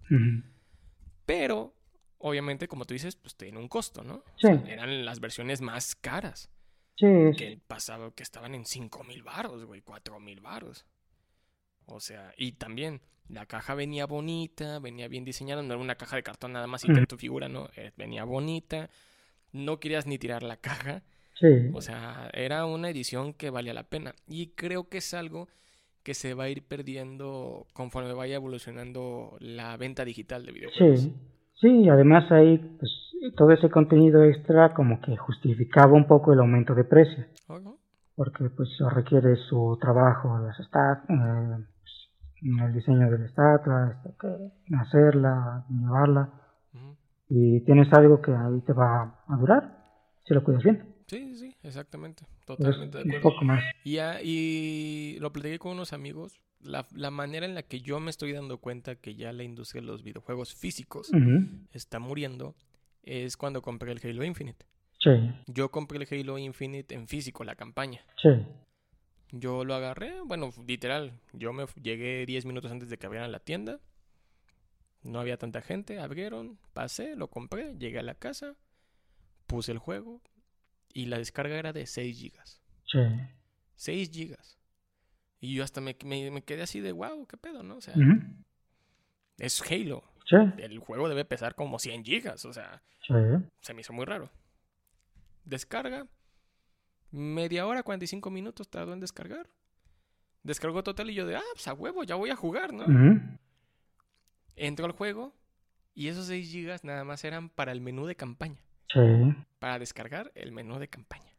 Pero, 1.25 1.73
obviamente, 2.19 2.67
como 2.67 2.85
tú 2.85 2.93
dices, 2.93 3.15
pues 3.15 3.35
tiene 3.35 3.57
un 3.57 3.67
costo, 3.67 4.03
¿no? 4.03 4.15
O 4.15 4.23
Sí. 4.37 4.47
sea, 4.47 4.63
eran 4.67 5.05
las 5.05 5.19
versiones 5.19 5.61
más 5.61 5.95
caras. 5.95 6.49
Sí. 6.97 7.07
Que 7.37 7.59
pasaba, 7.67 8.11
que 8.13 8.21
estaban 8.23 8.53
en 8.53 8.65
5 8.65 9.03
mil 9.03 9.23
baros, 9.23 9.65
güey, 9.65 9.81
4 9.81 10.19
mil 10.19 10.39
baros. 10.41 10.85
O 11.85 11.99
sea, 11.99 12.33
y 12.37 12.51
también 12.53 13.01
la 13.27 13.45
caja 13.47 13.73
venía 13.73 14.05
bonita, 14.05 14.79
venía 14.79 15.07
bien 15.07 15.23
diseñada, 15.25 15.61
no 15.63 15.73
era 15.73 15.81
una 15.81 15.95
caja 15.95 16.15
de 16.17 16.23
cartón 16.23 16.53
nada 16.53 16.67
más 16.67 16.83
y 16.85 16.91
Ujú. 16.91 17.05
tu 17.05 17.17
figura, 17.17 17.47
no, 17.49 17.69
eh, 17.75 17.91
venía 17.97 18.23
bonita. 18.23 18.89
No 19.51 19.79
querías 19.79 20.05
ni 20.05 20.17
tirar 20.19 20.43
la 20.43 20.57
caja. 20.57 21.01
Sí. 21.41 21.71
O 21.73 21.81
sea, 21.81 22.29
era 22.33 22.65
una 22.65 22.89
edición 22.89 23.33
que 23.33 23.49
valía 23.49 23.73
la 23.73 23.83
pena. 23.83 24.13
Y 24.27 24.47
creo 24.55 24.87
que 24.87 24.99
es 24.99 25.13
algo 25.13 25.47
que 26.03 26.13
se 26.13 26.33
va 26.33 26.45
a 26.45 26.49
ir 26.49 26.63
perdiendo 26.67 27.67
conforme 27.73 28.13
vaya 28.13 28.35
evolucionando 28.35 29.35
la 29.39 29.75
venta 29.77 30.05
digital 30.05 30.45
de 30.45 30.51
videojuegos. 30.51 31.01
Sí, 31.01 31.13
sí, 31.59 31.89
además 31.89 32.31
ahí 32.31 32.57
pues 32.79 32.91
todo 33.35 33.51
ese 33.51 33.69
contenido 33.69 34.23
extra 34.23 34.73
como 34.73 34.99
que 35.01 35.15
justificaba 35.15 35.93
un 35.93 36.07
poco 36.07 36.33
el 36.33 36.39
aumento 36.39 36.73
de 36.73 36.83
precio, 36.83 37.25
porque 38.15 38.49
pues 38.49 38.69
requiere 38.93 39.35
su 39.35 39.77
trabajo, 39.79 40.39
las 40.39 40.59
eh, 40.59 40.65
pues, 41.07 42.59
el 42.65 42.73
diseño 42.73 43.11
de 43.11 43.19
la 43.19 43.25
estatua, 43.25 44.01
que- 44.19 44.75
hacerla, 44.75 45.65
llevarla, 45.69 46.29
y 47.29 47.61
tienes 47.61 47.93
algo 47.93 48.21
que 48.21 48.33
ahí 48.33 48.59
te 48.61 48.73
va 48.73 49.23
a 49.27 49.37
durar, 49.37 49.77
si 50.25 50.33
lo 50.33 50.43
cuidas 50.43 50.63
bien, 50.63 50.90
Sí, 51.11 51.35
sí, 51.35 51.53
exactamente. 51.63 52.23
Pues, 52.45 52.57
Totalmente 52.59 52.99
de 52.99 53.03
un 53.03 53.09
acuerdo. 53.09 53.29
poco 53.31 53.43
más. 53.45 53.61
Y, 53.83 53.93
ya- 53.95 54.21
y 54.23 55.17
lo 55.19 55.33
platiqué 55.33 55.59
con 55.59 55.73
unos 55.73 55.91
amigos 55.91 56.39
la, 56.61 56.87
la 56.95 57.11
manera 57.11 57.45
en 57.45 57.53
la 57.53 57.63
que 57.63 57.81
yo 57.81 57.99
me 57.99 58.09
estoy 58.11 58.31
dando 58.31 58.59
cuenta 58.59 58.95
que 58.95 59.15
ya 59.15 59.33
la 59.33 59.43
industria 59.43 59.81
de 59.81 59.87
los 59.87 60.03
videojuegos 60.03 60.55
físicos 60.55 61.11
está 61.73 61.99
muriendo 61.99 62.55
es 63.03 63.35
cuando 63.35 63.61
compré 63.61 63.91
el 63.91 63.99
Halo 64.01 64.23
Infinite. 64.23 64.65
Sí, 64.99 65.09
Yo 65.47 65.69
compré 65.69 65.97
el 65.97 66.07
Halo 66.21 66.37
Infinite 66.37 66.95
en 66.95 67.07
físico, 67.09 67.43
la 67.43 67.55
campaña. 67.55 68.05
sí. 68.21 68.29
Yo 69.33 69.63
lo 69.65 69.73
agarré, 69.75 70.21
bueno, 70.21 70.51
literal, 70.67 71.13
yo 71.33 71.51
me 71.53 71.65
llegué 71.81 72.25
10 72.25 72.45
minutos 72.45 72.71
antes 72.71 72.89
de 72.89 72.97
que 72.97 73.05
abrieran 73.05 73.31
la 73.31 73.39
tienda. 73.39 73.79
No 75.03 75.19
había 75.19 75.37
tanta 75.37 75.61
gente, 75.61 75.99
abrieron, 75.99 76.57
pasé, 76.73 77.15
lo 77.15 77.29
compré, 77.29 77.75
llegué 77.77 77.99
a 77.99 78.03
la 78.03 78.13
casa, 78.15 78.55
puse 79.47 79.71
el 79.71 79.77
juego 79.79 80.21
y 80.93 81.05
la 81.05 81.17
descarga 81.17 81.57
era 81.57 81.73
de 81.73 81.85
6 81.85 82.17
gigas. 82.17 82.61
Sí. 82.85 82.99
6 83.75 84.11
gigas. 84.11 84.57
Y 85.39 85.55
yo 85.55 85.63
hasta 85.63 85.81
me, 85.81 85.95
me- 86.05 86.29
me 86.31 86.43
quedé 86.43 86.61
así 86.61 86.79
de, 86.81 86.91
wow, 86.91 87.25
qué 87.27 87.37
pedo, 87.37 87.63
¿no? 87.63 87.77
O 87.77 87.81
sea, 87.81 87.95
es 89.37 89.61
Halo. 89.69 90.03
Sí, 90.25 90.35
El 90.59 90.79
juego 90.79 91.09
debe 91.09 91.25
pesar 91.25 91.55
como 91.55 91.79
100 91.79 92.05
gigas, 92.05 92.45
o 92.45 92.53
sea, 92.53 92.81
sí. 93.05 93.13
se 93.61 93.73
me 93.73 93.81
hizo 93.81 93.91
muy 93.91 94.05
raro. 94.05 94.29
Descarga. 95.43 96.07
Media 97.09 97.65
hora, 97.67 97.83
45 97.83 98.29
minutos 98.29 98.69
tardó 98.69 98.93
en 98.93 98.99
descargar. 99.01 99.49
Descargó 100.43 100.83
total 100.83 101.09
y 101.09 101.15
yo 101.15 101.25
de, 101.25 101.35
ah, 101.35 101.41
pues 101.53 101.67
a 101.67 101.73
huevo, 101.73 102.03
ya 102.03 102.15
voy 102.15 102.29
a 102.29 102.35
jugar, 102.35 102.71
¿no? 102.73 102.83
Ujú. 102.85 103.19
Entro 104.55 104.85
al 104.85 104.91
juego 104.93 105.33
y 105.93 106.07
esos 106.07 106.27
6 106.27 106.49
gigas 106.49 106.83
nada 106.83 107.03
más 107.03 107.23
eran 107.25 107.49
para 107.49 107.71
el 107.71 107.81
menú 107.81 108.05
de 108.05 108.15
campaña. 108.15 108.61
Sí. 108.93 108.99
Para 109.59 109.79
descargar 109.79 110.31
el 110.35 110.51
menú 110.51 110.79
de 110.79 110.87
campaña. 110.87 111.31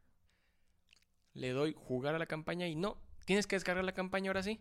Le 1.34 1.50
doy 1.50 1.74
jugar 1.76 2.14
a 2.14 2.18
la 2.18 2.26
campaña 2.26 2.66
y 2.68 2.74
no, 2.76 2.98
tienes 3.24 3.46
que 3.46 3.56
descargar 3.56 3.84
la 3.84 3.92
campaña 3.92 4.30
ahora 4.30 4.42
sí. 4.42 4.60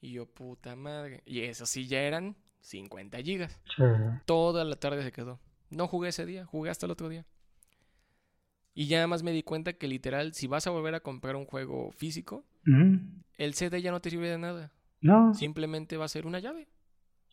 Y 0.00 0.12
yo, 0.12 0.26
puta 0.26 0.76
madre. 0.76 1.22
Y 1.24 1.40
eso 1.42 1.64
sí 1.66 1.86
ya 1.86 2.00
eran 2.02 2.36
50 2.60 3.18
gigas. 3.18 3.60
Sí. 3.76 3.82
Toda 4.26 4.64
la 4.64 4.76
tarde 4.76 5.02
se 5.02 5.12
quedó. 5.12 5.40
No 5.70 5.88
jugué 5.88 6.10
ese 6.10 6.26
día, 6.26 6.44
jugué 6.44 6.70
hasta 6.70 6.86
el 6.86 6.92
otro 6.92 7.08
día. 7.08 7.24
Y 8.74 8.86
ya 8.86 9.06
más 9.06 9.22
me 9.22 9.32
di 9.32 9.42
cuenta 9.42 9.74
que 9.74 9.86
literal, 9.86 10.32
si 10.34 10.46
vas 10.46 10.66
a 10.66 10.70
volver 10.70 10.94
a 10.94 11.00
comprar 11.00 11.36
un 11.36 11.44
juego 11.44 11.90
físico, 11.92 12.44
el 12.64 13.54
CD 13.54 13.82
ya 13.82 13.90
no 13.90 14.00
te 14.00 14.10
sirve 14.10 14.28
de 14.30 14.38
nada. 14.38 14.72
No, 15.00 15.34
Simplemente 15.34 15.96
va 15.96 16.04
a 16.06 16.08
ser 16.08 16.26
una 16.26 16.38
llave. 16.38 16.68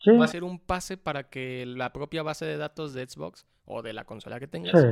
sí. 0.02 0.10
Va 0.12 0.24
a 0.24 0.28
ser 0.28 0.42
un 0.44 0.58
pase 0.58 0.96
para 0.96 1.28
que 1.30 1.64
la 1.66 1.92
propia 1.92 2.22
base 2.22 2.44
de 2.44 2.56
datos 2.56 2.92
de 2.94 3.06
Xbox 3.06 3.46
o 3.70 3.82
de 3.82 3.92
la 3.92 4.04
consola 4.04 4.38
que 4.40 4.46
tengas 4.48 4.72
Sí. 4.72 4.86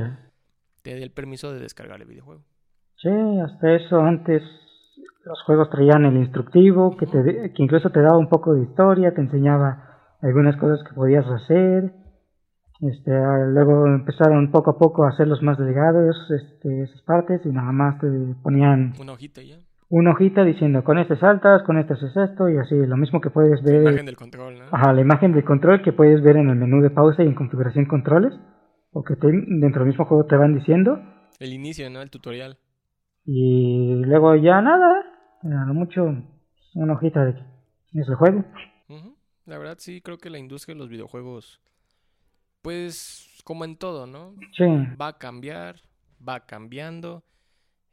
te 0.81 0.95
dé 0.95 1.03
el 1.03 1.11
permiso 1.11 1.53
de 1.53 1.59
descargar 1.59 2.01
el 2.01 2.07
videojuego. 2.07 2.41
Sí, 2.97 3.09
hasta 3.43 3.73
eso 3.75 3.99
antes 4.01 4.41
los 5.25 5.41
juegos 5.43 5.69
traían 5.69 6.05
el 6.05 6.17
instructivo 6.17 6.97
que, 6.97 7.05
te, 7.05 7.53
que 7.53 7.63
incluso 7.63 7.89
te 7.91 8.01
daba 8.01 8.17
un 8.17 8.29
poco 8.29 8.53
de 8.53 8.63
historia, 8.63 9.13
te 9.13 9.21
enseñaba 9.21 10.15
algunas 10.21 10.55
cosas 10.57 10.79
que 10.87 10.93
podías 10.95 11.25
hacer. 11.27 11.93
Este, 12.81 13.11
ah, 13.13 13.45
luego 13.47 13.85
empezaron 13.87 14.51
poco 14.51 14.71
a 14.71 14.77
poco 14.77 15.03
a 15.03 15.09
hacerlos 15.09 15.41
más 15.41 15.57
delgados 15.57 16.15
este, 16.31 16.83
esas 16.83 17.01
partes 17.01 17.41
y 17.45 17.49
nada 17.49 17.71
más 17.73 17.99
te 17.99 18.07
ponían 18.41 18.93
Una 18.99 19.11
hojita 19.13 19.41
ya. 19.41 19.57
una 19.89 20.11
hojita 20.11 20.45
diciendo 20.45 20.83
con 20.85 20.97
este 20.97 21.17
saltas, 21.17 21.61
con 21.63 21.77
este 21.77 21.93
haces 21.93 22.15
esto 22.15 22.47
y 22.47 22.57
así, 22.57 22.75
lo 22.85 22.95
mismo 22.95 23.19
que 23.19 23.29
puedes 23.31 23.61
ver, 23.63 23.81
Imagen 23.81 24.05
del 24.05 24.15
control, 24.15 24.59
¿no? 24.59 24.65
ajá, 24.71 24.93
la 24.93 25.01
imagen 25.01 25.33
de 25.33 25.43
control 25.43 25.81
que 25.81 25.91
puedes 25.91 26.21
ver 26.23 26.37
en 26.37 26.49
el 26.49 26.55
menú 26.55 26.81
de 26.81 26.89
pausa 26.89 27.21
y 27.23 27.27
en 27.27 27.35
configuración 27.35 27.85
controles 27.85 28.33
o 28.91 29.03
que 29.03 29.15
te- 29.15 29.27
dentro 29.31 29.81
del 29.81 29.89
mismo 29.89 30.05
juego 30.05 30.25
te 30.25 30.35
van 30.35 30.55
diciendo. 30.55 30.99
El 31.39 31.53
inicio, 31.53 31.89
¿no? 31.89 32.01
El 32.01 32.09
tutorial. 32.09 32.57
Y 33.25 34.01
luego 34.05 34.35
ya 34.35 34.61
nada, 34.61 35.03
a 35.43 35.65
lo 35.65 35.73
mucho 35.73 36.15
una 36.73 36.93
hojita 36.93 37.25
de 37.25 37.31
es 37.93 38.07
el 38.07 38.15
juego. 38.15 38.43
La 39.45 39.57
verdad 39.57 39.77
sí 39.79 40.01
creo 40.01 40.17
que 40.17 40.29
la 40.29 40.37
industria 40.37 40.75
de 40.75 40.79
los 40.79 40.89
videojuegos, 40.89 41.59
pues 42.61 43.39
como 43.43 43.65
en 43.65 43.77
todo, 43.77 44.05
¿no? 44.05 44.35
Sí, 44.55 44.63
va 44.99 45.07
a 45.07 45.17
cambiar, 45.17 45.77
va 46.27 46.45
cambiando, 46.45 47.23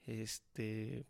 este, 0.05 1.07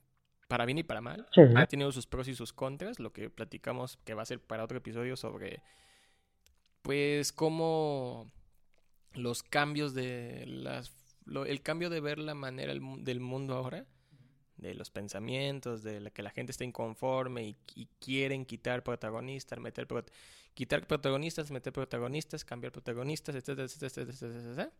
para 0.47 0.67
bien 0.67 0.79
y 0.79 0.83
para 0.85 1.01
mal. 1.01 1.27
sí, 1.33 1.41
Ha 1.57 1.67
tenido 1.67 1.91
sus 1.91 2.07
pros 2.07 2.29
y 2.29 2.35
sus 2.35 2.53
contras, 2.53 3.01
lo 3.01 3.13
que 3.13 3.29
platicamos 3.29 3.97
que 4.05 4.15
va 4.15 4.23
a 4.23 4.27
ser 4.27 4.41
para 4.41 4.63
otro 4.63 4.79
episodio 4.79 5.17
sobre, 5.17 5.63
pues, 6.83 7.33
cómo 7.33 8.31
los 9.17 9.43
cambios 9.43 9.95
de 9.95 10.45
las, 10.47 10.93
lo- 11.25 11.47
el 11.47 11.63
cambio 11.63 11.91
de 11.91 12.01
ver 12.01 12.19
la 12.19 12.35
manera 12.35 12.73
el 12.73 12.81
del 13.05 13.21
mundo 13.21 13.55
ahora, 13.57 13.87
de 14.57 14.75
los 14.75 14.91
pensamientos, 14.91 15.83
de 15.83 16.01
la 16.01 16.11
que 16.11 16.23
la 16.23 16.31
gente 16.31 16.53
está 16.53 16.65
inconforme 16.65 17.45
y, 17.49 17.57
y 17.75 17.87
quieren 18.01 18.47
quitar 18.47 18.83
protagonistas, 18.85 19.59
meter 19.61 19.87
prot- 19.89 20.11
quitar 20.55 20.87
protagonistas, 20.87 21.51
meter 21.51 21.73
protagonistas, 21.73 22.45
cambiar 22.45 22.73
protagonistas, 22.73 23.35
etcétera, 23.37 23.65
etcétera, 23.67 23.89
etcétera, 23.89 24.13
etcétera, 24.13 24.41
etcétera. 24.41 24.73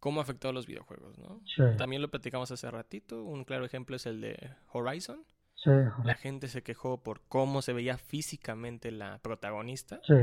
¿Cómo 0.00 0.20
ha 0.20 0.22
afectado 0.22 0.50
a 0.50 0.54
los 0.54 0.66
videojuegos, 0.66 1.18
no? 1.18 1.40
sí, 1.44 1.62
También 1.76 2.02
lo 2.02 2.08
platicamos 2.10 2.50
hace 2.52 2.70
ratito. 2.70 3.24
Un 3.24 3.44
claro 3.44 3.64
ejemplo 3.64 3.96
es 3.96 4.06
el 4.06 4.20
de 4.20 4.50
Horizon. 4.72 5.24
sí, 5.56 5.70
La 6.04 6.14
gente 6.14 6.48
se 6.48 6.62
quejó 6.62 7.02
por 7.02 7.22
cómo 7.28 7.62
se 7.62 7.72
veía 7.72 7.98
físicamente 7.98 8.90
la 8.92 9.18
protagonista. 9.18 10.00
sí, 10.06 10.14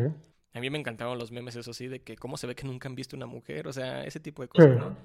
A 0.55 0.59
mí 0.61 0.69
me 0.69 0.79
encantaron 0.79 1.19
los 1.19 1.31
memes, 1.31 1.55
eso 1.55 1.73
sí, 1.73 1.87
de 1.87 1.99
que 2.01 2.15
cómo 2.15 2.37
se 2.37 2.47
ve 2.47 2.55
que 2.55 2.65
nunca 2.65 2.87
han 2.89 2.95
visto 2.95 3.15
una 3.15 3.25
mujer. 3.27 3.67
O 3.67 3.73
sea, 3.73 4.03
ese 4.05 4.19
tipo 4.19 4.41
de 4.41 4.47
Sí. 4.47 4.51
cosas, 4.57 4.77
¿no? 4.77 4.95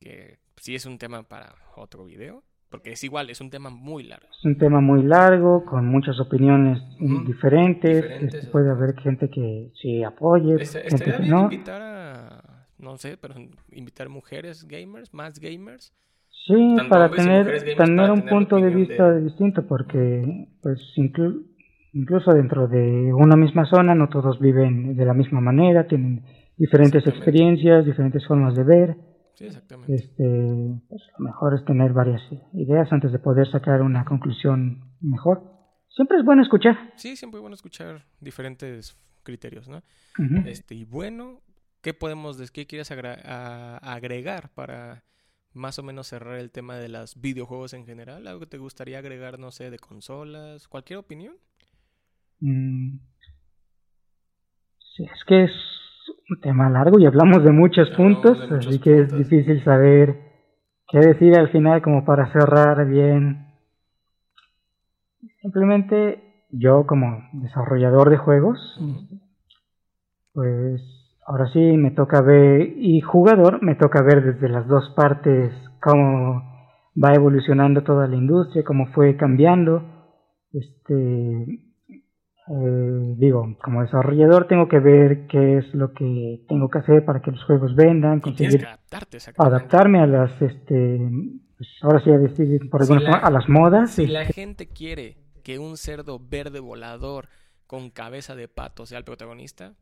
Que 0.00 0.38
sí 0.56 0.74
es 0.74 0.86
un 0.86 0.98
tema 0.98 1.22
para 1.22 1.54
otro 1.76 2.04
video. 2.04 2.42
Porque 2.70 2.92
es 2.92 3.02
igual, 3.02 3.30
es 3.30 3.40
un 3.40 3.48
tema 3.48 3.70
muy 3.70 4.02
largo. 4.02 4.26
Es 4.30 4.44
un 4.44 4.58
tema 4.58 4.80
muy 4.82 5.02
largo, 5.02 5.64
con 5.64 5.86
muchas 5.86 6.20
opiniones 6.20 6.78
diferentes. 6.98 7.26
Diferentes, 8.02 8.34
este, 8.34 8.50
puede 8.50 8.70
haber 8.70 8.94
gente 9.00 9.30
que 9.30 9.70
sí 9.80 10.02
apoye, 10.04 10.60
Este- 10.62 10.82
gente 10.90 11.04
que 11.16 11.18
no. 11.26 11.44
invitar 11.44 11.80
a, 11.80 12.66
no 12.76 12.98
sé, 12.98 13.16
pero 13.16 13.36
invitar 13.70 14.10
mujeres 14.10 14.66
gamers, 14.68 15.14
más 15.14 15.38
gamers. 15.38 15.94
Sí, 16.46 16.76
para 16.90 17.10
tener, 17.10 17.46
tener 17.62 17.76
para 17.76 18.12
un 18.12 18.18
tener 18.20 18.30
punto 18.34 18.56
de 18.56 18.68
vista 18.70 19.12
de- 19.12 19.22
distinto, 19.22 19.66
porque 19.66 20.46
pues 20.62 20.78
inclu- 20.96 21.44
incluso 21.92 22.32
dentro 22.32 22.68
de 22.68 23.12
una 23.12 23.36
misma 23.36 23.64
zona 23.66 23.94
no 23.94 24.08
todos 24.08 24.38
viven 24.38 24.96
de 24.96 25.04
la 25.04 25.14
misma 25.14 25.40
manera, 25.40 25.86
tienen 25.86 26.24
diferentes 26.56 27.06
experiencias, 27.06 27.86
diferentes 27.86 28.26
formas 28.26 28.54
de 28.54 28.64
ver. 28.64 28.96
Sí, 29.34 29.46
exactamente. 29.46 29.94
Este, 29.94 30.80
pues, 30.88 31.02
lo 31.16 31.24
mejor 31.24 31.54
es 31.54 31.64
tener 31.64 31.92
varias 31.92 32.20
ideas 32.54 32.92
antes 32.92 33.12
de 33.12 33.18
poder 33.20 33.48
sacar 33.50 33.82
una 33.82 34.04
conclusión 34.04 34.92
mejor. 35.00 35.42
Siempre 35.88 36.18
es 36.18 36.24
bueno 36.24 36.42
escuchar. 36.42 36.76
Sí, 36.96 37.16
siempre 37.16 37.38
es 37.38 37.42
bueno 37.42 37.54
escuchar 37.54 38.04
diferentes 38.20 38.96
criterios, 39.22 39.68
¿no? 39.68 39.82
Este, 40.46 40.74
y 40.74 40.84
bueno, 40.84 41.40
¿qué 41.82 41.94
podemos, 41.94 42.50
qué 42.50 42.66
quieres 42.66 42.90
agregar 42.90 44.50
para 44.54 45.04
más 45.52 45.78
o 45.78 45.82
menos 45.82 46.08
cerrar 46.08 46.38
el 46.38 46.50
tema 46.50 46.76
de 46.76 46.88
los 46.88 47.20
videojuegos 47.20 47.74
en 47.74 47.84
general? 47.84 48.26
¿Algo 48.26 48.40
que 48.40 48.46
te 48.46 48.58
gustaría 48.58 48.98
agregar, 48.98 49.38
no 49.38 49.50
sé, 49.50 49.70
de 49.70 49.78
consolas? 49.78 50.66
¿Cualquier 50.66 50.98
opinión? 50.98 51.36
Mm. 52.40 52.98
Sí, 54.96 55.04
es 55.04 55.24
que 55.26 55.44
es 55.44 55.52
un 56.30 56.40
tema 56.40 56.68
largo 56.70 56.98
y 56.98 57.06
hablamos 57.06 57.44
de 57.44 57.52
muchos 57.52 57.90
puntos, 57.90 58.38
de 58.40 58.56
muchos 58.56 58.66
así 58.66 58.80
que 58.80 58.96
puntos. 58.96 59.12
es 59.12 59.28
difícil 59.28 59.64
saber 59.64 60.18
qué 60.88 60.98
decir 60.98 61.38
al 61.38 61.50
final 61.50 61.82
como 61.82 62.04
para 62.04 62.32
cerrar 62.32 62.86
bien. 62.86 63.46
Simplemente 65.40 66.44
yo 66.50 66.86
como 66.86 67.22
desarrollador 67.32 68.10
de 68.10 68.16
juegos, 68.16 68.58
pues 70.32 70.82
ahora 71.26 71.46
sí 71.52 71.60
me 71.76 71.90
toca 71.90 72.22
ver, 72.22 72.72
y 72.76 73.00
jugador 73.00 73.62
me 73.62 73.74
toca 73.74 74.02
ver 74.02 74.24
desde 74.24 74.48
las 74.48 74.66
dos 74.66 74.90
partes 74.96 75.52
cómo 75.80 76.42
va 77.02 77.14
evolucionando 77.14 77.84
toda 77.84 78.06
la 78.08 78.16
industria, 78.16 78.64
cómo 78.64 78.86
fue 78.88 79.16
cambiando. 79.16 79.82
Este, 80.52 81.67
eh, 82.50 83.14
digo, 83.18 83.56
como 83.62 83.82
desarrollador 83.82 84.46
tengo 84.46 84.68
que 84.68 84.78
ver 84.78 85.26
qué 85.26 85.58
es 85.58 85.74
lo 85.74 85.92
que 85.92 86.40
tengo 86.48 86.68
que 86.70 86.78
hacer 86.78 87.04
para 87.04 87.20
que 87.20 87.30
los 87.30 87.42
juegos 87.44 87.74
vendan, 87.74 88.20
conseguir 88.20 88.60
que 88.60 88.66
adaptarme 89.36 90.00
a 90.00 90.06
las, 90.06 90.30
este, 90.42 90.98
pues 91.56 91.68
ahora 91.82 92.00
sí 92.00 92.10
a 92.10 92.18
decir 92.18 92.68
por 92.70 92.84
Si 92.84 92.92
alguna 92.92 93.10
la- 93.10 93.16
forma, 93.16 93.26
a 93.28 93.30
las 93.30 93.48
modas. 93.48 93.90
Si 93.90 94.06
la 94.06 94.24
gente 94.24 94.66
quiere 94.68 95.16
que 95.42 95.58
un 95.58 95.76
cerdo 95.76 96.20
verde 96.20 96.60
volador 96.60 97.28
con 97.66 97.90
cabeza 97.90 98.34
de 98.34 98.48
pato 98.48 98.86
sea 98.86 98.98
el 98.98 99.04
protagonista, 99.04 99.74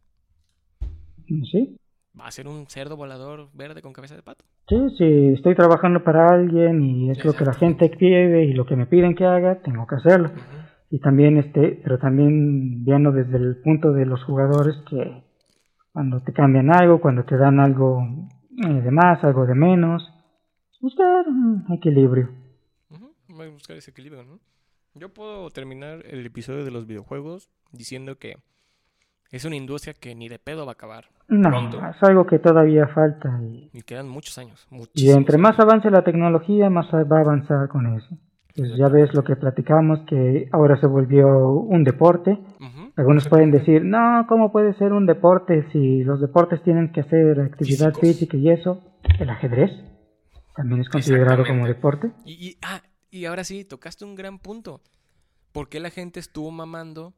sí, 1.51 1.76
va 2.18 2.26
a 2.26 2.30
ser 2.30 2.48
un 2.48 2.66
cerdo 2.66 2.97
volador 2.97 3.48
verde 3.52 3.82
con 3.82 3.93
cabeza 3.93 4.16
de 4.16 4.22
pato. 4.22 4.44
sí, 4.68 4.76
si 4.98 5.34
estoy 5.34 5.55
trabajando 5.55 6.02
para 6.02 6.28
alguien 6.28 6.82
y 6.82 7.10
es 7.10 7.24
lo 7.24 7.32
que 7.34 7.44
la 7.44 7.52
gente 7.55 7.90
quiere 7.90 8.44
y 8.44 8.52
lo 8.55 8.64
que 8.66 8.74
me 8.76 8.86
piden 8.86 9.14
que 9.14 9.24
haga, 9.24 9.56
tengo 9.56 9.86
que 9.86 9.97
hacerlo. 9.97 10.30
Y 10.90 11.00
también 11.00 11.36
este 11.38 11.80
pero 11.82 11.98
también 11.98 12.84
viendo 12.84 13.12
desde 13.12 13.36
el 13.36 13.56
punto 13.62 13.92
de 13.92 14.06
los 14.06 14.22
jugadores 14.24 14.76
que 14.88 15.22
cuando 15.92 16.20
te 16.20 16.32
cambian 16.32 16.72
algo 16.72 17.00
cuando 17.00 17.24
te 17.24 17.36
dan 17.36 17.60
algo 17.60 18.02
eh, 18.64 18.80
de 18.82 18.90
más 18.90 19.22
algo 19.24 19.46
de 19.46 19.54
menos 19.54 20.08
buscar 20.80 21.26
un 21.28 21.64
equilibrio 21.72 22.30
Voy 23.28 23.48
a 23.48 23.50
buscar 23.50 23.76
ese 23.76 23.90
equilibrio, 23.90 24.24
¿no? 24.24 24.40
Yo 24.94 25.10
puedo 25.12 25.50
terminar 25.50 26.00
el 26.06 26.24
episodio 26.24 26.64
de 26.64 26.70
los 26.70 26.86
videojuegos 26.86 27.50
diciendo 27.70 28.16
que 28.16 28.36
es 29.30 29.44
una 29.44 29.56
industria 29.56 29.92
que 29.92 30.14
ni 30.14 30.28
de 30.30 30.38
pedo 30.38 30.64
va 30.64 30.72
a 30.72 30.72
acabar. 30.72 31.04
No, 31.28 31.50
Pronto. 31.50 31.78
es 31.86 32.02
algo 32.02 32.26
que 32.26 32.38
todavía 32.38 32.86
falta. 32.88 33.38
Y, 33.42 33.68
Y 33.74 33.82
quedan 33.82 34.08
muchos 34.08 34.38
años. 34.38 34.66
y 34.94 35.10
entre 35.10 35.36
más 35.36 35.58
avance 35.60 35.90
la 35.90 36.02
tecnología, 36.02 36.70
más 36.70 36.86
va 36.94 37.18
a 37.18 37.20
avanzar 37.20 37.68
con 37.68 37.94
eso. 37.94 38.16
Pues 38.56 38.76
ya 38.76 38.88
ves 38.88 39.12
lo 39.14 39.22
que 39.22 39.36
platicamos, 39.36 40.00
que 40.08 40.48
ahora 40.52 40.80
se 40.80 40.86
volvió 40.86 41.26
un 41.50 41.84
deporte. 41.84 42.38
Algunos 42.96 43.28
pueden 43.28 43.50
decir, 43.50 43.84
no, 43.84 44.24
¿cómo 44.26 44.50
puede 44.50 44.72
ser 44.78 44.94
un 44.94 45.04
deporte 45.04 45.66
si 45.70 46.02
los 46.02 46.18
deportes 46.20 46.62
tienen 46.62 46.92
que 46.92 47.00
hacer 47.02 47.38
actividad 47.40 47.92
Físicos. 47.92 48.00
física 48.00 48.36
y 48.38 48.48
eso? 48.50 48.80
El 49.18 49.28
ajedrez 49.28 49.70
también 50.54 50.80
es 50.80 50.88
considerado 50.88 51.44
como 51.46 51.66
deporte. 51.66 52.10
Y, 52.24 52.32
y- 52.32 52.58
ah, 52.62 52.80
y 53.10 53.26
ahora 53.26 53.44
sí, 53.44 53.66
tocaste 53.66 54.06
un 54.06 54.14
gran 54.14 54.38
punto. 54.38 54.80
¿Por 55.52 55.68
qué 55.68 55.78
la 55.78 55.90
gente 55.90 56.20
estuvo 56.20 56.50
mamando? 56.50 57.12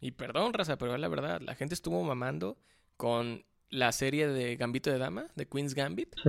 Y 0.00 0.12
perdón, 0.12 0.54
raza, 0.54 0.78
pero 0.78 0.94
es 0.94 1.00
la 1.00 1.08
verdad. 1.08 1.42
La 1.42 1.54
gente 1.54 1.74
estuvo 1.74 2.02
mamando 2.02 2.56
con 2.96 3.42
la 3.70 3.92
serie 3.92 4.26
de 4.28 4.56
Gambito 4.56 4.90
de 4.90 4.98
Dama, 4.98 5.26
de 5.36 5.46
Queen's 5.46 5.74
Gambit, 5.74 6.14
Sí, 6.22 6.28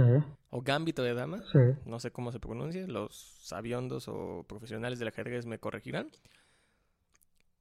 o 0.49 0.61
Gambito 0.61 1.01
de 1.03 1.13
Dama. 1.13 1.43
sí. 1.51 1.59
No 1.85 1.99
sé 1.99 2.11
cómo 2.11 2.31
se 2.31 2.39
pronuncia. 2.39 2.85
Los 2.87 3.15
sabiondos 3.41 4.07
o 4.07 4.45
profesionales 4.47 4.99
del 4.99 5.07
ajedrez 5.09 5.45
me 5.45 5.57
corregirán. 5.59 6.09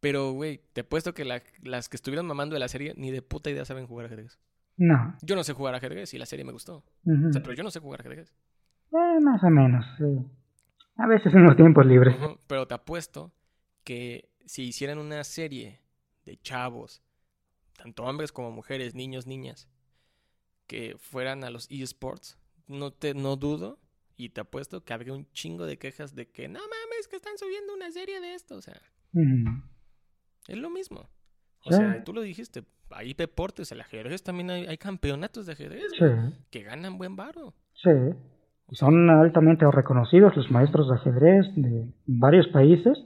Pero, 0.00 0.32
güey, 0.32 0.60
te 0.72 0.80
apuesto 0.82 1.12
que 1.12 1.24
la- 1.24 1.42
las 1.62 1.88
que 1.88 1.96
estuvieron 1.96 2.26
mamando 2.26 2.54
de 2.54 2.60
la 2.60 2.68
serie 2.68 2.94
ni 2.96 3.10
de 3.10 3.22
puta 3.22 3.50
idea 3.50 3.64
saben 3.64 3.86
jugar 3.86 4.06
ajedrez. 4.06 4.38
No. 4.76 5.14
Yo 5.20 5.36
no 5.36 5.44
sé 5.44 5.52
jugar 5.52 5.74
ajedrez 5.74 6.14
y 6.14 6.18
la 6.18 6.24
serie 6.26 6.44
me 6.44 6.52
gustó. 6.52 6.84
ujú. 7.04 7.28
O 7.28 7.32
sea, 7.32 7.42
pero 7.42 7.54
yo 7.54 7.62
no 7.62 7.70
sé 7.70 7.80
jugar 7.80 8.00
ajedrez. 8.00 8.32
Eh, 8.92 9.20
más 9.20 9.42
o 9.44 9.50
menos, 9.50 9.84
sí. 9.98 10.04
A 10.96 11.06
veces 11.06 11.32
en 11.34 11.44
los 11.44 11.56
tiempos 11.56 11.84
libres. 11.86 12.16
Pero 12.46 12.66
te 12.66 12.74
apuesto 12.74 13.32
que 13.84 14.30
si 14.46 14.64
hicieran 14.64 14.98
una 14.98 15.22
serie 15.24 15.80
de 16.24 16.36
chavos, 16.38 17.02
tanto 17.80 18.04
hombres 18.04 18.30
como 18.30 18.50
mujeres, 18.50 18.94
niños, 18.94 19.26
niñas, 19.26 19.68
que 20.66 20.96
fueran 20.98 21.44
a 21.44 21.50
los 21.50 21.66
eSports, 21.70 22.38
no 22.66 22.92
te 22.92 23.14
no 23.14 23.36
dudo 23.36 23.78
y 24.16 24.28
te 24.28 24.42
apuesto 24.42 24.84
que 24.84 24.92
habría 24.92 25.14
un 25.14 25.26
chingo 25.32 25.64
de 25.64 25.78
quejas 25.78 26.14
de 26.14 26.28
que 26.30 26.46
no 26.48 26.60
mames 26.60 27.08
que 27.08 27.16
están 27.16 27.38
subiendo 27.38 27.72
una 27.74 27.90
serie 27.90 28.20
de 28.20 28.34
esto, 28.34 28.56
o 28.56 28.60
sea, 28.60 28.80
es 30.48 30.58
lo 30.58 30.68
mismo. 30.70 31.08
O 31.64 31.70
Sí. 31.70 31.76
sea, 31.78 32.04
tú 32.04 32.12
lo 32.12 32.20
dijiste, 32.20 32.64
hay 32.90 33.14
deportes, 33.14 33.72
el 33.72 33.80
ajedrez 33.80 34.22
también 34.22 34.50
hay, 34.50 34.66
hay 34.66 34.76
campeonatos 34.78 35.46
de 35.46 35.52
ajedrez 35.52 35.90
Sí, 35.98 36.04
que 36.50 36.62
ganan 36.62 36.98
buen 36.98 37.16
varo. 37.16 37.54
sí. 37.74 37.90
Son 38.72 39.10
altamente 39.10 39.68
reconocidos 39.68 40.36
los 40.36 40.48
maestros 40.52 40.88
de 40.88 40.94
ajedrez 40.94 41.46
de 41.56 41.88
varios 42.06 42.46
países. 42.48 42.96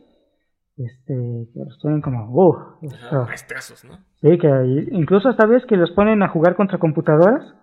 Este, 0.76 1.14
que 1.52 1.60
los 1.60 1.78
tienen 1.80 2.00
como, 2.00 2.28
uh, 2.30 3.26
Maestrazos, 3.26 3.84
¿no? 3.84 3.98
Sí, 4.20 4.38
que 4.38 4.88
incluso 4.90 5.30
esta 5.30 5.46
vez 5.46 5.64
que 5.66 5.76
los 5.76 5.92
ponen 5.92 6.22
a 6.22 6.28
jugar 6.28 6.56
contra 6.56 6.78
computadoras, 6.78 7.54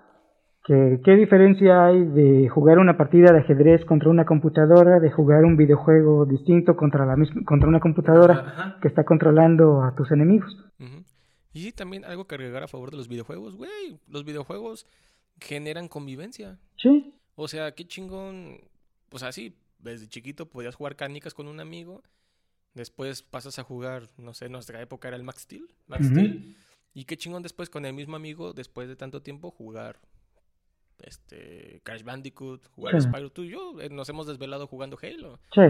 que 0.64 1.02
qué 1.04 1.16
diferencia 1.16 1.88
hay 1.88 2.06
de 2.06 2.48
jugar 2.48 2.80
una 2.80 2.96
partida 2.96 3.34
de 3.34 3.40
ajedrez 3.40 3.84
contra 3.84 4.10
una 4.10 4.26
computadora, 4.26 5.00
de 5.00 5.12
jugar 5.12 5.44
un 5.44 5.58
videojuego 5.58 6.26
distinto 6.26 6.78
contra 6.78 7.06
la 7.06 7.18
misma, 7.18 7.42
contra 7.46 7.68
una 7.68 7.80
computadora 7.80 8.34
Ajá. 8.34 8.78
que 8.82 8.88
está 8.88 9.04
controlando 9.04 9.84
a 9.84 9.94
tus 9.96 10.12
enemigos. 10.12 10.56
Ujú. 10.80 11.04
Y 11.54 11.64
sí, 11.64 11.72
también 11.74 12.06
algo 12.06 12.26
que 12.26 12.36
agregar 12.36 12.64
a 12.64 12.68
favor 12.68 12.92
de 12.92 12.98
los 12.98 13.10
videojuegos, 13.10 13.58
güey. 13.58 14.00
Los 14.08 14.24
videojuegos 14.24 14.86
generan 15.40 15.88
convivencia. 15.90 16.60
Sí, 16.78 17.14
O 17.36 17.48
sea, 17.48 17.74
qué 17.74 17.86
chingón. 17.86 18.58
O 19.12 19.20
sea, 19.20 19.32
sí, 19.32 19.58
desde 19.80 20.08
chiquito 20.08 20.46
podías 20.46 20.76
jugar 20.76 20.96
canicas 20.96 21.34
con 21.34 21.48
un 21.48 21.60
amigo. 21.60 22.04
Después 22.74 23.22
pasas 23.22 23.60
a 23.60 23.64
jugar, 23.64 24.08
no 24.18 24.34
sé, 24.34 24.48
nuestra 24.50 24.82
época 24.82 25.10
era 25.10 25.18
el 25.18 25.24
Max 25.24 25.42
Steel. 25.42 25.68
Max. 25.88 26.08
Steel. 26.08 26.56
Y 26.94 27.06
qué 27.06 27.18
chingón 27.18 27.44
después 27.44 27.70
con 27.70 27.86
el 27.86 27.94
mismo 27.94 28.16
amigo, 28.16 28.54
después 28.54 28.88
de 28.88 28.96
tanto 28.96 29.22
tiempo, 29.22 29.52
jugar 29.52 30.00
este 31.00 31.82
Crash 31.84 32.04
Bandicoot, 32.04 32.68
jugar 32.72 33.02
Sí. 33.02 33.08
Spyro. 33.08 33.32
Tú 33.32 33.44
y 33.44 33.50
yo 33.50 33.82
eh, 33.82 33.90
nos 33.90 34.08
hemos 34.10 34.28
desvelado 34.28 34.68
jugando 34.68 34.98
Halo. 35.02 35.40
sí, 35.54 35.62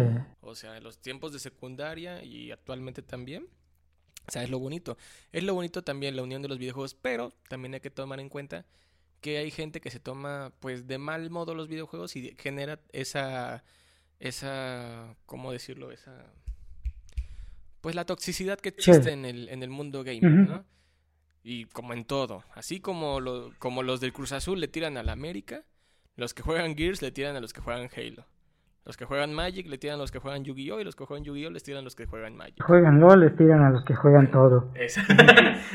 O 0.42 0.56
sea, 0.56 0.78
en 0.78 0.84
los 0.84 1.00
tiempos 1.00 1.32
de 1.32 1.40
secundaria 1.40 2.24
y 2.24 2.52
actualmente 2.52 3.02
también. 3.02 3.48
O 4.28 4.32
sea, 4.32 4.44
es 4.44 4.50
lo 4.50 4.60
bonito. 4.60 4.98
Es 5.32 5.44
lo 5.44 5.54
bonito 5.54 5.82
también 5.84 6.16
la 6.16 6.24
unión 6.24 6.42
de 6.42 6.48
los 6.48 6.60
videojuegos, 6.60 6.94
pero 6.94 7.34
también 7.50 7.74
hay 7.74 7.80
que 7.80 7.90
tomar 7.90 8.20
en 8.20 8.30
cuenta 8.30 8.66
que 9.22 9.38
hay 9.38 9.52
gente 9.52 9.82
que 9.82 9.92
se 9.92 10.00
toma 10.00 10.52
pues 10.60 10.88
de 10.88 10.98
mal 10.98 11.30
modo 11.30 11.56
los 11.56 11.68
videojuegos 11.68 12.16
y 12.16 12.36
genera 12.40 12.80
esa 12.92 13.64
esa 14.20 15.16
¿cómo 15.26 15.52
decirlo? 15.52 15.92
esa 15.92 16.26
pues 17.82 17.96
la 17.96 18.06
toxicidad 18.06 18.60
que 18.60 18.70
Sí. 18.78 18.92
existe 18.92 19.12
en 19.12 19.26
el 19.26 19.50
en 19.50 19.64
el 19.64 19.70
mundo 19.70 20.04
gamer. 20.04 20.32
¿no? 20.32 20.64
Y 21.44 21.66
como 21.66 21.94
en 21.94 22.06
todo, 22.06 22.44
así 22.54 22.80
como 22.80 23.20
lo- 23.20 23.50
como 23.60 23.82
los 23.84 24.00
del 24.00 24.14
Cruz 24.14 24.32
Azul 24.32 24.60
le 24.60 24.68
tiran 24.68 24.96
a 24.98 25.04
la 25.04 25.12
América, 25.14 25.64
los 26.16 26.34
que 26.36 26.44
juegan 26.44 26.76
Gears 26.76 27.02
le 27.02 27.12
tiran 27.12 27.36
a 27.36 27.40
los 27.40 27.52
que 27.54 27.62
juegan 27.62 27.90
Halo. 27.96 28.26
Los 28.84 28.98
que 28.98 29.06
juegan 29.06 29.32
Magic 29.34 29.68
le 29.68 29.78
tiran 29.78 29.98
a 29.98 30.02
los 30.02 30.12
que 30.12 30.18
juegan 30.20 30.44
Yu-Gi-Oh! 30.44 30.80
y 30.80 30.84
los 30.84 30.96
que 30.96 31.06
juegan 31.06 31.24
Yu-Gi-Oh! 31.24 31.52
les 31.52 31.62
tiran 31.64 31.82
a 31.82 31.84
los 31.84 31.96
que 31.96 32.08
juegan 32.08 32.36
Magic. 32.36 32.64
juegan 32.64 33.00
LOL, 33.00 33.20
les 33.20 33.36
tiran 33.38 33.62
a 33.64 33.70
los 33.70 33.84
que 33.86 33.94
juegan 33.96 34.32
todo. 34.32 34.72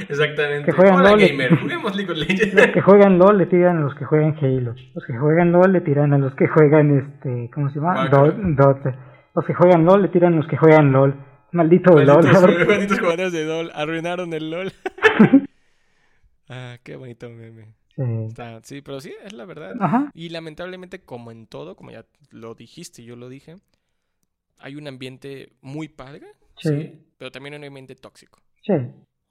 Exactamente. 0.08 0.64
Que 0.66 0.72
juegan 0.72 0.96
Hola, 0.96 1.10
LOL. 1.10 1.20
gamer, 1.20 1.56
juguemos 1.60 1.96
League 1.96 2.10
of 2.12 2.18
Legends. 2.18 2.54
Los 2.54 2.66
que 2.68 2.80
juegan 2.82 3.18
LOL 3.18 3.38
le 3.38 3.46
tiran 3.46 3.76
a 3.78 3.80
los 3.80 3.94
que 3.94 4.04
juegan 4.04 4.36
Halo. 4.40 4.74
Los 4.94 5.04
que 5.04 5.16
juegan 5.18 5.52
LOL 5.52 5.72
le 5.72 5.80
tiran 5.82 6.12
a 6.14 6.18
los 6.18 6.34
que 6.34 6.48
juegan 6.48 6.98
este, 6.98 7.50
¿cómo 7.54 7.70
se 7.70 7.76
llama? 7.80 8.08
Dota. 8.08 8.98
Los 9.34 9.44
que 9.44 9.54
juegan 9.54 9.84
LOL 9.84 10.02
le 10.02 10.08
tiran 10.08 10.34
a 10.34 10.36
los 10.36 10.46
que 10.48 10.56
juegan 10.56 10.92
LOL. 10.92 11.14
Maldito 11.56 11.92
LOL. 11.92 12.06
Malditos, 12.06 12.42
malditos 12.68 12.98
jugadores 12.98 13.32
de 13.32 13.44
LOL 13.44 13.70
arruinaron 13.74 14.32
el 14.32 14.50
LOL. 14.50 14.72
ah, 16.48 16.78
qué 16.82 16.96
bonito 16.96 17.28
meme. 17.30 17.74
Sí. 17.96 18.02
Está- 18.28 18.60
sí, 18.62 18.82
pero 18.82 19.00
sí, 19.00 19.14
es 19.24 19.32
la 19.32 19.44
verdad. 19.46 19.74
Ajá. 19.80 20.10
Y 20.14 20.28
lamentablemente, 20.28 21.00
como 21.02 21.30
en 21.30 21.46
todo, 21.46 21.76
como 21.76 21.90
ya 21.90 22.04
lo 22.30 22.54
dijiste, 22.54 23.02
yo 23.04 23.16
lo 23.16 23.28
dije, 23.28 23.56
hay 24.58 24.76
un 24.76 24.86
ambiente 24.86 25.52
muy 25.60 25.88
padre, 25.88 26.26
Sí. 26.58 26.68
sí, 26.68 26.92
pero 27.18 27.30
también 27.30 27.54
un 27.54 27.64
ambiente 27.64 27.94
tóxico. 27.94 28.40
Sí. 28.62 28.72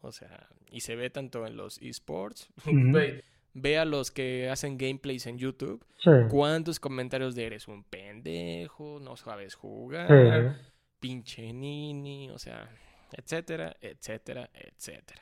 O 0.02 0.12
sea, 0.12 0.48
y 0.72 0.82
se 0.82 0.96
ve 0.96 1.10
tanto 1.10 1.46
en 1.48 1.58
los 1.58 1.82
esports. 1.82 2.50
Ve 3.58 3.78
a 3.78 3.86
los 3.86 4.12
que 4.12 4.50
hacen 4.50 4.78
gameplays 4.78 5.28
en 5.28 5.38
YouTube. 5.38 5.82
Sí. 6.04 6.10
¿Cuántos 6.30 6.82
comentarios 6.82 7.36
de 7.36 7.46
eres 7.46 7.70
un 7.70 7.86
pendejo? 7.86 9.00
No 9.00 9.16
sabes 9.16 9.56
jugar. 9.56 10.58
Pinche 11.06 11.54
nini. 11.54 12.30
O 12.32 12.40
sea, 12.40 12.68
etcétera, 13.12 13.76
etcétera, 13.80 14.50
etcétera. 14.54 15.22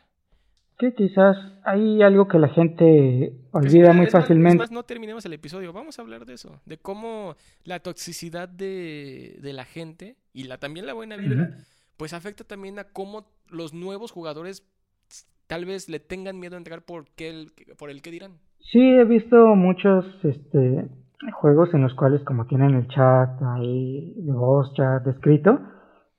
Que 0.80 0.94
quizás 0.96 1.36
hay 1.66 2.02
algo 2.02 2.28
que 2.28 2.40
la 2.40 2.48
gente 2.50 3.34
olvida 3.52 3.92
muy 3.94 4.06
es 4.08 4.14
más- 4.14 4.24
fácilmente. 4.24 4.56
es 4.56 4.60
más, 4.60 4.72
no 4.72 4.84
terminemos 4.84 5.26
el 5.26 5.34
episodio. 5.34 5.74
Vamos 5.74 6.00
a 6.00 6.02
hablar 6.02 6.26
de 6.26 6.34
eso. 6.36 6.62
De 6.66 6.78
cómo 6.78 7.36
la 7.66 7.80
toxicidad 7.80 8.48
de, 8.50 9.38
de 9.42 9.54
la 9.54 9.66
gente 9.66 10.16
y 10.34 10.46
la 10.46 10.58
también 10.58 10.86
la 10.86 10.94
buena 10.94 11.18
vibra, 11.18 11.44
Ujú. 11.52 11.64
pues 11.98 12.14
afecta 12.14 12.44
también 12.46 12.80
a 12.80 12.86
cómo 12.86 13.26
los 13.50 13.74
nuevos 13.74 14.12
jugadores 14.12 14.64
tal 15.48 15.66
vez 15.66 15.90
le 15.90 16.00
tengan 16.00 16.40
miedo 16.40 16.56
a 16.56 16.58
entrar 16.58 16.82
por, 16.84 17.06
qué 17.16 17.30
el, 17.30 17.52
por 17.78 17.90
el 17.90 18.02
que 18.02 18.10
dirán. 18.12 18.40
Sí, 18.72 18.80
he 18.80 19.04
visto 19.04 19.36
muchos 19.56 20.06
este, 20.24 20.88
juegos 21.40 21.72
en 21.74 21.82
los 21.84 21.94
cuales 21.94 22.22
como 22.24 22.48
tienen 22.48 22.74
el 22.74 22.88
chat 22.88 23.30
ahí 23.56 24.14
de 24.18 24.32
voz, 24.32 24.74
chat 24.74 25.06
escrito, 25.06 25.60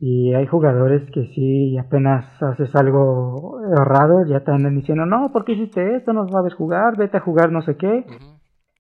y 0.07 0.35
hay 0.35 0.47
jugadores 0.47 1.11
que 1.13 1.29
sí 1.35 1.79
apenas 1.79 2.27
haces 2.43 2.69
algo 2.77 3.59
errado, 3.75 4.27
ya 4.27 4.41
te 4.45 4.51
andan 4.51 4.77
diciendo, 4.77 5.07
no, 5.07 5.33
¿por 5.33 5.47
qué 5.47 5.53
hiciste 5.53 5.97
esto? 5.97 6.13
No 6.13 6.29
sabes 6.29 6.53
jugar, 6.53 6.99
vete 6.99 7.17
a 7.17 7.21
jugar 7.21 7.51
no 7.51 7.63
sé 7.63 7.77
qué. 7.79 8.05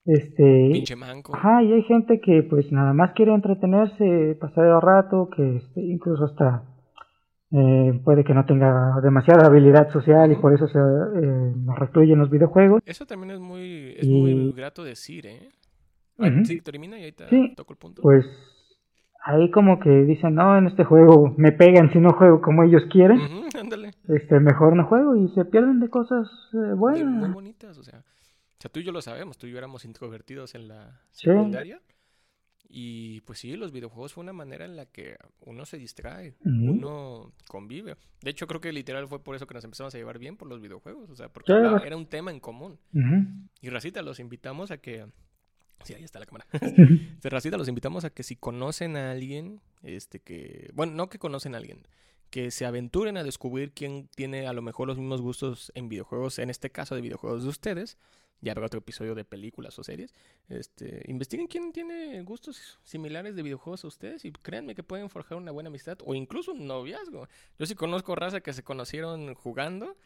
Este, 0.04 0.68
Pinche 0.70 0.96
manco. 0.96 1.34
ajá, 1.34 1.62
y 1.62 1.72
hay 1.72 1.82
gente 1.84 2.20
que 2.20 2.42
pues 2.42 2.70
nada 2.72 2.92
más 2.92 3.12
quiere 3.14 3.32
entretenerse, 3.32 4.36
pasar 4.38 4.66
el 4.66 4.80
rato, 4.82 5.30
que 5.34 5.56
este, 5.56 5.80
incluso 5.80 6.26
hasta 6.26 6.62
eh, 7.52 8.00
puede 8.04 8.22
que 8.22 8.34
no 8.34 8.44
tenga 8.44 8.96
demasiada 9.02 9.46
habilidad 9.46 9.90
social 9.92 10.30
y 10.30 10.36
por 10.36 10.52
eso 10.52 10.66
se 10.68 10.78
eh, 10.78 11.52
recluye 11.78 12.12
en 12.12 12.18
los 12.18 12.28
videojuegos. 12.28 12.82
Eso 12.84 13.06
también 13.06 13.30
es 13.30 13.40
muy, 13.40 13.94
es 13.96 14.06
Y- 14.06 14.20
muy 14.20 14.52
grato 14.52 14.84
decir, 14.84 15.26
¿eh? 15.26 15.48
Sí, 16.44 16.60
termina 16.60 16.98
y 16.98 17.04
ahí 17.04 17.12
te 17.12 17.26
Sí, 17.30 17.54
toco 17.56 17.72
el 17.72 17.78
punto. 17.78 18.02
pues 18.02 18.26
ahí 19.26 19.50
como 19.50 19.80
que 19.80 19.90
dicen, 20.04 20.34
no, 20.34 20.56
en 20.56 20.66
este 20.66 20.84
juego 20.84 21.34
me 21.36 21.50
pegan 21.52 21.90
si 21.92 21.98
no 21.98 22.12
juego 22.12 22.40
como 22.40 22.62
ellos 22.62 22.82
quieren, 22.90 23.20
ándale. 23.58 23.90
este 24.08 24.38
mejor 24.40 24.76
no 24.76 24.86
juego 24.86 25.16
y 25.16 25.28
se 25.30 25.44
pierden 25.44 25.80
de 25.80 25.88
cosas 25.88 26.28
eh, 26.52 26.74
buenas. 26.76 27.04
muy 27.12 27.30
bonitas, 27.30 27.76
o 27.78 27.82
sea. 27.82 27.98
O 28.00 28.60
sea, 28.64 28.70
tú 28.70 28.80
y 28.80 28.84
yo 28.84 28.92
lo 28.92 29.02
sabemos, 29.02 29.36
tú 29.36 29.46
y 29.46 29.50
yo 29.50 29.58
éramos 29.58 29.84
introvertidos 29.84 30.54
en 30.54 30.68
la 30.68 31.00
Sí. 31.10 31.26
secundaria. 31.30 31.80
Y 32.76 33.20
pues 33.20 33.38
sí, 33.38 33.56
los 33.56 33.70
videojuegos 33.72 34.14
fue 34.14 34.22
una 34.24 34.32
manera 34.32 34.64
en 34.64 34.74
la 34.74 34.86
que 34.86 35.16
uno 35.40 35.64
se 35.64 35.76
distrae, 35.78 36.34
uno 36.44 37.30
convive. 37.48 37.96
De 38.22 38.30
hecho, 38.30 38.46
creo 38.48 38.60
que 38.60 38.72
literal 38.72 39.06
fue 39.06 39.22
por 39.22 39.36
eso 39.36 39.46
que 39.46 39.54
nos 39.54 39.64
empezamos 39.64 39.94
a 39.94 39.98
llevar 39.98 40.18
bien 40.18 40.36
por 40.36 40.48
los 40.48 40.60
videojuegos, 40.60 41.08
o 41.10 41.14
sea, 41.14 41.28
porque 41.28 41.52
Sí, 41.52 41.58
bas- 41.58 41.84
era 41.84 41.96
un 41.96 42.06
tema 42.06 42.30
en 42.32 42.40
común. 42.40 42.78
Y 43.60 43.68
Racita, 43.68 44.02
los 44.02 44.18
invitamos 44.18 44.70
a 44.72 44.78
que 44.78 45.06
Sí, 45.84 45.94
ahí 45.94 46.04
está 46.04 46.18
la 46.18 46.26
cámara. 46.26 46.46
Este, 47.14 47.30
Racita, 47.30 47.56
los 47.56 47.68
invitamos 47.68 48.04
a 48.04 48.10
que 48.10 48.22
si 48.22 48.36
conocen 48.36 48.96
a 48.96 49.12
alguien, 49.12 49.60
este 49.82 50.20
que, 50.20 50.70
bueno, 50.74 50.92
no 50.94 51.08
que 51.08 51.18
conocen 51.18 51.54
a 51.54 51.58
alguien, 51.58 51.86
que 52.30 52.50
se 52.50 52.66
aventuren 52.66 53.16
a 53.16 53.22
descubrir 53.22 53.72
quién 53.72 54.08
tiene 54.14 54.46
a 54.46 54.52
lo 54.52 54.62
mejor 54.62 54.88
los 54.88 54.98
mismos 54.98 55.20
gustos 55.20 55.70
en 55.74 55.88
videojuegos, 55.88 56.38
en 56.38 56.50
este 56.50 56.70
caso 56.70 56.94
de 56.94 57.00
videojuegos 57.00 57.44
de 57.44 57.48
ustedes. 57.48 57.96
Ya 58.40 58.52
habrá 58.52 58.66
otro 58.66 58.78
episodio 58.78 59.14
de 59.14 59.24
películas 59.24 59.78
o 59.78 59.84
series. 59.84 60.12
Este, 60.48 61.02
investiguen 61.06 61.46
quién 61.46 61.72
tiene 61.72 62.20
gustos 62.22 62.78
similares 62.82 63.36
de 63.36 63.42
videojuegos 63.42 63.84
a 63.84 63.86
ustedes 63.88 64.24
y 64.24 64.32
créanme 64.32 64.74
que 64.74 64.82
pueden 64.82 65.08
forjar 65.08 65.38
una 65.38 65.50
buena 65.50 65.68
amistad 65.68 65.98
o 66.04 66.14
incluso 66.14 66.52
un 66.52 66.66
noviazgo. 66.66 67.28
Yo 67.58 67.66
sí 67.66 67.74
conozco 67.74 68.14
raza 68.14 68.40
que 68.40 68.52
se 68.52 68.62
conocieron 68.62 69.34
jugando 69.34 69.96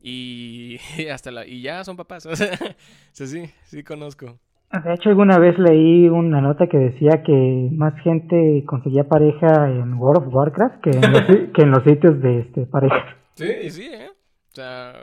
y 0.00 0.78
hasta 1.10 1.30
la 1.30 1.46
y 1.46 1.62
ya 1.62 1.82
son 1.84 1.96
papás. 1.96 2.26
O 2.30 2.36
sea, 2.36 3.26
sí, 3.26 3.50
sí 3.64 3.82
conozco. 3.82 4.38
De 4.82 4.94
hecho, 4.94 5.10
alguna 5.10 5.38
vez 5.38 5.56
leí 5.58 6.08
una 6.08 6.40
nota 6.40 6.66
que 6.66 6.78
decía 6.78 7.22
que 7.22 7.68
más 7.72 7.94
gente 8.02 8.64
conseguía 8.66 9.08
pareja 9.08 9.70
en 9.70 9.94
World 9.94 10.26
of 10.26 10.34
Warcraft 10.34 10.80
que 10.82 10.90
en 10.90 11.12
los, 11.12 11.22
que 11.54 11.62
en 11.62 11.70
los 11.70 11.84
sitios 11.84 12.20
de 12.20 12.40
este, 12.40 12.66
parejas. 12.66 13.16
Sí, 13.34 13.70
sí, 13.70 13.86
¿eh? 13.86 14.10
O 14.10 14.54
sea, 14.54 14.94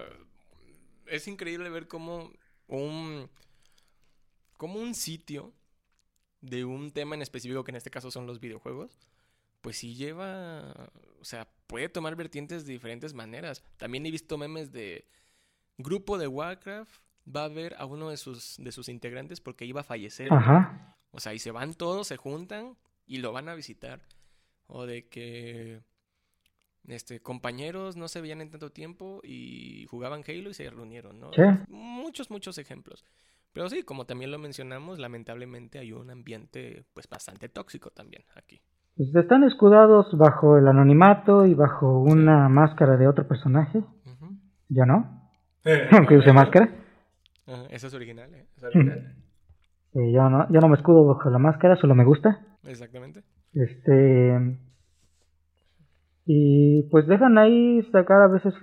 es 1.08 1.28
increíble 1.28 1.70
ver 1.70 1.88
cómo 1.88 2.32
un, 2.68 3.30
como 4.58 4.80
un 4.80 4.94
sitio 4.94 5.54
de 6.42 6.66
un 6.66 6.92
tema 6.92 7.16
en 7.16 7.22
específico, 7.22 7.64
que 7.64 7.72
en 7.72 7.78
este 7.78 7.92
caso 7.92 8.12
son 8.12 8.28
los 8.28 8.40
videojuegos, 8.40 9.00
pues 9.62 9.78
sí 9.78 9.96
lleva, 9.96 10.90
o 11.20 11.26
sea, 11.26 11.48
puede 11.68 11.88
tomar 11.88 12.16
vertientes 12.16 12.66
de 12.66 12.74
diferentes 12.74 13.14
maneras. 13.14 13.64
También 13.78 14.06
he 14.06 14.12
visto 14.12 14.38
memes 14.38 14.72
de 14.72 15.06
grupo 15.78 16.18
de 16.18 16.28
Warcraft 16.28 17.02
va 17.28 17.46
a 17.46 17.50
ver 17.50 17.76
a 17.78 17.86
uno 17.86 18.10
de 18.10 18.18
sus, 18.18 18.56
de 18.58 18.72
sus 18.72 18.90
integrantes 18.90 19.42
porque 19.42 19.66
iba 19.66 19.82
a 19.82 19.86
fallecer. 19.86 20.32
Ajá. 20.34 20.96
O 21.12 21.20
sea, 21.20 21.34
y 21.34 21.40
se 21.40 21.52
van 21.52 21.74
todos, 21.74 22.08
se 22.08 22.18
juntan 22.18 22.78
y 23.06 23.18
lo 23.18 23.32
van 23.32 23.50
a 23.50 23.56
visitar. 23.56 24.02
O 24.68 24.86
de 24.86 25.08
que 25.08 25.82
este, 26.88 27.20
compañeros 27.22 27.98
no 27.98 28.08
se 28.08 28.22
veían 28.22 28.42
en 28.42 28.50
tanto 28.50 28.72
tiempo 28.72 29.20
y 29.24 29.86
jugaban 29.90 30.24
Halo 30.28 30.50
y 30.50 30.54
se 30.54 30.70
reunieron, 30.70 31.20
¿no? 31.20 31.32
Sí. 31.34 31.44
Muchos, 31.68 32.32
muchos 32.32 32.58
ejemplos. 32.58 33.06
Pero 33.54 33.70
sí, 33.70 33.84
como 33.84 34.06
también 34.06 34.32
lo 34.32 34.40
mencionamos, 34.40 34.98
lamentablemente 34.98 35.80
hay 35.80 35.92
un 35.92 36.10
ambiente 36.10 36.86
pues 36.94 37.10
bastante 37.10 37.50
tóxico 37.50 37.90
también 37.90 38.24
aquí. 38.36 38.62
Pues 38.96 39.14
están 39.14 39.44
escudados 39.44 40.08
bajo 40.18 40.58
el 40.58 40.68
anonimato 40.68 41.46
y 41.46 41.54
bajo 41.54 42.00
una 42.00 42.50
máscara 42.50 42.98
de 42.98 43.08
otro 43.08 43.28
personaje. 43.28 43.84
¿Ya 44.70 44.86
no? 44.86 45.30
Aunque 45.92 46.18
use 46.18 46.32
máscara. 46.32 46.81
Ajá, 47.48 47.66
Eso 47.70 47.88
es 47.88 47.94
original, 47.94 48.34
¿eh? 48.34 48.46
Es 48.56 48.64
original. 48.64 49.16
Eh, 49.94 50.12
yo, 50.14 50.30
no, 50.30 50.48
yo 50.52 50.60
no 50.60 50.68
me 50.70 50.78
escudo 50.78 51.06
bajo 51.06 51.30
la 51.30 51.38
máscara, 51.40 51.76
solo 51.76 51.96
me 51.96 52.06
gusta. 52.06 52.40
Exactamente. 52.64 53.24
Este. 53.54 54.58
Y 56.26 56.84
pues 56.84 57.08
dejan 57.08 57.38
ahí 57.38 57.82
sacar 57.92 58.22
a 58.22 58.28
veces 58.28 58.54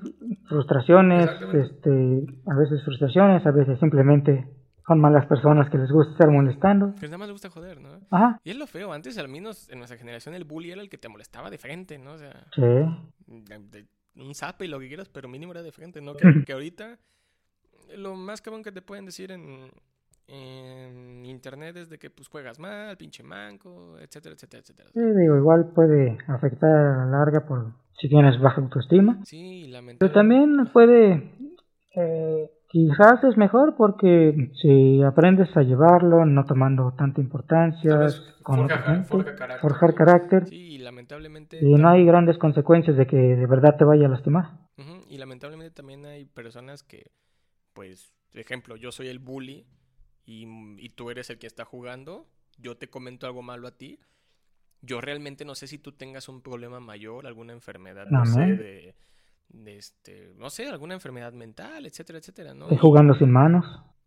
frustraciones, 0.49 1.29
este, 1.53 2.25
a 2.47 2.55
veces 2.55 2.83
frustraciones, 2.85 3.45
a 3.45 3.51
veces 3.51 3.79
simplemente 3.81 4.49
son 4.87 5.01
malas 5.01 5.27
personas 5.27 5.69
que 5.69 5.77
les 5.77 5.91
gusta 5.91 6.13
estar 6.13 6.31
molestando. 6.31 6.95
Que 6.95 7.07
nada 7.07 7.19
más 7.19 7.29
le 7.29 7.33
gusta 7.33 7.51
joder, 7.51 7.81
¿no? 7.81 7.91
Ajá, 8.11 8.41
Y 8.45 8.51
es 8.51 8.57
lo 8.57 8.67
feo, 8.67 8.93
antes 8.93 9.19
al 9.19 9.29
menos 9.29 9.69
en 9.71 9.79
nuestra 9.79 9.99
generación 9.99 10.35
el 10.35 10.45
bully 10.45 10.71
era 10.71 10.81
el 10.81 10.89
que 10.89 10.97
te 10.99 11.09
molestaba 11.09 11.51
de 11.51 11.59
frente, 11.59 11.99
¿no? 11.99 12.13
O 12.13 12.19
sea, 12.19 12.47
sí, 12.55 12.63
de- 12.63 13.59
de- 13.71 13.87
un 14.17 14.35
zape 14.35 14.65
y 14.65 14.69
lo 14.69 14.81
que 14.81 14.89
quieras, 14.89 15.09
pero 15.09 15.29
mínimo 15.29 15.53
era 15.53 15.63
de 15.63 15.73
frente, 15.73 16.01
¿no? 16.01 16.15
Que, 16.43 16.45
que 16.45 16.53
ahorita 16.53 16.97
lo 17.97 18.15
más 18.15 18.41
cabrón 18.43 18.63
que 18.63 18.73
te 18.73 18.83
pueden 18.83 19.05
decir 19.07 19.31
en, 19.33 19.71
en 20.27 21.25
internet 21.25 21.77
es 21.77 21.89
de 21.89 21.99
que 21.99 22.11
pues 22.11 22.29
juegas 22.29 22.59
mal, 22.59 22.97
pinche 22.97 23.23
manco, 23.23 23.99
etcétera, 23.99 24.35
etcétera, 24.35 24.61
etcétera. 24.63 24.91
sí, 24.93 25.01
digo, 25.01 25.37
igual 25.37 25.71
puede 25.75 26.19
afectar 26.29 26.71
a 26.71 27.05
la 27.07 27.19
larga 27.19 27.47
por 27.47 27.73
si 27.99 28.09
tienes 28.09 28.39
baja 28.41 28.61
autoestima. 28.61 29.19
Sí, 29.25 29.63
Pero 29.67 29.73
lamentable. 29.73 30.13
también 30.15 30.67
puede, 30.73 31.33
eh, 31.97 32.51
quizás 32.69 33.25
es 33.25 33.37
mejor 33.37 33.75
porque 33.77 34.51
si 34.61 35.03
aprendes 35.03 35.55
a 35.57 35.63
llevarlo, 35.63 36.25
no 36.27 36.45
tomando 36.45 36.93
tanta 36.97 37.21
importancia, 37.21 37.99
con 38.43 38.69
forja- 38.69 38.83
gente, 38.83 39.09
forja 39.09 39.35
carácter. 39.35 39.61
forjar 39.61 39.95
carácter, 39.95 40.47
Sí, 40.47 40.75
y 40.75 40.79
lamentablemente... 40.79 41.59
y 41.61 41.75
no 41.75 41.89
hay 41.89 42.05
grandes 42.05 42.39
consecuencias 42.39 42.97
de 42.97 43.07
que 43.07 43.17
de 43.17 43.47
verdad 43.47 43.77
te 43.77 43.85
vaya 43.85 44.07
a 44.07 44.11
lastimar. 44.11 44.51
Y 45.09 45.17
lamentablemente 45.19 45.75
también 45.75 46.05
hay 46.07 46.27
personas 46.27 46.83
que, 46.83 47.11
pues, 47.79 48.13
por 48.33 48.41
ejemplo, 48.41 48.75
yo 48.75 48.91
soy 48.91 49.07
el 49.07 49.21
bully 49.21 49.65
y, 50.27 50.49
y 50.85 50.89
tú 50.89 51.13
eres 51.13 51.31
el 51.31 51.39
que 51.39 51.47
está 51.47 51.65
jugando, 51.65 52.29
yo 52.57 52.77
te 52.77 52.91
comento 52.91 53.29
algo 53.29 53.41
malo 53.41 53.69
a 53.69 53.71
ti. 53.71 54.01
Yo 54.83 55.01
realmente 55.01 55.45
no 55.45 55.55
sé 55.55 55.69
si 55.69 55.79
tú 55.79 55.93
tengas 55.93 56.29
un 56.29 56.43
problema 56.43 56.81
mayor, 56.81 57.25
alguna 57.25 57.53
enfermedad, 57.53 58.09
no 58.11 58.27
sé, 58.27 58.41
de, 58.41 58.97
de 59.49 59.77
este, 59.77 60.35
no 60.35 60.51
sé, 60.51 60.67
alguna 60.67 60.95
enfermedad 60.95 61.33
mental, 61.35 61.87
etcétera, 61.87 62.19
etcétera, 62.19 62.53
¿no? 62.53 62.65
Estoy 62.65 62.79
jugando 62.79 63.15
sin 63.15 63.31
manos. 63.31 63.65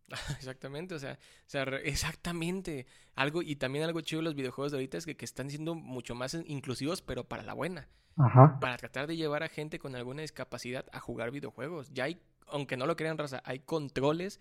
Exactamente, 0.35 0.93
o 0.93 0.99
sea, 0.99 1.13
o 1.13 1.49
sea, 1.49 1.63
exactamente. 1.85 2.87
Algo, 3.15 3.41
y 3.41 3.55
también 3.55 3.85
algo 3.85 4.01
chido 4.01 4.19
de 4.19 4.25
los 4.25 4.35
videojuegos 4.35 4.73
de 4.73 4.79
ahorita 4.79 4.97
es 4.97 5.05
que, 5.05 5.15
que 5.15 5.23
están 5.23 5.49
siendo 5.49 5.75
mucho 5.75 6.13
más 6.13 6.33
inclusivos, 6.33 7.01
pero 7.01 7.23
para 7.23 7.43
la 7.43 7.53
buena 7.53 7.87
Ajá. 8.17 8.59
para 8.59 8.77
tratar 8.77 9.07
de 9.07 9.15
llevar 9.15 9.43
a 9.43 9.47
gente 9.47 9.79
con 9.79 9.95
alguna 9.95 10.21
discapacidad 10.21 10.85
a 10.91 10.99
jugar 10.99 11.31
videojuegos. 11.31 11.89
Ya 11.93 12.05
hay, 12.05 12.21
aunque 12.51 12.77
no 12.77 12.85
lo 12.85 12.95
crean, 12.95 13.17
raza, 13.17 13.41
hay 13.45 13.59
controles 13.59 14.39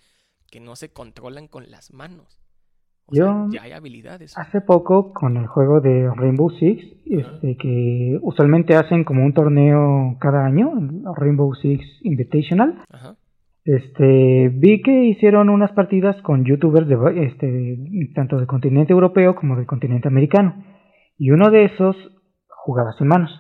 que 0.50 0.60
no 0.60 0.76
se 0.76 0.92
controlan 0.92 1.48
con 1.48 1.70
las 1.70 1.92
manos. 1.92 2.38
O 3.06 3.14
sea, 3.14 3.46
ya 3.50 3.62
hay 3.62 3.72
habilidades. 3.72 4.38
Hace 4.38 4.60
poco 4.60 5.12
con 5.12 5.36
el 5.36 5.46
juego 5.48 5.80
de 5.80 6.08
Rainbow 6.14 6.48
Six, 6.50 6.84
este, 7.06 7.56
que 7.56 8.18
usualmente 8.22 8.76
hacen 8.76 9.02
como 9.02 9.24
un 9.24 9.34
torneo 9.34 10.16
cada 10.20 10.44
año, 10.44 10.70
Rainbow 11.16 11.52
Six 11.54 11.84
Invitational. 12.02 12.84
Ajá. 12.88 13.16
Este, 13.64 14.48
vi 14.48 14.80
que 14.82 15.04
hicieron 15.06 15.50
unas 15.50 15.72
partidas 15.72 16.20
con 16.22 16.44
youtubers 16.44 16.88
de, 16.88 17.26
este, 17.26 17.78
tanto 18.14 18.36
del 18.36 18.46
continente 18.46 18.92
europeo 18.92 19.34
como 19.34 19.56
del 19.56 19.66
continente 19.66 20.08
americano. 20.08 20.64
Y 21.18 21.30
uno 21.30 21.50
de 21.50 21.64
esos 21.64 21.96
jugaba 22.48 22.92
sin 22.92 23.08
manos. 23.08 23.30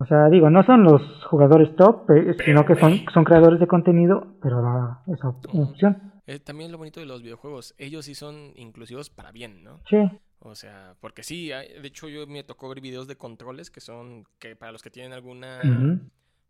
O 0.00 0.06
sea, 0.06 0.28
digo, 0.28 0.48
no 0.48 0.62
son 0.64 0.84
los 0.84 1.02
jugadores 1.26 1.74
top, 1.76 2.06
sino 2.44 2.64
que 2.64 2.76
son, 2.76 3.00
son 3.12 3.24
creadores 3.24 3.58
de 3.58 3.66
contenido, 3.66 4.34
pero 4.40 4.62
da 4.62 5.02
esa 5.12 5.28
op- 5.28 5.54
opción. 5.54 6.12
Eh, 6.26 6.38
también 6.38 6.70
lo 6.70 6.78
bonito 6.78 7.00
de 7.00 7.06
los 7.06 7.22
videojuegos, 7.22 7.74
ellos 7.78 8.04
sí 8.04 8.14
son 8.14 8.52
inclusivos 8.56 9.10
para 9.10 9.32
bien, 9.32 9.64
¿no? 9.64 9.80
Sí, 9.88 9.96
O 10.40 10.54
sea, 10.54 10.94
porque 11.00 11.24
sí, 11.24 11.50
hay- 11.50 11.80
de 11.80 11.88
hecho 11.88 12.08
yo 12.08 12.26
me 12.28 12.44
tocó 12.44 12.68
ver 12.68 12.80
videos 12.80 13.08
de 13.08 13.16
controles 13.16 13.70
que 13.70 13.80
son, 13.80 14.24
que 14.38 14.54
para 14.54 14.70
los 14.70 14.82
que 14.82 14.90
tienen 14.90 15.12
alguna, 15.12 15.60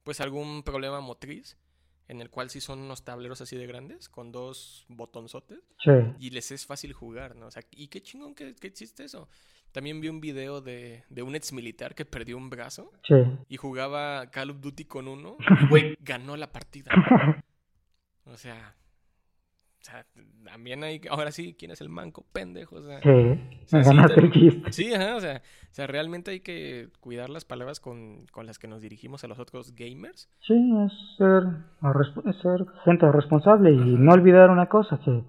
pues 0.04 0.20
algún 0.20 0.62
problema 0.62 1.00
motriz, 1.00 1.56
en 2.06 2.20
el 2.20 2.28
cual 2.30 2.50
sí 2.50 2.60
son 2.60 2.80
unos 2.80 3.04
tableros 3.04 3.40
así 3.40 3.56
de 3.56 3.66
grandes, 3.66 4.08
con 4.10 4.30
dos 4.32 4.84
botonzotes. 4.88 5.60
sí. 5.82 5.92
y 6.18 6.30
les 6.30 6.50
es 6.52 6.66
fácil 6.66 6.92
jugar, 6.92 7.36
¿no? 7.36 7.46
O 7.46 7.50
sea, 7.50 7.62
y 7.70 7.88
qué 7.88 8.02
chingón 8.02 8.34
que, 8.34 8.54
que 8.54 8.66
existe 8.66 9.04
eso. 9.04 9.28
También 9.72 10.00
vi 10.00 10.08
un 10.08 10.20
video 10.20 10.60
de, 10.60 11.04
de 11.10 11.22
un 11.22 11.34
ex 11.34 11.52
militar 11.52 11.94
que 11.94 12.04
perdió 12.04 12.36
un 12.36 12.50
brazo 12.50 12.90
Sí. 13.04 13.14
y 13.48 13.56
jugaba 13.56 14.30
Call 14.30 14.50
of 14.50 14.60
Duty 14.60 14.84
con 14.86 15.08
uno 15.08 15.36
y, 15.38 15.66
güey, 15.68 15.96
ganó 16.00 16.36
la 16.36 16.50
partida. 16.52 16.90
O 18.24 18.36
sea, 18.36 18.74
o 19.80 19.84
sea, 19.90 20.04
también 20.44 20.82
hay, 20.84 21.00
ahora 21.08 21.30
sí, 21.30 21.54
¿quién 21.58 21.70
es 21.70 21.80
el 21.80 21.88
manco? 21.88 22.26
Pendejo, 22.32 22.76
o 22.76 22.82
sea. 22.82 23.00
Sí, 23.00 23.40
sea, 23.66 23.84
sí, 23.84 23.96
también-. 23.96 24.72
Sí, 24.72 24.92
ajá, 24.92 25.16
o 25.16 25.20
sea, 25.20 25.40
o 25.70 25.74
sea, 25.74 25.86
realmente 25.86 26.30
hay 26.32 26.40
que 26.40 26.88
cuidar 27.00 27.30
las 27.30 27.44
palabras 27.44 27.78
con, 27.78 28.26
con 28.32 28.44
las 28.46 28.58
que 28.58 28.66
nos 28.68 28.82
dirigimos 28.82 29.22
a 29.24 29.28
los 29.28 29.38
otros 29.38 29.74
gamers. 29.76 30.28
Sí, 30.40 30.54
es 30.84 30.92
ser, 31.16 31.42
es 32.26 32.36
ser 32.42 32.66
gente 32.84 33.10
responsable 33.12 33.70
y 33.70 33.76
no 33.76 34.12
olvidar 34.12 34.50
una 34.50 34.66
cosa, 34.66 34.98
que 35.04 35.22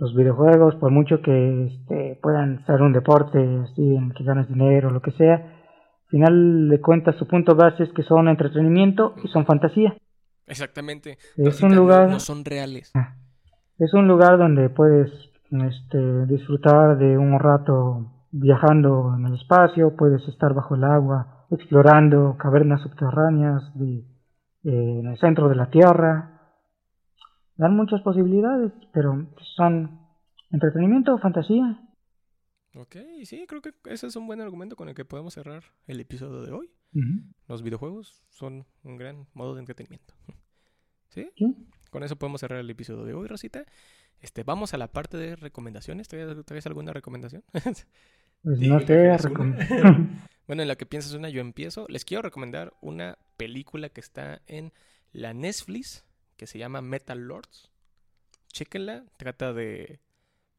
los 0.00 0.14
videojuegos, 0.16 0.74
por 0.76 0.90
mucho 0.90 1.20
que 1.22 1.66
este, 1.66 2.18
puedan 2.22 2.64
ser 2.66 2.80
un 2.82 2.92
deporte 2.92 3.38
así 3.64 3.94
en 3.94 4.10
que 4.12 4.24
ganas 4.24 4.48
dinero 4.48 4.88
o 4.88 4.90
lo 4.92 5.00
que 5.02 5.12
sea, 5.12 5.34
al 5.36 6.08
final 6.10 6.68
de 6.70 6.80
cuentas 6.80 7.14
su 7.16 7.28
punto 7.28 7.54
base 7.54 7.84
es 7.84 7.92
que 7.92 8.02
son 8.02 8.26
entretenimiento 8.28 9.14
y 9.22 9.28
son 9.28 9.46
fantasía. 9.46 9.94
Exactamente. 10.46 11.18
Es 11.36 11.62
un 11.62 11.76
lugar- 11.76 12.08
No 12.08 12.18
son 12.18 12.44
reales. 12.44 12.92
Es 13.78 13.94
un 13.94 14.08
lugar 14.08 14.36
donde 14.38 14.68
puedes 14.70 15.10
este, 15.52 16.26
disfrutar 16.26 16.96
de 16.98 17.16
un 17.18 17.38
rato 17.38 18.06
viajando 18.32 19.14
en 19.16 19.26
el 19.26 19.34
espacio, 19.34 19.96
puedes 19.96 20.26
estar 20.28 20.54
bajo 20.54 20.74
el 20.76 20.84
agua, 20.84 21.46
explorando 21.50 22.36
cavernas 22.38 22.80
subterráneas 22.82 23.62
de- 23.78 24.04
eh, 24.64 25.00
en 25.00 25.06
el 25.06 25.18
centro 25.18 25.48
de 25.48 25.56
la 25.56 25.70
Tierra. 25.70 26.29
Dan 27.60 27.76
muchas 27.76 28.00
posibilidades, 28.00 28.72
pero 28.90 29.26
son 29.54 30.00
entretenimiento 30.50 31.12
o 31.14 31.18
fantasía. 31.18 31.78
Ok, 32.74 32.96
sí, 33.24 33.44
creo 33.46 33.60
que 33.60 33.74
ese 33.84 34.06
es 34.06 34.16
un 34.16 34.26
buen 34.26 34.40
argumento 34.40 34.76
con 34.76 34.88
el 34.88 34.94
que 34.94 35.04
podemos 35.04 35.34
cerrar 35.34 35.62
el 35.86 36.00
episodio 36.00 36.40
de 36.40 36.52
hoy. 36.52 36.70
Los 37.48 37.62
videojuegos 37.62 38.24
son 38.30 38.64
un 38.82 38.96
gran 38.96 39.26
modo 39.34 39.54
de 39.54 39.60
entretenimiento. 39.60 40.14
¿Sí? 41.08 41.30
Sí. 41.36 41.54
Con 41.90 42.02
eso 42.02 42.16
podemos 42.16 42.40
cerrar 42.40 42.60
el 42.60 42.70
episodio 42.70 43.04
de 43.04 43.12
hoy, 43.12 43.28
Rosita. 43.28 43.66
Este, 44.20 44.42
vamos 44.42 44.72
a 44.72 44.78
la 44.78 44.88
parte 44.88 45.18
de 45.18 45.36
recomendaciones. 45.36 46.08
¿Traes, 46.08 46.66
alguna 46.66 46.92
recomendación? 46.94 47.44
Pues 48.42 48.58
no 48.58 48.80
sé, 48.80 48.86
¿tienes 48.86 49.22
recom- 49.22 49.54
bueno, 50.46 50.62
en 50.62 50.68
la 50.68 50.76
que 50.76 50.86
piensas 50.86 51.12
una, 51.12 51.28
yo 51.28 51.42
empiezo. 51.42 51.84
Les 51.90 52.06
quiero 52.06 52.22
recomendar 52.22 52.72
una 52.80 53.18
película 53.36 53.90
que 53.90 54.00
está 54.00 54.40
en 54.46 54.72
la 55.12 55.34
Netflix 55.34 56.06
que 56.40 56.46
se 56.46 56.58
llama 56.58 56.80
Metal 56.80 57.18
Lords. 57.18 57.70
Chéquenla. 58.48 59.04
Trata 59.18 59.52
de, 59.52 60.00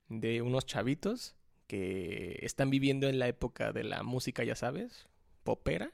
de 0.09 0.43
unos 0.43 0.67
chavitos 0.67 1.35
que 1.65 2.37
están 2.43 2.69
viviendo 2.69 3.09
en 3.09 3.17
la 3.17 3.27
época 3.27 3.71
de 3.71 3.83
la 3.83 4.03
música, 4.03 4.43
ya 4.43 4.55
sabes, 4.55 5.07
popera. 5.43 5.91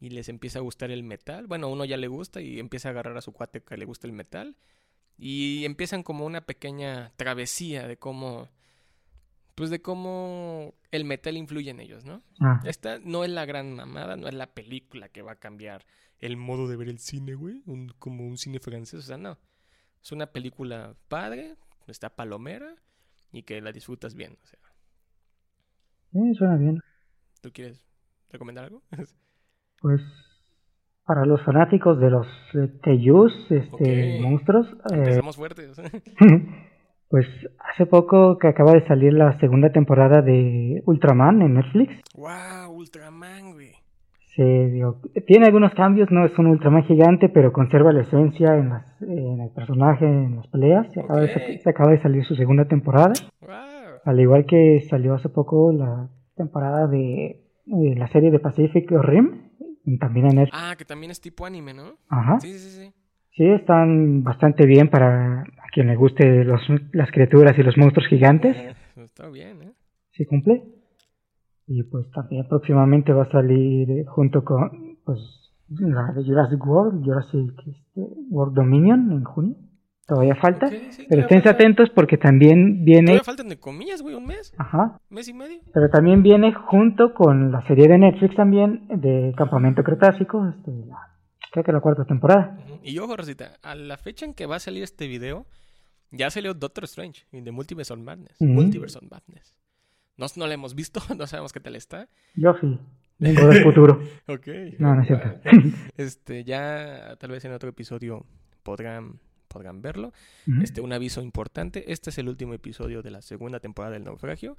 Y 0.00 0.10
les 0.10 0.28
empieza 0.28 0.58
a 0.58 0.62
gustar 0.62 0.90
el 0.90 1.04
metal. 1.04 1.46
Bueno, 1.46 1.68
a 1.68 1.70
uno 1.70 1.84
ya 1.84 1.96
le 1.96 2.08
gusta 2.08 2.40
y 2.40 2.58
empieza 2.58 2.88
a 2.88 2.90
agarrar 2.90 3.16
a 3.16 3.20
su 3.20 3.30
cuate 3.32 3.62
que 3.62 3.76
le 3.76 3.84
gusta 3.84 4.08
el 4.08 4.12
metal. 4.12 4.56
Y 5.16 5.64
empiezan 5.66 6.02
como 6.02 6.26
una 6.26 6.40
pequeña 6.40 7.12
travesía 7.14 7.86
de 7.86 7.98
cómo... 7.98 8.48
Pues 9.54 9.70
de 9.70 9.80
cómo 9.80 10.74
el 10.90 11.04
metal 11.04 11.36
influye 11.36 11.70
en 11.70 11.78
ellos, 11.78 12.04
¿no? 12.04 12.24
Ah, 12.40 12.60
Esta 12.64 12.98
no 12.98 13.22
es 13.22 13.30
la 13.30 13.44
gran 13.44 13.72
mamada, 13.72 14.16
no 14.16 14.26
es 14.26 14.34
la 14.34 14.52
película 14.52 15.10
que 15.10 15.22
va 15.22 15.32
a 15.32 15.38
cambiar 15.38 15.86
el 16.20 16.36
modo 16.36 16.68
de 16.68 16.76
ver 16.76 16.88
el 16.88 16.98
cine, 16.98 17.34
güey. 17.34 17.62
un- 17.66 17.92
como 17.98 18.26
un 18.26 18.36
cine 18.38 18.58
francés, 18.60 19.00
o 19.00 19.02
sea, 19.02 19.16
no. 19.16 19.38
Es 20.02 20.12
una 20.12 20.26
película 20.26 20.94
padre, 21.08 21.56
está 21.86 22.10
palomera 22.10 22.74
y 23.32 23.42
que 23.42 23.60
la 23.60 23.72
disfrutas 23.72 24.14
bien. 24.14 24.36
O 24.42 24.46
sea, 24.46 24.58
eh, 26.14 26.34
suena 26.34 26.56
bien. 26.56 26.80
¿tú 27.42 27.50
quieres 27.52 27.84
recomendar 28.30 28.64
algo? 28.64 28.82
Pues 29.78 30.00
para 31.04 31.26
los 31.26 31.40
fanáticos 31.42 32.00
de 32.00 32.10
los 32.10 32.26
eh, 32.54 32.70
este, 33.50 34.18
monstruos, 34.22 34.66
eh, 34.92 35.20
fuertes. 35.34 35.76
pues 37.08 37.26
hace 37.58 37.86
poco 37.86 38.38
que 38.38 38.48
acaba 38.48 38.72
de 38.72 38.84
salir 38.88 39.12
la 39.12 39.38
segunda 39.38 39.70
temporada 39.70 40.22
de 40.22 40.82
Ultraman 40.86 41.42
en 41.42 41.54
Netflix. 41.54 41.92
¡Wow! 42.14 42.72
Ultraman, 42.74 43.52
güey. 43.52 43.75
Digo, 44.44 45.00
tiene 45.26 45.46
algunos 45.46 45.72
cambios, 45.74 46.10
no 46.10 46.24
es 46.26 46.38
un 46.38 46.46
Ultraman 46.48 46.84
gigante, 46.84 47.28
pero 47.28 47.52
conserva 47.52 47.92
la 47.92 48.02
esencia 48.02 48.56
en, 48.56 48.68
las- 48.68 49.02
en 49.02 49.40
el 49.40 49.50
personaje, 49.50 50.04
en 50.06 50.36
las 50.36 50.46
peleas. 50.48 50.92
Se 50.92 51.00
acaba, 51.00 51.20
de, 51.20 51.28
sa- 51.28 51.40
Ok. 51.40 51.60
se 51.62 51.70
acaba 51.70 51.90
de 51.92 51.98
salir 52.02 52.24
su 52.24 52.34
segunda 52.34 52.66
temporada, 52.66 53.12
¡Wow! 53.40 53.50
al 54.04 54.20
igual 54.20 54.44
que 54.46 54.80
salió 54.90 55.14
hace 55.14 55.28
poco 55.30 55.72
la 55.72 56.08
temporada 56.36 56.86
de 56.86 57.40
la 57.66 58.06
serie 58.08 58.30
de 58.30 58.38
Pacific 58.38 58.90
Rim, 58.90 59.40
también 59.98 60.26
en 60.26 60.36
Netflix. 60.36 60.58
Ah, 60.60 60.74
que 60.76 60.84
también 60.84 61.10
es 61.10 61.20
tipo 61.20 61.46
anime, 61.46 61.72
¿no? 61.72 61.94
Ajá. 62.08 62.38
Sí, 62.40 62.52
sí, 62.58 62.70
sí. 62.70 62.92
Sí, 63.32 63.44
están 63.44 64.22
bastante 64.22 64.64
bien 64.66 64.88
para 64.88 65.42
a 65.42 65.68
quien 65.72 65.86
le 65.88 65.96
guste 65.96 66.44
los, 66.44 66.60
las 66.92 67.10
criaturas 67.10 67.58
y 67.58 67.62
los 67.62 67.76
monstruos 67.76 68.08
gigantes. 68.08 68.56
Está 68.96 69.28
bien, 69.28 69.62
¿eh? 69.62 69.72
Sí 70.12 70.24
cumple. 70.24 70.62
Y 71.66 71.82
pues 71.84 72.10
también 72.12 72.46
próximamente 72.48 73.12
va 73.12 73.24
a 73.24 73.30
salir 73.30 73.90
eh, 73.90 74.04
junto 74.06 74.44
con 74.44 74.98
pues 75.04 75.18
la 75.68 76.12
de 76.12 76.24
Jurassic 76.24 76.64
World, 76.64 77.04
Jurassic 77.04 77.52
este, 77.66 78.00
World 78.30 78.54
Dominion 78.54 79.10
en 79.12 79.24
junio. 79.24 79.56
Todavía 80.06 80.36
falta. 80.36 80.68
Sí, 80.68 81.04
pero 81.08 81.22
estén 81.22 81.42
atentos 81.48 81.90
porque 81.90 82.16
también 82.16 82.84
viene, 82.84 83.06
Todavía 83.06 83.24
faltan 83.24 83.48
de 83.48 83.58
comillas, 83.58 84.02
güey, 84.02 84.14
un 84.14 84.24
mes, 84.26 84.54
ajá, 84.56 85.00
mes 85.10 85.26
y 85.26 85.32
medio. 85.34 85.58
pero 85.74 85.90
también 85.90 86.22
viene 86.22 86.54
junto 86.54 87.12
con 87.12 87.50
la 87.50 87.66
serie 87.66 87.88
de 87.88 87.98
Netflix 87.98 88.36
también 88.36 88.86
de 88.88 89.34
Campamento 89.36 89.82
Cretácico, 89.82 90.46
este, 90.46 90.70
la- 90.86 91.08
creo 91.50 91.64
que 91.64 91.72
la 91.72 91.80
cuarta 91.80 92.04
temporada. 92.04 92.56
Y 92.84 92.96
ojo, 93.00 93.16
Rosita, 93.16 93.56
a 93.64 93.74
la 93.74 93.96
fecha 93.96 94.24
en 94.24 94.34
que 94.34 94.46
va 94.46 94.56
a 94.56 94.60
salir 94.60 94.84
este 94.84 95.08
video, 95.08 95.46
ya 96.12 96.30
salió 96.30 96.54
Doctor 96.54 96.84
Strange 96.84 97.22
en 97.32 97.42
The 97.42 97.50
Multiverse 97.50 97.92
of 97.92 97.98
Madness. 97.98 98.40
Ujú. 98.40 98.52
Multiverse 98.52 98.98
of 98.98 99.10
Madness. 99.10 99.58
No, 100.16 100.26
no 100.36 100.46
la 100.46 100.54
hemos 100.54 100.74
visto, 100.74 101.00
no 101.16 101.26
sabemos 101.26 101.52
qué 101.52 101.60
tal 101.60 101.76
está. 101.76 102.08
Yo 102.34 102.54
sí, 102.60 102.78
vengo 103.18 103.46
del 103.48 103.62
futuro. 103.62 104.00
Ok. 104.28 104.46
No, 104.78 104.94
no 104.94 105.02
es 105.02 105.06
cierto. 105.06 105.50
Este, 105.96 106.44
ya 106.44 107.16
tal 107.18 107.30
vez 107.30 107.44
en 107.44 107.52
otro 107.52 107.68
episodio 107.68 108.26
podrán, 108.62 109.20
podrán 109.48 109.82
verlo. 109.82 110.12
Este, 110.62 110.80
un 110.80 110.92
aviso 110.92 111.22
importante. 111.22 111.92
Este 111.92 112.10
es 112.10 112.18
el 112.18 112.28
último 112.28 112.54
episodio 112.54 113.02
de 113.02 113.10
la 113.10 113.22
segunda 113.22 113.60
temporada 113.60 113.94
del 113.94 114.04
naufragio. 114.04 114.56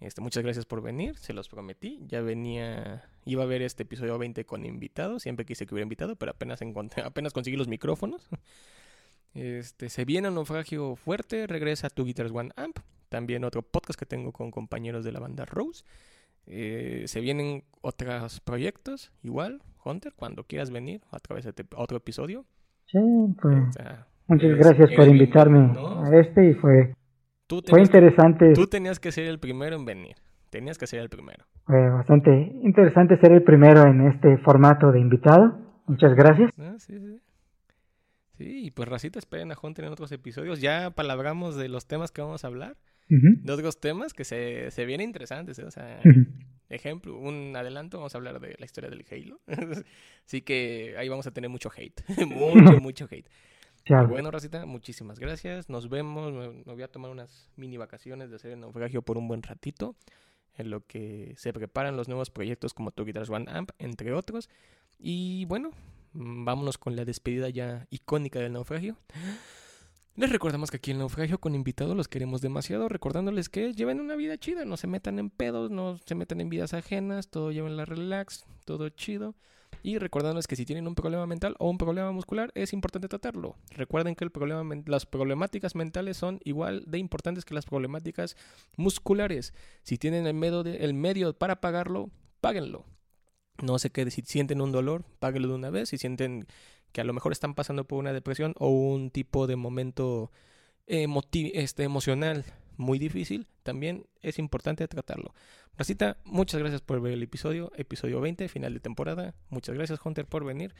Este, 0.00 0.20
muchas 0.20 0.44
gracias 0.44 0.64
por 0.64 0.80
venir, 0.80 1.16
se 1.16 1.32
los 1.32 1.48
prometí. 1.48 2.00
Ya 2.06 2.20
venía, 2.20 3.08
iba 3.24 3.42
a 3.42 3.46
ver 3.46 3.62
este 3.62 3.82
episodio 3.82 4.16
20 4.16 4.44
con 4.44 4.64
invitados. 4.64 5.22
Siempre 5.22 5.44
quise 5.44 5.66
que 5.66 5.74
hubiera 5.74 5.84
invitado, 5.84 6.16
pero 6.16 6.32
apenas 6.32 6.62
encontré, 6.62 7.02
apenas 7.04 7.32
conseguí 7.32 7.56
los 7.56 7.68
micrófonos. 7.68 8.28
Este, 9.34 9.88
se 9.88 10.04
viene 10.04 10.28
un 10.28 10.34
naufragio 10.34 10.96
fuerte, 10.96 11.46
regresa 11.46 11.90
Tu 11.90 12.04
Guitars 12.04 12.30
One 12.32 12.50
Amp. 12.56 12.78
También 13.08 13.44
otro 13.44 13.62
podcast 13.62 13.98
que 13.98 14.06
tengo 14.06 14.32
con 14.32 14.50
compañeros 14.50 15.04
de 15.04 15.12
la 15.12 15.20
banda 15.20 15.44
Rose. 15.44 15.84
Eh, 16.46 17.04
se 17.06 17.20
vienen 17.20 17.64
otros 17.82 18.40
proyectos, 18.40 19.12
igual, 19.22 19.60
Hunter, 19.84 20.12
cuando 20.16 20.44
quieras 20.44 20.70
venir 20.70 21.02
a 21.10 21.18
través 21.18 21.44
de 21.44 21.52
otro 21.76 21.98
episodio. 21.98 22.44
Sí, 22.86 22.98
pues, 23.40 23.58
muchas 24.28 24.56
gracias 24.56 24.90
por 24.96 25.08
invitarme 25.08 25.72
a 25.78 26.18
este 26.18 26.50
y 26.50 26.54
fue, 26.54 26.94
fue 27.48 27.62
que, 27.62 27.80
interesante, 27.80 28.52
tú 28.54 28.66
tenías 28.66 28.98
que 28.98 29.12
ser 29.12 29.26
el 29.26 29.38
primero 29.38 29.76
en 29.76 29.84
venir. 29.84 30.16
Tenías 30.50 30.78
que 30.78 30.86
ser 30.86 31.00
el 31.00 31.10
primero. 31.10 31.44
fue 31.66 31.90
bastante 31.90 32.30
interesante 32.62 33.18
ser 33.20 33.32
el 33.32 33.42
primero 33.42 33.82
en 33.82 34.06
este 34.06 34.38
formato 34.38 34.90
de 34.90 35.00
invitado. 35.00 35.58
Muchas 35.86 36.14
gracias. 36.14 36.50
Ah, 36.58 36.76
sí, 36.78 36.98
sí. 36.98 37.20
Sí, 38.38 38.66
y 38.66 38.70
pues 38.70 38.88
racita, 38.88 39.18
esperen 39.18 39.50
a 39.52 39.56
Hunter 39.60 39.84
en 39.84 39.92
otros 39.92 40.12
episodios. 40.12 40.60
Ya 40.60 40.90
palabramos 40.90 41.56
de 41.56 41.68
los 41.68 41.86
temas 41.86 42.12
que 42.12 42.22
vamos 42.22 42.44
a 42.44 42.46
hablar. 42.46 42.76
De 43.08 43.52
otros 43.52 43.80
temas 43.80 44.12
que 44.12 44.24
se, 44.24 44.70
se 44.70 44.84
vienen 44.84 45.08
interesantes. 45.08 45.58
¿eh? 45.58 45.64
O 45.64 45.70
sea, 45.70 46.00
Ujú. 46.04 46.26
ejemplo, 46.68 47.16
un 47.18 47.54
adelanto, 47.56 47.98
vamos 47.98 48.14
a 48.14 48.18
hablar 48.18 48.38
de 48.40 48.54
la 48.58 48.64
historia 48.64 48.90
del 48.90 49.04
Halo. 49.10 49.40
Así 50.26 50.42
que 50.42 50.94
ahí 50.98 51.08
vamos 51.08 51.26
a 51.26 51.30
tener 51.30 51.48
mucho 51.50 51.70
hate. 51.74 52.02
mucho, 52.26 52.80
mucho 52.80 53.08
hate. 53.10 53.28
Chao. 53.84 54.06
Bueno, 54.08 54.30
Racita, 54.30 54.66
muchísimas 54.66 55.18
gracias. 55.18 55.70
Nos 55.70 55.88
vemos. 55.88 56.32
Me, 56.32 56.48
me 56.64 56.72
voy 56.74 56.82
a 56.82 56.88
tomar 56.88 57.10
unas 57.10 57.50
mini 57.56 57.78
vacaciones 57.78 58.28
de 58.28 58.36
hacer 58.36 58.52
el 58.52 58.60
naufragio 58.60 59.00
por 59.02 59.16
un 59.16 59.26
buen 59.28 59.42
ratito. 59.42 59.96
En 60.56 60.70
lo 60.70 60.84
que 60.84 61.34
se 61.36 61.52
preparan 61.52 61.96
los 61.96 62.08
nuevos 62.08 62.30
proyectos 62.30 62.74
como 62.74 62.90
Tu 62.90 63.04
Guitars 63.04 63.30
One 63.30 63.46
Amp, 63.48 63.70
entre 63.78 64.12
otros. 64.12 64.50
Y 64.98 65.44
bueno, 65.44 65.70
mm, 66.12 66.44
vámonos 66.44 66.76
con 66.76 66.96
la 66.96 67.04
despedida 67.04 67.48
ya 67.48 67.86
icónica 67.90 68.40
del 68.40 68.52
naufragio. 68.52 68.96
Les 70.18 70.30
recordamos 70.30 70.72
que 70.72 70.78
aquí 70.78 70.90
en 70.90 70.98
naufragio 70.98 71.38
con 71.38 71.54
invitados 71.54 71.96
los 71.96 72.08
queremos 72.08 72.40
demasiado, 72.40 72.88
recordándoles 72.88 73.48
que 73.48 73.72
lleven 73.72 74.00
una 74.00 74.16
vida 74.16 74.36
chida, 74.36 74.64
no 74.64 74.76
se 74.76 74.88
metan 74.88 75.20
en 75.20 75.30
pedos, 75.30 75.70
no 75.70 75.96
se 76.06 76.16
metan 76.16 76.40
en 76.40 76.48
vidas 76.48 76.74
ajenas, 76.74 77.28
todo 77.28 77.52
la 77.52 77.84
relax, 77.84 78.44
todo 78.64 78.88
chido. 78.88 79.36
Y 79.84 79.98
recordándoles 79.98 80.48
que 80.48 80.56
si 80.56 80.66
tienen 80.66 80.88
un 80.88 80.96
problema 80.96 81.24
mental 81.28 81.54
o 81.60 81.70
un 81.70 81.78
problema 81.78 82.10
muscular, 82.10 82.50
es 82.56 82.72
importante 82.72 83.06
tratarlo. 83.06 83.54
Recuerden 83.70 84.16
que 84.16 84.24
el 84.24 84.32
problema 84.32 84.74
las 84.86 85.06
problemáticas 85.06 85.76
mentales 85.76 86.16
son 86.16 86.40
igual 86.42 86.82
de 86.88 86.98
importantes 86.98 87.44
que 87.44 87.54
las 87.54 87.66
problemáticas 87.66 88.36
musculares. 88.76 89.54
Si 89.84 89.98
tienen 89.98 90.26
el 90.26 90.34
medio, 90.34 90.62
el 90.62 90.94
medio 90.94 91.32
para 91.32 91.60
pagarlo, 91.60 92.10
páguenlo. 92.40 92.84
No 93.62 93.78
se 93.78 93.90
quede, 93.90 94.10
si 94.10 94.22
sienten 94.22 94.62
un 94.62 94.72
dolor, 94.72 95.04
páguenlo 95.20 95.46
de 95.46 95.54
una 95.54 95.70
vez. 95.70 95.90
Si 95.90 95.98
sienten 95.98 96.48
que 96.92 97.00
a 97.00 97.04
lo 97.04 97.12
mejor 97.12 97.32
están 97.32 97.54
pasando 97.54 97.84
por 97.84 97.98
una 97.98 98.12
depresión 98.12 98.54
o 98.58 98.68
un 98.70 99.10
tipo 99.10 99.46
de 99.46 99.56
momento 99.56 100.30
emoti- 100.86 101.50
este, 101.54 101.84
emocional 101.84 102.44
muy 102.76 102.98
difícil, 102.98 103.46
también 103.62 104.06
es 104.22 104.38
importante 104.38 104.86
tratarlo. 104.88 105.34
Racita, 105.76 106.16
muchas 106.24 106.60
gracias 106.60 106.80
por 106.80 107.00
ver 107.00 107.12
el 107.12 107.22
episodio, 107.22 107.72
episodio 107.76 108.20
20, 108.20 108.48
final 108.48 108.74
de 108.74 108.80
temporada. 108.80 109.34
Muchas 109.50 109.74
gracias, 109.74 110.00
Hunter, 110.04 110.26
por 110.26 110.44
venir. 110.44 110.74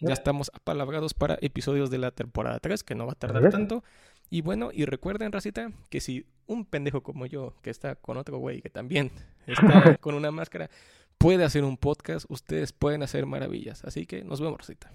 Ya 0.00 0.14
estamos 0.14 0.50
apalabrados 0.54 1.14
para 1.14 1.36
episodios 1.42 1.90
de 1.90 1.98
la 1.98 2.10
temporada 2.12 2.58
3, 2.60 2.82
que 2.82 2.94
no 2.94 3.06
va 3.06 3.12
a 3.12 3.16
tardar 3.16 3.42
tanto. 3.50 3.84
Y 4.30 4.40
bueno, 4.40 4.70
y 4.72 4.84
recuerden, 4.86 5.30
Racita, 5.32 5.70
que 5.90 6.00
si 6.00 6.26
un 6.46 6.64
pendejo 6.64 7.02
como 7.02 7.26
yo, 7.26 7.54
que 7.62 7.70
está 7.70 7.94
con 7.96 8.16
otro 8.16 8.38
güey 8.38 8.62
que 8.62 8.70
también 8.70 9.10
está 9.46 9.96
con 9.98 10.14
una 10.14 10.30
máscara, 10.30 10.70
puede 11.18 11.44
hacer 11.44 11.62
un 11.64 11.76
podcast, 11.76 12.24
ustedes 12.30 12.72
pueden 12.72 13.02
hacer 13.02 13.26
maravillas. 13.26 13.84
Así 13.84 14.06
que 14.06 14.24
nos 14.24 14.40
vemos, 14.40 14.58
Racita. 14.58 14.90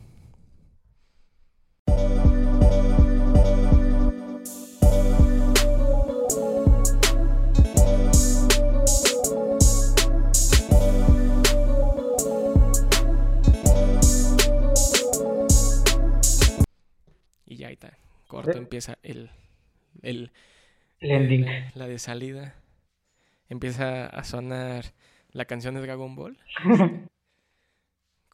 Y 17.46 17.56
ya 17.58 17.68
ahí 17.68 17.74
está. 17.74 17.98
Corto 18.28 18.52
Eh. 18.52 18.58
empieza 18.58 18.98
el, 19.04 19.30
el, 20.02 20.32
la, 21.00 21.72
la 21.76 21.88
de 21.88 22.00
salida. 22.00 22.56
Empieza 23.50 24.08
a 24.08 24.24
sonar 24.24 24.86
la 25.32 25.46
canción 25.46 25.76
de 25.76 25.82
Dragon 25.82 26.16
Ball. 26.16 26.38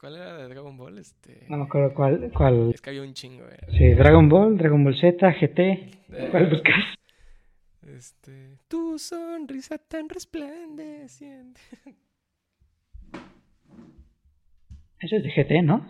¿Cuál 0.04 0.16
era 0.16 0.36
de 0.36 0.48
Dragon 0.48 0.76
Ball? 0.76 0.98
Este... 0.98 1.46
No 1.48 1.56
me 1.56 1.64
acuerdo 1.64 1.94
cuál. 1.94 2.30
cuál. 2.36 2.72
Es 2.74 2.82
que 2.82 2.90
había 2.90 3.00
un 3.00 3.14
chingo, 3.14 3.46
eh. 3.46 3.56
Sí, 3.70 3.94
Dragon 3.94 4.28
Ball, 4.28 4.58
Dragon 4.58 4.84
Ball 4.84 4.94
Z, 5.00 5.32
GT. 5.32 6.28
¿Cuál 6.30 6.50
buscas? 6.50 6.84
Este... 7.86 8.58
Tu 8.68 8.98
sonrisa 8.98 9.78
tan 9.78 10.10
resplandeciente. 10.10 11.58
Eso 15.00 15.16
es 15.16 15.22
de 15.22 15.30
GT, 15.30 15.62
¿no? 15.62 15.82